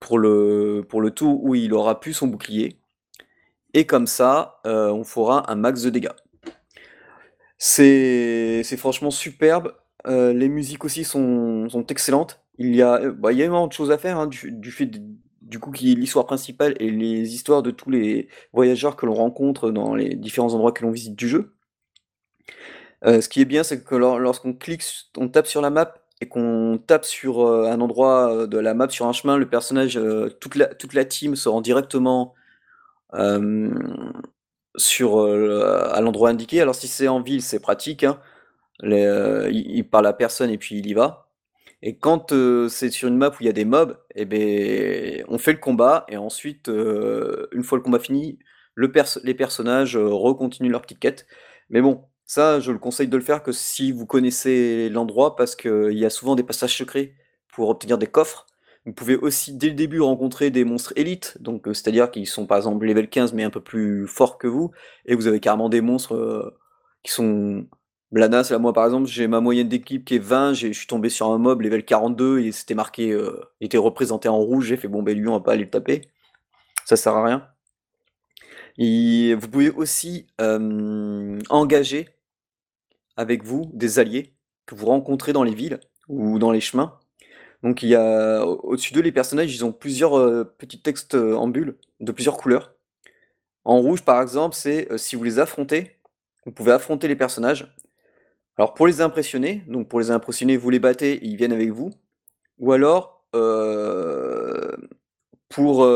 pour, 0.00 0.18
le, 0.18 0.84
pour 0.88 1.00
le 1.00 1.10
tour 1.10 1.44
où 1.44 1.54
il 1.54 1.72
aura 1.74 2.00
pu 2.00 2.12
son 2.12 2.26
bouclier. 2.26 2.78
Et 3.74 3.86
comme 3.86 4.06
ça, 4.06 4.60
on 4.64 5.02
fera 5.02 5.50
un 5.50 5.54
max 5.54 5.82
de 5.82 5.90
dégâts. 5.90 6.10
C'est 7.56 8.62
franchement 8.76 9.10
superbe. 9.10 9.72
les 10.06 10.48
musiques 10.48 10.84
aussi 10.84 11.04
sont, 11.04 11.68
excellentes. 11.88 12.40
Il 12.58 12.74
y 12.74 12.82
a, 12.82 13.10
bah, 13.10 13.32
il 13.32 13.38
y 13.38 13.42
a 13.42 13.46
énormément 13.46 13.68
de 13.68 13.72
choses 13.72 13.90
à 13.90 13.96
faire 13.96 14.18
hein, 14.18 14.26
du, 14.26 14.52
du, 14.52 14.70
fait 14.70 14.90
du 15.52 15.58
coup 15.58 15.70
qui 15.70 15.92
est 15.92 15.94
l'histoire 15.94 16.24
principale 16.24 16.74
et 16.80 16.90
les 16.90 17.34
histoires 17.34 17.62
de 17.62 17.70
tous 17.70 17.90
les 17.90 18.28
voyageurs 18.54 18.96
que 18.96 19.04
l'on 19.04 19.14
rencontre 19.14 19.70
dans 19.70 19.94
les 19.94 20.14
différents 20.16 20.54
endroits 20.54 20.72
que 20.72 20.82
l'on 20.82 20.90
visite 20.90 21.14
du 21.14 21.28
jeu. 21.28 21.52
Euh, 23.04 23.20
ce 23.20 23.28
qui 23.28 23.42
est 23.42 23.44
bien, 23.44 23.62
c'est 23.62 23.84
que 23.84 23.94
lorsqu'on 23.94 24.54
clique, 24.54 24.82
on 25.18 25.28
tape 25.28 25.46
sur 25.46 25.60
la 25.60 25.68
map 25.70 25.94
et 26.22 26.28
qu'on 26.28 26.80
tape 26.86 27.04
sur 27.04 27.40
euh, 27.40 27.70
un 27.70 27.80
endroit 27.82 28.32
euh, 28.32 28.46
de 28.46 28.56
la 28.58 28.72
map, 28.72 28.88
sur 28.88 29.06
un 29.06 29.12
chemin, 29.12 29.36
le 29.36 29.48
personnage, 29.48 30.00
toute, 30.40 30.54
la, 30.54 30.66
toute 30.74 30.94
la 30.94 31.04
team 31.04 31.36
se 31.36 31.48
rend 31.50 31.60
directement 31.60 32.34
à 33.12 33.38
l'endroit 36.00 36.30
indiqué. 36.30 36.62
Alors 36.62 36.74
si 36.74 36.88
c'est 36.88 37.08
en 37.08 37.20
ville, 37.20 37.42
c'est 37.42 37.60
pratique. 37.60 38.04
Hein. 38.04 38.18
il, 38.82 39.84
parle 39.90 40.06
à 40.06 40.14
personne 40.14 40.50
et 40.50 40.58
puis 40.58 40.78
il 40.78 40.86
y 40.86 40.94
va. 40.94 41.28
Et 41.82 41.98
quand 41.98 42.32
c'est 42.68 42.90
sur 42.90 43.08
une 43.08 43.16
map 43.16 43.30
où 43.30 43.36
il 43.40 43.46
y 43.46 43.48
a 43.48 43.52
des 43.52 43.64
mobs, 43.64 43.98
eh 44.14 44.24
ben, 44.24 45.24
on 45.28 45.38
fait 45.38 45.52
le 45.52 45.58
combat 45.58 46.04
et 46.08 46.16
ensuite, 46.16 46.68
une 46.68 47.62
fois 47.64 47.78
le 47.78 47.82
combat 47.82 47.98
fini, 47.98 48.38
les 48.76 49.34
personnages 49.34 49.96
recontinuent 49.96 50.70
leur 50.70 50.82
petite 50.82 51.00
quête. 51.00 51.26
Mais 51.70 51.80
bon, 51.80 52.04
ça, 52.24 52.60
je 52.60 52.72
le 52.72 52.78
conseille 52.78 53.08
de 53.08 53.16
le 53.16 53.22
faire 53.22 53.42
que 53.42 53.52
si 53.52 53.92
vous 53.92 54.06
connaissez 54.06 54.88
l'endroit, 54.88 55.36
parce 55.36 55.56
qu'il 55.56 55.98
y 55.98 56.04
a 56.04 56.10
souvent 56.10 56.34
des 56.34 56.42
passages 56.42 56.76
secrets 56.76 57.14
pour 57.52 57.68
obtenir 57.68 57.98
des 57.98 58.06
coffres. 58.06 58.46
Vous 58.86 58.92
pouvez 58.92 59.16
aussi 59.16 59.54
dès 59.54 59.68
le 59.68 59.74
début 59.74 60.00
rencontrer 60.00 60.50
des 60.50 60.64
monstres 60.64 60.92
élites, 60.96 61.36
donc 61.40 61.68
euh, 61.68 61.74
c'est-à-dire 61.74 62.10
qu'ils 62.10 62.26
sont 62.26 62.46
par 62.46 62.56
exemple 62.56 62.84
level 62.84 63.08
15 63.08 63.32
mais 63.32 63.44
un 63.44 63.50
peu 63.50 63.60
plus 63.60 64.08
forts 64.08 64.38
que 64.38 64.48
vous, 64.48 64.72
et 65.06 65.14
vous 65.14 65.28
avez 65.28 65.38
carrément 65.38 65.68
des 65.68 65.80
monstres 65.80 66.14
euh, 66.14 66.58
qui 67.04 67.12
sont 67.12 67.66
blanas. 68.12 68.50
Là, 68.50 68.58
moi 68.58 68.72
par 68.72 68.84
exemple, 68.84 69.06
j'ai 69.08 69.26
ma 69.26 69.40
moyenne 69.40 69.68
d'équipe 69.68 70.04
qui 70.04 70.16
est 70.16 70.18
20, 70.18 70.54
je 70.54 70.72
suis 70.72 70.86
tombé 70.86 71.08
sur 71.08 71.30
un 71.30 71.38
mob 71.38 71.62
level 71.62 71.84
42 71.84 72.40
et 72.40 72.52
c'était 72.52 72.74
marqué, 72.74 73.10
euh, 73.12 73.40
était 73.60 73.78
représenté 73.78 74.28
en 74.28 74.38
rouge, 74.38 74.66
j'ai 74.66 74.76
fait 74.76 74.88
bon 74.88 75.02
ben 75.02 75.16
lui 75.16 75.28
on 75.28 75.32
va 75.32 75.40
pas 75.40 75.52
aller 75.52 75.64
le 75.64 75.70
taper, 75.70 76.02
ça 76.84 76.96
sert 76.96 77.14
à 77.16 77.24
rien. 77.24 77.48
Et 78.78 79.34
vous 79.34 79.48
pouvez 79.48 79.70
aussi 79.70 80.26
engager 81.50 82.08
avec 83.16 83.44
vous 83.44 83.70
des 83.74 83.98
alliés 83.98 84.34
que 84.66 84.74
vous 84.74 84.86
rencontrez 84.86 85.32
dans 85.32 85.42
les 85.42 85.54
villes 85.54 85.80
ou 86.08 86.38
dans 86.38 86.50
les 86.50 86.60
chemins. 86.60 86.98
Donc 87.62 87.82
il 87.82 87.90
y 87.90 87.94
a 87.94 88.44
au-dessus 88.44 88.92
d'eux 88.92 89.02
les 89.02 89.12
personnages, 89.12 89.54
ils 89.54 89.64
ont 89.64 89.72
plusieurs 89.72 90.18
euh, 90.18 90.44
petits 90.44 90.80
textes 90.80 91.14
euh, 91.14 91.34
en 91.36 91.48
bulles 91.48 91.76
de 92.00 92.12
plusieurs 92.12 92.36
couleurs. 92.36 92.74
En 93.64 93.78
rouge 93.78 94.02
par 94.02 94.20
exemple, 94.20 94.56
c'est 94.56 94.90
euh, 94.90 94.98
si 94.98 95.14
vous 95.16 95.22
les 95.22 95.38
affrontez, 95.38 95.96
vous 96.44 96.52
pouvez 96.52 96.72
affronter 96.72 97.06
les 97.06 97.16
personnages. 97.16 97.72
Alors 98.58 98.74
pour 98.74 98.86
les 98.86 99.00
impressionner, 99.00 99.62
donc 99.66 99.88
pour 99.88 100.00
les 100.00 100.10
impressionner, 100.10 100.56
vous 100.56 100.70
les 100.70 100.78
battez, 100.78 101.18
ils 101.22 101.36
viennent 101.36 101.52
avec 101.52 101.70
vous. 101.70 101.90
Ou 102.58 102.72
alors 102.72 103.24
pour 105.48 105.86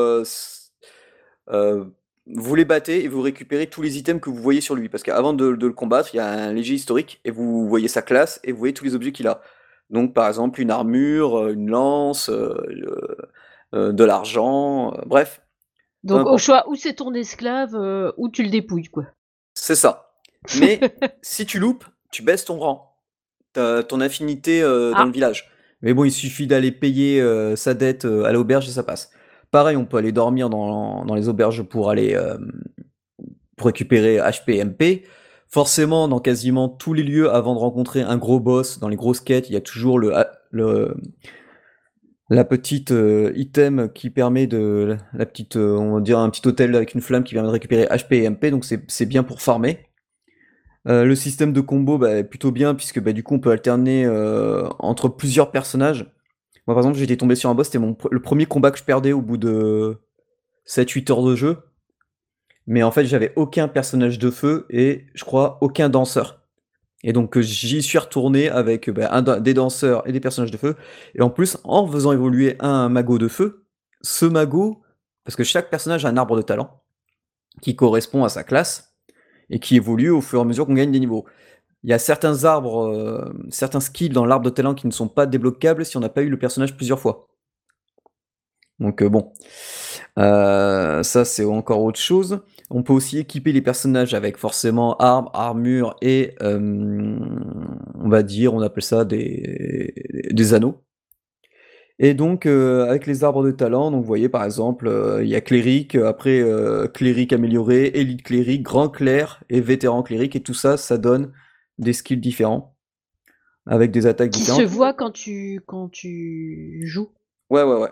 vous 2.27 2.55
les 2.55 2.65
battez 2.65 3.05
et 3.05 3.09
vous 3.09 3.23
récupérez 3.23 3.69
tous 3.69 3.83
les 3.83 3.99
items 3.99 4.21
que 4.21 4.31
vous 4.31 4.43
voyez 4.43 4.61
sur 4.61 4.75
lui. 4.75 4.89
Parce 4.89 5.03
qu'avant 5.03 5.33
de, 5.33 5.47
le 5.47 5.73
combattre, 5.73 6.15
il 6.15 6.17
y 6.19 6.21
a 6.21 6.29
un 6.29 6.53
léger 6.53 6.75
historique 6.75 7.21
et 7.25 7.31
vous 7.31 7.69
voyez 7.69 7.89
sa 7.89 8.03
classe 8.03 8.41
et 8.45 8.53
vous 8.53 8.59
voyez 8.59 8.75
tous 8.75 8.85
les 8.85 8.95
objets 8.95 9.13
qu'il 9.13 9.29
a. 9.29 9.41
Donc 9.91 10.15
par 10.15 10.27
exemple 10.27 10.61
une 10.61 10.71
armure, 10.71 11.39
euh, 11.39 11.53
une 11.53 11.71
lance, 11.71 12.29
euh, 12.29 12.57
euh, 13.75 13.93
de 13.93 14.05
l'argent, 14.05 14.93
bref. 15.07 15.43
Donc 16.03 16.27
au 16.27 16.39
choix, 16.39 16.69
ou 16.69 16.75
c'est 16.75 16.95
ton 16.95 17.15
esclave, 17.15 17.75
ou 18.17 18.29
tu 18.29 18.43
le 18.43 18.49
dépouilles, 18.49 18.89
quoi. 18.89 19.05
C'est 19.55 19.75
ça. 19.75 20.13
Mais 20.61 20.81
si 21.23 21.47
tu 21.47 21.59
loupes, 21.59 21.85
tu 22.11 22.23
baisses 22.23 22.45
ton 22.45 22.59
rang, 22.59 22.97
ton 23.55 24.01
affinité 24.01 24.63
dans 24.63 24.93
ah. 24.95 25.05
le 25.05 25.13
village. 25.13 25.51
Mais 25.83 25.95
bon, 25.95 26.05
il 26.05 26.13
suffit 26.13 26.47
d'aller 26.47 26.73
payer 26.73 27.23
sa 27.57 27.75
dette 27.75 28.05
à 28.05 28.33
l'auberge 28.33 28.69
et 28.69 28.73
ça 28.73 28.83
passe. 28.83 29.11
Pareil, 29.51 29.77
on 29.77 29.85
peut 29.85 29.97
aller 29.97 30.13
dormir 30.13 30.51
dans, 30.51 31.15
les 31.15 31.29
auberges 31.29 31.63
pour 31.63 31.91
aller 31.91 32.15
euh, 32.15 32.37
pour 33.57 33.69
récupérer 33.69 34.19
HP 34.19 34.63
MP. 34.65 35.05
Forcément, 35.49 36.09
dans 36.09 36.19
quasiment 36.19 36.69
tous 36.69 36.93
les 36.93 37.05
lieux, 37.05 37.33
avant 37.33 37.55
de 37.55 37.61
rencontrer 37.61 38.03
un 38.03 38.17
gros 38.17 38.41
boss, 38.41 38.81
dans 38.81 38.89
les 38.89 38.97
grosses 38.97 39.21
quêtes, 39.21 39.49
il 39.49 39.53
y 39.53 39.57
a 39.57 39.61
toujours 39.61 39.99
le, 39.99 40.13
le 40.51 40.95
la 42.29 42.45
petite 42.45 42.91
euh, 42.91 43.33
item 43.37 43.89
qui 43.95 44.11
permet 44.11 44.49
de 44.49 44.97
la 45.13 45.27
petite 45.27 45.57
euh, 45.57 45.77
on 45.77 45.95
va 45.95 46.01
dire 46.01 46.19
un 46.19 46.29
petit 46.29 46.47
hôtel 46.47 46.75
avec 46.75 46.93
une 46.93 47.01
flamme 47.01 47.23
qui 47.23 47.35
permet 47.35 47.47
de 47.47 47.53
récupérer 47.53 47.85
HP 47.85 48.15
et 48.15 48.29
MP 48.29 48.51
donc 48.51 48.65
c'est 48.65 49.07
bien 49.07 49.23
pour 49.23 49.41
farmer 49.41 49.87
le 50.87 51.15
système 51.15 51.53
de 51.53 51.61
combo 51.61 51.99
bah, 51.99 52.19
est 52.19 52.25
plutôt 52.25 52.53
bien 52.53 52.75
puisque 52.75 53.01
bah, 53.01 53.13
du 53.13 53.23
coup 53.23 53.35
on 53.35 53.41
peut 53.41 53.51
alterner 53.51 54.09
entre 54.79 55.09
plusieurs 55.09 55.51
personnages 55.51 56.07
moi, 56.67 56.75
par 56.75 56.83
exemple, 56.83 56.99
j'étais 56.99 57.17
tombé 57.17 57.37
sur 57.37 57.49
un 57.49 57.55
boss, 57.55 57.69
c'était 57.69 57.85
le 58.11 58.21
premier 58.21 58.47
combat 58.47 58.71
que 58.71 58.79
je 58.79 58.85
perdais 58.85 59.13
au 59.13 59.23
bout 59.23 59.37
de 59.37 59.99
7-8 60.67 61.13
heures 61.13 61.23
de 61.23 61.37
jeu. 61.37 61.59
Mais 62.67 62.83
en 62.83 62.91
fait, 62.91 63.07
j'avais 63.07 63.33
aucun 63.37 63.69
personnage 63.69 64.19
de 64.19 64.31
feu 64.31 64.67
et 64.71 65.07
je 65.15 65.25
crois 65.25 65.59
aucun 65.61 65.89
danseur. 65.89 66.43
Et 67.05 67.13
donc, 67.13 67.39
j'y 67.39 67.83
suis 67.83 67.99
retourné 67.99 68.49
avec 68.49 68.91
ben, 68.91 69.23
des 69.41 69.55
danseurs 69.55 70.09
et 70.09 70.13
des 70.13 70.19
personnages 70.19 70.51
de 70.51 70.57
feu. 70.57 70.75
Et 71.15 71.23
en 71.23 71.31
plus, 71.31 71.59
en 71.63 71.87
faisant 71.87 72.11
évoluer 72.13 72.57
un 72.59 72.89
magot 72.89 73.19
de 73.19 73.29
feu, 73.29 73.67
ce 74.03 74.27
magot, 74.27 74.83
parce 75.25 75.37
que 75.37 75.45
chaque 75.45 75.71
personnage 75.71 76.05
a 76.05 76.09
un 76.09 76.17
arbre 76.17 76.37
de 76.37 76.43
talent 76.43 76.83
qui 77.63 77.77
correspond 77.77 78.25
à 78.25 78.29
sa 78.29 78.43
classe 78.43 78.86
et 79.51 79.59
qui 79.61 79.77
évolue 79.77 80.11
au 80.11 80.21
fur 80.21 80.39
et 80.39 80.43
à 80.43 80.45
mesure 80.45 80.67
qu'on 80.67 80.75
gagne 80.75 80.93
des 80.93 81.01
niveaux. 81.01 81.25
Il 81.85 81.91
y 81.91 81.93
a 81.93 81.99
certains 81.99 82.45
arbres, 82.45 82.87
euh, 82.89 83.33
certains 83.51 83.81
skills 83.81 84.11
dans 84.11 84.27
l'arbre 84.27 84.45
de 84.45 84.51
talent 84.51 84.75
qui 84.75 84.87
ne 84.87 84.93
sont 84.93 85.09
pas 85.09 85.27
débloquables 85.27 85.85
si 85.87 85.97
on 85.97 86.01
n'a 86.01 86.09
pas 86.09 86.23
eu 86.23 86.29
le 86.29 86.39
personnage 86.39 86.77
plusieurs 86.77 87.01
fois. 87.01 87.29
Donc 88.79 89.03
euh, 89.03 89.09
bon, 89.09 89.33
euh, 90.19 91.03
ça 91.03 91.25
c'est 91.25 91.45
encore 91.45 91.83
autre 91.83 92.01
chose. 92.01 92.41
On 92.71 92.83
peut 92.83 92.93
aussi 92.93 93.19
équiper 93.19 93.53
les 93.53 93.63
personnages 93.63 94.15
avec 94.15 94.37
forcément 94.37 94.97
armes, 94.99 95.31
armure 95.33 95.97
et 96.03 96.35
on 96.43 98.09
va 98.09 98.23
dire, 98.23 98.53
on 98.55 98.61
appelle 98.61 98.83
ça 98.83 99.05
des, 99.05 99.95
des 100.31 100.55
anneaux. 100.55 100.86
Et 101.99 102.13
donc 102.15 102.45
avec 102.47 103.07
les 103.07 103.25
arbres 103.25 103.43
de 103.43 103.51
talent, 103.51 103.91
donc 103.91 104.01
vous 104.03 104.07
voyez 104.07 104.29
par 104.29 104.45
exemple, 104.45 104.91
il 105.23 105.29
y 105.29 105.35
a 105.35 105.41
cléric, 105.41 105.95
après 105.95 106.45
cléric 106.93 107.33
amélioré, 107.33 107.87
élite 107.95 108.23
cléric, 108.23 108.63
grand 108.63 108.91
clerc 108.91 109.43
et 109.49 109.61
vétéran 109.61 110.03
cléric, 110.03 110.37
et 110.37 110.41
tout 110.41 110.55
ça, 110.55 110.77
ça 110.77 110.99
donne 110.99 111.33
des 111.79 111.95
skills 111.95 112.21
différents, 112.21 112.77
avec 113.67 113.93
des 113.93 114.07
attaques 114.07 114.31
qui 114.31 114.41
différentes. 114.41 114.61
se 114.61 114.67
voit 114.67 114.93
quand 114.93 115.11
tu, 115.11 115.61
quand 115.67 115.89
tu 115.89 116.83
joues. 116.87 117.11
Ouais, 117.49 117.63
ouais, 117.63 117.77
ouais. 117.77 117.91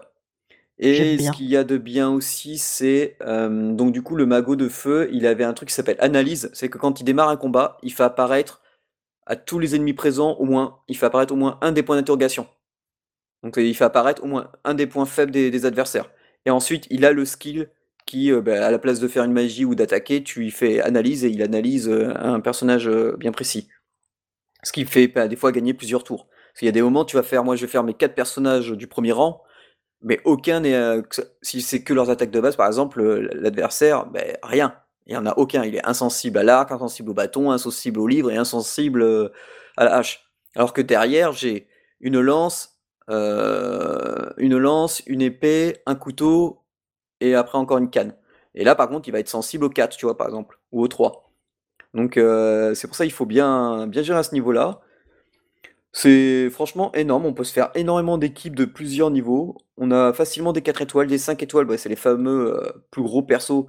Et 0.78 1.18
ce 1.18 1.30
qu'il 1.30 1.46
y 1.46 1.56
a 1.56 1.64
de 1.64 1.78
bien 1.78 2.10
aussi, 2.10 2.58
c'est 2.58 3.16
euh, 3.22 3.72
donc 3.72 3.92
du 3.92 4.02
coup 4.02 4.16
le 4.16 4.26
magot 4.26 4.56
de 4.56 4.68
feu, 4.68 5.08
il 5.12 5.26
avait 5.26 5.44
un 5.44 5.52
truc 5.52 5.68
qui 5.68 5.74
s'appelle 5.74 5.96
analyse. 6.00 6.50
C'est 6.52 6.68
que 6.68 6.78
quand 6.78 7.00
il 7.00 7.04
démarre 7.04 7.28
un 7.28 7.36
combat, 7.36 7.78
il 7.82 7.92
fait 7.92 8.02
apparaître 8.02 8.60
à 9.26 9.36
tous 9.36 9.58
les 9.58 9.76
ennemis 9.76 9.94
présents 9.94 10.32
au 10.32 10.44
moins, 10.44 10.80
il 10.88 10.96
fait 10.96 11.06
apparaître 11.06 11.32
au 11.32 11.36
moins 11.36 11.58
un 11.62 11.72
des 11.72 11.82
points 11.82 11.96
d'interrogation. 11.96 12.46
Donc 13.44 13.56
il 13.58 13.74
fait 13.76 13.84
apparaître 13.84 14.24
au 14.24 14.26
moins 14.26 14.50
un 14.64 14.74
des 14.74 14.86
points 14.86 15.06
faibles 15.06 15.30
des, 15.30 15.66
adversaires. 15.66 16.10
Et 16.46 16.50
ensuite, 16.50 16.86
il 16.90 17.04
a 17.04 17.12
le 17.12 17.24
skill 17.24 17.70
qui, 18.06 18.32
euh, 18.32 18.40
bah, 18.40 18.66
à 18.66 18.70
la 18.70 18.78
place 18.78 18.98
de 18.98 19.08
faire 19.08 19.24
une 19.24 19.32
magie 19.32 19.64
ou 19.64 19.74
d'attaquer, 19.74 20.24
tu 20.24 20.40
lui 20.40 20.50
fais 20.50 20.80
analyse 20.80 21.24
et 21.24 21.28
il 21.28 21.42
analyse 21.42 21.88
euh, 21.88 22.12
un 22.16 22.40
personnage 22.40 22.88
bien 23.18 23.32
précis. 23.32 23.68
Ce 24.62 24.72
qui 24.72 24.84
fait 24.84 25.08
bah, 25.08 25.28
des 25.28 25.36
fois 25.36 25.52
gagner 25.52 25.74
plusieurs 25.74 26.02
tours. 26.02 26.26
Parce 26.26 26.60
qu'il 26.60 26.66
y 26.66 26.68
a 26.68 26.72
des 26.72 26.82
moments, 26.82 27.04
tu 27.04 27.16
vas 27.16 27.22
faire, 27.22 27.44
moi 27.44 27.56
je 27.56 27.62
vais 27.62 27.70
faire 27.70 27.84
mes 27.84 27.94
quatre 27.94 28.14
personnages 28.14 28.70
du 28.70 28.86
premier 28.86 29.12
rang, 29.12 29.42
mais 30.04 30.20
aucun 30.24 30.60
n'est. 30.60 30.74
Euh, 30.74 31.02
si 31.42 31.62
c'est 31.62 31.82
que 31.82 31.92
leurs 31.92 32.10
attaques 32.10 32.30
de 32.30 32.40
base, 32.40 32.56
par 32.56 32.66
exemple, 32.66 33.02
l'adversaire, 33.02 34.06
ben, 34.06 34.36
rien. 34.42 34.76
Il 35.06 35.12
n'y 35.12 35.16
en 35.18 35.26
a 35.26 35.34
aucun. 35.36 35.64
Il 35.64 35.74
est 35.74 35.86
insensible 35.86 36.38
à 36.38 36.42
l'arc, 36.42 36.70
insensible 36.70 37.10
au 37.10 37.14
bâton, 37.14 37.50
insensible 37.50 38.00
au 38.00 38.06
livre 38.06 38.30
et 38.30 38.36
insensible 38.36 39.02
euh, 39.02 39.30
à 39.76 39.84
la 39.84 39.96
hache. 39.96 40.30
Alors 40.54 40.72
que 40.72 40.80
derrière, 40.80 41.32
j'ai 41.32 41.66
une 42.00 42.20
lance, 42.20 42.73
euh, 43.10 44.30
une 44.38 44.56
lance, 44.56 45.02
une 45.06 45.22
épée, 45.22 45.82
un 45.86 45.94
couteau 45.94 46.62
et 47.20 47.34
après 47.34 47.58
encore 47.58 47.78
une 47.78 47.90
canne. 47.90 48.14
Et 48.54 48.64
là, 48.64 48.74
par 48.74 48.88
contre, 48.88 49.08
il 49.08 49.12
va 49.12 49.18
être 49.20 49.28
sensible 49.28 49.64
aux 49.64 49.70
4, 49.70 49.96
tu 49.96 50.06
vois, 50.06 50.16
par 50.16 50.28
exemple, 50.28 50.58
ou 50.72 50.82
aux 50.82 50.88
3. 50.88 51.30
Donc 51.94 52.16
euh, 52.16 52.74
c'est 52.74 52.88
pour 52.88 52.96
ça 52.96 53.04
qu'il 53.04 53.12
faut 53.12 53.26
bien, 53.26 53.86
bien 53.86 54.02
gérer 54.02 54.18
à 54.18 54.22
ce 54.22 54.34
niveau-là. 54.34 54.80
C'est 55.92 56.50
franchement 56.50 56.92
énorme, 56.94 57.24
on 57.24 57.32
peut 57.34 57.44
se 57.44 57.52
faire 57.52 57.70
énormément 57.76 58.18
d'équipes 58.18 58.56
de 58.56 58.64
plusieurs 58.64 59.10
niveaux. 59.10 59.56
On 59.76 59.92
a 59.92 60.12
facilement 60.12 60.52
des 60.52 60.62
4 60.62 60.82
étoiles, 60.82 61.06
des 61.06 61.18
5 61.18 61.42
étoiles, 61.42 61.78
c'est 61.78 61.88
les 61.88 61.96
fameux 61.96 62.56
euh, 62.56 62.72
plus 62.90 63.02
gros 63.02 63.22
persos. 63.22 63.66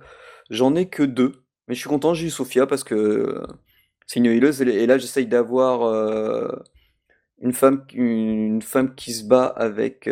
J'en 0.49 0.75
ai 0.75 0.89
que 0.89 1.03
deux, 1.03 1.43
mais 1.67 1.75
je 1.75 1.79
suis 1.79 1.89
content, 1.89 2.13
j'ai 2.15 2.27
eu 2.27 2.29
Sophia 2.31 2.65
parce 2.65 2.83
que 2.83 3.43
c'est 4.07 4.19
une 4.19 4.25
healeuse 4.27 4.61
et 4.61 4.87
là 4.87 4.97
j'essaye 4.97 5.27
d'avoir 5.27 5.81
une, 7.41 7.53
femme, 7.53 7.85
une 7.93 8.61
femme 8.61 8.95
qui 8.95 9.13
se 9.13 9.23
bat 9.23 9.45
avec 9.45 10.09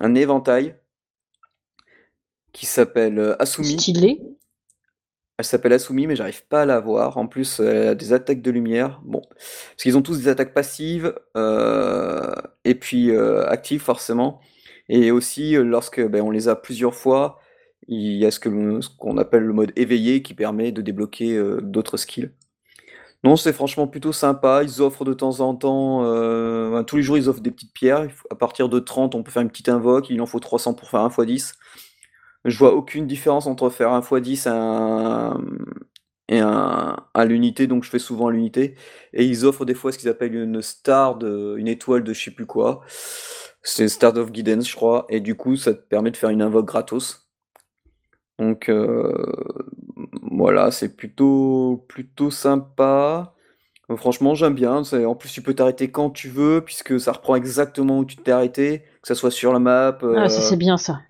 un 0.00 0.14
éventail 0.14 0.76
qui 2.52 2.66
s'appelle 2.66 3.36
Asumi. 3.38 3.78
Stylé. 3.78 4.20
Elle 5.42 5.46
s'appelle 5.46 5.72
Asumi, 5.72 6.06
mais 6.06 6.14
j'arrive 6.14 6.46
pas 6.46 6.62
à 6.62 6.66
la 6.66 6.78
voir. 6.78 7.16
En 7.16 7.26
plus, 7.26 7.58
elle 7.58 7.88
a 7.88 7.94
des 7.94 8.12
attaques 8.12 8.42
de 8.42 8.50
lumière. 8.50 9.00
Bon, 9.04 9.22
parce 9.22 9.82
qu'ils 9.82 9.96
ont 9.96 10.02
tous 10.02 10.18
des 10.18 10.28
attaques 10.28 10.54
passives 10.54 11.14
euh, 11.36 12.32
et 12.64 12.74
puis 12.74 13.10
euh, 13.10 13.44
actives 13.48 13.80
forcément. 13.80 14.40
Et 14.88 15.10
aussi, 15.10 15.56
euh, 15.56 15.64
lorsque 15.64 16.00
ben, 16.06 16.22
on 16.22 16.30
les 16.30 16.48
a 16.48 16.54
plusieurs 16.54 16.94
fois, 16.94 17.40
il 17.88 18.16
y 18.18 18.26
a 18.26 18.30
ce 18.30 18.38
qu'on 18.38 19.16
appelle 19.16 19.42
le 19.42 19.52
mode 19.52 19.72
éveillé 19.74 20.22
qui 20.22 20.34
permet 20.34 20.70
de 20.70 20.82
débloquer 20.82 21.42
d'autres 21.62 21.96
skills. 21.96 22.30
Non, 23.24 23.36
c'est 23.36 23.52
franchement 23.52 23.86
plutôt 23.86 24.12
sympa. 24.12 24.62
Ils 24.64 24.82
offrent 24.82 25.04
de 25.04 25.14
temps 25.14 25.40
en 25.40 25.54
temps, 25.54 26.02
tous 26.84 26.96
les 26.96 27.02
jours, 27.02 27.16
ils 27.16 27.28
offrent 27.28 27.40
des 27.40 27.52
petites 27.52 27.72
pierres. 27.72 28.08
À 28.30 28.34
partir 28.34 28.68
de 28.68 28.80
30, 28.80 29.14
on 29.14 29.22
peut 29.22 29.30
faire 29.30 29.42
une 29.42 29.50
petite 29.50 29.68
invoque. 29.68 30.10
Il 30.10 30.20
en 30.20 30.26
faut 30.26 30.40
300 30.40 30.74
pour 30.74 30.90
faire 30.90 31.00
1 31.00 31.08
x 31.08 31.26
10. 31.26 31.54
Je 32.44 32.58
vois 32.58 32.74
aucune 32.74 33.06
différence 33.06 33.46
entre 33.46 33.70
faire 33.70 33.92
un 33.92 34.00
x10 34.00 34.48
et 36.28 36.38
un, 36.40 36.96
à 37.14 37.24
l'unité, 37.24 37.66
donc 37.66 37.84
je 37.84 37.90
fais 37.90 37.98
souvent 37.98 38.28
à 38.28 38.32
l'unité. 38.32 38.76
Et 39.12 39.24
ils 39.24 39.44
offrent 39.44 39.64
des 39.64 39.74
fois 39.74 39.92
ce 39.92 39.98
qu'ils 39.98 40.08
appellent 40.08 40.34
une 40.34 40.62
star, 40.62 41.16
de, 41.16 41.56
une 41.58 41.68
étoile 41.68 42.04
de 42.04 42.12
je 42.12 42.24
sais 42.24 42.30
plus 42.32 42.46
quoi. 42.46 42.82
C'est 43.62 43.88
Star 43.88 44.16
of 44.16 44.32
Guidance, 44.32 44.68
je 44.68 44.74
crois. 44.76 45.06
Et 45.08 45.20
du 45.20 45.36
coup, 45.36 45.56
ça 45.56 45.74
te 45.74 45.80
permet 45.80 46.10
de 46.10 46.16
faire 46.16 46.30
une 46.30 46.42
invoque 46.42 46.66
gratos. 46.66 47.28
Donc 48.38 48.68
euh, 48.68 49.12
voilà, 50.36 50.70
c'est 50.70 50.96
plutôt, 50.96 51.84
plutôt 51.88 52.30
sympa. 52.30 53.34
Euh, 53.90 53.96
franchement, 53.96 54.34
j'aime 54.34 54.54
bien. 54.54 54.84
c'est- 54.84 55.04
En 55.04 55.14
plus, 55.14 55.30
tu 55.30 55.42
peux 55.42 55.54
t'arrêter 55.54 55.90
quand 55.90 56.10
tu 56.10 56.28
veux, 56.28 56.62
puisque 56.64 56.98
ça 57.00 57.12
reprend 57.12 57.36
exactement 57.36 57.98
où 57.98 58.04
tu 58.04 58.16
t'es 58.16 58.32
arrêté, 58.32 58.80
que 59.02 59.08
ça 59.08 59.14
soit 59.14 59.30
sur 59.30 59.52
la 59.52 59.58
map. 59.58 59.98
Ah, 60.02 60.28
ça 60.28 60.38
euh, 60.38 60.40
c'est 60.40 60.56
bien 60.56 60.76
ça. 60.76 61.00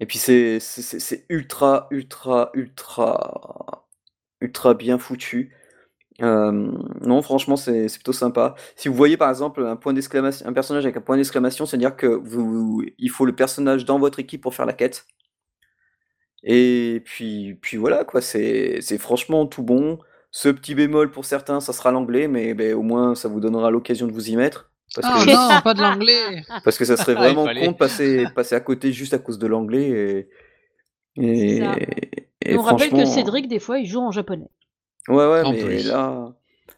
Et 0.00 0.06
puis 0.06 0.18
c'est 0.18 0.58
c'est- 0.60 0.82
c'est- 0.82 0.98
c'est 1.00 1.24
ultra, 1.28 1.86
ultra, 1.90 2.50
ultra, 2.54 3.86
ultra 4.40 4.74
bien 4.74 4.98
foutu. 4.98 5.54
Euh, 6.22 6.52
non, 7.02 7.22
franchement, 7.22 7.56
c'est 7.56 7.88
c'est 7.88 7.98
plutôt 7.98 8.12
sympa. 8.12 8.54
Si 8.76 8.88
vous 8.88 8.94
voyez 8.94 9.16
par 9.16 9.30
exemple 9.30 9.64
un 9.66 9.76
point 9.76 9.92
d'exclamation, 9.92 10.46
un 10.46 10.52
personnage 10.52 10.84
avec 10.84 10.96
un 10.96 11.00
point 11.00 11.16
d'exclamation, 11.16 11.66
c'est-à-dire 11.66 11.96
que 11.96 12.06
vous, 12.06 12.84
il 12.98 13.10
faut 13.10 13.26
le 13.26 13.34
personnage 13.34 13.84
dans 13.84 13.98
votre 13.98 14.18
équipe 14.20 14.42
pour 14.42 14.54
faire 14.54 14.66
la 14.66 14.72
quête. 14.74 15.06
Et 16.44 17.02
puis, 17.04 17.54
puis 17.62 17.76
voilà 17.78 18.04
quoi, 18.04 18.20
c'est 18.20 18.78
c'est 18.80 18.98
franchement 18.98 19.46
tout 19.46 19.62
bon. 19.62 19.98
Ce 20.30 20.48
petit 20.48 20.74
bémol 20.74 21.10
pour 21.10 21.24
certains, 21.24 21.60
ça 21.60 21.72
sera 21.72 21.90
l'anglais, 21.90 22.28
mais 22.28 22.54
ben, 22.54 22.74
au 22.74 22.82
moins 22.82 23.14
ça 23.14 23.28
vous 23.28 23.40
donnonnera 23.40 23.70
l'occasion 23.70 24.06
de 24.06 24.12
vous 24.12 24.30
y 24.30 24.36
mettre. 24.36 24.70
Parce 24.94 25.08
Ah 25.10 25.24
que, 25.24 25.30
non, 25.30 25.60
pas 25.64 25.74
de 25.74 25.80
l'anglais 25.80 26.42
parce 26.64 26.76
que 26.78 26.84
ça 26.84 26.96
serait 26.96 27.12
Il 27.18 27.18
vraiment 27.18 27.46
fallait. 27.46 27.64
con 27.66 27.72
de 27.72 27.76
passer, 27.76 28.26
passer 28.34 28.54
à 28.54 28.60
côté 28.60 28.92
juste 28.92 29.14
à 29.14 29.18
cause 29.18 29.38
de 29.38 29.46
l'anglais. 29.46 30.28
Et, 31.16 31.62
on 32.46 32.60
rappelle 32.62 32.90
que 32.90 33.04
Cédric, 33.04 33.48
des 33.48 33.58
fois, 33.60 33.78
il 33.78 33.86
joue 33.86 34.00
en 34.00 34.10
japonais. 34.10 34.50
Ouais, 35.08 35.16
ouais, 35.26 35.42
En 35.42 35.52
mais 35.52 35.64
plus. 35.64 35.86
là, 35.88 36.34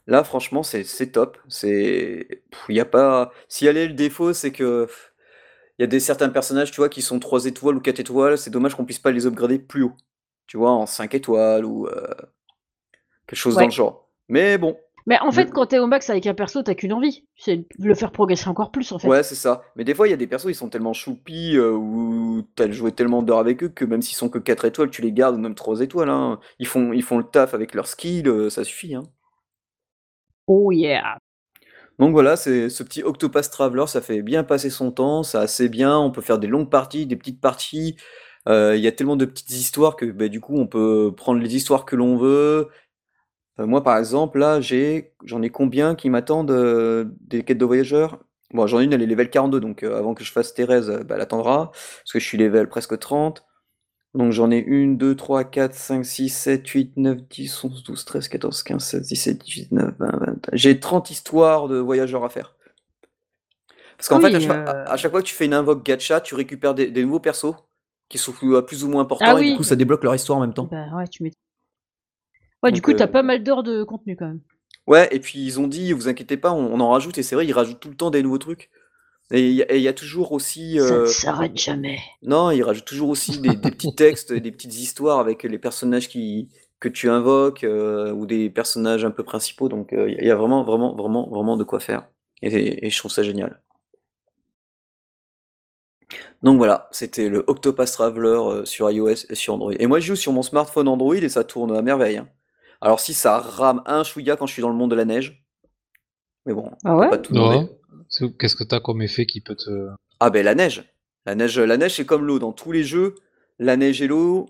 là, 0.07 0.25
franchement, 0.25 0.63
c'est 0.63 0.85
c'est 0.85 1.11
top. 1.13 1.39
C'est, 1.49 2.43
il 2.69 2.77
y 2.77 2.81
a 2.81 2.85
pas. 2.85 3.33
S'il 3.49 3.67
y 3.67 3.69
a 3.71 3.73
le 3.73 3.89
défaut, 3.95 4.33
c'est 4.33 4.53
que 4.53 4.87
il 5.79 5.83
y 5.83 5.85
a 5.85 5.87
des 5.87 6.01
certains 6.01 6.29
personnages, 6.31 6.71
tu 6.71 6.77
vois, 6.81 6.89
qui 6.89 7.03
sont 7.03 7.19
3 7.19 7.47
étoiles 7.47 7.77
ou 7.77 7.81
4 7.81 8.01
étoiles. 8.01 8.39
C'est 8.39 8.51
dommage 8.51 8.75
qu'on 8.75 8.85
puisse 8.85 8.99
pas 8.99 9.11
les 9.13 9.27
upgrader 9.27 9.59
plus 9.59 9.83
haut. 9.83 9.93
Tu 10.47 10.57
vois, 10.57 10.71
en 10.73 10.87
5 10.87 11.15
étoiles 11.15 11.65
ou 11.65 11.87
euh, 11.87 12.07
quelque 13.27 13.39
chose 13.39 13.57
Ouais. 13.57 13.63
dans 13.65 13.69
le 13.69 13.73
genre. 13.73 14.09
Mais 14.29 14.59
bon, 14.59 14.77
Mais 15.07 15.19
en 15.21 15.31
fait, 15.31 15.51
quand 15.53 15.67
t'es 15.67 15.79
au 15.79 15.87
max 15.87 16.09
avec 16.11 16.27
un 16.27 16.35
perso, 16.35 16.63
t'as 16.63 16.75
qu'une 16.75 16.93
envie. 16.93 17.25
C'est 17.37 17.57
de 17.59 17.65
le 17.87 17.95
faire 17.95 18.11
progresser 18.11 18.49
encore 18.49 18.71
plus, 18.73 18.91
en 18.93 18.99
fait. 18.99 19.07
ouais, 19.09 19.23
c'est 19.23 19.35
ça. 19.37 19.63
Mais 19.77 19.85
des 19.85 19.95
fois, 19.95 20.09
il 20.09 20.11
y 20.11 20.15
a 20.15 20.17
des 20.17 20.27
persos, 20.27 20.47
ils 20.49 20.55
sont 20.55 20.69
tellement 20.69 20.93
choupis 20.95 21.57
euh, 21.57 21.71
ou 21.73 22.43
t'as 22.57 22.71
joué 22.71 22.91
tellement 22.93 23.23
d'heures 23.23 23.39
avec 23.39 23.63
eux 23.63 23.69
que 23.69 23.85
même 23.85 24.03
s'ils 24.03 24.17
sont 24.17 24.29
que 24.29 24.39
4 24.41 24.65
étoiles, 24.65 24.91
tu 24.91 25.03
les 25.03 25.13
gardes 25.13 25.39
même 25.39 25.55
3 25.55 25.81
étoiles. 25.81 26.09
hein. 26.11 26.41
Ils 26.59 26.67
font, 26.67 26.93
ils 26.93 27.03
font 27.05 27.19
le 27.19 27.25
taf 27.25 27.55
avec 27.55 27.75
leur 27.75 27.87
skill, 27.87 28.27
euh, 28.29 28.51
ça 28.51 28.65
suffit. 28.65 28.95
Hein. 28.95 29.05
Oh 30.49 30.71
yeah. 30.73 31.19
Donc 31.99 32.13
voilà, 32.13 32.37
c'est 32.37 32.69
ce 32.69 32.83
petit 32.83 33.03
Octopath 33.03 33.51
Traveler, 33.51 33.87
ça 33.87 34.03
fait 34.03 34.21
bien 34.23 34.45
passer 34.45 34.69
son 34.71 34.93
temps, 34.93 35.23
c'est 35.23 35.39
assez 35.39 35.69
bien, 35.69 35.99
on 35.99 36.11
peut 36.11 36.21
faire 36.21 36.39
des 36.39 36.47
longues 36.47 36.69
parties, 36.71 37.07
des 37.07 37.17
petites 37.17 37.41
parties. 37.41 37.97
Euh, 38.49 38.77
Il 38.77 38.83
y 38.83 38.87
a 38.87 38.93
tellement 38.93 39.17
de 39.17 39.25
petites 39.25 39.51
histoires 39.51 39.97
que 39.97 40.05
bah, 40.07 40.29
du 40.29 40.41
coup 40.41 40.57
on 40.59 40.67
peut 40.67 41.13
prendre 41.17 41.41
les 41.41 41.57
histoires 41.57 41.85
que 41.87 41.97
l'on 41.97 42.17
veut. 42.19 42.69
Euh, 43.61 43.67
moi 43.67 43.83
par 43.85 43.99
exemple, 43.99 44.39
là 44.39 44.61
j'ai 44.61 45.15
j'en 45.25 45.43
ai 45.43 45.51
combien 45.51 45.95
qui 45.97 46.11
m'attendent 46.11 46.51
euh, 46.53 47.07
des 47.23 47.45
quêtes 47.45 47.59
de 47.59 47.65
voyageurs? 47.67 48.21
Bon, 48.55 48.67
j'en 48.67 48.81
ai 48.81 48.85
une, 48.85 48.93
elle 48.95 49.03
est 49.03 49.07
level 49.07 49.31
42, 49.31 49.61
donc 49.61 49.83
avant 49.85 50.15
que 50.15 50.25
je 50.25 50.33
fasse 50.33 50.55
Thérèse, 50.55 50.91
bah, 51.07 51.17
elle 51.17 51.23
attendra, 51.23 51.71
parce 51.73 52.13
que 52.13 52.21
je 52.21 52.27
suis 52.27 52.39
level 52.39 52.69
presque 52.69 52.99
30. 52.99 53.45
Donc 54.17 54.33
j'en 54.33 54.51
ai 54.51 54.65
1, 54.67 54.95
2, 54.97 55.15
3, 55.15 55.45
4, 55.45 55.75
5, 55.75 56.05
6, 56.05 56.31
7, 56.31 56.67
8, 56.67 56.93
9, 56.97 57.19
10, 57.29 57.65
11, 57.65 57.83
12, 57.85 58.05
13, 58.05 58.29
14, 58.29 58.63
15, 58.63 58.85
16, 58.85 59.03
17, 59.09 59.39
18, 59.45 59.69
19, 59.69 59.95
20, 59.99 60.07
20. 60.19 60.37
J'ai 60.55 60.81
30 60.81 61.11
histoires 61.11 61.69
de 61.69 61.77
voyageurs 61.79 62.25
à 62.25 62.31
faire. 62.31 62.55
Parce 63.99 64.09
qu'en 64.09 64.17
Oui, 64.19 64.31
fait, 64.31 64.37
à 64.37 64.41
chaque, 64.41 64.65
fois- 64.65 64.73
euh. 64.75 64.85
à- 64.87 64.93
à 64.93 64.97
chaque 64.97 65.11
fois 65.11 65.23
que 65.23 65.27
tu 65.27 65.35
fais 65.35 65.45
une 65.47 65.55
invoque 65.55 65.85
gacha, 65.85 66.21
tu 66.21 66.35
récupères 66.35 66.75
des, 66.75 66.91
des 66.91 67.05
nouveaux 67.05 67.21
persos 67.21 67.55
qui 68.09 68.19
sont 68.19 68.33
plus, 68.33 68.63
plus 68.65 68.85
ou 68.85 68.89
moins 68.89 69.03
importants 69.03 69.25
Ah 69.27 69.33
et 69.33 69.41
oui. 69.41 69.51
du 69.53 69.57
coup 69.57 69.65
ça 69.65 69.77
débloque 69.77 70.03
leur 70.05 70.15
histoire 70.15 70.39
en 70.39 70.43
même 70.43 70.55
temps. 70.55 70.69
Bah 70.71 70.87
ouais, 70.97 71.09
tu 71.09 71.23
m'étonnes. 71.23 71.41
Ouais, 72.63 72.73
du 72.73 72.81
coup, 72.83 72.93
t'as 72.93 73.05
euh, 73.05 73.07
pas 73.07 73.23
mal 73.23 73.43
d'heures 73.43 73.63
de 73.63 73.85
contenu 73.85 74.17
quand 74.17 74.27
même. 74.27 74.41
Ouais, 74.87 75.09
et 75.15 75.21
puis 75.21 75.45
ils 75.45 75.59
ont 75.61 75.67
dit, 75.67 75.93
vous 75.93 76.09
inquiétez 76.09 76.37
pas, 76.37 76.53
on, 76.53 76.73
on 76.73 76.81
en 76.81 76.91
rajoute, 76.91 77.19
et 77.19 77.23
c'est 77.23 77.35
vrai, 77.35 77.47
ils 77.47 77.53
rajoutent 77.53 77.81
tout 77.81 77.91
le 77.91 77.97
temps 77.97 78.11
des 78.11 78.23
nouveaux 78.23 78.39
trucs. 78.39 78.71
Et 79.33 79.49
il 79.49 79.55
y, 79.55 79.63
a- 79.63 79.77
y 79.77 79.95
toujours 79.95 80.33
aussi... 80.33 80.79
Ça 80.79 80.95
euh, 80.95 81.01
ne 81.01 81.05
s'arrête 81.05 81.59
jamais. 81.59 81.99
Non, 82.23 82.51
il 82.51 82.63
rajoute 82.63 82.85
toujours 82.85 83.11
aussi 83.11 83.39
des, 83.41 83.57
des 83.57 83.71
petits 83.73 83.95
textes, 83.95 84.33
des 84.33 84.51
petites 84.53 84.75
histoires 84.75 85.19
avec 85.21 85.43
les 85.45 85.59
personnages 85.59 86.09
qui, 86.09 86.49
que 86.81 86.89
tu 86.89 87.09
invoques 87.11 87.63
euh, 87.65 88.13
ou 88.13 88.27
des 88.27 88.51
personnages 88.51 89.05
un 89.05 89.11
peu 89.11 89.23
principaux. 89.25 89.69
Donc 89.69 89.93
euh, 89.93 90.11
il 90.11 90.27
y 90.27 90.31
a 90.31 90.35
vraiment, 90.37 90.65
vraiment, 90.65 90.95
vraiment, 90.97 91.29
vraiment 91.29 91.57
de 91.57 91.65
quoi 91.65 91.81
faire. 91.81 92.09
Et, 92.43 92.87
et 92.87 92.91
je 92.91 92.99
trouve 92.99 93.11
ça 93.13 93.23
génial. 93.23 93.61
Donc 96.43 96.59
voilà, 96.59 96.89
c'était 96.93 97.29
le 97.29 97.45
Octopath 97.47 97.91
Traveler 97.93 98.29
euh, 98.29 98.65
sur 98.65 98.91
iOS 98.91 99.27
et 99.31 99.35
sur 99.35 99.55
Android. 99.55 99.73
Et 99.79 99.87
moi 99.87 100.01
je 100.01 100.07
joue 100.09 100.17
sur 100.17 100.33
mon 100.33 100.43
smartphone 100.43 100.89
Android 100.89 101.15
et 101.17 101.29
ça 101.29 101.45
tourne 101.45 101.75
à 101.77 101.83
merveille. 101.83 102.19
hein. 102.19 102.29
Alors 102.81 103.01
si 103.01 103.15
ça 103.15 103.39
rame 103.39 103.83
un 103.87 104.05
chouïa 104.05 104.37
quand 104.37 104.47
je 104.47 104.53
suis 104.53 104.63
dans 104.63 104.69
le 104.71 104.75
monde 104.77 104.91
de 104.91 104.97
la 104.97 105.05
neige, 105.05 105.45
mais 106.47 106.55
bon, 106.55 106.71
Ah 106.85 106.97
ouais? 106.97 107.11
pas 107.11 107.19
tout. 107.19 107.35
Ouais. 107.39 107.69
Qu'est-ce 108.39 108.57
que 108.57 108.65
t'as 108.65 108.81
comme 108.81 109.03
effet 109.03 109.27
qui 109.27 109.41
peut 109.41 109.57
te. 109.57 109.89
Ah 110.21 110.31
ben 110.31 110.45
la 110.45 110.55
neige. 110.55 110.85
La 111.27 111.35
neige, 111.35 111.59
la 111.59 111.77
neige 111.77 111.97
c'est 111.97 112.07
comme 112.07 112.25
l'eau 112.25 112.39
dans 112.39 112.53
tous 112.53 112.73
les 112.73 112.85
jeux. 112.85 113.15
La 113.59 113.77
neige 113.77 114.03
et 114.03 114.07
l'eau, 114.07 114.47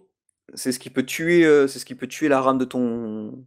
c'est 0.55 0.73
ce 0.73 0.79
qui 0.79 0.91
peut 0.91 1.05
tuer, 1.05 1.45
euh, 1.45 1.67
c'est 1.69 1.79
ce 1.79 1.85
qui 1.85 1.95
peut 1.95 2.09
tuer 2.09 2.29
la 2.29 2.41
RAM 2.41 2.59
de 2.59 2.65
ton 2.65 3.45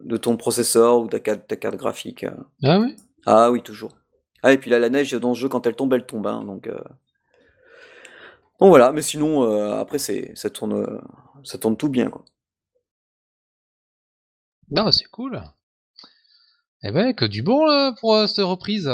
de 0.00 0.16
ton 0.16 0.36
processeur 0.36 1.00
ou 1.00 1.04
de 1.06 1.10
ta 1.10 1.20
carte, 1.20 1.46
ta 1.46 1.56
carte 1.56 1.76
graphique. 1.76 2.24
euh. 2.24 2.30
Ah 2.62 2.78
oui? 2.80 2.96
Ah 3.26 3.50
oui, 3.50 3.62
toujours. 3.62 3.96
Ah 4.42 4.52
et 4.52 4.58
puis 4.58 4.70
là 4.70 4.78
la 4.78 4.88
neige 4.88 5.12
dans 5.12 5.34
ce 5.34 5.40
jeu 5.40 5.48
quand 5.48 5.66
elle 5.66 5.74
tombe, 5.74 5.92
elle 5.94 6.06
tombe. 6.06 6.26
hein, 6.26 6.44
donc, 6.44 6.66
euh. 6.68 6.78
donc 8.60 8.68
voilà. 8.68 8.92
Mais 8.92 9.02
sinon 9.02 9.42
euh, 9.44 9.78
après 9.80 9.98
c'est 9.98 10.32
ça 10.36 10.50
tourne, 10.50 10.74
euh, 10.74 11.00
ça 11.44 11.58
tourne 11.58 11.76
tout 11.76 11.88
bien 11.88 12.08
quoi. 12.10 12.24
Non, 14.70 14.92
c'est 14.92 15.06
cool. 15.10 15.42
Eh 16.82 16.92
ben, 16.92 17.12
que 17.14 17.24
du 17.24 17.42
bon 17.42 17.64
là 17.66 17.92
pour 18.00 18.14
euh, 18.14 18.26
cette 18.26 18.44
reprise. 18.44 18.88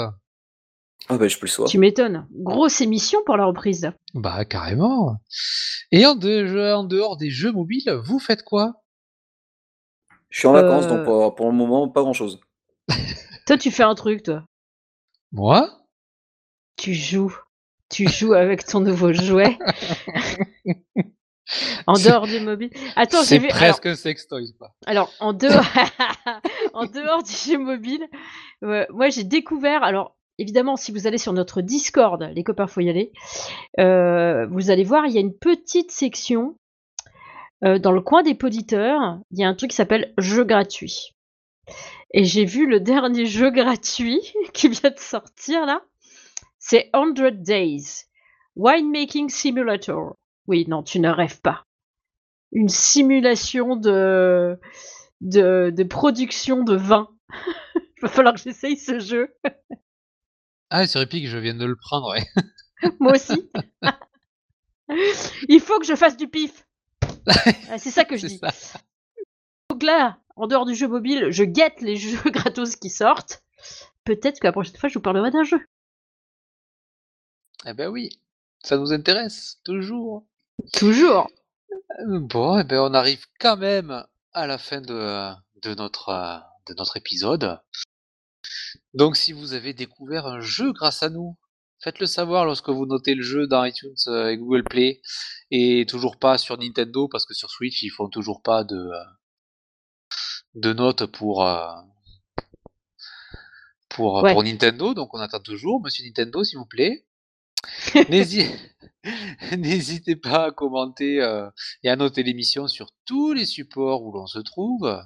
Ah 1.07 1.17
ben 1.17 1.27
je 1.29 1.37
plus 1.37 1.47
sois. 1.49 1.67
Tu 1.67 1.77
m'étonnes. 1.77 2.27
Grosse 2.31 2.81
émission 2.81 3.19
pour 3.25 3.37
la 3.37 3.45
reprise. 3.45 3.91
Bah, 4.15 4.43
carrément. 4.45 5.17
Et 5.91 6.05
en, 6.05 6.15
de- 6.15 6.73
en 6.73 6.83
dehors 6.83 7.15
des 7.17 7.29
jeux 7.29 7.51
mobiles, 7.51 7.91
vous 8.03 8.17
faites 8.19 8.43
quoi? 8.43 8.81
Je 10.29 10.39
suis 10.39 10.47
en 10.47 10.53
vacances 10.53 10.85
Euh. 10.85 10.89
donc 10.89 11.05
pour, 11.05 11.35
pour 11.35 11.45
le 11.47 11.55
moment 11.55 11.87
pas 11.89 12.01
grand 12.01 12.13
chose. 12.13 12.39
Toi, 13.45 13.57
tu 13.57 13.69
fais 13.71 13.83
un 13.83 13.93
truc, 13.95 14.23
toi. 14.23 14.43
Moi? 15.31 15.69
Tu 16.77 16.93
joues. 16.95 17.35
Tu 17.89 18.07
joues 18.09 18.33
avec 18.33 18.65
ton 18.65 18.79
nouveau 18.79 19.13
jouet. 19.13 19.57
en 21.87 21.93
dehors 21.93 22.27
du 22.27 22.39
mobile. 22.39 22.69
Attends, 22.95 23.19
j'ai 23.19 23.25
C'est 23.25 23.37
vu. 23.39 23.47
alors- 23.49 23.79
presque. 23.79 23.97
Alors, 24.85 25.11
en 25.19 25.33
dehors, 25.33 25.63
en 26.73 26.85
dehors 26.85 27.23
du 27.23 27.31
jeu 27.31 27.57
mobile, 27.57 28.05
euh, 28.63 28.85
moi 28.89 29.09
j'ai 29.09 29.23
découvert. 29.23 29.83
Alors, 29.83 30.15
évidemment, 30.37 30.75
si 30.75 30.91
vous 30.91 31.07
allez 31.07 31.17
sur 31.17 31.33
notre 31.33 31.61
Discord, 31.61 32.21
les 32.33 32.43
copains, 32.43 32.67
faut 32.67 32.81
y 32.81 32.89
aller. 32.89 33.11
euh, 33.79 34.47
vous 34.47 34.69
allez 34.71 34.83
voir, 34.83 35.05
il 35.05 35.13
y 35.13 35.17
a 35.17 35.21
une 35.21 35.37
petite 35.37 35.91
section 35.91 36.57
euh, 37.63 37.79
dans 37.79 37.91
le 37.91 38.01
coin 38.01 38.23
des 38.23 38.35
poditeurs. 38.35 39.19
Il 39.31 39.39
y 39.39 39.43
a 39.43 39.47
un 39.47 39.55
truc 39.55 39.69
qui 39.71 39.77
s'appelle 39.77 40.13
jeux 40.17 40.43
gratuits. 40.43 41.11
Et 42.13 42.23
j'ai 42.23 42.45
vu 42.45 42.65
le 42.67 42.79
dernier 42.79 43.25
jeu 43.25 43.49
gratuit 43.51 44.21
qui 44.53 44.67
vient 44.69 44.89
de 44.89 44.99
sortir 44.99 45.65
là. 45.65 45.81
C'est 46.59 46.89
100 46.93 47.31
Days 47.33 48.05
Winemaking 48.55 49.29
Simulator. 49.29 50.15
Oui, 50.47 50.65
non, 50.67 50.83
tu 50.83 50.99
ne 50.99 51.09
rêves 51.09 51.41
pas. 51.41 51.65
Une 52.51 52.69
simulation 52.69 53.75
de, 53.75 54.59
de, 55.21 55.71
de 55.75 55.83
production 55.83 56.63
de 56.63 56.75
vin. 56.75 57.09
Il 57.33 57.83
va 58.01 58.07
falloir 58.07 58.33
que 58.35 58.39
j'essaye 58.41 58.77
ce 58.77 58.99
jeu. 58.99 59.35
Ah, 60.69 60.85
c'est 60.87 61.01
épique, 61.01 61.27
je 61.27 61.37
viens 61.37 61.55
de 61.55 61.65
le 61.65 61.75
prendre, 61.75 62.11
ouais. 62.11 62.25
Moi 62.99 63.13
aussi. 63.13 63.49
Il 65.49 65.59
faut 65.59 65.79
que 65.79 65.85
je 65.85 65.95
fasse 65.95 66.17
du 66.17 66.27
pif. 66.27 66.65
Ah, 67.69 67.77
C'est 67.77 67.91
ça 67.91 68.05
que 68.05 68.17
je 68.17 68.27
dis. 68.27 68.37
ça. 68.37 68.51
Donc 69.69 69.81
là, 69.83 70.19
en 70.35 70.47
dehors 70.47 70.65
du 70.65 70.75
jeu 70.75 70.87
mobile, 70.87 71.31
je 71.31 71.43
guette 71.43 71.81
les 71.81 71.95
jeux 71.95 72.21
gratos 72.29 72.75
qui 72.75 72.89
sortent. 72.89 73.43
Peut-être 74.03 74.39
que 74.39 74.45
la 74.47 74.51
prochaine 74.51 74.75
fois, 74.77 74.89
je 74.89 74.93
vous 74.93 75.01
parlerai 75.01 75.31
d'un 75.31 75.43
jeu. 75.43 75.59
Eh 77.65 77.73
ben 77.73 77.89
oui, 77.89 78.09
ça 78.63 78.77
nous 78.77 78.93
intéresse, 78.93 79.59
toujours. 79.63 80.23
Toujours. 80.73 81.29
Euh, 81.99 82.19
Bon, 82.19 82.59
eh 82.59 82.63
ben 82.63 82.79
on 82.79 82.93
arrive 82.93 83.25
quand 83.39 83.57
même 83.57 84.03
à 84.33 84.47
la 84.47 84.57
fin 84.57 84.81
de, 84.81 85.31
de, 85.61 85.73
notre, 85.75 86.41
de 86.67 86.73
notre 86.73 86.97
épisode. 86.97 87.59
Donc 88.93 89.15
si 89.17 89.31
vous 89.33 89.53
avez 89.53 89.73
découvert 89.73 90.25
un 90.25 90.39
jeu 90.41 90.71
grâce 90.73 91.03
à 91.03 91.09
nous, 91.09 91.37
faites-le 91.79 92.05
savoir 92.05 92.45
lorsque 92.45 92.69
vous 92.69 92.85
notez 92.85 93.15
le 93.15 93.23
jeu 93.23 93.47
dans 93.47 93.63
iTunes 93.63 93.95
euh, 94.07 94.29
et 94.29 94.37
Google 94.37 94.63
Play 94.63 95.01
et 95.51 95.85
toujours 95.87 96.17
pas 96.17 96.37
sur 96.37 96.57
Nintendo 96.57 97.07
parce 97.07 97.25
que 97.25 97.33
sur 97.33 97.49
Switch 97.49 97.81
ils 97.83 97.89
font 97.89 98.09
toujours 98.09 98.41
pas 98.41 98.63
de, 98.63 98.89
de 100.55 100.73
notes 100.73 101.05
pour, 101.05 101.45
euh, 101.47 101.65
pour, 103.89 104.23
Ouais. 104.23 104.33
pour 104.33 104.43
Nintendo, 104.43 104.93
donc 104.93 105.13
on 105.13 105.19
attend 105.19 105.39
toujours, 105.39 105.81
monsieur 105.81 106.03
Nintendo 106.05 106.43
s'il 106.43 106.57
vous 106.57 106.65
plaît. 106.65 107.05
N'hési- 108.09 108.49
N'hésitez 109.57 110.15
pas 110.15 110.45
à 110.45 110.51
commenter 110.51 111.21
euh, 111.21 111.47
et 111.83 111.89
à 111.89 111.95
noter 111.95 112.23
l'émission 112.23 112.67
sur 112.67 112.89
tous 113.05 113.33
les 113.33 113.45
supports 113.45 114.03
où 114.03 114.11
l'on 114.11 114.25
se 114.27 114.39
trouve. 114.39 114.99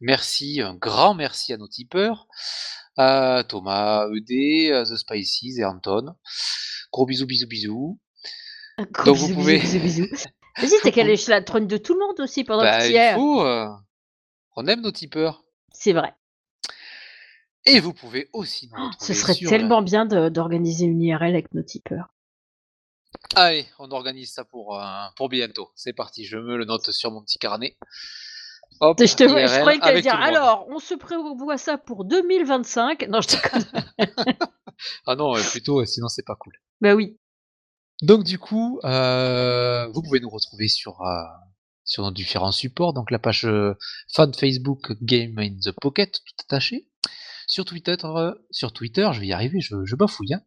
Merci, 0.00 0.60
un 0.60 0.74
grand 0.74 1.14
merci 1.14 1.52
à 1.52 1.56
nos 1.56 1.68
tipeurs, 1.68 2.26
à 2.96 3.44
Thomas, 3.48 4.08
ED, 4.14 4.72
à 4.72 4.84
The 4.84 4.96
Spices 4.96 5.58
et 5.58 5.64
Anton. 5.64 6.14
Gros 6.92 7.06
bisous, 7.06 7.26
bisous, 7.26 7.46
bisous. 7.46 8.00
Gros 8.92 9.04
Donc 9.06 9.16
vous 9.16 9.26
bisous, 9.28 9.38
pouvez- 9.38 9.58
bisous, 9.58 9.78
bisous, 9.80 10.06
bisous. 10.10 10.24
Vas-y, 10.58 10.70
t'as 10.82 10.90
qu'à 10.90 11.04
la 11.04 11.42
trône 11.42 11.66
de 11.66 11.76
tout 11.76 11.92
le 11.94 12.00
monde 12.00 12.18
aussi 12.18 12.42
pendant 12.42 12.62
Bah, 12.62 12.80
tu 12.84 12.92
y 12.92 12.96
il 12.96 13.14
faut. 13.14 13.42
euh, 13.42 13.68
on 14.56 14.66
aime 14.66 14.80
nos 14.80 14.90
tipeurs. 14.90 15.44
C'est 15.72 15.92
vrai. 15.92 16.14
Et 17.66 17.80
vous 17.80 17.92
pouvez 17.92 18.28
aussi 18.32 18.68
nous 18.68 18.76
retrouver 18.86 18.96
ce 19.14 19.14
serait 19.14 19.34
sur 19.34 19.50
la- 19.50 19.56
tellement 19.58 19.82
bien 19.82 20.06
de- 20.06 20.28
d'organiser 20.28 20.84
une 20.84 21.02
IRL 21.02 21.30
avec 21.34 21.52
nos 21.54 21.62
tipeurs. 21.62 22.06
Allez, 23.34 23.66
on 23.78 23.90
organise 23.90 24.32
ça 24.32 24.44
pour, 24.44 24.80
euh, 24.80 24.84
pour 25.16 25.28
bientôt. 25.28 25.70
C'est 25.74 25.92
parti, 25.92 26.24
je 26.24 26.36
me 26.36 26.56
le 26.56 26.64
note 26.64 26.90
sur 26.90 27.10
mon 27.10 27.22
petit 27.22 27.38
carnet. 27.38 27.76
Hop, 28.80 28.98
Je, 29.00 29.14
te, 29.16 29.24
je 29.26 29.34
IRL 29.34 29.60
croyais 29.60 29.78
que 29.78 29.82
t'allais 29.82 29.92
avec 29.92 30.02
dire, 30.04 30.14
alors, 30.20 30.66
on 30.68 30.78
se 30.78 30.94
prévoit 30.94 31.56
ça 31.56 31.78
pour 31.78 32.04
2025. 32.04 33.08
Non, 33.08 33.20
je 33.20 33.28
te 33.28 33.36
Ah 35.06 35.16
non, 35.16 35.34
euh, 35.34 35.40
plutôt, 35.50 35.80
euh, 35.80 35.86
sinon 35.86 36.08
c'est 36.08 36.24
pas 36.26 36.36
cool. 36.36 36.52
Bah 36.82 36.94
oui. 36.94 37.16
Donc 38.02 38.24
du 38.24 38.38
coup, 38.38 38.78
euh, 38.84 39.86
vous 39.88 40.02
pouvez 40.02 40.20
nous 40.20 40.28
retrouver 40.28 40.68
sur, 40.68 41.00
euh, 41.00 41.22
sur 41.84 42.02
nos 42.02 42.10
différents 42.10 42.52
supports. 42.52 42.92
Donc 42.92 43.10
la 43.10 43.18
page 43.18 43.46
euh, 43.46 43.74
fan 44.12 44.34
Facebook 44.34 44.92
Game 45.00 45.38
in 45.38 45.56
the 45.64 45.72
Pocket, 45.80 46.12
tout 46.12 46.34
attaché. 46.46 46.86
Sur 47.46 47.64
Twitter, 47.64 47.96
euh, 48.04 48.32
sur 48.50 48.72
Twitter, 48.72 49.08
je 49.12 49.20
vais 49.20 49.28
y 49.28 49.32
arriver, 49.32 49.60
je, 49.60 49.76
je 49.84 49.94
bafouille. 49.96 50.34
Hein. 50.34 50.40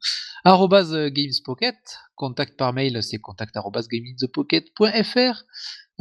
Arrobase, 0.44 0.94
euh, 0.94 1.10
Gamespocket. 1.10 1.76
Contact 2.16 2.58
par 2.58 2.74
mail, 2.74 3.02
c'est 3.02 3.18
contact 3.20 3.56
gameinthepocket.fr. 3.56 5.44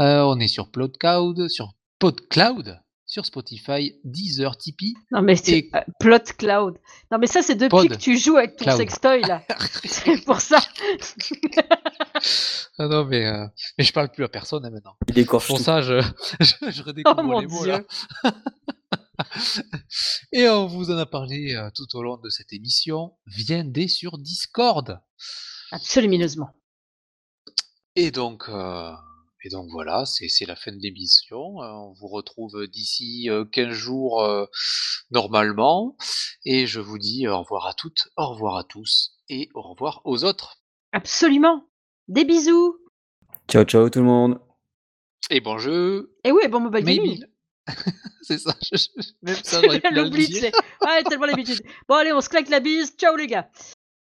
Euh, 0.00 0.22
on 0.22 0.38
est 0.40 0.48
sur 0.48 0.70
PodCloud, 0.70 1.48
sur 1.48 1.74
PodCloud, 2.00 2.80
sur 3.06 3.24
Spotify, 3.26 3.94
Deezer, 4.04 4.56
Tipeee. 4.56 4.94
Non, 5.12 5.22
mais 5.22 5.36
c'est 5.36 5.58
Et- 5.58 5.70
euh, 5.74 5.80
Plot 6.00 6.18
Cloud. 6.36 6.74
Non, 7.10 7.18
mais 7.18 7.26
ça, 7.28 7.42
c'est 7.42 7.54
depuis 7.54 7.68
Pod 7.70 7.88
que 7.88 7.94
tu 7.94 8.18
joues 8.18 8.36
avec 8.36 8.56
ton 8.56 8.64
Cloud. 8.66 8.76
sextoy, 8.76 9.22
là. 9.22 9.42
c'est 9.84 10.24
pour 10.24 10.40
ça. 10.40 10.58
Ah 12.78 12.86
non, 12.88 13.04
mais, 13.04 13.26
euh, 13.26 13.46
mais 13.76 13.84
je 13.84 13.92
parle 13.92 14.10
plus 14.10 14.24
à 14.24 14.28
personne 14.28 14.64
hein, 14.64 14.70
maintenant. 14.70 14.96
Il 15.08 15.18
écorche 15.18 15.46
Pour 15.46 15.58
tout. 15.58 15.64
ça, 15.64 15.80
je, 15.82 16.00
je, 16.40 16.70
je 16.70 16.82
redécouvre 16.82 17.16
Oh 17.18 17.22
mon 17.22 17.40
les 17.40 17.46
mots 17.46 17.62
Dieu. 17.64 17.72
là. 17.72 17.82
Et 20.32 20.48
on 20.48 20.66
vous 20.66 20.90
en 20.90 20.98
a 20.98 21.06
parlé 21.06 21.54
euh, 21.54 21.70
tout 21.74 21.96
au 21.96 22.02
long 22.02 22.16
de 22.16 22.28
cette 22.28 22.52
émission. 22.52 23.16
Viendez 23.26 23.88
sur 23.88 24.18
Discord. 24.18 25.00
Absolument. 25.72 26.50
Et 27.96 28.10
donc, 28.10 28.44
euh, 28.48 28.92
et 29.44 29.50
donc 29.50 29.68
voilà, 29.70 30.04
c'est 30.04 30.28
c'est 30.28 30.46
la 30.46 30.56
fin 30.56 30.72
de 30.72 30.80
l'émission. 30.80 31.62
Euh, 31.62 31.70
on 31.70 31.92
vous 31.92 32.08
retrouve 32.08 32.66
d'ici 32.66 33.28
euh, 33.30 33.44
15 33.44 33.70
jours 33.70 34.22
euh, 34.22 34.46
normalement. 35.10 35.96
Et 36.44 36.66
je 36.66 36.80
vous 36.80 36.98
dis 36.98 37.26
au 37.28 37.40
revoir 37.42 37.66
à 37.66 37.74
toutes, 37.74 38.08
au 38.16 38.28
revoir 38.28 38.56
à 38.56 38.64
tous 38.64 39.16
et 39.28 39.48
au 39.54 39.62
revoir 39.62 40.00
aux 40.04 40.24
autres. 40.24 40.60
Absolument. 40.92 41.68
Des 42.08 42.24
bisous. 42.24 42.78
Ciao, 43.48 43.64
ciao 43.64 43.90
tout 43.90 44.00
le 44.00 44.06
monde. 44.06 44.40
Et 45.30 45.40
bon 45.40 45.58
jeu, 45.58 46.16
Et 46.24 46.32
oui, 46.32 46.48
bon 46.48 46.60
mobile 46.60 46.84
gaming. 46.84 47.24
c'est 48.22 48.38
ça, 48.38 48.54
je- 48.62 48.76
je- 48.76 49.10
même 49.22 49.36
ça, 49.42 49.60
j'aurais 49.62 49.80
pu 49.80 49.94
L'oubli, 49.94 50.20
le 50.22 50.26
tu 50.26 50.32
dire. 50.32 50.40
sais. 50.42 50.52
Ouais, 50.86 51.02
tellement 51.04 51.26
l'habitude. 51.26 51.60
Bon, 51.88 51.96
allez, 51.96 52.12
on 52.12 52.20
se 52.20 52.28
claque 52.28 52.48
la 52.48 52.60
bise. 52.60 52.94
Ciao, 52.96 53.16
les 53.16 53.26
gars. 53.26 53.48